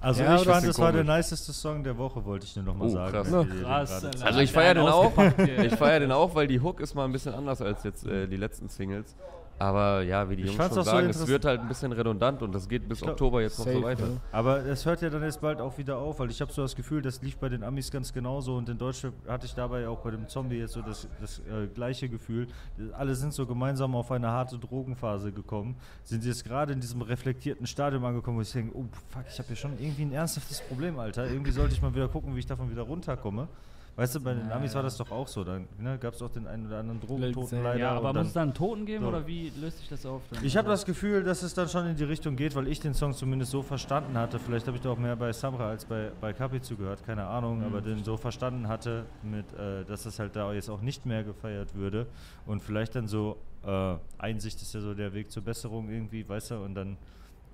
Also 0.00 0.22
Ja, 0.22 0.36
ich 0.36 0.42
fand, 0.44 0.66
das 0.66 0.78
war 0.78 0.92
der 0.92 1.04
niceste 1.04 1.52
Song 1.52 1.82
der 1.82 1.96
Woche, 1.96 2.24
wollte 2.24 2.44
ich 2.46 2.54
nur 2.56 2.64
noch 2.64 2.74
mal 2.76 2.86
Oh, 2.86 2.88
sagen. 2.90 3.12
krass. 3.12 3.28
ihr 3.30 3.44
den 3.44 3.62
Krass. 3.62 4.04
Also 4.22 4.40
ich 4.40 4.52
feiere 4.52 4.74
den 4.74 4.84
auch. 4.88 5.12
Ich 5.38 5.74
feiere 5.74 6.00
den 6.00 6.12
auch, 6.12 6.34
weil 6.34 6.46
die 6.46 6.60
Hook 6.60 6.80
ist 6.80 6.94
mal 6.94 7.04
ein 7.04 7.12
bisschen 7.12 7.34
anders 7.34 7.60
als 7.62 7.82
jetzt 7.84 8.06
äh, 8.06 8.26
die 8.28 8.36
letzten 8.36 8.68
Singles. 8.68 9.16
Aber 9.58 10.02
ja, 10.02 10.28
wie 10.28 10.36
die 10.36 10.42
Ich 10.42 10.48
Jungs 10.48 10.56
schon 10.58 10.66
auch 10.66 10.74
so 10.74 10.82
sagen, 10.82 11.08
es 11.08 11.26
wird 11.26 11.46
halt 11.46 11.60
ein 11.60 11.68
bisschen 11.68 11.90
redundant 11.92 12.42
und 12.42 12.54
das 12.54 12.68
geht 12.68 12.86
bis 12.88 13.00
glaub, 13.00 13.12
Oktober 13.12 13.40
jetzt 13.40 13.58
noch 13.58 13.64
safe, 13.64 13.78
so 13.78 13.82
weiter. 13.82 14.06
ja. 14.06 14.20
Aber 14.30 14.64
es 14.66 14.84
hört 14.84 15.00
ja 15.00 15.08
dann 15.08 15.22
jetzt 15.22 15.40
bald 15.40 15.60
auch 15.60 15.78
wieder 15.78 15.96
auf, 15.96 16.18
weil 16.18 16.30
ich 16.30 16.40
habe 16.42 16.52
so 16.52 16.60
das 16.60 16.76
Gefühl, 16.76 17.00
das 17.00 17.22
lief 17.22 17.38
bei 17.38 17.48
den 17.48 17.62
Amis 17.62 17.90
ganz 17.90 18.12
genauso 18.12 18.56
und 18.56 18.68
in 18.68 18.76
Deutschland 18.76 19.14
hatte 19.26 19.46
ich 19.46 19.54
dabei 19.54 19.88
auch 19.88 20.00
bei 20.00 20.10
dem 20.10 20.28
Zombie 20.28 20.56
jetzt 20.56 20.74
so 20.74 20.82
das, 20.82 21.08
das 21.20 21.38
äh, 21.38 21.68
gleiche 21.74 22.08
Gefühl. 22.08 22.48
Alle 22.92 23.14
sind 23.14 23.32
so 23.32 23.46
gemeinsam 23.46 23.94
auf 23.94 24.12
eine 24.12 24.30
harte 24.30 24.58
Drogenphase 24.58 25.32
gekommen, 25.32 25.76
sind 26.04 26.24
jetzt 26.24 26.44
gerade 26.44 26.74
in 26.74 26.80
diesem 26.80 27.00
reflektierten 27.00 27.66
Stadium 27.66 28.04
angekommen, 28.04 28.36
wo 28.36 28.42
ich 28.42 28.52
denke, 28.52 28.76
oh 28.76 28.84
fuck, 29.08 29.24
ich 29.26 29.38
habe 29.38 29.48
hier 29.48 29.56
schon 29.56 29.72
irgendwie 29.78 30.02
ein 30.02 30.12
ernsthaftes 30.12 30.60
Problem, 30.60 30.98
Alter. 30.98 31.26
Irgendwie 31.30 31.52
sollte 31.52 31.72
ich 31.72 31.80
mal 31.80 31.94
wieder 31.94 32.08
gucken, 32.08 32.34
wie 32.34 32.40
ich 32.40 32.46
davon 32.46 32.70
wieder 32.70 32.82
runterkomme. 32.82 33.48
Weißt 33.96 34.14
du, 34.14 34.20
bei 34.20 34.34
den 34.34 34.52
Amis 34.52 34.74
war 34.74 34.82
das 34.82 34.98
doch 34.98 35.10
auch 35.10 35.26
so. 35.26 35.42
Da 35.42 35.58
ne, 35.78 35.96
gab 35.98 36.12
es 36.12 36.20
auch 36.20 36.28
den 36.30 36.46
einen 36.46 36.66
oder 36.66 36.80
anderen 36.80 37.00
Drogentoten 37.00 37.62
leider. 37.62 37.78
Ja, 37.78 37.90
aber 37.92 38.08
muss 38.08 38.14
dann- 38.14 38.26
es 38.26 38.32
da 38.34 38.42
einen 38.42 38.52
Toten 38.52 38.84
geben 38.84 39.04
So. 39.04 39.08
oder 39.08 39.26
wie 39.26 39.50
löst 39.58 39.78
sich 39.78 39.88
das 39.88 40.04
auf? 40.04 40.20
dann? 40.30 40.44
ich 40.44 40.54
habe 40.54 40.68
Also- 40.68 40.82
das 40.82 40.86
Gefühl, 40.86 41.22
dass 41.24 41.42
es 41.42 41.54
dann 41.54 41.66
schon 41.68 41.86
in 41.86 41.96
die 41.96 42.04
Richtung 42.04 42.36
geht, 42.36 42.54
weil 42.54 42.68
ich 42.68 42.78
den 42.78 42.92
Song 42.92 43.14
zumindest 43.14 43.52
so 43.52 43.62
verstanden 43.62 44.18
hatte. 44.18 44.38
Vielleicht 44.38 44.66
habe 44.66 44.76
ich 44.76 44.82
da 44.82 44.90
auch 44.90 44.98
mehr 44.98 45.16
bei 45.16 45.32
Samra 45.32 45.70
als 45.70 45.86
bei, 45.86 46.12
bei 46.20 46.34
Kapi 46.34 46.60
zugehört, 46.60 47.04
keine 47.06 47.24
Ahnung, 47.26 47.64
aber 47.64 47.80
den 47.80 48.04
so 48.04 48.18
verstanden 48.18 48.68
hatte, 48.68 49.06
mit, 49.22 49.50
äh, 49.54 49.84
dass 49.86 50.04
es 50.04 50.18
halt 50.18 50.36
da 50.36 50.52
jetzt 50.52 50.68
auch 50.68 50.82
nicht 50.82 51.06
mehr 51.06 51.24
gefeiert 51.24 51.74
würde. 51.74 52.06
Und 52.44 52.60
vielleicht 52.62 52.94
dann 52.96 53.08
so, 53.08 53.38
äh, 53.64 53.94
Einsicht 54.18 54.60
ist 54.60 54.74
ja 54.74 54.80
so 54.80 54.92
der 54.92 55.14
Weg 55.14 55.30
zur 55.30 55.42
Besserung 55.42 55.88
irgendwie, 55.88 56.28
weißt 56.28 56.50
du, 56.50 56.56
und 56.56 56.74
dann 56.74 56.98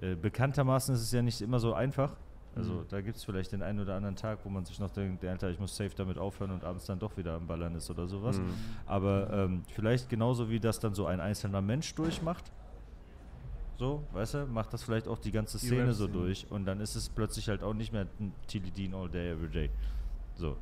äh, 0.01 0.17
bekanntermaßen 0.17 0.97
ist 0.97 1.03
es 1.03 1.13
ja 1.13 1.23
nicht 1.23 1.41
immer 1.41 1.61
so 1.61 1.73
einfach. 1.75 2.17
Also 2.55 2.85
da 2.89 3.01
gibt 3.01 3.17
es 3.17 3.25
vielleicht 3.25 3.53
den 3.53 3.63
einen 3.63 3.81
oder 3.81 3.95
anderen 3.95 4.17
Tag, 4.17 4.41
wo 4.45 4.51
man 4.51 4.65
sich 4.65 4.79
noch 4.79 4.91
denkt, 4.91 5.25
Alter, 5.25 5.51
ich 5.51 5.59
muss 5.59 5.75
safe 5.75 5.93
damit 5.97 6.19
aufhören 6.19 6.51
und 6.51 6.65
abends 6.65 6.85
dann 6.85 6.99
doch 6.99 7.17
wieder 7.17 7.35
am 7.35 7.47
Ballern 7.47 7.75
ist 7.75 7.91
oder 7.91 8.07
sowas. 8.07 8.39
Mhm. 8.39 8.55
Aber 8.87 9.31
ähm, 9.33 9.63
vielleicht 9.73 10.11
genauso 10.11 10.51
wie 10.51 10.61
das 10.61 10.79
dann 10.79 10.95
so 10.95 11.07
ein 11.07 11.21
einzelner 11.21 11.63
Mensch 11.63 11.95
durchmacht, 11.95 12.53
so, 13.79 14.03
weißt 14.13 14.35
du, 14.35 14.47
macht 14.47 14.73
das 14.73 14.83
vielleicht 14.83 15.09
auch 15.09 15.19
die 15.19 15.33
ganze 15.33 15.59
Die 15.59 15.67
Szene 15.67 15.93
so 15.93 16.05
Rap-Szene. 16.05 16.25
durch 16.25 16.47
und 16.51 16.67
dann 16.67 16.81
ist 16.81 16.95
es 16.95 17.09
plötzlich 17.09 17.49
halt 17.49 17.63
auch 17.63 17.75
nicht 17.75 17.93
mehr 17.93 18.07
ein 18.21 18.33
Tilidin 18.47 18.95
all 18.95 19.09
day, 19.09 19.33
every 19.33 19.49
day. 19.49 19.71
So. 20.35 20.57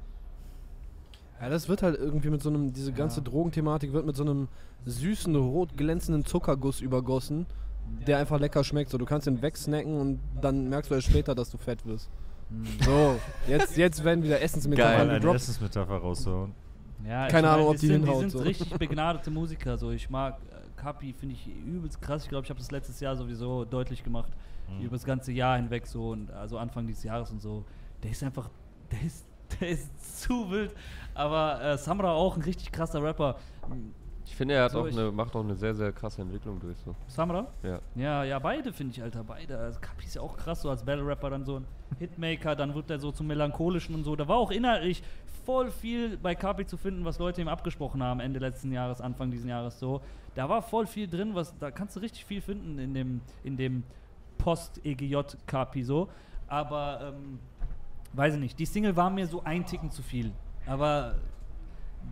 Ja, 1.40 1.48
das 1.48 1.68
wird 1.68 1.82
halt 1.82 1.98
irgendwie 1.98 2.30
mit 2.30 2.40
so 2.42 2.50
einem, 2.50 2.72
diese 2.72 2.92
ganze 2.92 3.20
Drogenthematik 3.20 3.92
wird 3.92 4.06
mit 4.06 4.14
so 4.14 4.22
einem 4.22 4.48
süßen, 4.84 5.34
rot 5.34 5.76
glänzenden 5.76 6.24
Zuckerguss 6.24 6.80
übergossen, 6.80 7.46
der 8.06 8.18
einfach 8.18 8.38
lecker 8.40 8.64
schmeckt. 8.64 8.90
So, 8.90 8.98
du 8.98 9.04
kannst 9.04 9.26
ihn 9.26 9.40
wegsnacken 9.42 10.00
und 10.00 10.20
dann 10.40 10.68
merkst 10.68 10.90
du 10.90 10.94
erst 10.94 11.08
später, 11.08 11.34
dass 11.34 11.50
du 11.50 11.58
fett 11.58 11.84
wirst. 11.86 12.10
So, 12.84 13.20
jetzt, 13.46 13.76
jetzt 13.76 14.02
werden 14.02 14.24
wieder 14.24 14.40
Essensmetaphern 14.42 14.92
Mal 14.98 15.10
eine 15.10 15.20
gedroppt. 15.20 15.36
Essensmetapher 15.36 15.98
rauszuhauen. 15.98 16.52
Ja, 17.06 17.28
Keine 17.28 17.46
ich 17.46 17.52
Ahnung, 17.54 17.68
ob 17.68 17.76
die 17.76 17.86
sind, 17.86 18.02
hinhaut, 18.02 18.16
Die 18.16 18.20
sind 18.20 18.30
so. 18.30 18.38
richtig 18.40 18.70
begnadete 18.78 19.30
Musiker. 19.30 19.78
So. 19.78 19.90
Ich 19.92 20.10
mag 20.10 20.38
äh, 20.50 20.80
Kapi, 20.80 21.12
finde 21.12 21.34
ich 21.34 21.46
übelst 21.46 22.02
krass. 22.02 22.24
Ich 22.24 22.28
glaube, 22.28 22.44
ich 22.44 22.50
habe 22.50 22.58
das 22.58 22.70
letztes 22.70 23.00
Jahr 23.00 23.16
sowieso 23.16 23.64
deutlich 23.64 24.02
gemacht. 24.02 24.32
Mhm. 24.68 24.84
Über 24.84 24.96
das 24.96 25.04
ganze 25.04 25.32
Jahr 25.32 25.56
hinweg 25.56 25.86
so 25.86 26.10
und 26.10 26.30
also 26.32 26.58
Anfang 26.58 26.86
dieses 26.86 27.04
Jahres 27.04 27.30
und 27.30 27.40
so. 27.40 27.64
Der 28.02 28.10
ist 28.10 28.22
einfach, 28.22 28.50
der 28.90 29.02
ist, 29.02 29.24
der 29.60 29.68
ist 29.68 30.20
zu 30.22 30.50
wild. 30.50 30.74
Aber 31.14 31.62
äh, 31.62 31.78
Samra 31.78 32.12
auch 32.12 32.36
ein 32.36 32.42
richtig 32.42 32.72
krasser 32.72 33.02
Rapper. 33.02 33.36
Ich 34.30 34.36
finde, 34.36 34.54
er 34.54 34.70
So, 34.70 34.82
auch 34.82 34.86
eine, 34.86 35.10
macht 35.10 35.34
auch 35.34 35.42
eine 35.42 35.56
sehr, 35.56 35.74
sehr 35.74 35.90
krasse 35.90 36.22
Entwicklung 36.22 36.60
durch. 36.60 36.78
So. 36.84 36.94
Samra? 37.08 37.48
Ja. 37.64 37.80
Ja, 37.96 38.22
ja, 38.22 38.38
beide 38.38 38.72
finde 38.72 38.92
ich, 38.94 39.02
Alter, 39.02 39.24
beide. 39.24 39.58
Also 39.58 39.80
Kapi 39.80 40.06
ist 40.06 40.14
ja 40.14 40.22
auch 40.22 40.36
krass, 40.36 40.62
so 40.62 40.70
als 40.70 40.84
Battle-Rapper 40.84 41.30
dann 41.30 41.44
so 41.44 41.56
ein 41.56 41.66
Hitmaker, 41.98 42.54
dann 42.54 42.72
wird 42.74 42.90
er 42.90 43.00
so 43.00 43.10
zum 43.10 43.26
Melancholischen 43.26 43.92
und 43.92 44.04
so. 44.04 44.14
Da 44.14 44.28
war 44.28 44.36
auch 44.36 44.52
inhaltlich 44.52 45.02
voll 45.44 45.72
viel 45.72 46.16
bei 46.16 46.36
Kapi 46.36 46.64
zu 46.64 46.76
finden, 46.76 47.04
was 47.04 47.18
Leute 47.18 47.40
ihm 47.40 47.48
abgesprochen 47.48 48.04
haben, 48.04 48.20
Ende 48.20 48.38
letzten 48.38 48.70
Jahres, 48.70 49.00
Anfang 49.00 49.32
diesen 49.32 49.50
Jahres 49.50 49.80
so. 49.80 50.00
Da 50.36 50.48
war 50.48 50.62
voll 50.62 50.86
viel 50.86 51.08
drin, 51.08 51.34
was, 51.34 51.58
da 51.58 51.72
kannst 51.72 51.96
du 51.96 52.00
richtig 52.00 52.24
viel 52.24 52.40
finden 52.40 52.78
in 52.78 52.94
dem, 52.94 53.20
in 53.42 53.56
dem 53.56 53.82
Post-EGJ-Kapi 54.38 55.82
so. 55.82 56.08
Aber, 56.46 57.14
ähm, 57.14 57.40
weiß 58.12 58.34
ich 58.34 58.40
nicht, 58.40 58.58
die 58.60 58.66
Single 58.66 58.94
war 58.96 59.10
mir 59.10 59.26
so 59.26 59.42
ein 59.42 59.66
Ticken 59.66 59.90
zu 59.90 60.02
viel. 60.02 60.30
Aber 60.66 61.16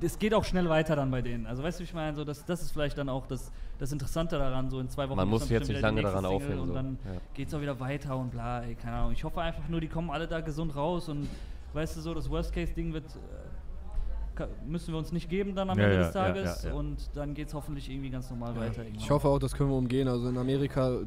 es 0.00 0.18
geht 0.18 0.32
auch 0.34 0.44
schnell 0.44 0.68
weiter 0.68 0.94
dann 0.96 1.10
bei 1.10 1.22
denen. 1.22 1.46
Also 1.46 1.62
weißt 1.62 1.78
du, 1.78 1.82
wie 1.82 1.84
ich 1.84 1.94
meine, 1.94 2.14
so, 2.16 2.24
das, 2.24 2.44
das 2.44 2.62
ist 2.62 2.70
vielleicht 2.72 2.96
dann 2.98 3.08
auch 3.08 3.26
das, 3.26 3.50
das 3.78 3.90
Interessante 3.92 4.38
daran, 4.38 4.70
so 4.70 4.78
in 4.80 4.88
zwei 4.88 5.08
Wochen 5.08 5.16
Man 5.16 5.28
muss 5.28 5.42
dann 5.42 5.50
jetzt 5.50 5.68
nicht 5.68 5.80
lange 5.80 6.02
daran 6.02 6.24
Single 6.24 6.36
aufhängen, 6.36 6.60
Und 6.60 6.68
so. 6.68 6.74
dann 6.74 6.98
Ja. 7.04 7.20
geht's 7.34 7.54
auch 7.54 7.60
wieder 7.60 7.78
weiter 7.80 8.16
und 8.16 8.30
bla, 8.30 8.62
ey, 8.62 8.74
keine 8.74 8.96
Ahnung. 8.96 9.12
Ich 9.12 9.24
hoffe 9.24 9.40
einfach 9.40 9.68
nur, 9.68 9.80
die 9.80 9.88
kommen 9.88 10.10
alle 10.10 10.26
da 10.28 10.40
gesund 10.40 10.74
raus 10.76 11.08
und 11.08 11.28
weißt 11.72 11.96
du 11.96 12.00
so, 12.00 12.14
das 12.14 12.28
Worst-Case-Ding 12.30 12.92
wird 12.92 13.04
äh, 13.06 14.46
müssen 14.66 14.92
wir 14.92 14.98
uns 14.98 15.10
nicht 15.10 15.28
geben 15.28 15.54
dann 15.56 15.68
am 15.68 15.78
Ja, 15.78 15.84
Ende 15.84 15.96
ja, 15.96 16.02
des 16.04 16.12
Tages 16.12 16.62
ja, 16.62 16.68
ja. 16.70 16.74
und 16.76 17.10
dann 17.14 17.34
geht's 17.34 17.54
hoffentlich 17.54 17.90
irgendwie 17.90 18.10
ganz 18.10 18.30
normal 18.30 18.54
weiter. 18.56 18.82
Ich 18.82 18.88
irgendwann. 18.88 19.10
hoffe 19.10 19.28
auch, 19.28 19.38
das 19.40 19.52
können 19.54 19.70
wir 19.70 19.76
umgehen. 19.76 20.06
Also 20.06 20.28
in 20.28 20.38
Amerika, 20.38 21.00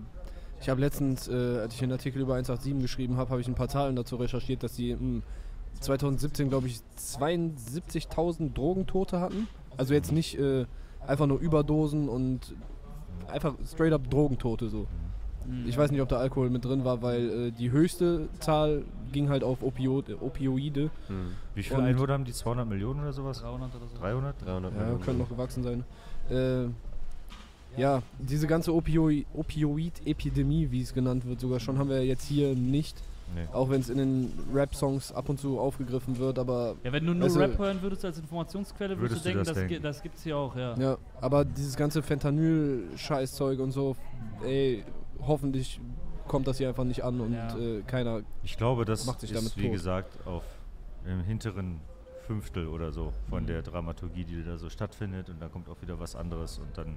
ich 0.59 0.69
habe 0.69 0.81
letztens, 0.81 1.29
äh, 1.29 1.59
als 1.59 1.73
ich 1.73 1.81
einen 1.81 1.93
Artikel 1.93 2.21
über 2.21 2.33
187 2.33 2.81
geschrieben 2.81 3.15
habe, 3.15 3.29
habe 3.29 3.39
ich 3.39 3.47
ein 3.47 3.55
paar 3.55 3.69
Zahlen 3.69 3.95
dazu 3.95 4.17
recherchiert, 4.17 4.63
dass 4.63 4.73
die 4.73 4.93
mh, 4.95 5.21
2017, 5.79 6.49
glaube 6.49 6.67
ich, 6.67 6.79
72.000 6.97 8.53
Drogentote 8.53 9.19
hatten. 9.19 9.47
Also 9.77 9.93
jetzt 9.93 10.11
nicht 10.11 10.37
äh, 10.37 10.65
einfach 11.07 11.27
nur 11.27 11.39
Überdosen 11.39 12.09
und 12.09 12.53
einfach 13.27 13.55
straight 13.65 13.93
up 13.93 14.09
Drogentote 14.09 14.69
so. 14.69 14.87
Ich 15.65 15.75
weiß 15.75 15.89
nicht, 15.89 16.01
ob 16.01 16.07
da 16.09 16.17
Alkohol 16.17 16.51
mit 16.51 16.63
drin 16.63 16.85
war, 16.85 17.01
weil 17.01 17.47
äh, 17.47 17.51
die 17.51 17.71
höchste 17.71 18.29
Zahl 18.39 18.83
ging 19.11 19.29
halt 19.29 19.43
auf 19.43 19.63
Opio 19.63 20.03
Opioide. 20.19 20.91
Hm. 21.07 21.31
Wie 21.55 21.63
viele 21.63 21.81
Einwohner 21.81 22.13
haben 22.13 22.25
die? 22.25 22.31
200 22.31 22.67
Millionen 22.67 22.99
oder 23.01 23.11
sowas? 23.11 23.39
300 23.39 23.75
oder 23.75 23.87
so. 23.87 23.97
300? 23.97 24.45
300 24.45 24.71
Ja, 24.73 24.79
Millionen. 24.79 25.01
könnte 25.01 25.19
noch 25.21 25.29
gewachsen 25.29 25.63
sein. 25.63 25.83
Äh, 26.29 26.67
ja, 27.79 28.03
diese 28.19 28.45
ganze 28.47 28.73
Opio 28.73 29.09
Opioid-Epidemie, 29.33 30.69
wie 30.71 30.81
es 30.81 30.93
genannt 30.93 31.25
wird, 31.25 31.39
sogar 31.39 31.59
schon, 31.59 31.79
haben 31.79 31.89
wir 31.89 32.05
jetzt 32.05 32.25
hier 32.25 32.55
nicht. 32.55 33.01
Nee. 33.33 33.47
Auch 33.53 33.69
wenn 33.69 33.79
es 33.79 33.89
in 33.89 33.97
den 33.97 34.33
Rap-Songs 34.53 35.13
ab 35.13 35.29
und 35.29 35.39
zu 35.39 35.57
aufgegriffen 35.59 36.17
wird, 36.17 36.37
aber 36.37 36.75
Ja, 36.83 36.91
wenn 36.91 37.05
du 37.05 37.13
nur 37.13 37.23
Also- 37.23 37.39
Rap 37.39 37.57
hören 37.57 37.81
würdest 37.81 38.03
als 38.03 38.17
Informationsquelle, 38.19 38.97
würdest, 38.99 39.23
Würdest 39.23 39.25
du 39.25 39.29
du 39.29 39.33
denken, 39.33 39.39
das 39.39 39.47
das, 39.47 39.67
denken? 39.67 39.83
das 39.83 40.01
gibt's 40.03 40.23
hier 40.23 40.37
auch, 40.37 40.55
ja. 40.55 40.75
ja, 40.77 40.97
aber 41.21 41.45
dieses 41.45 41.75
ganze 41.77 42.01
Fentanyl-Scheißzeug 42.01 43.59
und 43.59 43.71
so, 43.71 43.95
ey, 44.43 44.83
hoffentlich 45.25 45.79
kommt 46.27 46.47
das 46.47 46.57
hier 46.57 46.69
einfach 46.69 46.83
nicht 46.83 47.03
an 47.03 47.19
und 47.19 47.33
Ja. 47.33 47.57
äh, 47.57 47.81
keiner. 47.83 48.21
Ich 48.43 48.57
glaube, 48.57 48.85
das 48.85 49.05
Macht 49.05 49.21
sich 49.21 49.31
ist, 49.31 49.37
damit 49.37 49.57
wie 49.57 49.63
tot. 49.63 49.71
gesagt, 49.73 50.27
auf 50.27 50.43
im 51.05 51.21
hinteren 51.23 51.79
Fünftel 52.27 52.67
oder 52.67 52.91
so 52.91 53.11
von 53.29 53.43
Mhm. 53.43 53.47
der 53.47 53.61
Dramaturgie, 53.63 54.23
die 54.23 54.43
da 54.43 54.57
so 54.57 54.69
stattfindet. 54.69 55.29
Und 55.29 55.41
dann 55.41 55.51
kommt 55.51 55.67
auch 55.67 55.81
wieder 55.81 55.99
was 55.99 56.15
anderes 56.15 56.59
und 56.59 56.77
dann 56.77 56.95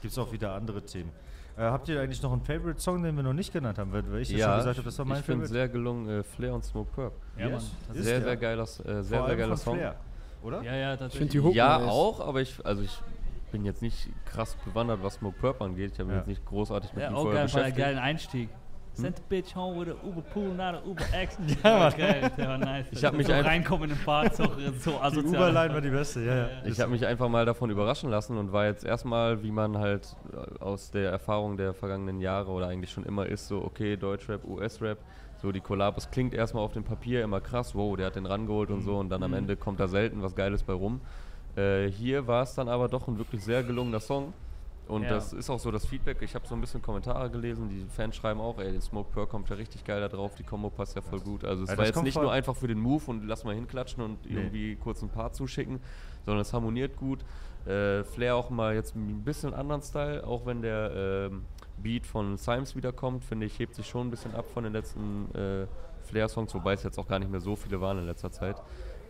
gibt 0.00 0.12
es 0.12 0.18
auch 0.18 0.32
wieder 0.32 0.54
andere 0.54 0.82
Themen. 0.82 1.10
Äh, 1.56 1.60
habt 1.62 1.88
ihr 1.88 2.00
eigentlich 2.00 2.22
noch 2.22 2.32
einen 2.32 2.40
Favorite-Song, 2.40 3.02
den 3.02 3.14
wir 3.14 3.22
noch 3.22 3.32
nicht 3.34 3.52
genannt 3.52 3.78
haben? 3.78 3.92
Weil 3.92 4.22
ich 4.22 4.30
ja 4.30 4.46
schon 4.48 4.56
gesagt 4.58 4.78
habe, 4.78 4.84
das 4.86 4.98
war 4.98 5.04
mein 5.04 5.18
ich 5.20 5.24
finde 5.24 5.46
Favorite. 5.46 5.52
sehr 5.52 5.68
gelungen, 5.68 6.08
äh, 6.08 6.22
Flair 6.22 6.54
und 6.54 6.64
Smoke 6.64 6.90
Perp. 6.94 7.12
Ja, 7.36 7.44
Mann. 7.50 7.52
Yes. 7.54 7.96
Ist 7.96 8.04
Sehr, 8.04 8.22
sehr 8.22 8.36
geiler, 8.36 8.62
äh, 8.62 8.66
sehr, 8.66 8.84
Vor 8.94 9.02
sehr 9.04 9.22
allem 9.24 9.38
geiler 9.38 9.48
von 9.48 9.56
Song. 9.58 9.74
Flair, 9.76 9.96
oder? 10.42 10.62
ja, 10.62 10.74
ja, 10.74 10.92
Ich 10.94 10.98
tatsächlich. 11.00 11.18
finde 11.18 11.32
die 11.32 11.40
Hook 11.40 11.54
Ja, 11.54 11.78
nice. 11.78 11.88
auch, 11.90 12.20
aber 12.26 12.40
ich, 12.40 12.64
also 12.64 12.82
ich 12.82 13.02
bin 13.50 13.64
jetzt 13.66 13.82
nicht 13.82 14.08
krass 14.24 14.56
bewandert, 14.64 15.00
was 15.02 15.14
Smoke 15.14 15.38
Perp 15.38 15.60
angeht. 15.60 15.92
Ich 15.92 15.98
habe 15.98 16.06
mich 16.06 16.14
Ja. 16.14 16.18
jetzt 16.20 16.28
nicht 16.28 16.44
großartig 16.46 16.92
mit 16.94 17.02
Ja, 17.02 17.10
ihm 17.10 17.16
auch 17.16 17.22
vorher 17.24 17.44
geil, 17.44 17.52
war 17.52 17.60
ein 17.60 17.64
beschäftigt. 17.64 17.76
geilen 17.86 17.98
Einstieg. 17.98 18.48
Send 18.94 19.18
a 19.18 19.22
bitch 19.28 19.54
home 19.54 19.78
with 19.80 19.88
a 19.88 20.06
Uber 20.06 20.20
Pool, 20.20 20.52
not 20.54 20.74
a 20.74 20.82
Uber 20.86 21.04
X. 21.22 21.38
Ja, 21.64 21.70
ja, 21.70 21.78
Mann. 21.78 21.94
geil, 21.96 22.30
der 22.36 22.48
war 22.48 22.58
nice. 22.58 22.86
Ich 22.90 23.02
hab 23.04 23.14
mich 23.14 23.26
so 23.26 23.32
einfach- 23.32 23.50
reinkommen 23.50 23.90
in 23.90 23.96
den 23.96 24.04
Part, 24.04 24.36
so, 24.36 24.44
so 24.78 24.98
Die. 25.10 25.26
Uberline 25.28 25.72
war 25.74 25.80
die 25.80 25.88
beste, 25.90 26.20
ja, 26.22 26.36
ja. 26.36 26.48
Ich 26.64 26.78
habe 26.80 26.90
mich 26.90 27.06
einfach 27.06 27.28
mal 27.28 27.46
davon 27.46 27.70
überraschen 27.70 28.10
lassen 28.10 28.36
und 28.36 28.52
war 28.52 28.66
jetzt 28.66 28.84
erstmal, 28.84 29.42
wie 29.42 29.50
man 29.50 29.78
halt 29.78 30.14
äh, 30.32 30.62
aus 30.62 30.90
der 30.90 31.10
Erfahrung 31.10 31.56
der 31.56 31.72
vergangenen 31.72 32.20
Jahre 32.20 32.50
oder 32.50 32.68
eigentlich 32.68 32.90
schon 32.90 33.04
immer 33.04 33.24
ist, 33.26 33.48
so 33.48 33.62
okay, 33.64 33.96
Deutschrap, 33.96 34.44
US-Rap, 34.44 34.98
so 35.40 35.52
die 35.52 35.60
Kollabos 35.60 36.10
klingt 36.10 36.34
erstmal 36.34 36.62
auf 36.62 36.72
dem 36.72 36.84
Papier 36.84 37.24
immer 37.24 37.40
krass, 37.40 37.74
wow, 37.74 37.96
der 37.96 38.06
hat 38.06 38.16
den 38.16 38.26
rangeholt 38.26 38.70
und 38.70 38.82
so 38.82 38.98
und 38.98 39.08
dann 39.08 39.22
am 39.22 39.30
Mhm. 39.30 39.38
Ende 39.38 39.56
kommt 39.56 39.80
da 39.80 39.88
selten 39.88 40.22
was 40.22 40.34
Geiles 40.36 40.62
bei 40.62 40.74
rum. 40.74 41.00
Äh, 41.56 41.86
hier 41.90 42.26
war 42.26 42.42
es 42.42 42.54
dann 42.54 42.68
aber 42.68 42.88
doch 42.88 43.08
ein 43.08 43.16
wirklich 43.18 43.42
sehr 43.42 43.62
gelungener 43.62 44.00
Song. 44.00 44.32
Und 44.92 45.04
Ja. 45.04 45.10
das 45.10 45.32
ist 45.32 45.48
auch 45.48 45.58
so 45.58 45.70
das 45.70 45.86
Feedback. 45.86 46.18
Ich 46.20 46.34
habe 46.34 46.46
so 46.46 46.54
ein 46.54 46.60
bisschen 46.60 46.82
Kommentare 46.82 47.30
gelesen. 47.30 47.68
Die 47.70 47.84
Fans 47.94 48.14
schreiben 48.14 48.40
auch, 48.40 48.58
ey, 48.58 48.78
Smoke 48.80 49.10
Pearl 49.12 49.26
kommt 49.26 49.48
ja 49.48 49.56
richtig 49.56 49.84
geil 49.84 50.00
da 50.00 50.08
drauf. 50.08 50.34
Die 50.34 50.42
Kombo 50.42 50.68
passt 50.70 50.94
ja 50.96 51.02
voll 51.02 51.20
gut. 51.20 51.44
Also 51.44 51.64
es 51.64 51.70
Ja, 51.70 51.78
war 51.78 51.86
jetzt 51.86 52.02
nicht 52.02 52.20
nur 52.20 52.30
einfach 52.30 52.54
für 52.54 52.68
den 52.68 52.78
Move 52.78 53.02
und 53.06 53.26
lass 53.26 53.44
mal 53.44 53.54
hinklatschen 53.54 54.02
und 54.02 54.24
Nee. 54.26 54.36
irgendwie 54.36 54.76
kurz 54.76 55.02
ein 55.02 55.08
paar 55.08 55.32
zuschicken, 55.32 55.80
sondern 56.26 56.42
es 56.42 56.52
harmoniert 56.52 56.96
gut. 56.96 57.20
Äh, 57.66 58.04
Flair 58.04 58.36
auch 58.36 58.50
mal 58.50 58.74
jetzt 58.74 58.94
ein 58.96 59.22
bisschen 59.24 59.54
anderen 59.54 59.82
Style, 59.82 60.26
auch 60.26 60.44
wenn 60.46 60.62
der 60.62 60.90
ähm, 61.30 61.44
Beat 61.78 62.06
von 62.06 62.36
Symes 62.36 62.76
wiederkommt, 62.76 63.24
finde 63.24 63.46
ich, 63.46 63.58
hebt 63.58 63.74
sich 63.74 63.86
schon 63.86 64.08
ein 64.08 64.10
bisschen 64.10 64.34
ab 64.34 64.46
von 64.52 64.64
den 64.64 64.72
letzten 64.72 65.34
äh, 65.34 65.66
Flair-Songs, 66.04 66.54
wobei 66.54 66.74
es 66.74 66.82
jetzt 66.82 66.98
auch 66.98 67.06
gar 67.06 67.18
nicht 67.18 67.30
mehr 67.30 67.40
so 67.40 67.56
viele 67.56 67.80
waren 67.80 67.98
in 67.98 68.06
letzter 68.06 68.30
Zeit. 68.30 68.56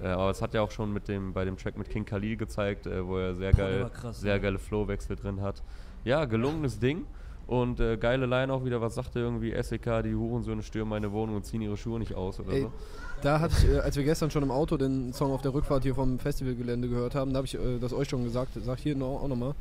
Äh, 0.00 0.08
aber 0.08 0.30
es 0.30 0.42
hat 0.42 0.54
ja 0.54 0.62
auch 0.62 0.70
schon 0.70 0.92
mit 0.92 1.08
dem, 1.08 1.32
bei 1.32 1.44
dem 1.44 1.56
Track 1.56 1.76
mit 1.76 1.88
King 1.88 2.04
Khalil 2.04 2.36
gezeigt, 2.36 2.86
äh, 2.86 3.06
wo 3.06 3.18
er 3.18 3.34
sehr 3.34 3.52
Boah, 3.52 3.58
geil, 3.58 3.90
krass, 3.92 4.20
sehr 4.20 4.34
ja. 4.34 4.38
geile 4.38 4.58
Flowwechsel 4.58 5.16
drin 5.16 5.40
hat. 5.40 5.62
Ja, 6.04 6.24
gelungenes 6.24 6.78
Ding. 6.78 7.06
Und 7.46 7.80
äh, 7.80 7.96
geile 7.96 8.26
Line 8.26 8.52
auch 8.52 8.64
wieder, 8.64 8.80
was 8.80 8.94
sagte 8.94 9.18
irgendwie 9.18 9.52
SEK, 9.60 10.02
die 10.04 10.14
Hurensöhne 10.14 10.62
stürmen 10.62 10.90
meine 10.90 11.12
Wohnung 11.12 11.36
und 11.36 11.44
ziehen 11.44 11.60
ihre 11.60 11.76
Schuhe 11.76 11.98
nicht 11.98 12.14
aus 12.14 12.38
oder 12.40 12.52
Ey, 12.52 12.62
so. 12.62 12.72
Da 13.20 13.40
hatte 13.40 13.54
ich, 13.58 13.68
äh, 13.68 13.78
als 13.78 13.96
wir 13.96 14.04
gestern 14.04 14.30
schon 14.30 14.42
im 14.42 14.50
Auto 14.50 14.76
den 14.76 15.12
Song 15.12 15.32
auf 15.32 15.42
der 15.42 15.52
Rückfahrt 15.52 15.82
hier 15.82 15.94
vom 15.94 16.18
Festivalgelände 16.18 16.88
gehört 16.88 17.14
haben, 17.14 17.32
da 17.32 17.38
habe 17.38 17.46
ich 17.46 17.54
äh, 17.54 17.78
das 17.78 17.92
euch 17.92 18.08
schon 18.08 18.24
gesagt, 18.24 18.52
sag 18.54 18.78
hier 18.78 18.96
noch, 18.96 19.22
auch 19.22 19.28
nochmal. 19.28 19.54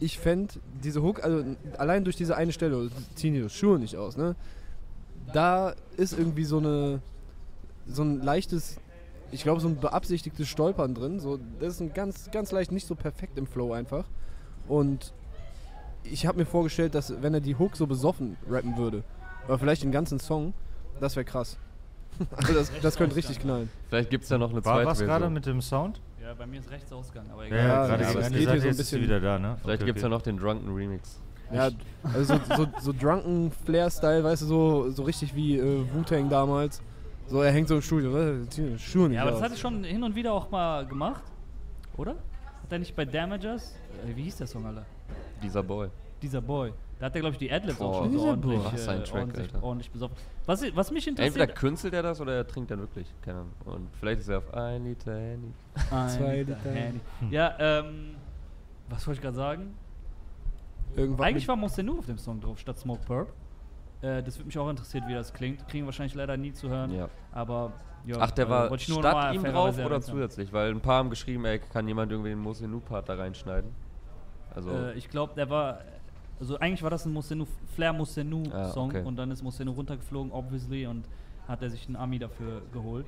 Ich 0.00 0.18
fände 0.18 0.54
diese 0.82 1.02
Hook, 1.02 1.22
also 1.22 1.44
allein 1.78 2.04
durch 2.04 2.16
diese 2.16 2.36
eine 2.36 2.52
Stelle, 2.52 2.90
ziehen 3.14 3.34
die 3.34 3.48
Schuhe 3.48 3.78
nicht 3.78 3.96
aus, 3.96 4.16
ne? 4.16 4.34
Da 5.32 5.74
ist 5.96 6.18
irgendwie 6.18 6.44
so 6.44 6.58
eine, 6.58 7.00
so 7.86 8.02
ein 8.02 8.20
leichtes, 8.20 8.78
ich 9.30 9.42
glaube 9.44 9.60
so 9.60 9.68
ein 9.68 9.78
beabsichtigtes 9.78 10.48
Stolpern 10.48 10.94
drin. 10.94 11.20
So, 11.20 11.38
das 11.60 11.74
ist 11.74 11.80
ein 11.80 11.94
ganz, 11.94 12.30
ganz 12.32 12.50
leicht 12.50 12.72
nicht 12.72 12.86
so 12.86 12.94
perfekt 12.94 13.38
im 13.38 13.46
Flow 13.46 13.72
einfach. 13.72 14.04
Und 14.68 15.12
ich 16.04 16.26
habe 16.26 16.38
mir 16.38 16.46
vorgestellt, 16.46 16.94
dass 16.94 17.22
wenn 17.22 17.34
er 17.34 17.40
die 17.40 17.56
Hook 17.56 17.76
so 17.76 17.86
besoffen 17.86 18.36
rappen 18.48 18.76
würde, 18.76 19.04
oder 19.46 19.58
vielleicht 19.58 19.82
den 19.82 19.92
ganzen 19.92 20.18
Song, 20.18 20.54
das 21.00 21.16
wäre 21.16 21.24
krass. 21.24 21.58
Also 22.36 22.52
das, 22.52 22.70
das 22.82 22.96
könnte 22.96 23.16
richtig 23.16 23.40
knallen. 23.40 23.70
Vielleicht 23.88 24.10
gibt 24.10 24.24
es 24.24 24.30
ja 24.30 24.36
noch 24.36 24.50
eine 24.50 24.62
War 24.64 24.74
zweite 24.74 24.86
was 24.86 25.00
gerade 25.00 25.30
mit 25.30 25.46
dem 25.46 25.62
Sound? 25.62 26.00
Ja, 26.32 26.38
bei 26.38 26.46
mir 26.46 26.60
ist 26.60 26.70
rechts 26.70 26.90
Ausgang, 26.90 27.26
aber 27.30 27.42
Ja, 27.42 27.48
egal. 27.48 27.58
ja, 27.58 27.66
Ja, 27.66 27.86
gerade 27.88 28.02
ja, 28.04 28.08
aber 28.10 28.20
es 28.20 28.28
geht 28.30 28.38
hier 28.38 28.60
so 28.62 28.68
ein 28.68 28.76
bisschen- 28.76 29.02
wieder 29.02 29.20
da, 29.20 29.38
ne? 29.38 29.56
Vielleicht 29.62 29.82
Okay, 29.82 29.86
gibt 29.86 29.98
es 29.98 30.02
ja 30.02 30.08
okay. 30.08 30.14
noch 30.16 30.22
den 30.22 30.38
Drunken 30.38 30.74
Remix. 30.74 31.20
Ja, 31.52 31.68
also 32.04 32.36
so, 32.36 32.40
so, 32.56 32.66
so 32.80 32.92
drunken 32.98 33.52
Flair-Style, 33.66 34.24
weißt 34.24 34.40
du, 34.40 34.46
so, 34.46 34.90
so 34.92 35.02
richtig 35.02 35.34
wie 35.34 35.58
äh, 35.58 35.84
Wu-Tang 35.92 36.30
damals. 36.30 36.80
So, 37.26 37.42
er 37.42 37.52
hängt 37.52 37.68
so 37.68 37.74
im 37.74 37.82
Studio, 37.82 38.10
die 38.56 38.78
Schuhe 38.78 39.08
nicht 39.10 39.16
Ja, 39.16 39.22
aber 39.22 39.32
das 39.32 39.40
aus. 39.40 39.44
hat 39.44 39.50
er 39.52 39.58
schon 39.58 39.84
hin 39.84 40.02
und 40.02 40.14
wieder 40.14 40.32
auch 40.32 40.50
mal 40.50 40.86
gemacht, 40.86 41.22
oder? 41.98 42.12
Hat 42.12 42.70
er 42.72 42.78
nicht 42.78 42.96
bei 42.96 43.04
Damagers, 43.04 43.74
äh, 44.10 44.16
wie 44.16 44.22
hieß 44.22 44.36
der 44.38 44.46
Song, 44.46 44.64
Alter? 44.64 44.86
Dieser 45.42 45.62
Boy. 45.62 45.88
Dieser 46.22 46.40
Boy. 46.40 46.72
Da 47.02 47.06
hat 47.06 47.16
er, 47.16 47.20
glaube 47.20 47.32
ich, 47.32 47.38
die 47.38 47.50
Adlibs 47.50 47.80
auch 47.80 48.04
schon 48.04 48.12
so 48.12 48.26
ordentlich. 48.28 48.60
Was 48.62 48.86
ein 48.86 49.00
äh, 49.00 49.02
Track, 49.02 49.20
ordentlich, 49.22 49.54
Alter. 49.54 49.62
ordentlich 49.64 49.90
besoffen. 49.90 50.16
Was, 50.46 50.76
was 50.76 50.92
mich 50.92 51.08
Entweder 51.08 51.26
interessiert... 51.26 51.56
künstelt 51.56 51.94
er 51.94 52.02
das 52.04 52.20
oder 52.20 52.36
er 52.36 52.46
trinkt 52.46 52.70
dann 52.70 52.78
wirklich. 52.78 53.12
Keine 53.22 53.38
Ahnung. 53.38 53.52
Und 53.64 53.88
vielleicht 53.98 54.20
ist 54.20 54.28
er 54.28 54.38
auf 54.38 54.44
need 54.78 55.08
a 55.08 55.10
Handy. 55.10 55.52
Zwei 55.88 55.96
Ein- 55.96 56.46
Liter. 56.46 56.56
Handy. 56.70 57.00
Ja, 57.30 57.56
ähm... 57.58 58.14
Was 58.88 59.04
wollte 59.04 59.18
ich 59.18 59.22
gerade 59.22 59.34
sagen? 59.36 59.74
Irgendwann 60.94 61.26
Eigentlich 61.26 61.48
war 61.48 61.56
Mostenu 61.56 61.98
auf 61.98 62.06
dem 62.06 62.18
Song 62.18 62.40
drauf, 62.40 62.60
statt 62.60 62.78
Smoke 62.78 63.04
Perp. 63.04 63.32
Äh, 64.00 64.22
das 64.22 64.38
würde 64.38 64.46
mich 64.46 64.58
auch 64.58 64.70
interessieren, 64.70 65.02
wie 65.08 65.14
das 65.14 65.32
klingt. 65.32 65.66
Kriegen 65.66 65.82
wir 65.82 65.86
wahrscheinlich 65.86 66.14
leider 66.14 66.36
nie 66.36 66.52
zu 66.52 66.68
hören. 66.68 66.94
Ja. 66.94 67.08
Aber, 67.32 67.72
ja. 68.06 68.18
Ach, 68.20 68.30
der 68.30 68.46
äh, 68.46 68.48
war 68.48 68.70
wollte 68.70 68.82
ich 68.82 68.88
nur 68.90 69.00
statt 69.00 69.12
mal 69.14 69.34
ihm 69.34 69.42
drauf 69.42 69.76
oder 69.76 70.00
zusätzlich? 70.00 70.52
Weil 70.52 70.70
ein 70.70 70.80
paar 70.80 70.98
haben 70.98 71.10
geschrieben, 71.10 71.44
ey, 71.46 71.58
kann 71.58 71.88
jemand 71.88 72.12
irgendwie 72.12 72.30
den 72.30 72.38
Mosenu-Part 72.38 73.08
da 73.08 73.14
reinschneiden? 73.14 73.72
Also, 74.54 74.70
Äh, 74.70 74.92
ich 74.92 75.08
glaube, 75.10 75.34
der 75.34 75.50
war. 75.50 75.80
Also 76.42 76.58
eigentlich 76.58 76.82
war 76.82 76.90
das 76.90 77.06
ein 77.06 77.12
Mosenu, 77.12 77.46
Flair 77.76 77.92
Mosenu 77.92 78.42
Ah, 78.52 78.70
Song 78.72 78.88
okay. 78.88 79.02
und 79.04 79.14
dann 79.14 79.30
ist 79.30 79.44
Mosenu 79.44 79.70
runtergeflogen, 79.70 80.32
obviously, 80.32 80.88
und 80.88 81.04
hat 81.46 81.62
er 81.62 81.70
sich 81.70 81.86
einen 81.86 81.94
Ami 81.94 82.18
dafür 82.18 82.62
geholt. 82.72 83.06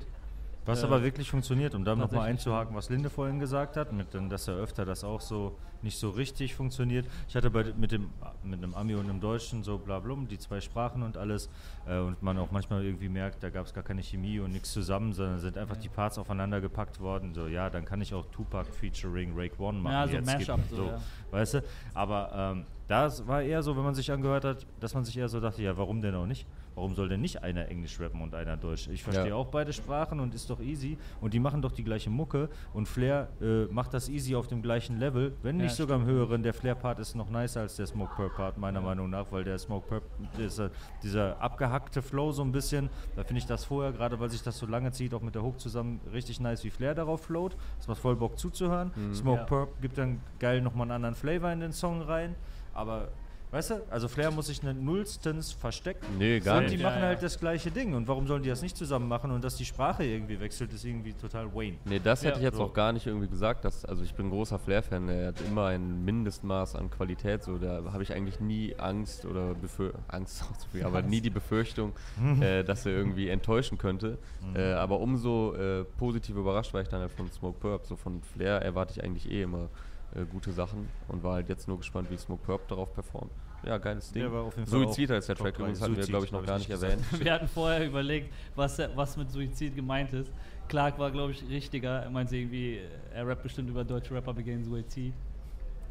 Was 0.65 0.81
Äh, 0.81 0.85
aber 0.85 1.03
wirklich 1.03 1.29
funktioniert, 1.29 1.75
um 1.75 1.85
da 1.85 1.95
nochmal 1.95 2.27
einzuhaken, 2.29 2.75
was 2.75 2.89
Linde 2.89 3.09
vorhin 3.09 3.39
gesagt 3.39 3.77
hat, 3.77 3.93
mit, 3.93 4.07
dass 4.29 4.47
er 4.47 4.55
öfter 4.55 4.85
das 4.85 5.03
auch 5.03 5.21
so 5.21 5.57
nicht 5.81 5.97
so 5.99 6.09
richtig 6.09 6.55
funktioniert. 6.55 7.05
Ich 7.29 7.35
hatte 7.35 7.51
bei, 7.51 7.63
mit, 7.77 7.91
dem, 7.91 8.09
mit 8.43 8.61
einem 8.63 8.73
Ami 8.73 8.95
und 8.95 9.07
einem 9.07 9.19
Deutschen 9.21 9.63
so 9.63 9.77
bla 9.77 9.99
blum, 9.99 10.27
die 10.27 10.39
zwei 10.39 10.59
Sprachen 10.59 11.03
und 11.03 11.15
alles 11.15 11.49
äh, 11.87 11.99
und 11.99 12.21
man 12.23 12.37
auch 12.39 12.51
manchmal 12.51 12.83
irgendwie 12.83 13.09
merkt, 13.09 13.43
da 13.43 13.49
gab 13.51 13.67
es 13.67 13.73
gar 13.73 13.83
keine 13.83 14.01
Chemie 14.01 14.39
und 14.39 14.51
nichts 14.51 14.71
zusammen, 14.73 15.13
sondern 15.13 15.39
sind 15.39 15.57
einfach 15.57 15.77
die 15.77 15.89
Parts 15.89 16.17
aufeinander 16.17 16.59
gepackt 16.59 16.99
worden. 16.99 17.33
So, 17.35 17.47
ja, 17.47 17.69
dann 17.69 17.85
kann 17.85 18.01
ich 18.01 18.13
auch 18.13 18.25
Tupac 18.31 18.67
featuring 18.73 19.33
Rake 19.37 19.61
One 19.61 19.79
machen. 19.79 19.93
Ja, 19.93 20.07
so 20.07 20.13
jetzt. 20.13 20.25
Mashup, 20.25 20.57
Gibt- 20.57 20.75
so, 20.75 20.85
ja. 20.85 21.01
Weißt 21.29 21.53
du? 21.55 21.63
Aber 21.93 22.31
ähm, 22.33 22.65
das 22.87 23.27
war 23.27 23.41
eher 23.41 23.61
so, 23.61 23.77
wenn 23.77 23.83
man 23.83 23.95
sich 23.95 24.11
angehört 24.11 24.45
hat, 24.45 24.65
dass 24.79 24.93
man 24.93 25.05
sich 25.05 25.17
eher 25.17 25.29
so 25.29 25.39
dachte, 25.39 25.61
ja, 25.61 25.77
warum 25.77 26.01
denn 26.01 26.15
auch 26.15 26.25
nicht? 26.25 26.47
Warum 26.75 26.93
soll 26.93 27.07
denn 27.09 27.21
nicht 27.21 27.41
einer 27.41 27.69
Englisch 27.69 27.99
rappen 27.99 28.21
und 28.21 28.35
einer 28.35 28.57
Deutsch? 28.57 28.87
Ich 28.89 29.01
verstehe 29.03 29.29
Ja. 29.29 29.35
auch 29.35 29.47
beide 29.47 29.71
Sprachen 29.73 30.19
und 30.19 30.35
ist 30.35 30.49
doch 30.49 30.59
easy. 30.59 30.97
Und 31.21 31.33
die 31.33 31.39
machen 31.39 31.61
doch 31.61 31.71
die 31.71 31.83
gleiche 31.85 32.09
Mucke. 32.09 32.49
Und 32.73 32.87
Flair 32.87 33.29
äh, 33.41 33.65
macht 33.73 33.93
das 33.93 34.09
easy 34.09 34.35
auf 34.35 34.47
dem 34.47 34.61
gleichen 34.61 34.99
Level, 34.99 35.33
wenn 35.41 35.57
Ja, 35.57 35.63
nicht 35.65 35.75
sogar 35.75 35.97
im 35.97 36.05
höheren. 36.05 36.43
Der 36.43 36.53
Flair-Part 36.53 36.99
ist 36.99 37.15
noch 37.15 37.29
nicer 37.29 37.61
als 37.61 37.77
der 37.77 37.85
Smoke 37.87 38.13
Purp-Part, 38.15 38.57
meiner 38.57 38.81
Meinung 38.81 39.09
nach, 39.09 39.25
weil 39.31 39.43
der 39.45 39.57
Smoke 39.57 39.87
Purp, 39.87 40.03
dieser, 40.37 40.69
dieser 41.01 41.39
abgehackte 41.41 42.01
Flow 42.01 42.31
so 42.33 42.41
ein 42.43 42.51
bisschen, 42.51 42.89
da 43.15 43.23
finde 43.23 43.39
ich 43.39 43.45
das 43.45 43.63
vorher, 43.63 43.93
gerade 43.93 44.19
weil 44.19 44.29
sich 44.29 44.43
das 44.43 44.57
so 44.57 44.65
lange 44.65 44.91
zieht, 44.91 45.13
auch 45.13 45.21
mit 45.21 45.33
der 45.35 45.43
Hook 45.43 45.59
zusammen, 45.59 46.01
richtig 46.11 46.39
nice, 46.41 46.63
wie 46.65 46.69
Flair 46.71 46.93
darauf 46.93 47.21
float. 47.23 47.55
Das 47.77 47.87
macht 47.87 47.99
voll 47.99 48.15
Bock 48.17 48.37
zuzuhören. 48.37 48.91
Smoke 49.13 49.39
Ja. 49.39 49.43
Purp 49.45 49.81
gibt 49.81 49.97
dann 49.97 50.19
geil 50.39 50.61
nochmal 50.61 50.83
einen 50.85 50.91
anderen 50.91 51.15
Flavor 51.15 51.51
in 51.51 51.61
den 51.61 51.71
Song 51.71 52.01
rein. 52.01 52.35
Aber 52.73 53.07
Weißt 53.51 53.69
du, 53.69 53.75
also 53.89 54.07
Flair 54.09 54.31
muss 54.31 54.47
sich 54.47 54.61
nullstens 54.63 55.53
verstecken. 55.53 56.05
Nee, 56.17 56.39
gar 56.39 56.57
und 56.57 56.63
nicht. 56.63 56.75
die 56.75 56.81
Ja, 56.81 56.89
machen 56.89 57.01
ja. 57.01 57.07
halt 57.07 57.23
das 57.23 57.39
gleiche 57.39 57.71
Ding. 57.71 57.93
Und 57.93 58.07
warum 58.07 58.27
sollen 58.27 58.43
die 58.43 58.49
das 58.49 58.61
nicht 58.61 58.75
zusammen 58.75 59.07
machen? 59.07 59.31
Und 59.31 59.43
dass 59.43 59.55
die 59.55 59.63
Sprache 59.65 60.03
irgendwie 60.03 60.39
wechselt, 60.39 60.73
ist 60.73 60.83
irgendwie 60.83 61.13
total 61.13 61.53
Wayne. 61.55 61.77
Nee, 61.85 62.01
das 62.03 62.21
hätte 62.21 62.31
Ja, 62.33 62.37
ich 62.37 62.43
jetzt 62.43 62.57
so. 62.57 62.63
auch 62.63 62.73
gar 62.73 62.91
nicht 62.91 63.07
irgendwie 63.07 63.27
gesagt. 63.29 63.63
Dass, 63.63 63.85
also 63.85 64.03
ich 64.03 64.13
bin 64.13 64.27
ein 64.27 64.29
großer 64.31 64.59
Flair-Fan, 64.59 65.07
er 65.07 65.27
hat 65.27 65.35
immer 65.47 65.67
ein 65.67 66.03
Mindestmaß 66.03 66.75
an 66.75 66.89
Qualität. 66.89 67.43
So, 67.43 67.57
da 67.57 67.81
habe 67.93 68.03
ich 68.03 68.11
eigentlich 68.13 68.39
nie 68.41 68.75
Angst 68.77 69.25
oder 69.25 69.53
Befür 69.53 69.93
Angst 70.09 70.43
auch 70.51 70.57
zu 70.57 70.67
viel, 70.69 70.83
aber 70.83 71.01
nie 71.01 71.21
die 71.21 71.29
Befürchtung, 71.29 71.93
äh, 72.41 72.63
dass 72.63 72.85
er 72.85 72.91
irgendwie 72.91 73.29
enttäuschen 73.29 73.77
könnte. 73.77 74.17
Äh, 74.53 74.73
aber 74.73 74.99
umso 74.99 75.53
äh, 75.55 75.85
positiv 75.97 76.35
überrascht 76.35 76.73
war 76.73 76.81
ich 76.81 76.87
dann 76.89 76.99
halt 77.01 77.11
von 77.11 77.31
Smoke 77.31 77.59
Purp. 77.59 77.85
So 77.85 77.95
von 77.95 78.21
Flair 78.21 78.61
erwarte 78.61 78.93
ich 78.97 79.03
eigentlich 79.03 79.29
eh 79.31 79.43
immer 79.43 79.69
äh, 80.15 80.25
gute 80.25 80.51
Sachen 80.51 80.87
und 81.07 81.23
war 81.23 81.35
halt 81.35 81.49
jetzt 81.49 81.67
nur 81.67 81.77
gespannt, 81.77 82.09
wie 82.11 82.17
Smoke 82.17 82.43
Purp 82.43 82.67
darauf 82.67 82.93
performt. 82.93 83.31
ja, 83.65 83.77
geiles 83.77 84.11
Ding. 84.11 84.23
Der 84.23 84.31
war 84.31 84.43
auf 84.43 84.55
jeden 84.57 84.67
Fall 84.69 84.79
Suizid 84.85 85.09
heißt 85.09 85.29
der 85.29 85.35
Track 85.35 85.59
übrigens, 85.59 85.81
hatten 85.81 85.97
wir, 85.97 86.05
glaube 86.05 86.25
ich, 86.25 86.31
noch 86.31 86.45
gar 86.45 86.57
ich 86.59 86.67
nicht 86.69 86.81
erwähnt. 86.81 87.01
Wir 87.19 87.33
hatten 87.33 87.47
vorher 87.47 87.85
überlegt, 87.85 88.31
was, 88.55 88.79
was 88.95 89.17
mit 89.17 89.31
Suizid 89.31 89.75
gemeint 89.75 90.13
ist. 90.13 90.31
Clark 90.67 90.97
war, 90.97 91.11
glaube 91.11 91.31
ich, 91.31 91.43
richtiger. 91.49 91.99
Er 92.03 92.09
meinte 92.09 92.35
irgendwie, 92.35 92.79
er 93.13 93.27
rappt 93.27 93.43
bestimmt 93.43 93.69
über 93.69 93.83
deutsche 93.83 94.13
Rapper 94.15 94.33
begehen 94.33 94.63
Suizid. 94.63 95.13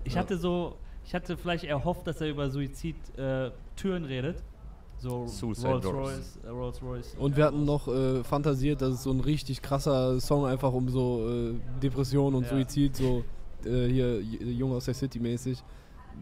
Ich 0.04 0.14
Ja. 0.14 0.20
hatte 0.20 0.36
so, 0.36 0.76
ich 1.04 1.14
hatte 1.14 1.36
vielleicht 1.36 1.64
erhofft, 1.64 2.06
dass 2.06 2.20
er 2.20 2.28
über 2.28 2.48
Suizid 2.50 2.96
äh, 3.18 3.50
Türen 3.76 4.04
redet. 4.04 4.42
So 4.98 5.26
Suicide 5.26 5.68
Rolls 5.68 5.82
Doors. 5.84 5.96
Royce, 5.96 6.38
äh, 6.44 6.48
Rolls 6.48 6.82
Royce. 6.82 7.14
Und 7.18 7.36
wir 7.36 7.44
hatten 7.44 7.64
noch 7.64 7.88
äh, 7.88 8.22
fantasiert, 8.24 8.80
dass 8.80 8.94
es 8.94 9.02
so 9.02 9.10
ein 9.10 9.20
richtig 9.20 9.60
krasser 9.60 10.18
Song 10.20 10.46
einfach 10.46 10.72
um 10.72 10.88
so 10.88 11.28
äh, 11.28 11.54
Depression 11.82 12.34
und 12.34 12.44
Ja. 12.44 12.50
Suizid, 12.50 12.96
so 12.96 13.24
äh, 13.66 13.88
hier 13.88 14.20
J- 14.20 14.42
Jung 14.42 14.72
aus 14.72 14.84
der 14.86 14.94
City 14.94 15.18
mäßig. 15.20 15.62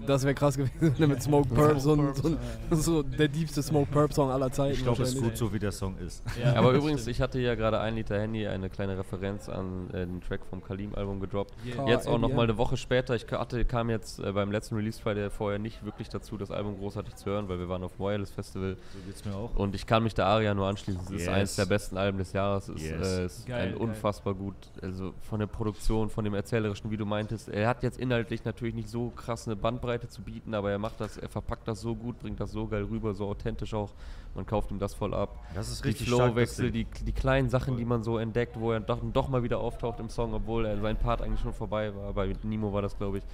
Das 0.06 0.24
wäre 0.24 0.34
krass 0.34 0.56
gewesen, 0.56 0.72
wenn 0.80 0.94
er 1.00 1.06
mit 1.08 1.22
Smoke 1.22 1.48
Purp 1.48 1.78
so, 1.78 1.92
ein, 1.94 2.14
so, 2.14 2.28
ein, 2.28 2.38
so 2.70 3.02
der 3.02 3.28
diebste 3.28 3.62
Smoke 3.62 3.90
Purp 3.90 4.12
Song 4.12 4.30
aller 4.30 4.50
Zeiten. 4.50 4.74
Ich 4.74 4.82
glaube, 4.82 5.02
es 5.02 5.14
ist 5.14 5.22
gut 5.22 5.36
so, 5.36 5.52
wie 5.52 5.58
der 5.60 5.70
Song 5.72 5.96
ist. 5.98 6.22
Ja, 6.42 6.54
Aber 6.56 6.72
übrigens, 6.74 7.02
stimmt. 7.02 7.16
ich 7.16 7.20
hatte 7.22 7.38
ja 7.38 7.54
gerade 7.54 7.78
ein 7.80 7.94
Liter 7.94 8.18
Handy 8.20 8.46
eine 8.46 8.68
kleine 8.68 8.98
Referenz 8.98 9.48
an 9.48 9.90
äh, 9.90 10.06
den 10.06 10.20
Track 10.20 10.40
vom 10.50 10.62
Kalim-Album 10.62 11.20
gedroppt. 11.20 11.54
Yeah. 11.64 11.86
Jetzt 11.88 12.08
auch 12.08 12.18
noch 12.18 12.28
LBM. 12.28 12.36
mal 12.36 12.42
eine 12.44 12.58
Woche 12.58 12.76
später. 12.76 13.14
Ich 13.14 13.26
hatte, 13.30 13.64
kam 13.64 13.90
jetzt 13.90 14.18
äh, 14.18 14.32
beim 14.32 14.50
letzten 14.50 14.74
Release 14.74 15.00
Friday 15.00 15.30
vorher 15.30 15.58
nicht 15.60 15.84
wirklich 15.84 16.08
dazu, 16.08 16.36
das 16.36 16.50
Album 16.50 16.78
großartig 16.78 17.14
zu 17.14 17.26
hören, 17.30 17.48
weil 17.48 17.58
wir 17.60 17.68
waren 17.68 17.84
auf 17.84 17.92
dem 17.96 18.04
Wireless 18.04 18.30
Festival. 18.30 18.76
So 18.92 18.98
geht's 19.06 19.24
mir 19.24 19.34
auch. 19.36 19.54
Und 19.54 19.74
ich 19.76 19.86
kann 19.86 20.02
mich 20.02 20.14
der 20.14 20.26
Aria 20.26 20.52
nur 20.54 20.66
anschließen. 20.66 21.00
Es 21.04 21.10
ist 21.10 21.20
Yes. 21.20 21.28
eines 21.28 21.56
der 21.56 21.66
besten 21.66 21.96
Alben 21.96 22.18
des 22.18 22.32
Jahres. 22.32 22.68
Es 22.68 22.82
ist, 22.82 22.90
Yes. 22.90 23.06
äh, 23.18 23.24
ist 23.26 23.46
Geil, 23.46 23.60
ein 23.68 23.72
geil. 23.74 23.80
unfassbar 23.80 24.34
gut, 24.34 24.54
also 24.80 25.12
von 25.22 25.38
der 25.38 25.46
Produktion, 25.46 26.10
von 26.10 26.24
dem 26.24 26.34
Erzählerischen, 26.34 26.90
wie 26.90 26.96
du 26.96 27.06
meintest. 27.06 27.48
Er 27.48 27.68
hat 27.68 27.82
jetzt 27.84 28.00
inhaltlich 28.00 28.44
natürlich 28.44 28.74
nicht 28.74 28.88
so 28.88 29.10
krass 29.14 29.46
eine 29.46 29.54
Bandbreite 29.82 30.08
zu 30.08 30.22
bieten, 30.22 30.54
aber 30.54 30.70
er 30.70 30.78
macht 30.78 31.00
das, 31.00 31.16
er 31.18 31.28
verpackt 31.28 31.66
das 31.68 31.80
so 31.80 31.94
gut, 31.94 32.18
bringt 32.20 32.40
das 32.40 32.52
so 32.52 32.66
geil 32.66 32.84
rüber, 32.84 33.14
so 33.14 33.26
authentisch 33.26 33.74
auch. 33.74 33.90
Man 34.34 34.46
kauft 34.46 34.70
ihm 34.70 34.78
das 34.78 34.94
voll 34.94 35.12
ab. 35.12 35.44
Das 35.54 35.70
ist 35.70 35.84
Die 35.84 35.88
richtig 35.88 36.08
das 36.08 36.14
Flowwechsel, 36.16 36.70
die, 36.70 36.84
die 36.84 37.12
kleinen 37.12 37.50
Sachen, 37.50 37.76
die 37.76 37.84
man 37.84 38.02
so 38.02 38.16
entdeckt, 38.18 38.58
wo 38.58 38.72
er 38.72 38.80
doch, 38.80 39.00
doch 39.12 39.28
mal 39.28 39.42
wieder 39.42 39.58
auftaucht 39.58 40.00
im 40.00 40.08
Song, 40.08 40.32
obwohl 40.32 40.64
er 40.64 40.80
sein 40.80 40.96
Part 40.96 41.20
eigentlich 41.20 41.40
schon 41.40 41.52
vorbei 41.52 41.94
war. 41.94 42.12
Bei 42.14 42.32
Nemo 42.42 42.72
war 42.72 42.80
das, 42.82 42.96
glaube 42.96 43.18
ich. 43.18 43.24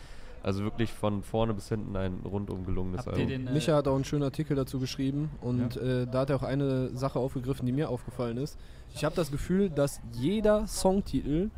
Also 0.42 0.62
wirklich 0.62 0.92
von 0.92 1.22
vorne 1.22 1.52
bis 1.52 1.68
hinten 1.68 1.96
ein 1.96 2.20
rundum 2.24 2.64
gelungenes 2.64 3.00
Habt 3.00 3.08
Album. 3.16 3.28
den, 3.28 3.46
äh, 3.48 3.52
Micha 3.52 3.74
hat 3.74 3.88
auch 3.88 3.94
einen 3.96 4.04
schönen 4.04 4.22
Artikel 4.22 4.56
dazu 4.56 4.78
geschrieben 4.78 5.30
und 5.40 5.74
Ja. 5.76 5.82
äh, 6.02 6.06
da 6.06 6.20
hat 6.20 6.30
er 6.30 6.36
auch 6.36 6.42
eine 6.44 6.96
Sache 6.96 7.18
aufgegriffen, 7.18 7.66
die 7.66 7.72
mir 7.72 7.88
aufgefallen 7.90 8.36
ist. 8.38 8.56
Ich 8.94 9.04
habe 9.04 9.14
das 9.16 9.30
Gefühl, 9.32 9.68
dass 9.68 10.00
jeder 10.12 10.66
Songtitel 10.68 11.50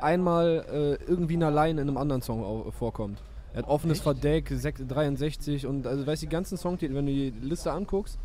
einmal 0.00 0.64
äh, 0.98 1.04
irgendwie 1.04 1.34
in 1.34 1.42
allein 1.42 1.76
in 1.78 1.88
einem 1.88 1.98
anderen 1.98 2.22
Song 2.22 2.72
vorkommt. 2.72 3.22
Er 3.54 3.58
hat 3.62 3.68
offenes 3.68 4.00
Verdeck, 4.00 4.50
sech- 4.50 4.86
63 4.86 5.66
und 5.66 5.86
also 5.86 6.06
weißt 6.06 6.22
du, 6.22 6.26
die 6.26 6.30
ganzen 6.32 6.56
Songtitel, 6.56 6.94
wenn 6.94 7.06
du 7.06 7.12
die 7.12 7.30
Liste 7.42 7.70
anguckst, 7.72 8.18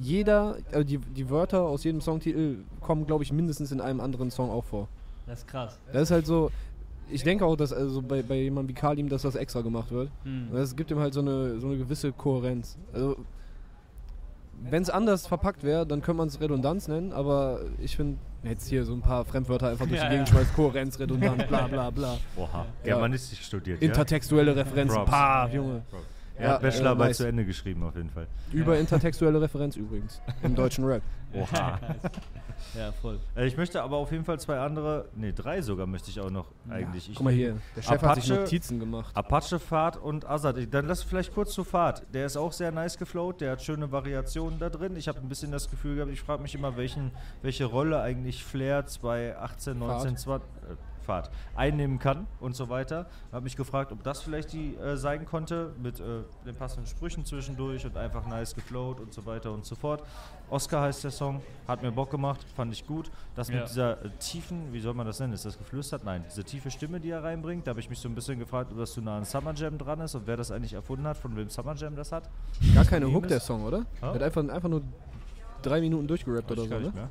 jeder, 0.00 0.56
äh, 0.70 0.84
die, 0.84 0.98
die 0.98 1.28
Wörter 1.28 1.62
aus 1.62 1.82
jedem 1.84 2.00
Songtitel 2.00 2.58
kommen, 2.80 3.06
glaube 3.06 3.24
ich, 3.24 3.32
mindestens 3.32 3.72
in 3.72 3.80
einem 3.80 4.00
anderen 4.00 4.30
Song 4.30 4.50
auch 4.50 4.64
vor. 4.64 4.88
Das 5.26 5.40
ist 5.40 5.48
krass. 5.48 5.78
Das 5.92 6.02
ist 6.02 6.10
halt 6.10 6.26
so, 6.26 6.50
ich 7.10 7.22
denke 7.24 7.44
auch, 7.44 7.56
dass 7.56 7.72
also 7.72 8.00
bei, 8.02 8.22
bei 8.22 8.36
jemandem 8.36 8.68
wie 8.76 8.78
Kalim, 8.78 9.08
dass 9.08 9.22
das 9.22 9.34
extra 9.34 9.62
gemacht 9.62 9.90
wird. 9.90 10.10
Hm. 10.24 10.48
Das 10.52 10.76
gibt 10.76 10.90
ihm 10.90 10.98
halt 11.00 11.14
so 11.14 11.20
eine, 11.20 11.58
so 11.58 11.66
eine 11.66 11.78
gewisse 11.78 12.12
Kohärenz. 12.12 12.76
Also, 12.92 13.16
wenn 14.70 14.82
es 14.82 14.90
anders 14.90 15.26
verpackt 15.26 15.62
wäre, 15.62 15.86
dann 15.86 16.00
könnte 16.02 16.18
man 16.18 16.28
es 16.28 16.40
Redundanz 16.40 16.88
nennen, 16.88 17.12
aber 17.12 17.60
ich 17.80 17.96
finde, 17.96 18.18
jetzt 18.42 18.68
hier 18.68 18.84
so 18.84 18.92
ein 18.94 19.00
paar 19.00 19.24
Fremdwörter 19.24 19.68
einfach 19.70 19.86
durch 19.86 19.98
Ja, 19.98 20.04
die 20.08 20.10
Gegend 20.16 20.28
ja. 20.28 20.34
schmeißt, 20.34 20.54
Kohärenz, 20.54 20.98
Redundanz, 20.98 21.44
bla 21.46 21.66
bla 21.66 21.90
bla. 21.90 22.18
Oha. 22.36 22.66
Ja. 22.84 22.94
Germanistik 22.94 23.38
studiert, 23.38 23.82
Intertextuelle 23.82 24.54
Referenzen, 24.56 24.96
Props. 24.96 25.10
pah, 25.10 25.48
Junge. 25.48 25.82
ja? 25.92 25.98
Er 26.38 26.46
Ja, 26.48 26.54
hat 26.54 26.62
Bachelorarbeit 26.62 27.06
äh, 27.06 27.08
nice. 27.08 27.16
zu 27.18 27.26
Ende 27.28 27.44
geschrieben, 27.44 27.82
auf 27.82 27.96
jeden 27.96 28.10
Fall. 28.10 28.26
Über 28.52 28.78
intertextuelle 28.78 29.40
Referenz 29.40 29.76
übrigens, 29.76 30.20
im 30.42 30.54
deutschen 30.56 30.84
Rap. 30.84 31.02
Oha. 31.34 31.78
Ja, 32.76 32.90
voll. 32.90 33.20
Äh, 33.36 33.46
ich 33.46 33.56
möchte 33.56 33.80
aber 33.82 33.96
auf 33.98 34.10
jeden 34.10 34.24
Fall 34.24 34.38
zwei 34.40 34.58
andere, 34.58 35.08
nee, 35.14 35.32
drei 35.32 35.62
sogar 35.62 35.86
möchte 35.86 36.10
ich 36.10 36.20
auch 36.20 36.28
noch 36.28 36.46
eigentlich. 36.68 37.08
Ich 37.08 37.14
Guck 37.14 37.24
mal 37.24 37.32
hier, 37.32 37.56
der 37.76 37.82
Chef 37.82 38.02
hat 38.02 38.16
sich 38.16 38.24
Apache- 38.32 38.40
Notizen 38.40 38.80
gemacht. 38.80 39.16
Apache 39.16 39.58
Fahrt 39.60 39.96
und 39.96 40.28
Azad. 40.28 40.56
Dann 40.72 40.86
lass 40.86 41.04
vielleicht 41.04 41.32
kurz 41.32 41.52
zur 41.54 41.64
Fahrt. 41.64 42.02
Der 42.12 42.26
ist 42.26 42.36
auch 42.36 42.50
sehr 42.52 42.72
nice 42.72 42.98
geflowt, 42.98 43.40
der 43.40 43.52
hat 43.52 43.62
schöne 43.62 43.92
Variationen 43.92 44.58
da 44.58 44.70
drin. 44.70 44.96
Ich 44.96 45.06
habe 45.06 45.20
ein 45.20 45.28
bisschen 45.28 45.52
das 45.52 45.70
Gefühl 45.70 45.94
gehabt, 45.94 46.10
ich 46.12 46.20
frage 46.20 46.42
mich 46.42 46.54
immer, 46.56 46.76
welchen, 46.76 47.12
welche 47.42 47.64
Rolle 47.64 48.00
eigentlich 48.02 48.44
Flair 48.44 48.84
2018, 48.86 49.78
19, 49.78 50.16
20, 50.16 50.48
äh, 50.48 50.74
Fahrt 51.08 51.30
einnehmen 51.56 51.98
kann 51.98 52.26
und 52.38 52.54
so 52.54 52.68
weiter. 52.68 53.06
Habe 53.32 53.44
mich 53.44 53.56
gefragt, 53.56 53.92
ob 53.92 54.02
das 54.02 54.20
vielleicht 54.20 54.52
die 54.52 54.76
äh, 54.76 54.94
sein 54.98 55.24
konnte, 55.24 55.72
mit 55.82 55.98
äh, 56.00 56.04
den 56.44 56.54
passenden 56.54 56.86
Sprüchen 56.86 57.24
zwischendurch 57.24 57.86
und 57.86 57.96
einfach 57.96 58.26
nice 58.26 58.54
geflowt 58.54 59.00
und 59.00 59.14
so 59.14 59.24
weiter 59.24 59.50
und 59.52 59.64
so 59.64 59.74
fort. 59.74 60.02
Oscar 60.50 60.82
heißt 60.82 61.02
der 61.04 61.10
Song, 61.10 61.40
hat 61.66 61.82
mir 61.82 61.90
Bock 61.92 62.10
gemacht, 62.10 62.44
fand 62.54 62.74
ich 62.74 62.86
gut. 62.86 63.10
Das 63.34 63.48
Ja. 63.48 63.56
mit 63.60 63.68
dieser 63.70 64.04
äh, 64.04 64.10
tiefen, 64.20 64.70
wie 64.70 64.80
soll 64.80 64.92
man 64.92 65.06
das 65.06 65.18
nennen? 65.18 65.32
Ist 65.32 65.46
das 65.46 65.56
geflüstert? 65.56 66.04
Nein, 66.04 66.24
diese 66.28 66.44
tiefe 66.44 66.70
Stimme, 66.70 67.00
die 67.00 67.08
er 67.08 67.24
reinbringt, 67.24 67.66
da 67.66 67.70
habe 67.70 67.80
ich 67.80 67.88
mich 67.88 67.98
so 68.00 68.08
ein 68.10 68.14
bisschen 68.14 68.38
gefragt, 68.38 68.70
ob 68.70 68.76
das 68.78 68.92
zu 68.92 69.00
nah 69.00 69.16
an 69.16 69.24
Summer 69.24 69.54
Jam 69.54 69.78
dran 69.78 70.00
ist 70.00 70.14
und 70.14 70.26
wer 70.26 70.36
das 70.36 70.50
eigentlich 70.50 70.74
erfunden 70.74 71.06
hat, 71.06 71.16
von 71.16 71.34
wem 71.36 71.48
Summer 71.48 71.74
Jam 71.74 71.96
das 71.96 72.12
hat. 72.12 72.28
Gar 72.74 72.84
keine 72.84 73.10
Hook, 73.10 73.24
ist- 73.24 73.30
der 73.30 73.40
Song, 73.40 73.64
oder? 73.64 73.86
Er 74.02 74.08
Ha? 74.08 74.14
hat 74.14 74.22
einfach, 74.22 74.46
einfach 74.46 74.68
nur 74.68 74.82
drei 75.62 75.80
Minuten 75.80 76.06
durchgerappt 76.06 76.50
oder 76.52 76.64
ich 76.64 76.68
so, 76.68 76.78
ne? 76.78 76.90
mehr. 76.94 77.08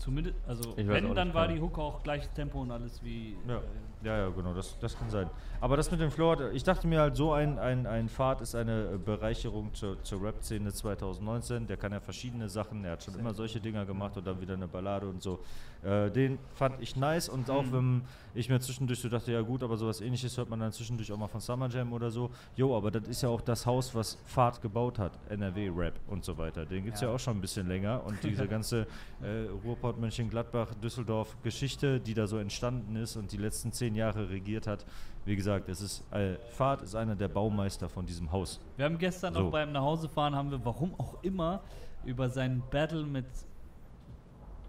Zumindest, 0.00 0.36
also 0.48 0.74
wenn, 0.78 1.14
dann 1.14 1.34
war 1.34 1.46
die 1.46 1.60
Hook 1.60 1.78
auch 1.78 2.02
gleiches 2.02 2.32
Tempo 2.32 2.62
und 2.62 2.70
alles 2.70 3.04
wie. 3.04 3.36
Ja, 3.46 3.58
äh, 3.58 3.60
ja, 4.02 4.16
ja, 4.18 4.28
genau, 4.30 4.54
das, 4.54 4.78
das 4.80 4.96
kann 4.98 5.10
sein. 5.10 5.28
Aber 5.60 5.76
das 5.76 5.90
mit 5.90 6.00
dem 6.00 6.10
Flow, 6.10 6.30
hat- 6.32 6.52
ich 6.54 6.62
dachte 6.62 6.86
mir 6.86 7.00
halt, 7.00 7.16
so 7.16 7.32
ein, 7.32 7.58
ein, 7.58 7.86
ein 7.86 8.08
Pfad 8.08 8.40
ist 8.40 8.54
eine 8.54 8.98
Bereicherung 8.98 9.74
zur, 9.74 10.02
zur 10.02 10.22
Rap-Szene 10.22 10.72
2019. 10.72 11.66
Der 11.66 11.76
kann 11.76 11.92
ja 11.92 12.00
verschiedene 12.00 12.48
Sachen, 12.48 12.84
er 12.84 12.92
hat 12.92 13.02
schon 13.02 13.18
immer 13.18 13.34
solche 13.34 13.60
Dinger 13.60 13.84
gemacht 13.84 14.16
und 14.16 14.26
dann 14.26 14.40
wieder 14.40 14.54
eine 14.54 14.66
Ballade 14.68 15.06
und 15.06 15.22
so. 15.22 15.40
Äh, 15.82 16.10
den 16.10 16.38
fand 16.54 16.80
ich 16.80 16.96
nice 16.96 17.28
und 17.28 17.50
auch 17.50 17.64
wenn 17.72 18.02
ich 18.34 18.48
mir 18.48 18.60
zwischendurch 18.60 19.00
so 19.00 19.08
dachte, 19.08 19.32
ja 19.32 19.40
gut, 19.40 19.62
aber 19.62 19.76
sowas 19.76 20.00
ähnliches 20.00 20.36
hört 20.36 20.48
man 20.50 20.60
dann 20.60 20.72
zwischendurch 20.72 21.10
auch 21.12 21.16
mal 21.18 21.28
von 21.28 21.40
Summer 21.40 21.68
Jam 21.68 21.92
oder 21.92 22.10
so. 22.10 22.30
Jo, 22.56 22.76
aber 22.76 22.90
das 22.90 23.08
ist 23.08 23.22
ja 23.22 23.28
auch 23.28 23.40
das 23.40 23.64
Haus, 23.66 23.94
was 23.94 24.16
Pfad 24.26 24.60
gebaut 24.62 24.98
hat, 24.98 25.12
NRW-Rap 25.30 25.94
und 26.08 26.24
so 26.24 26.36
weiter. 26.38 26.64
Den 26.66 26.84
gibt 26.84 26.96
es 26.96 27.02
ja. 27.02 27.08
Ja. 27.08 27.14
auch 27.14 27.18
schon 27.18 27.36
ein 27.38 27.40
bisschen 27.40 27.66
länger 27.68 28.02
und 28.04 28.22
diese 28.22 28.46
ganze 28.48 28.86
äh, 29.22 29.46
Ruhrpott, 29.64 29.98
Mönchengladbach, 29.98 30.74
Düsseldorf 30.82 31.36
Geschichte, 31.42 31.98
die 32.00 32.14
da 32.14 32.26
so 32.26 32.38
entstanden 32.38 32.96
ist 32.96 33.16
und 33.16 33.32
die 33.32 33.36
letzten 33.38 33.72
zehn 33.72 33.89
Jahre 33.94 34.28
regiert 34.30 34.66
hat. 34.66 34.84
Wie 35.24 35.36
gesagt, 35.36 35.68
es 35.68 35.80
ist 35.80 36.04
äh, 36.12 36.36
Fahrt 36.52 36.82
ist 36.82 36.94
einer 36.94 37.14
der 37.14 37.28
Baumeister 37.28 37.88
von 37.88 38.06
diesem 38.06 38.30
Haus. 38.32 38.60
Wir 38.76 38.86
haben 38.86 38.98
gestern 38.98 39.34
So. 39.34 39.40
auch 39.40 39.50
beim 39.50 39.72
Nachhausefahren, 39.72 40.34
haben 40.34 40.50
wir, 40.50 40.64
warum 40.64 40.94
auch 40.98 41.22
immer, 41.22 41.60
über 42.04 42.28
seinen 42.28 42.62
Battle 42.70 43.04
mit 43.04 43.26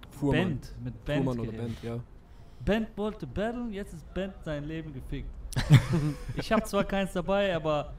Fuhrmann. 0.10 0.50
Band, 0.50 0.74
mit 0.84 1.06
Band 1.06 1.24
Fuhrmann 1.24 1.40
oder. 1.40 1.58
Band, 1.58 1.84
ja. 1.84 2.00
Band 2.66 2.98
wollte 2.98 3.26
battlen, 3.26 3.72
jetzt 3.72 3.94
ist 3.94 4.14
Band 4.14 4.34
sein 4.44 4.66
Leben 4.66 4.94
gefickt. 4.94 5.30
ich 6.36 6.52
habe 6.52 6.64
zwar 6.64 6.84
keins 6.84 7.14
dabei, 7.14 7.56
aber. 7.56 7.94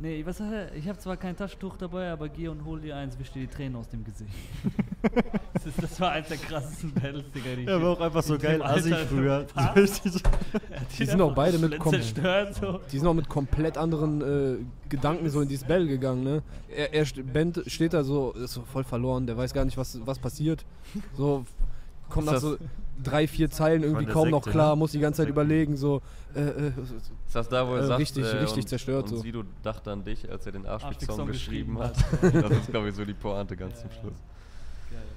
Nee, 0.00 0.24
was 0.24 0.38
hat 0.38 0.52
er? 0.52 0.74
Ich 0.76 0.88
habe 0.88 0.96
zwar 0.98 1.16
kein 1.16 1.36
Taschentuch 1.36 1.76
dabei, 1.76 2.10
aber 2.12 2.28
geh 2.28 2.46
und 2.46 2.64
hol 2.64 2.80
dir 2.80 2.94
eins, 2.94 3.18
wisch 3.18 3.32
dir 3.32 3.40
die 3.40 3.48
Tränen 3.48 3.74
aus 3.74 3.88
dem 3.88 4.04
Gesicht. 4.04 4.30
das, 5.54 5.66
ist, 5.66 5.82
das 5.82 6.00
war 6.00 6.12
eins 6.12 6.28
der 6.28 6.36
krassesten 6.36 6.92
Battles, 6.94 7.24
Digga, 7.32 7.56
die 7.56 7.62
ich 7.62 7.68
Ja, 7.68 7.82
war 7.82 7.90
auch 7.90 8.00
einfach 8.00 8.22
so 8.22 8.38
geil 8.38 8.62
assig 8.62 8.94
früher. 9.08 9.44
Die 10.98 11.04
sind 11.04 11.20
auch 11.20 11.34
beide 11.34 11.58
mit 11.58 11.78
komplett 11.80 12.02
kom- 12.02 12.12
zerstört 12.14 12.54
so. 12.54 12.80
Die 12.92 12.98
sind 12.98 13.08
auch 13.08 13.14
mit 13.14 13.28
komplett 13.28 13.76
anderen 13.76 14.20
äh, 14.20 14.56
Gedanken 14.88 15.28
so 15.30 15.40
in 15.40 15.48
dieses 15.48 15.66
Battle 15.66 15.88
gegangen, 15.88 16.22
ne? 16.22 16.42
Er, 16.68 16.94
er 16.94 17.04
Bent 17.24 17.62
steht 17.66 17.92
da 17.92 18.04
so, 18.04 18.32
ist 18.32 18.52
so 18.54 18.62
voll 18.62 18.84
verloren, 18.84 19.26
der 19.26 19.36
weiß 19.36 19.52
gar 19.52 19.64
nicht, 19.64 19.76
was, 19.76 19.98
was 20.06 20.18
passiert. 20.20 20.64
So 21.16 21.44
kommt 22.08 22.26
nach 22.26 22.38
so 22.38 22.56
drei, 23.02 23.26
vier 23.28 23.50
Zeilen 23.50 23.82
irgendwie 23.82 24.06
kaum 24.06 24.30
noch 24.30 24.42
Sekte, 24.44 24.50
klar, 24.58 24.70
ne? 24.70 24.76
muss 24.76 24.92
die 24.92 24.98
ganze 25.00 25.18
Zeit 25.18 25.26
Sekte. 25.26 25.40
überlegen, 25.40 25.76
so 25.76 26.02
äh, 26.34 26.40
äh, 26.40 26.66
Ist 26.68 27.34
das 27.34 27.48
da, 27.48 27.66
wo 27.68 27.74
er 27.74 27.82
Äh, 27.84 27.86
sagt, 27.86 28.00
richtig- 28.00 28.24
richtig 28.24 28.64
und, 28.64 28.68
zerstört 28.68 29.04
Und 29.04 29.16
so. 29.16 29.22
Sido 29.22 29.44
dachte 29.62 29.90
an 29.92 30.04
dich, 30.04 30.28
als 30.30 30.44
er 30.46 30.52
den 30.52 30.66
Arschfick-Song 30.66 31.26
geschrieben 31.26 31.78
hat. 31.78 31.94
das 32.22 32.50
ist, 32.50 32.70
glaube 32.70 32.88
ich, 32.90 32.94
so 32.94 33.04
die 33.04 33.14
Pointe 33.14 33.56
ganz 33.56 33.80
zum 33.80 33.90
Schluss. 33.90 34.14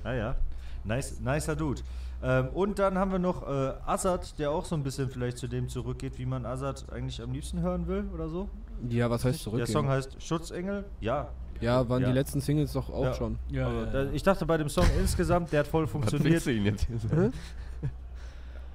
Naja, 0.04 0.36
nice, 0.84 1.20
nicer 1.20 1.56
Dude. 1.56 1.82
Ähm, 2.24 2.50
und 2.50 2.78
dann 2.80 2.98
haben 2.98 3.12
wir 3.12 3.20
noch 3.20 3.48
äh, 3.48 3.74
Azad, 3.86 4.38
der 4.38 4.52
auch 4.52 4.66
so 4.66 4.76
ein 4.76 4.84
bisschen 4.84 5.10
vielleicht 5.10 5.38
zu 5.38 5.48
dem 5.48 5.70
zurückgeht, 5.70 6.18
wie 6.20 6.26
man 6.26 6.46
Azad 6.46 6.86
eigentlich 6.92 7.22
am 7.22 7.32
liebsten 7.32 7.62
hören 7.62 7.88
will 7.88 8.06
oder 8.14 8.30
so. 8.30 8.48
ja, 8.90 9.10
was 9.10 9.26
heißt 9.26 9.42
zurück? 9.42 9.58
Der 9.58 9.68
Song 9.68 9.88
heißt 9.88 10.22
Schutzengel. 10.22 10.86
Ja. 11.00 11.30
ja, 11.62 11.88
waren 11.90 12.02
Ja. 12.04 12.10
die 12.10 12.14
letzten 12.14 12.40
Singles 12.42 12.74
doch 12.74 12.90
auch 12.92 13.06
Ja. 13.06 13.14
schon. 13.16 13.40
Ja, 13.50 13.68
Aber 13.68 13.80
ja, 13.80 13.86
da, 13.88 14.04
ja. 14.04 14.10
ich 14.14 14.22
dachte 14.24 14.46
bei 14.46 14.58
dem 14.58 14.70
Song 14.70 14.86
insgesamt, 15.00 15.52
der 15.52 15.62
hat 15.62 15.68
voll 15.68 15.84
Was 15.86 15.92
funktioniert. 15.92 16.32
willst 16.34 16.46
du 16.48 16.52
ihn 16.54 16.66
jetzt 16.66 16.86
hier? 16.88 17.32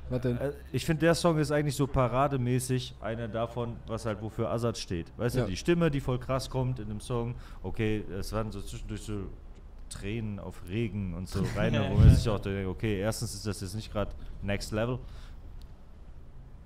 Was 0.08 0.20
denn? 0.20 0.36
Äh, 0.38 0.52
Ich 0.72 0.84
finde, 0.84 1.00
der 1.00 1.14
Song 1.14 1.38
ist 1.38 1.50
eigentlich 1.50 1.74
so 1.76 1.86
parademäßig 1.86 2.94
einer 3.00 3.28
davon, 3.28 3.76
was 3.86 4.06
halt 4.06 4.22
wofür 4.22 4.50
Azad 4.50 4.78
steht. 4.78 5.12
Weißt 5.16 5.36
Ja. 5.36 5.42
du, 5.44 5.50
die 5.50 5.56
Stimme, 5.56 5.90
die 5.90 6.00
voll 6.00 6.18
krass 6.18 6.48
kommt 6.50 6.78
in 6.78 6.88
dem 6.88 7.00
Song. 7.00 7.34
Okay, 7.62 8.04
es 8.18 8.32
waren 8.32 8.50
so 8.52 8.60
zwischendurch 8.62 9.02
so 9.02 9.14
Tränen 9.88 10.38
auf 10.38 10.62
Regen 10.68 11.14
und 11.14 11.28
so 11.28 11.44
rein, 11.56 11.74
wo 11.90 11.94
man 11.96 12.14
sich 12.14 12.28
auch 12.28 12.40
denkt, 12.40 12.68
okay, 12.68 12.98
erstens 13.00 13.34
ist 13.34 13.46
das 13.46 13.60
jetzt 13.60 13.74
nicht 13.74 13.92
gerade 13.92 14.12
Next 14.42 14.72
Level. 14.72 14.98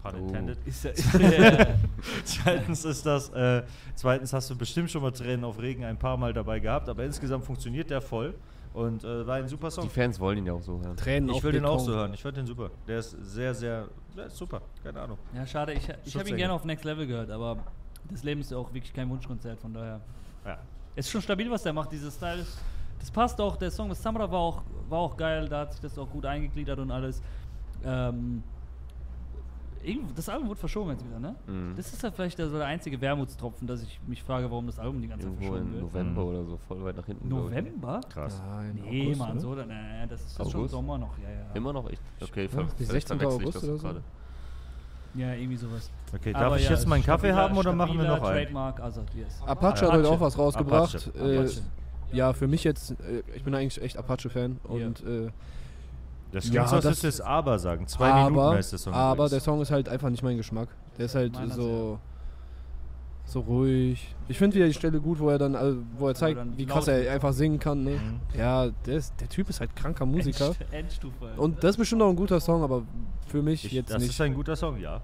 Pun 0.03 0.12
Oh. 0.14 0.26
intended. 0.28 0.57
Ist 0.66 0.84
ja, 0.84 0.91
ja. 1.20 1.66
Zweitens 2.24 2.84
ist 2.86 3.05
das, 3.05 3.28
äh, 3.30 3.62
zweitens 3.95 4.32
hast 4.32 4.49
du 4.49 4.57
bestimmt 4.57 4.91
schon 4.91 5.03
mal 5.03 5.11
Tränen 5.11 5.45
auf 5.45 5.61
Regen 5.61 5.84
ein 5.84 5.99
paar 5.99 6.16
Mal 6.16 6.32
dabei 6.32 6.59
gehabt, 6.59 6.88
aber 6.88 7.05
insgesamt 7.05 7.45
funktioniert 7.45 7.91
der 7.91 8.01
voll 8.01 8.32
und 8.73 9.03
äh, 9.05 9.27
war 9.27 9.37
ein 9.37 9.49
super 9.49 9.71
Song. 9.71 9.85
Die 9.85 9.91
Fans 9.91 10.18
wollen 10.21 10.39
ihn 10.39 10.47
ja 10.47 10.53
auch 10.53 10.62
so 10.62 10.79
hören. 10.81 10.97
Tränen 10.97 11.31
Ich 11.31 11.43
will 11.43 11.53
den 11.53 11.64
auch 11.64 11.81
so 11.81 11.93
hören. 11.93 12.14
Ich 12.14 12.23
fand 12.23 12.37
den 12.37 12.47
super. 12.47 12.71
Der 12.87 12.99
ist 12.99 13.11
sehr, 13.23 13.55
sehr, 13.55 13.89
der 14.16 14.27
ist 14.27 14.37
super. 14.37 14.62
Keine 14.83 15.01
Ahnung. 15.01 15.18
ja, 15.35 15.47
schade. 15.47 15.73
Ich, 15.73 15.89
ich 16.05 16.16
habe 16.16 16.29
ihn 16.29 16.37
gerne 16.37 16.55
auf 16.55 16.64
Next 16.64 16.85
Level 16.85 17.07
gehört, 17.07 17.31
aber 17.31 17.59
das 18.11 18.23
Leben 18.23 18.41
ist 18.41 18.51
ja 18.51 18.59
auch 18.59 18.73
wirklich 18.73 18.93
kein 18.93 19.09
Wunschkonzert, 19.11 19.59
von 19.61 19.73
daher. 19.73 20.01
Ja. 20.45 20.59
Ist 20.95 21.11
schon 21.11 21.23
stabil, 21.23 21.51
was 21.51 21.62
der 21.62 21.73
macht, 21.73 21.93
dieses 21.93 22.14
Style. 22.14 22.41
Ist, 22.41 22.59
das 22.99 23.11
passt 23.11 23.41
auch. 23.41 23.57
Der 23.57 23.71
Song 23.71 23.89
mit 23.89 23.97
Samra 23.97 24.31
war 24.31 24.39
auch, 24.39 24.62
war 24.89 24.99
auch 24.99 25.16
geil, 25.16 25.49
da 25.49 25.61
hat 25.61 25.73
sich 25.73 25.81
das 25.81 25.99
auch 25.99 26.09
gut 26.09 26.27
eingegliedert 26.27 26.79
und 26.79 26.91
alles. 26.91 27.23
Ähm, 27.85 28.43
das 30.14 30.28
Album 30.28 30.49
wurde 30.49 30.61
verschoben 30.61 30.91
jetzt 30.91 31.05
wieder, 31.07 31.18
ne? 31.18 31.35
Mhm. 31.47 31.74
Das 31.76 31.93
ist 31.93 32.03
ja 32.03 32.11
vielleicht 32.11 32.39
der, 32.39 32.49
so 32.49 32.59
der 32.59 32.66
einzige 32.66 33.01
Wermutstropfen, 33.01 33.66
dass 33.66 33.83
ich 33.83 33.99
mich 34.07 34.22
frage, 34.22 34.51
warum 34.51 34.66
das 34.66 34.78
Album 34.78 35.01
die 35.01 35.09
ganze 35.09 35.26
Zeit 35.26 35.33
Irgendwo 35.35 35.53
verschoben 35.55 35.72
wird. 35.72 35.83
November 35.83 36.22
Mhm. 36.22 36.28
oder 36.28 36.45
so, 36.45 36.59
voll 36.68 36.85
weit 36.85 36.97
nach 36.97 37.07
hinten. 37.07 37.28
November? 37.28 38.01
Krass. 38.12 38.43
Nein, 38.47 38.78
Nee, 38.85 39.05
August, 39.07 39.18
Mann, 39.20 39.31
oder? 39.33 39.41
so, 39.41 39.55
dann, 39.55 39.70
äh, 39.70 40.07
das 40.09 40.20
ist 40.20 40.39
das 40.39 40.51
schon? 40.51 40.68
Sommer 40.68 40.99
noch, 40.99 41.16
ja, 41.18 41.31
ja. 41.31 41.47
Immer 41.55 41.72
noch? 41.72 41.89
Ich, 41.91 41.99
okay, 42.20 42.43
Ja, 42.53 42.62
die 42.78 42.85
vielleicht 42.85 43.09
16. 43.09 43.18
verwechsel 43.18 43.41
ich 43.41 43.47
August 43.49 43.64
oder 43.64 43.76
so. 43.76 43.83
gerade. 43.87 44.03
Ja, 45.14 45.33
irgendwie 45.35 45.57
sowas. 45.57 45.91
Okay, 46.14 46.33
Aber 46.35 46.45
darf 46.51 46.59
ich 46.59 46.64
ja, 46.66 46.70
jetzt 46.70 46.87
meinen 46.87 47.03
Kaffee 47.03 47.33
haben 47.33 47.57
oder 47.57 47.72
machen 47.72 47.99
wir 47.99 48.05
noch 48.07 48.22
einen? 48.22 48.45
Trademark 48.45 48.78
Azad, 48.81 49.12
yes. 49.14 49.41
Apache 49.45 49.66
Ah, 49.87 49.89
hat 49.89 49.93
heute 49.95 49.99
Apache. 50.07 50.09
auch 50.14 50.20
was 50.20 50.39
rausgebracht. 50.39 50.95
Apache. 50.95 51.18
Äh, 51.18 51.39
Apache. 51.41 51.62
ja, 52.12 52.33
für 52.33 52.47
mich 52.47 52.62
jetzt, 52.64 52.93
äh, 52.93 53.22
ich 53.35 53.43
bin 53.43 53.55
eigentlich 53.55 53.83
echt 53.83 53.97
Apache-Fan 53.97 54.61
Ja. 54.68 54.70
und 54.87 55.01
äh, 55.05 55.31
Das 56.33 56.45
Ja, 56.47 56.51
klingt 56.64 56.68
so, 56.68 56.76
als 56.76 56.85
das- 56.85 57.01
du 57.01 57.07
jetzt 57.09 57.20
aber 57.22 57.59
sagen. 57.59 57.87
Zwei 57.87 58.12
Minuten 58.12 58.39
aber, 58.39 58.57
heißt 58.57 58.72
der 58.72 58.78
Song. 58.78 58.93
aber 58.95 59.12
übrigens. 59.14 59.31
der 59.33 59.41
Song 59.41 59.61
ist 59.62 59.70
halt 59.70 59.89
einfach 59.89 60.11
nicht 60.11 60.22
mein 60.22 60.37
Geschmack. 60.37 60.68
Der 60.99 61.07
ist 61.07 61.14
halt 61.14 61.33
Meiner 61.33 61.55
so 61.55 61.99
so 63.26 63.41
ruhig. 63.41 64.12
Ich 64.26 64.39
finde 64.39 64.57
wieder 64.57 64.66
die 64.66 64.74
Stelle 64.74 65.01
gut, 65.01 65.20
wo 65.20 65.28
er 65.31 65.39
dann, 65.39 65.55
also, 65.55 65.78
wo 65.97 66.09
er 66.09 66.14
zeigt, 66.16 66.41
wie 66.57 66.66
krass 66.66 66.89
er 66.89 67.12
einfach 67.12 67.33
singen 67.33 67.61
kann. 67.61 67.85
Ne? 67.85 67.91
Mhm. 67.93 68.20
Ja, 68.37 68.68
der, 68.87 68.97
ist, 68.97 69.14
der 69.20 69.28
Typ 69.28 69.49
ist 69.49 69.61
halt 69.61 69.74
kranker 69.76 70.05
Musiker. 70.05 70.47
End, 70.49 70.57
Endstufe. 70.72 71.26
Und 71.37 71.62
das 71.62 71.70
ist 71.72 71.76
bestimmt 71.76 72.03
auch 72.03 72.09
ein 72.11 72.16
guter 72.16 72.41
Song, 72.41 72.62
aber 72.64 72.83
für 73.28 73.41
mich 73.41 73.64
ich, 73.64 73.72
jetzt 73.72 73.91
das 73.93 74.01
nicht. 74.03 74.11
ist 74.11 74.20
ein 74.20 74.35
guter 74.35 74.57
Song, 74.57 74.81
ja. 74.81 75.01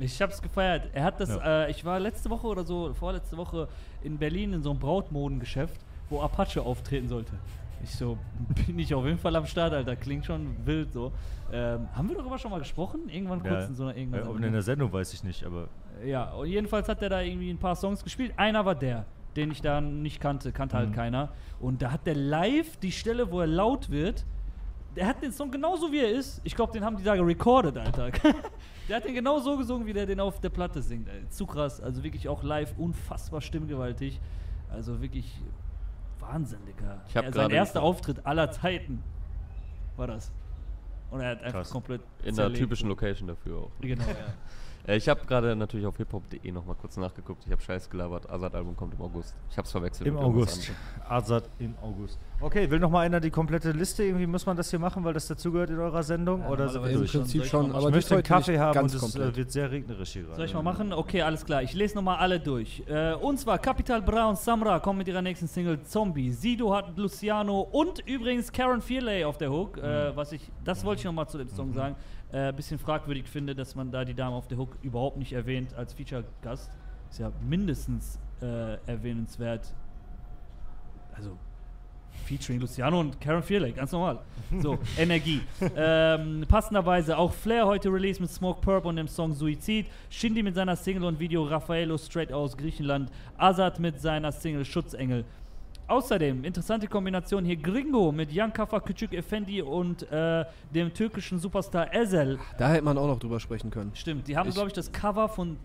Ich 0.00 0.20
hab's 0.20 0.42
gefeiert. 0.42 0.88
Er 0.92 1.04
hat 1.04 1.20
das, 1.20 1.28
Ja. 1.28 1.64
äh, 1.66 1.70
ich 1.70 1.84
war 1.84 2.00
letzte 2.00 2.30
Woche 2.30 2.48
oder 2.48 2.64
so, 2.64 2.92
vorletzte 2.94 3.36
Woche 3.36 3.68
in 4.02 4.18
Berlin 4.18 4.54
in 4.54 4.62
so 4.64 4.70
einem 4.70 4.80
Brautmodengeschäft, 4.80 5.78
wo 6.10 6.20
Apache 6.20 6.62
auftreten 6.62 7.08
sollte. 7.08 7.32
Ich 7.82 7.90
so, 7.90 8.16
bin 8.66 8.78
ich 8.78 8.94
auf 8.94 9.04
jeden 9.04 9.18
Fall 9.18 9.34
am 9.36 9.46
Start, 9.46 9.72
Alter. 9.72 9.96
Klingt 9.96 10.24
schon 10.24 10.54
wild 10.64 10.92
so. 10.92 11.12
Ähm, 11.52 11.88
haben 11.94 12.08
wir 12.08 12.16
darüber 12.16 12.38
schon 12.38 12.50
mal 12.50 12.58
gesprochen? 12.58 13.08
Irgendwann 13.08 13.40
kurz 13.42 13.52
ja. 13.62 13.66
in 13.66 13.74
so 13.74 13.82
einer 13.84 13.92
ja, 13.92 13.98
irgendeiner 13.98 14.30
und 14.30 14.42
in 14.42 14.52
der 14.52 14.62
Sendung 14.62 14.92
weiß 14.92 15.12
ich 15.14 15.24
nicht, 15.24 15.44
aber 15.44 15.68
Ja, 16.04 16.32
und 16.32 16.46
jedenfalls 16.48 16.88
hat 16.88 17.02
er 17.02 17.08
da 17.08 17.20
irgendwie 17.20 17.50
ein 17.50 17.58
paar 17.58 17.76
Songs 17.76 18.02
gespielt. 18.02 18.32
Einer 18.36 18.64
war 18.64 18.74
der, 18.74 19.04
den 19.36 19.50
ich 19.50 19.60
da 19.60 19.80
nicht 19.80 20.20
kannte, 20.20 20.52
kannte 20.52 20.76
halt 20.76 20.90
Mhm. 20.90 20.94
keiner. 20.94 21.28
Und 21.60 21.82
da 21.82 21.90
hat 21.92 22.06
der 22.06 22.14
live 22.14 22.76
die 22.78 22.92
Stelle, 22.92 23.30
wo 23.30 23.40
er 23.40 23.46
laut 23.46 23.90
wird, 23.90 24.24
der 24.96 25.06
hat 25.06 25.22
den 25.22 25.32
Song 25.32 25.50
genauso 25.50 25.90
wie 25.90 26.00
er 26.00 26.10
ist. 26.10 26.40
Ich 26.44 26.54
glaube, 26.54 26.72
den 26.72 26.84
haben 26.84 26.96
die 26.96 27.02
da 27.02 27.16
gerecorded, 27.16 27.78
Alter. 27.78 28.10
der 28.88 28.96
hat 28.96 29.04
den 29.04 29.14
genau 29.14 29.38
so 29.38 29.56
gesungen, 29.56 29.86
wie 29.86 29.92
der 29.92 30.06
den 30.06 30.20
auf 30.20 30.40
der 30.40 30.50
Platte 30.50 30.82
singt. 30.82 31.08
Zu 31.30 31.46
krass. 31.46 31.80
Also 31.80 32.02
wirklich 32.02 32.28
auch 32.28 32.42
live 32.42 32.74
unfassbar 32.78 33.40
stimmgewaltig. 33.40 34.20
Also 34.70 35.00
wirklich 35.00 35.40
Wahnsinn, 36.22 36.60
Digga. 36.66 37.00
Ich 37.08 37.16
hab 37.16 37.24
Er- 37.26 37.32
Sein 37.32 37.50
erster 37.50 37.82
Auftritt 37.82 38.24
aller 38.24 38.50
Zeiten 38.50 39.02
war 39.96 40.06
das. 40.06 40.32
Und 41.10 41.20
er 41.20 41.30
hat 41.32 41.38
einfach 41.42 41.58
Krass. 41.60 41.70
komplett. 41.70 42.00
In 42.22 42.28
einer 42.28 42.34
zerlegt. 42.34 42.58
typischen 42.60 42.88
Location 42.88 43.28
dafür 43.28 43.58
auch. 43.58 43.70
Genau, 43.80 44.02
ja. 44.04 44.14
Äh, 44.86 44.96
ich 44.96 45.08
habe 45.08 45.24
gerade 45.26 45.54
natürlich 45.54 45.86
auf 45.86 45.96
hiphop.de 45.96 46.50
nochmal 46.52 46.74
kurz 46.80 46.96
nachgeguckt. 46.96 47.44
Ich 47.46 47.52
habe 47.52 47.62
scheiß 47.62 47.88
gelabert. 47.88 48.28
Azad-Album 48.30 48.76
kommt 48.76 48.94
im 48.94 49.00
August. 49.02 49.34
Ich 49.50 49.56
habe 49.56 49.66
es 49.66 49.72
verwechselt. 49.72 50.08
im 50.08 50.16
August. 50.16 50.72
Azad 51.08 51.44
im 51.58 51.74
August. 51.80 52.18
Okay, 52.40 52.68
will 52.70 52.80
noch 52.80 52.90
mal 52.90 53.00
einer 53.00 53.20
die 53.20 53.30
komplette 53.30 53.70
Liste? 53.70 54.02
Irgendwie 54.02 54.26
muss 54.26 54.44
man 54.44 54.56
das 54.56 54.70
hier 54.70 54.78
machen, 54.80 55.04
weil 55.04 55.14
das 55.14 55.28
dazugehört 55.28 55.70
in 55.70 55.78
eurer 55.78 56.02
Sendung? 56.02 56.40
Ja, 56.40 56.48
oder 56.48 56.64
normalerweise 56.66 56.92
Im 56.94 56.98
durch? 56.98 57.10
schon. 57.12 57.20
Prinzip 57.20 57.44
schon, 57.44 57.68
mal- 57.70 57.78
aber 57.78 57.88
ich 57.90 57.94
möchte 57.94 58.14
einen 58.14 58.22
Kaffee 58.24 58.58
haben 58.58 58.78
und 58.80 58.86
es 58.86 58.94
äh, 58.94 58.98
komplett. 58.98 59.36
wird 59.36 59.50
sehr 59.52 59.70
regnerisch 59.70 60.10
hier 60.14 60.22
gerade. 60.22 60.36
Soll 60.36 60.46
ich 60.46 60.54
mal 60.54 60.62
machen? 60.62 60.92
Okay, 60.92 61.22
alles 61.22 61.44
klar. 61.44 61.62
Ich 61.62 61.74
lese 61.74 61.94
nochmal 61.94 62.16
alle 62.18 62.40
durch. 62.40 62.82
Äh, 62.88 63.14
und 63.14 63.38
zwar 63.38 63.58
Capital 63.58 64.02
Bra 64.02 64.28
und 64.28 64.38
Samra 64.38 64.80
kommen 64.80 64.98
mit 64.98 65.06
ihrer 65.08 65.22
nächsten 65.22 65.46
Single 65.46 65.80
Zombie. 65.82 66.30
Sido 66.32 66.74
hat 66.74 66.96
Luciano 66.98 67.60
und 67.60 68.00
übrigens 68.06 68.50
Karen 68.50 68.80
Fearley 68.82 69.24
auf 69.24 69.38
der 69.38 69.52
Hook. 69.52 69.78
Äh, 69.78 70.16
was 70.16 70.32
ich, 70.32 70.50
das 70.64 70.84
wollte 70.84 71.00
ich 71.00 71.04
nochmal 71.04 71.28
zu 71.28 71.38
dem 71.38 71.48
Song 71.48 71.72
sagen. 71.72 71.94
Äh, 72.32 72.52
bisschen 72.52 72.78
fragwürdig 72.78 73.28
finde, 73.28 73.54
dass 73.54 73.74
man 73.74 73.90
da 73.90 74.04
die 74.04 74.14
Dame 74.14 74.34
auf 74.34 74.48
der 74.48 74.56
Hook 74.56 74.78
überhaupt 74.82 75.18
nicht 75.18 75.34
erwähnt 75.34 75.74
als 75.74 75.92
Feature-Gast. 75.92 76.70
Ist 77.10 77.18
ja 77.18 77.30
mindestens 77.46 78.18
äh, 78.40 78.78
erwähnenswert. 78.86 79.74
Also 81.14 81.36
Featuring 82.24 82.60
Luciano 82.60 83.00
und 83.00 83.20
Karen 83.20 83.42
Fearley, 83.42 83.72
ganz 83.72 83.92
normal. 83.92 84.20
So, 84.60 84.78
Energie. 84.96 85.42
ähm, 85.76 86.44
passenderweise 86.48 87.18
auch 87.18 87.32
Flair 87.32 87.66
heute 87.66 87.92
released 87.92 88.20
mit 88.20 88.30
Smoke 88.30 88.60
Purp 88.60 88.84
und 88.84 88.96
dem 88.96 89.08
Song 89.08 89.34
Suizid. 89.34 89.86
Shindy 90.08 90.42
mit 90.42 90.54
seiner 90.54 90.76
Single 90.76 91.04
und 91.04 91.20
Video 91.20 91.42
Raffaello 91.44 91.98
straight 91.98 92.32
aus 92.32 92.56
Griechenland. 92.56 93.10
Azad 93.36 93.78
mit 93.78 94.00
seiner 94.00 94.32
Single 94.32 94.64
Schutzengel. 94.64 95.24
Außerdem, 95.88 96.44
interessante 96.44 96.86
Kombination 96.86 97.44
hier 97.44 97.56
Gringo 97.56 98.12
mit 98.12 98.32
Jan 98.32 98.52
Kafa 98.52 98.78
Küçük 98.78 99.12
Effendi 99.12 99.62
und 99.62 100.10
äh, 100.10 100.44
dem 100.74 100.94
türkischen 100.94 101.38
Superstar 101.38 101.92
Ezel. 101.94 102.38
Da 102.58 102.70
hätte 102.70 102.84
man 102.84 102.96
auch 102.96 103.06
noch 103.06 103.18
drüber 103.18 103.40
sprechen 103.40 103.70
können. 103.70 103.90
Stimmt, 103.94 104.28
die 104.28 104.36
haben, 104.36 104.50
glaube 104.50 104.68
ich, 104.68 104.72
das 104.72 104.90
Cover 104.90 105.28
von 105.28 105.58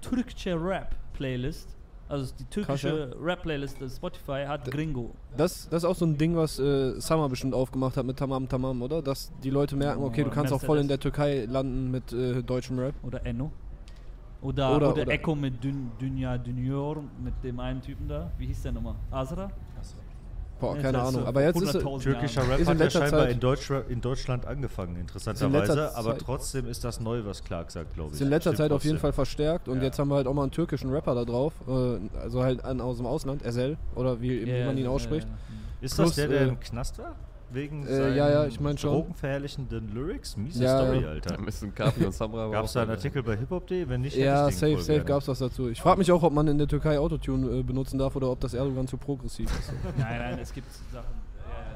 Türkische 0.00 0.54
Rap 0.62 0.94
Playlist. 1.14 1.76
Also 2.08 2.32
die 2.38 2.44
türkische 2.44 3.16
Rap 3.20 3.42
Playlist 3.42 3.80
des 3.80 3.96
Spotify 3.96 4.44
hat 4.46 4.70
Gringo. 4.70 5.10
Das, 5.36 5.68
das 5.68 5.82
ist 5.82 5.88
auch 5.88 5.96
so 5.96 6.06
ein 6.06 6.16
Ding, 6.16 6.36
was 6.36 6.58
äh, 6.58 7.00
Summer 7.00 7.28
bestimmt 7.28 7.52
aufgemacht 7.52 7.96
hat 7.96 8.06
mit 8.06 8.16
Tamam 8.16 8.48
Tamam, 8.48 8.80
oder? 8.82 9.02
Dass 9.02 9.32
die 9.42 9.50
Leute 9.50 9.74
merken, 9.74 10.04
okay, 10.04 10.22
du 10.22 10.28
Oder 10.28 10.34
kannst 10.34 10.52
auch 10.52 10.60
voll 10.60 10.78
in 10.78 10.88
der. 10.88 11.00
Türkei 11.00 11.46
landen 11.46 11.90
mit 11.90 12.12
äh, 12.12 12.42
deutschem 12.42 12.78
Rap. 12.78 12.94
Oder 13.02 13.26
Enno. 13.26 13.50
Oder, 14.42 14.76
Oder- 14.76 14.92
oder, 14.92 15.02
oder- 15.02 15.12
Echo 15.12 15.34
mit 15.34 15.62
Dün, 15.62 15.90
Dünja 16.00 16.36
Dünyor, 16.38 17.02
mit 17.22 17.34
dem 17.42 17.58
einen 17.60 17.80
Typen 17.82 18.08
da. 18.08 18.30
Wie 18.38 18.46
hieß 18.46 18.62
der 18.62 18.72
nochmal? 18.72 18.94
Azra? 19.10 19.50
Boah, 20.58 20.74
Ja, 20.76 20.82
keine 20.82 21.02
Ahnung. 21.02 21.26
Aber 21.26 21.42
jetzt 21.42 21.60
ist 21.60 21.74
100.000 21.76 22.02
Türkischer. 22.02 22.40
Rap 22.48 22.58
Ist 22.58 22.60
in 22.60 22.66
hat 22.68 22.78
ja 22.78 22.84
letzter 22.84 23.00
scheinbar 23.00 23.20
Zeit- 23.24 23.32
in, 23.32 23.40
Deutsch, 23.40 23.70
in 23.90 24.00
Deutschland 24.00 24.46
angefangen, 24.46 24.94
in 24.94 25.00
interessanterweise. 25.02 25.74
letzter 25.74 25.96
Aber 25.98 26.12
Zeit- 26.12 26.22
trotzdem 26.24 26.66
ist 26.68 26.82
das 26.82 26.98
neu, 26.98 27.22
was 27.26 27.44
Clark 27.44 27.70
sagt, 27.70 27.92
glaube 27.92 28.08
ich. 28.08 28.14
ist 28.14 28.22
in 28.22 28.30
letzter 28.30 28.50
Stimmt 28.52 28.56
Zeit 28.58 28.72
auf 28.72 28.82
jeden. 28.84 28.98
Fall 28.98 29.12
verstärkt 29.12 29.68
und 29.68 29.78
Ja. 29.78 29.82
jetzt 29.84 29.98
haben 29.98 30.08
wir 30.08 30.14
halt 30.14 30.26
auch 30.26 30.32
mal 30.32 30.44
einen 30.44 30.52
türkischen 30.52 30.90
Rapper 30.90 31.14
da 31.14 31.24
drauf. 31.26 31.52
Äh, 31.68 31.98
also 32.18 32.42
halt 32.42 32.64
einen 32.64 32.80
aus 32.80 32.96
dem 32.96 33.04
Ausland, 33.04 33.44
Ezel, 33.44 33.76
oder 33.96 34.18
wie, 34.22 34.46
wie 34.46 34.50
Ja, 34.50 34.64
man 34.66 34.78
ihn 34.78 34.86
ausspricht. 34.86 35.26
ja, 35.28 35.34
ja. 35.34 35.84
Ist 35.84 35.94
Plus, 35.96 36.08
das 36.08 36.16
der, 36.16 36.28
der 36.28 36.40
äh, 36.40 36.48
im 36.48 36.58
Knast 36.60 36.98
war? 37.00 37.14
Wegen 37.50 37.86
äh, 37.86 38.16
ja, 38.16 38.28
ja, 38.28 38.46
ich 38.46 38.58
mein 38.60 38.76
schon. 38.76 38.90
drogenverherrlichenden 38.90 39.94
Lyrics? 39.94 40.36
Miese 40.36 40.64
Ja, 40.64 40.82
Story, 40.82 41.02
ja. 41.02 41.08
Alter. 41.10 41.34
Da 41.36 41.40
müssen 41.40 41.72
Kapi 41.74 42.04
und 42.04 42.12
Samra 42.12 42.44
aber 42.44 42.52
Gab 42.52 42.64
es 42.64 42.72
da 42.72 42.82
einen. 42.82 42.90
Artikel 42.90 43.22
bei 43.22 43.36
hiphop.de? 43.36 43.88
Wenn 43.88 44.00
nicht, 44.00 44.16
Ja, 44.16 44.50
safe, 44.50 44.76
safe 44.78 44.84
gerne. 44.94 45.04
gab's 45.04 45.28
was 45.28 45.38
dazu. 45.38 45.68
Ich 45.68 45.80
frage 45.80 45.98
mich 45.98 46.10
auch, 46.10 46.22
ob 46.24 46.32
man 46.32 46.48
in 46.48 46.58
der 46.58 46.66
Türkei 46.66 46.98
Autotune 46.98 47.58
äh, 47.58 47.62
benutzen 47.62 47.98
darf 47.98 48.16
oder 48.16 48.30
ob 48.30 48.40
das 48.40 48.54
Erdogan 48.54 48.88
zu 48.88 48.96
progressiv 48.96 49.48
ist. 49.58 49.72
Nein, 49.98 50.18
nein, 50.18 50.38
es 50.40 50.52
gibt 50.52 50.66
Sachen. 50.92 51.26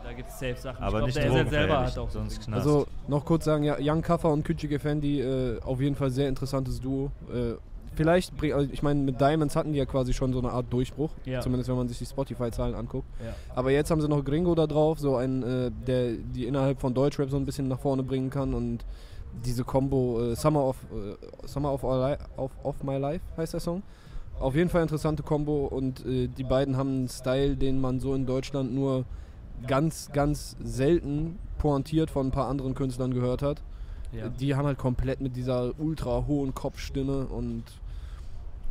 Da 0.02 0.12
gibt 0.12 0.28
es 0.28 0.38
safe 0.40 0.56
Sachen. 0.56 0.82
Aber 0.82 1.00
ich 1.00 1.06
nicht 1.06 1.20
glaub, 1.20 1.32
der 1.32 1.40
Ezel 1.42 1.50
selber 1.50 1.80
hat 1.86 1.98
auch 1.98 2.10
sonst 2.10 2.34
so 2.34 2.40
Knast. 2.42 2.66
Also 2.66 2.86
noch 3.06 3.24
kurz 3.24 3.44
sagen, 3.44 3.62
ja, 3.62 3.76
Young 3.80 4.02
Kaffer 4.02 4.32
und 4.32 4.44
Küçük 4.44 4.72
Effendi, 4.72 5.20
äh, 5.20 5.60
auf 5.62 5.80
jeden 5.80 5.94
Fall 5.94 6.10
sehr 6.10 6.28
interessantes 6.28 6.80
Duo. 6.80 7.12
Äh, 7.32 7.52
vielleicht, 7.94 8.32
also 8.52 8.68
ich 8.72 8.82
meine, 8.82 9.00
mit 9.00 9.20
Diamonds 9.20 9.56
hatten 9.56 9.72
die 9.72 9.78
ja 9.78 9.86
quasi 9.86 10.12
schon 10.12 10.32
so 10.32 10.38
eine 10.38 10.50
Art 10.50 10.72
Durchbruch, 10.72 11.10
Ja. 11.24 11.40
zumindest 11.40 11.68
wenn 11.68 11.76
man 11.76 11.88
sich 11.88 11.98
die 11.98 12.06
Spotify-Zahlen 12.06 12.74
anguckt. 12.74 13.06
Ja. 13.24 13.34
Aber 13.54 13.70
jetzt 13.70 13.90
haben 13.90 14.00
sie 14.00 14.08
noch 14.08 14.24
Gringo 14.24 14.54
da 14.54 14.66
drauf, 14.66 14.98
so 14.98 15.16
einen, 15.16 15.42
äh, 15.42 15.70
der 15.86 16.12
die 16.12 16.46
innerhalb 16.46 16.80
von 16.80 16.94
Deutschrap 16.94 17.30
so 17.30 17.36
ein 17.36 17.44
bisschen 17.44 17.68
nach 17.68 17.80
vorne 17.80 18.02
bringen 18.02 18.30
kann 18.30 18.54
und 18.54 18.84
diese 19.44 19.62
Combo 19.64 20.20
äh, 20.32 20.36
Summer 20.36 20.64
of 20.64 20.76
äh, 20.92 21.46
Summer 21.46 21.72
of, 21.72 21.84
of, 21.84 22.50
of 22.64 22.82
My 22.82 22.96
Life 22.96 23.24
heißt 23.36 23.52
der 23.54 23.60
Song. 23.60 23.82
Auf 24.40 24.54
jeden 24.56 24.70
Fall 24.70 24.82
interessante 24.82 25.22
Combo 25.22 25.66
und 25.66 26.04
äh, 26.06 26.26
die 26.28 26.44
beiden 26.44 26.76
haben 26.76 26.88
einen 26.90 27.08
Style, 27.08 27.56
den 27.56 27.80
man 27.80 28.00
so 28.00 28.14
in 28.14 28.24
Deutschland 28.26 28.72
nur 28.74 29.04
ganz, 29.66 30.10
ganz 30.12 30.56
selten 30.62 31.38
pointiert 31.58 32.10
von 32.10 32.28
ein 32.28 32.30
paar 32.30 32.48
anderen 32.48 32.74
Künstlern 32.74 33.12
gehört 33.12 33.42
hat. 33.42 33.62
Ja. 34.12 34.28
Die 34.30 34.56
haben 34.56 34.66
halt 34.66 34.78
komplett 34.78 35.20
mit 35.20 35.36
dieser 35.36 35.78
ultra 35.78 36.24
hohen 36.26 36.54
Kopfstimme 36.54 37.26
und 37.26 37.62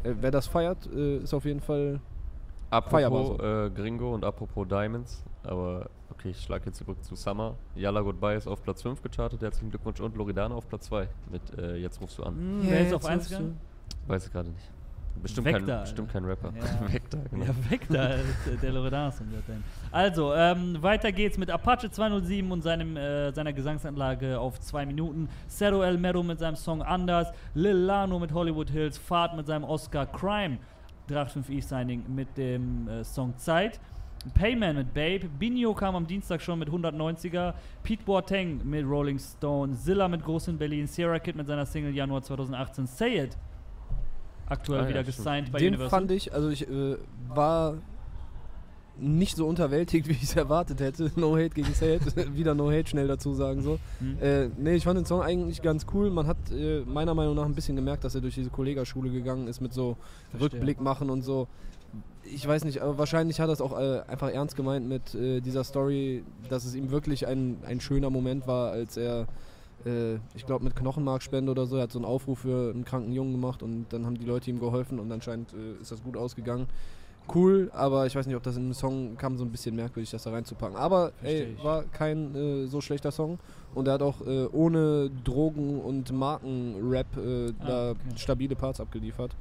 äh, 0.04 0.14
wer 0.20 0.32
das 0.32 0.48
feiert, 0.48 0.88
äh, 0.94 1.18
ist 1.18 1.34
auf 1.34 1.46
jeden 1.46 1.62
Fall 1.62 2.00
Feierbar 2.70 3.22
Apropos 3.22 3.40
äh, 3.40 3.70
Gringo 3.72 4.14
und 4.14 4.24
apropos 4.24 4.68
Diamonds, 4.68 5.24
aber 5.44 5.90
okay, 6.12 6.30
ich 6.30 6.42
schlage 6.42 6.68
jetzt 6.68 6.78
zurück 6.78 7.04
zu 7.04 7.16
Summer. 7.16 7.56
Yalla 7.76 8.02
Goodbye 8.02 8.36
ist 8.36 8.48
auf 8.48 8.62
Platz 8.62 8.84
5 8.84 9.02
gechartet, 9.02 9.42
herzlichen 9.42 9.72
Glückwunsch 9.72 10.00
und 10.00 10.16
Loredana 10.16 10.54
auf 10.54 10.68
Platz 10.70 10.86
2 10.86 11.08
mit 11.32 11.42
äh, 11.58 11.78
Jetzt 11.78 12.00
rufst 12.00 12.20
du 12.20 12.24
an. 12.24 12.36
Hm, 12.36 12.60
wer 12.62 12.82
ist 12.86 12.94
auf 12.94 13.06
1 13.06 13.28
gegangen? 13.30 13.60
Weiß 14.06 14.28
ich 14.28 14.32
gerade 14.32 14.50
nicht. 14.50 14.72
Bestimmt, 15.22 15.48
Vector, 15.48 15.68
kein, 15.68 15.82
bestimmt 15.82 16.12
kein 16.12 16.26
Rapper. 16.26 16.54
Ja. 16.56 16.94
Vector, 16.94 17.20
genau. 17.30 17.46
Ja, 17.46 17.54
da, 17.90 18.08
ist, 18.14 18.64
der 18.64 18.72
Loredans 18.72 19.20
und 19.20 19.34
dann. 19.48 19.64
Also, 19.92 20.34
ähm, 20.34 20.82
weiter 20.82 21.12
geht's 21.12 21.38
mit 21.38 21.50
Apache 21.50 21.92
207 21.92 22.50
und 22.52 22.62
seinem, 22.62 22.96
äh, 22.96 23.32
seiner 23.32 23.52
Gesangsanlage 23.52 24.40
auf 24.40 24.60
zwei 24.62 24.86
Minuten. 24.86 25.28
Cero 25.48 25.84
El 25.84 25.98
Mero 25.98 26.24
mit 26.24 26.40
seinem 26.40 26.56
Song 26.56 26.82
Anders. 26.82 27.28
Lil 27.54 27.76
Lano 27.76 28.18
mit 28.18 28.34
Hollywood 28.34 28.70
Hills. 28.70 28.98
Fahrt 28.98 29.36
mit 29.36 29.48
seinem 29.48 29.66
Oscar 29.66 30.06
Crime. 30.06 30.58
385 31.08 31.58
E-Signing 31.58 32.04
mit 32.08 32.38
dem 32.38 32.88
äh, 32.88 33.04
Song 33.04 33.36
Zeit. 33.38 33.80
Payman 34.34 34.76
mit 34.76 34.94
Babe. 34.94 35.28
Binho 35.40 35.74
kam 35.74 35.96
am 35.96 36.06
Dienstag 36.06 36.42
schon 36.42 36.60
mit 36.60 36.70
190er. 36.70 37.54
Pete 37.84 38.04
Boateng 38.04 38.62
mit 38.64 38.86
Rolling 38.86 39.20
Stone. 39.20 39.74
Zilla 39.74 40.08
mit 40.08 40.24
Groß 40.24 40.50
in 40.50 40.58
Berlin. 40.58 40.88
Sierra 40.88 41.20
Kid 41.20 41.36
mit 41.36 41.48
seiner 41.48 41.66
Single 41.66 41.94
Januar 41.94 42.22
2018. 42.22 42.86
Say 42.88 43.24
It. 43.24 43.38
Aktuell 44.50 44.80
Ah 44.80 44.84
ja, 44.84 44.90
wieder 44.90 45.04
gesigned 45.04 45.52
bei 45.52 45.60
Den 45.60 45.70
Universal. 45.70 45.90
fand 46.00 46.12
ich, 46.12 46.34
also 46.34 46.50
ich 46.50 46.68
äh, 46.68 46.98
war 47.28 47.76
nicht 48.98 49.38
so 49.38 49.48
unterwältigt, 49.48 50.08
wie 50.10 50.14
ich 50.14 50.24
es 50.24 50.36
erwartet 50.36 50.82
hätte. 50.82 51.12
No 51.16 51.36
Hate 51.38 51.50
gegen 51.50 51.70
It. 51.70 52.36
Wieder 52.36 52.54
No 52.56 52.72
Hate 52.72 52.88
schnell 52.88 53.08
dazu 53.08 53.34
sagen 53.34 53.62
so. 53.62 53.80
Hm. 54.00 54.18
Äh, 54.22 54.50
nee, 54.58 54.76
ich 54.76 54.84
fand 54.84 54.98
den 54.98 55.06
Song 55.06 55.22
eigentlich 55.22 55.62
ganz 55.62 55.86
cool. 55.94 56.10
Man 56.10 56.28
hat 56.28 56.38
äh, 56.52 56.82
meiner 56.82 57.14
Meinung 57.14 57.36
nach 57.36 57.46
ein 57.46 57.56
bisschen 57.56 57.76
gemerkt, 57.76 58.04
dass 58.04 58.16
er 58.16 58.22
durch 58.22 58.36
diese 58.36 58.50
Kollegaschule 58.50 59.10
gegangen 59.10 59.48
ist 59.48 59.62
mit 59.62 59.74
so 59.74 59.96
Verstehe. 60.32 60.42
Rückblick 60.60 60.82
machen 60.82 61.10
und 61.10 61.22
so. 61.22 61.48
Ich 62.24 62.48
weiß 62.48 62.66
nicht, 62.66 62.82
aber 62.82 62.98
wahrscheinlich 63.00 63.40
hat 63.40 63.50
er 63.50 63.54
es 63.54 63.62
auch 63.62 63.80
äh, 63.80 64.02
einfach 64.08 64.30
ernst 64.30 64.56
gemeint 64.56 64.88
mit 64.88 65.16
äh, 65.16 65.42
dieser 65.42 65.64
Story, 65.64 66.24
dass 66.50 66.66
es 66.66 66.76
ihm 66.76 66.92
wirklich 66.92 67.26
ein, 67.26 67.58
ein 67.66 67.80
schöner 67.80 68.10
Moment 68.12 68.46
war, 68.46 68.72
als 68.72 68.98
er, 68.98 69.28
äh, 69.86 70.16
ich 70.36 70.46
glaube, 70.46 70.64
mit 70.64 70.76
Knochenmarkspende 70.76 71.52
oder 71.52 71.66
so, 71.66 71.78
er 71.78 71.84
hat 71.84 71.92
so 71.92 72.00
einen 72.00 72.06
Aufruf 72.06 72.40
für 72.40 72.72
einen 72.74 72.86
kranken 72.86 73.12
Jungen 73.12 73.32
gemacht 73.34 73.64
und 73.64 73.88
dann 73.90 74.06
haben 74.06 74.18
die 74.18 74.26
Leute 74.26 74.50
ihm 74.50 74.60
geholfen 74.60 75.00
und 75.00 75.12
anscheinend 75.12 75.54
äh, 75.54 75.82
ist 75.82 75.92
das 75.92 76.04
gut 76.04 76.18
ausgegangen. 76.18 76.68
Cool, 77.34 77.70
aber 77.76 78.08
ich 78.08 78.16
weiß 78.16 78.26
nicht, 78.26 78.36
ob 78.36 78.42
das 78.42 78.56
in 78.58 78.64
einem 78.64 78.74
Song 78.74 79.16
kam 79.16 79.38
so 79.38 79.46
ein 79.46 79.52
bisschen 79.52 79.76
merkwürdig, 79.76 80.10
das 80.10 80.24
da 80.24 80.32
reinzupacken. 80.32 80.76
Aber 80.76 81.12
ey, 81.22 81.56
war 81.62 81.84
kein 81.84 82.34
äh, 82.36 82.66
so 82.66 82.82
schlechter 82.82 83.12
Song 83.12 83.38
und 83.76 83.88
er 83.88 83.94
hat 83.96 84.02
auch 84.02 84.26
äh, 84.26 84.46
ohne 84.48 85.12
Drogen- 85.24 85.80
und 85.80 86.12
Markenrap 86.12 87.06
äh, 87.18 87.50
Ah, 87.60 87.66
da 87.68 87.92
okay. 87.92 88.00
stabile 88.16 88.56
Parts 88.56 88.80
abgeliefert. 88.82 89.36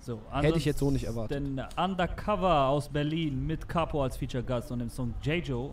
So, 0.00 0.18
Hätte 0.32 0.58
ich 0.58 0.66
jetzt 0.66 0.80
so 0.80 0.90
nicht 0.90 1.04
erwartet. 1.04 1.30
Denn 1.40 1.62
Undercover 1.78 2.66
aus 2.68 2.90
Berlin 2.90 3.46
mit 3.46 3.66
Capo 3.66 4.02
als 4.02 4.18
Feature-Gast 4.18 4.70
und 4.70 4.80
dem 4.80 4.90
Song 4.90 5.14
J-Joe. 5.22 5.70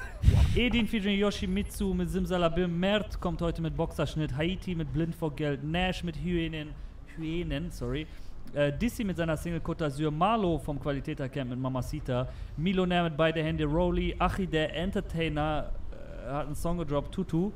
Edin 0.56 0.88
featuring 0.88 1.18
Yoshimitsu 1.20 1.94
mit 1.94 2.10
Simsalabim. 2.10 2.80
Mert 2.80 3.20
kommt 3.20 3.42
heute 3.42 3.62
mit 3.62 3.76
Boxerschnitt. 3.76 4.36
Haiti 4.36 4.76
mit 4.76 4.92
Blind 4.92 5.16
vor 5.16 5.32
Geld. 5.36 5.64
Nash 5.64 6.04
mit 6.04 6.16
Hyänen. 6.18 6.70
Hyänen, 7.18 7.72
sorry. 7.72 8.06
Äh, 8.54 8.74
Dizzy 8.78 9.04
mit 9.04 9.16
seiner 9.18 9.38
Single 9.38 9.62
Côte 9.62 9.86
d'Azur. 9.86 10.12
Marlo 10.12 10.58
vom 10.58 10.80
Qualitätercamp 10.80 11.52
mit 11.52 11.60
Mamacita. 11.60 12.28
Millionär 12.58 13.04
mit 13.04 13.16
beide 13.16 13.42
Hände. 13.44 13.66
Rolly. 13.66 14.16
Achi 14.20 14.48
der 14.48 14.76
Entertainer 14.76 15.72
äh, 15.92 16.32
hat 16.32 16.46
einen 16.48 16.56
Song 16.56 16.78
gedroppt. 16.80 17.14
Tutu. 17.14 17.52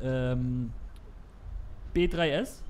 Ähm, 0.00 0.70
B3S. 1.94 2.62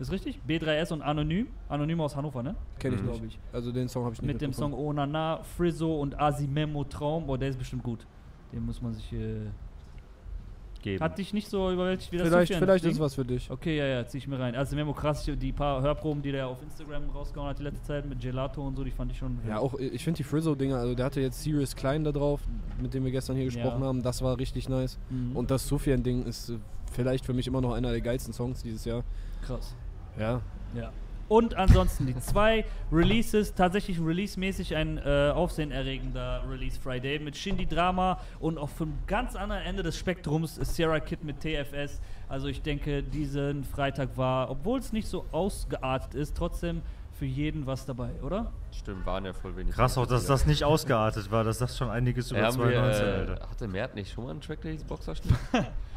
Ist 0.00 0.10
richtig? 0.10 0.40
B3S 0.48 0.92
und 0.92 1.02
Anonym. 1.02 1.46
Anonym 1.68 2.00
aus 2.00 2.16
Hannover, 2.16 2.42
ne? 2.42 2.56
Kenne 2.80 2.96
ich 2.96 3.02
Mhm. 3.02 3.06
nicht. 3.08 3.14
Glaube 3.20 3.26
ich. 3.28 3.38
Also 3.52 3.70
den 3.70 3.88
Song 3.88 4.04
habe 4.04 4.14
ich 4.14 4.22
nicht 4.22 4.32
Mit 4.32 4.40
dem 4.40 4.52
Song 4.52 4.70
mitbekommen. 4.70 4.88
Oh 4.88 4.92
Nana, 4.92 5.40
Frizzo 5.56 6.00
und 6.00 6.18
Asimemo 6.18 6.82
Traum. 6.84 7.26
Boah, 7.26 7.38
der 7.38 7.50
ist 7.50 7.58
bestimmt 7.58 7.82
gut. 7.84 8.04
Den 8.54 8.64
muss 8.64 8.80
man 8.80 8.94
sich. 8.94 9.12
Äh, 9.12 9.46
Geben. 10.82 11.02
hat 11.02 11.16
dich 11.16 11.32
nicht 11.32 11.48
so 11.48 11.70
überwältigt 11.70 12.12
wie 12.12 12.18
das 12.18 12.28
Vielleicht, 12.28 12.48
Sufjan 12.52 12.62
vielleicht 12.62 12.84
ist 12.84 12.92
es 12.92 13.00
was 13.00 13.14
für 13.14 13.24
dich. 13.24 13.50
Okay, 13.50 13.78
ja, 13.78 13.86
ja, 13.86 14.06
zieh 14.06 14.18
ich 14.18 14.28
mir 14.28 14.38
rein. 14.38 14.54
Asimemo 14.54 14.92
krass, 14.92 15.24
die 15.24 15.50
paar 15.50 15.80
Hörproben, 15.80 16.22
die 16.22 16.30
der 16.30 16.46
auf 16.46 16.62
Instagram 16.62 17.08
rausgehauen 17.08 17.48
hat 17.48 17.58
die 17.58 17.62
letzte 17.62 17.82
Zeit 17.84 18.04
mit 18.06 18.20
Gelato 18.20 18.60
und 18.62 18.76
so, 18.76 18.84
die 18.84 18.90
fand 18.90 19.10
ich 19.10 19.16
schon. 19.16 19.38
Ja, 19.48 19.60
auch 19.60 19.78
ich 19.78 20.04
finde 20.04 20.18
die 20.18 20.24
Frizzo-Dinger, 20.24 20.76
also 20.76 20.94
der 20.94 21.06
hatte 21.06 21.22
jetzt 21.22 21.42
Sirius 21.42 21.74
Klein 21.74 22.04
da 22.04 22.12
drauf, 22.12 22.42
mit 22.82 22.92
dem 22.92 23.02
wir 23.02 23.12
gestern 23.12 23.36
hier 23.36 23.46
gesprochen 23.46 23.80
Ja. 23.80 23.86
haben, 23.86 24.02
das 24.02 24.20
war 24.20 24.38
richtig 24.38 24.68
nice. 24.68 24.98
Mhm. 25.08 25.34
Und 25.34 25.50
das 25.50 25.66
Sufjan-Ding 25.66 26.26
ist 26.26 26.50
äh, 26.50 26.58
vielleicht 26.92 27.24
für 27.24 27.32
mich 27.32 27.46
immer 27.46 27.62
noch 27.62 27.72
einer 27.72 27.90
der 27.90 28.02
geilsten 28.02 28.34
Songs 28.34 28.62
dieses 28.62 28.84
Jahr. 28.84 29.04
krass. 29.40 29.74
Ja. 30.18 30.42
Ja. 30.74 30.92
Und 31.28 31.54
ansonsten 31.54 32.06
die 32.06 32.18
zwei 32.20 32.64
Releases, 32.92 33.54
tatsächlich 33.54 33.98
release-mäßig 34.00 34.76
ein 34.76 34.98
äh, 34.98 35.30
aufsehenerregender 35.34 36.42
Release 36.48 36.78
Friday 36.78 37.18
mit 37.18 37.36
Shindy 37.36 37.66
Drama 37.66 38.20
und 38.40 38.58
auch 38.58 38.68
vom 38.68 38.92
ganz 39.06 39.34
anderen 39.34 39.62
Ende 39.62 39.82
des 39.82 39.98
Spektrums 39.98 40.58
ist 40.58 40.74
Sierra 40.74 41.00
Kid 41.00 41.24
mit 41.24 41.40
TFS. 41.40 42.00
Also 42.28 42.48
ich 42.48 42.62
denke, 42.62 43.02
diesen 43.02 43.64
Freitag 43.64 44.16
war, 44.16 44.50
obwohl 44.50 44.78
es 44.78 44.92
nicht 44.92 45.08
so 45.08 45.24
ausgeartet 45.32 46.14
ist, 46.14 46.36
trotzdem 46.36 46.82
für 47.18 47.26
jeden 47.26 47.66
was 47.66 47.86
dabei, 47.86 48.10
oder? 48.22 48.52
Stimmt, 48.72 49.06
waren 49.06 49.24
ja 49.24 49.32
voll 49.32 49.56
wenig. 49.56 49.74
Krass 49.74 49.96
auch, 49.96 50.06
dass 50.06 50.26
das 50.26 50.46
nicht 50.46 50.64
ausgeartet 50.64 51.30
war. 51.30 51.44
Das 51.44 51.58
sagt 51.58 51.74
schon 51.74 51.88
einiges 51.88 52.30
über 52.30 52.40
Ja, 52.40 52.46
haben 52.46 52.58
wir, 52.58 52.72
2019, 52.72 53.06
äh, 53.06 53.10
Alter. 53.10 53.48
hatte 53.48 53.68
Mert 53.68 53.94
nicht 53.94 54.12
schon 54.12 54.24
mal 54.24 54.30
einen 54.30 54.40
Track, 54.40 54.60
der 54.62 54.72
hieß 54.72 54.84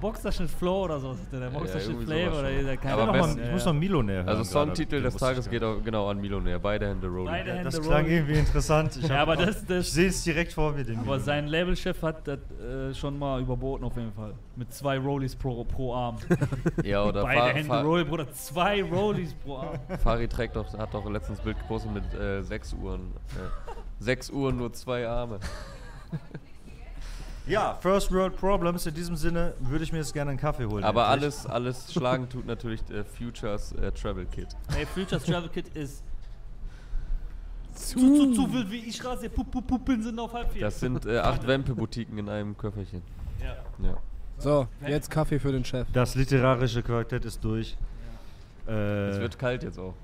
Boxerschnitt? 0.00 0.50
Flow 0.50 0.84
oder 0.84 0.98
so, 1.00 1.16
der 1.32 1.50
Boxerschnitt 1.50 2.02
Flavor 2.04 2.40
oder 2.40 2.50
dieser 2.50 2.76
keine 2.76 2.94
Aber 2.94 3.02
Ich, 3.02 3.08
Ahnung. 3.08 3.16
noch 3.18 3.26
best- 3.26 3.36
mal, 3.38 3.44
ich 3.46 3.52
muss 3.52 3.64
noch 3.64 3.72
Millionär 3.72 4.16
hören. 4.24 4.28
Also. 4.28 4.44
Songtitel 4.44 5.02
des 5.02 5.16
Tages 5.16 5.48
geht 5.50 5.62
auch 5.62 5.82
genau 5.82 6.08
an 6.08 6.20
Millionär. 6.20 6.58
Beide 6.58 6.88
Hände 6.88 7.06
Rolling. 7.06 7.26
Beide 7.26 7.52
Hände 7.52 7.64
Das 7.64 7.80
klang 7.80 8.06
irgendwie 8.06 8.34
interessant. 8.38 8.96
Ich, 8.96 9.08
Ja, 9.08 9.26
ich 9.34 9.90
sehe 9.92 10.08
es 10.08 10.22
direkt 10.24 10.52
vor 10.52 10.72
mir. 10.72 10.84
Den 10.84 10.94
Aber 10.96 11.02
Millionär. 11.02 11.20
sein 11.24 11.46
Labelchef 11.48 12.02
hat 12.02 12.26
das 12.28 12.38
äh, 12.60 12.94
schon 12.94 13.18
mal 13.18 13.40
überboten 13.40 13.84
auf 13.84 13.96
jeden 13.96 14.12
Fall. 14.12 14.34
Mit 14.56 14.72
zwei 14.72 14.98
Rollies 14.98 15.34
pro, 15.36 15.64
pro 15.64 15.94
Arm. 15.94 16.16
Ja, 16.84 17.04
oder 17.04 17.22
Beide 17.22 17.40
Fa 17.40 17.46
Hände 17.48 17.68
Fa 17.68 17.80
Roll, 17.82 18.04
Bruder. 18.04 18.30
Zwei 18.32 18.82
Rollies 18.82 19.34
pro 19.34 19.56
Arm. 19.58 19.78
Fari 20.02 20.28
trägt 20.28 20.56
doch, 20.56 20.72
hat 20.76 20.92
doch 20.94 21.08
letztens 21.10 21.40
Bild 21.40 21.58
gepostet 21.58 21.92
mit 21.92 22.14
äh, 22.14 22.42
sechs 22.42 22.72
Uhren. 22.74 23.00
Äh, 23.30 23.48
sechs 23.98 24.30
Uhren, 24.30 24.56
nur 24.56 24.72
zwei 24.72 25.06
Arme. 25.08 25.38
Ja, 27.46 27.74
First 27.80 28.10
World 28.12 28.36
Problems. 28.36 28.86
In 28.86 28.94
diesem 28.94 29.14
Sinne 29.16 29.54
würde 29.60 29.84
ich 29.84 29.92
mir 29.92 29.98
jetzt 29.98 30.12
gerne 30.12 30.30
einen 30.30 30.40
Kaffee 30.40 30.66
holen. 30.66 30.82
Aber 30.84 31.04
endlich. 31.04 31.22
alles, 31.24 31.46
alles 31.46 31.92
schlagen 31.92 32.28
tut 32.28 32.44
natürlich 32.46 32.80
äh, 32.90 33.04
Futures 33.04 33.72
äh, 33.72 33.92
Travel 33.92 34.26
Kit. 34.26 34.48
Ey, 34.76 34.84
Futures 34.86 35.24
Travel 35.24 35.48
Kit 35.48 35.68
ist 35.76 36.02
zu, 37.74 37.98
zu, 37.98 38.32
zu 38.34 38.52
wild 38.52 38.70
wie 38.70 38.78
ich 38.88 39.04
rase. 39.04 39.28
Pup, 39.28 39.50
pup, 39.50 39.66
Puppen 39.66 40.02
sind 40.02 40.18
auf 40.18 40.32
halb 40.32 40.50
vier. 40.52 40.62
Das 40.62 40.80
sind 40.80 41.06
äh, 41.06 41.18
acht 41.18 41.46
Wempe-Boutiquen 41.46 42.18
in 42.18 42.28
einem 42.28 42.56
Köfferchen. 42.56 43.02
ja. 43.40 43.56
Ja. 43.86 43.96
So, 44.38 44.68
jetzt 44.86 45.10
Kaffee 45.10 45.38
für 45.38 45.50
den 45.52 45.64
Chef. 45.64 45.86
Das 45.94 46.14
literarische 46.14 46.82
Quartett 46.82 47.24
ist 47.24 47.42
durch. 47.42 47.74
Äh, 48.68 49.08
Es 49.10 49.18
wird 49.20 49.38
kalt 49.38 49.62
jetzt 49.62 49.78
auch. 49.78 49.94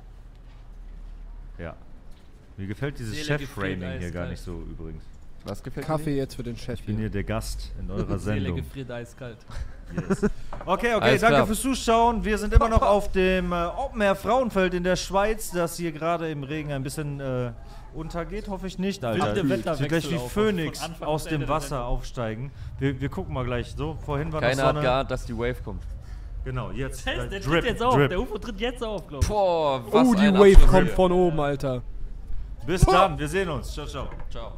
ja. 1.59 1.75
Mir 2.57 2.67
gefällt 2.67 2.99
dieses 2.99 3.27
Chef-Framing 3.27 3.99
hier 3.99 4.11
gar 4.11 4.29
nicht 4.29 4.41
so 4.41 4.53
übrigens. 4.53 5.03
Was 5.45 5.63
gefällt 5.63 5.87
Kaffee 5.87 6.17
jetzt 6.17 6.35
für 6.37 6.43
den 6.43 6.57
Chef 6.57 6.79
Ich 6.81 6.87
bin 6.87 6.99
hier. 6.99 7.11
der 7.11 7.25
Gast 7.25 7.73
in 7.81 7.91
eurer 7.91 8.19
Seele 8.19 8.41
Sendung. 8.41 8.57
gefriert 8.57 8.91
eiskalt. 8.91 9.39
Yes. 9.95 10.23
Okay, 10.65 10.95
okay, 10.95 11.01
Alles 11.01 11.21
danke 11.21 11.35
klar. 11.37 11.47
fürs 11.47 11.61
Zuschauen. 11.61 12.25
Wir 12.25 12.39
sind 12.39 12.55
immer 12.55 12.69
noch 12.69 12.83
auf 12.97 13.11
dem 13.13 13.53
äh, 13.53 13.67
Open 13.77 14.01
Air 14.01 14.15
Frauenfeld 14.17 14.73
in 14.75 14.85
der 14.85 14.97
Schweiz, 14.97 15.51
das 15.51 15.77
hier 15.77 15.93
gerade 15.93 16.31
im 16.31 16.45
Regen 16.45 16.73
ein 16.73 16.83
bisschen 16.83 17.21
äh, 17.21 17.53
untergeht, 17.93 18.49
hoffe 18.49 18.67
ich 18.69 18.79
nicht, 18.79 19.05
Alter. 19.05 19.35
Sieht 19.77 19.89
gleich 19.89 20.11
wie 20.11 20.17
Phönix 20.19 20.83
Anfang 20.83 21.07
aus 21.09 21.25
dem 21.25 21.47
Wasser 21.49 21.85
aufsteigen. 21.85 22.51
Wir, 22.79 22.99
wir 23.01 23.09
gucken 23.11 23.35
mal 23.35 23.45
gleich. 23.45 23.75
So, 23.77 23.99
vorhin 24.07 24.33
war 24.33 24.41
Keiner 24.41 24.55
noch 24.57 24.63
hat 24.69 24.75
Sonne. 24.77 24.81
geahnt, 24.87 25.11
dass 25.11 25.27
die 25.27 25.37
Wave 25.37 25.57
kommt. 25.63 25.83
Genau, 26.45 26.71
jetzt. 26.71 27.05
Der, 27.07 27.25
äh, 27.25 27.29
der 27.29 27.41
drip, 27.41 27.51
tritt 27.61 27.65
jetzt 27.65 27.83
auf. 27.83 27.95
drip. 27.95 28.09
Der 28.09 28.21
UFO 28.21 28.39
tritt 28.39 28.61
jetzt 28.61 28.83
auf, 28.83 29.07
glaube 29.07 29.23
ich. 29.25 29.29
Boah, 29.29 29.83
was 29.91 30.09
Oh, 30.09 30.15
die 30.15 30.21
ein 30.27 30.35
Wave 30.35 30.53
Abschluss. 30.55 30.71
kommt 30.71 30.91
von 30.91 31.13
oben, 31.13 31.39
Alter. 31.41 31.83
Bis 32.67 32.81
dann, 32.83 33.19
wir 33.19 33.29
sehen 33.29 33.49
uns. 33.51 33.73
Ciao, 33.75 33.87
ciao. 33.87 34.09
Ciao. 34.31 34.53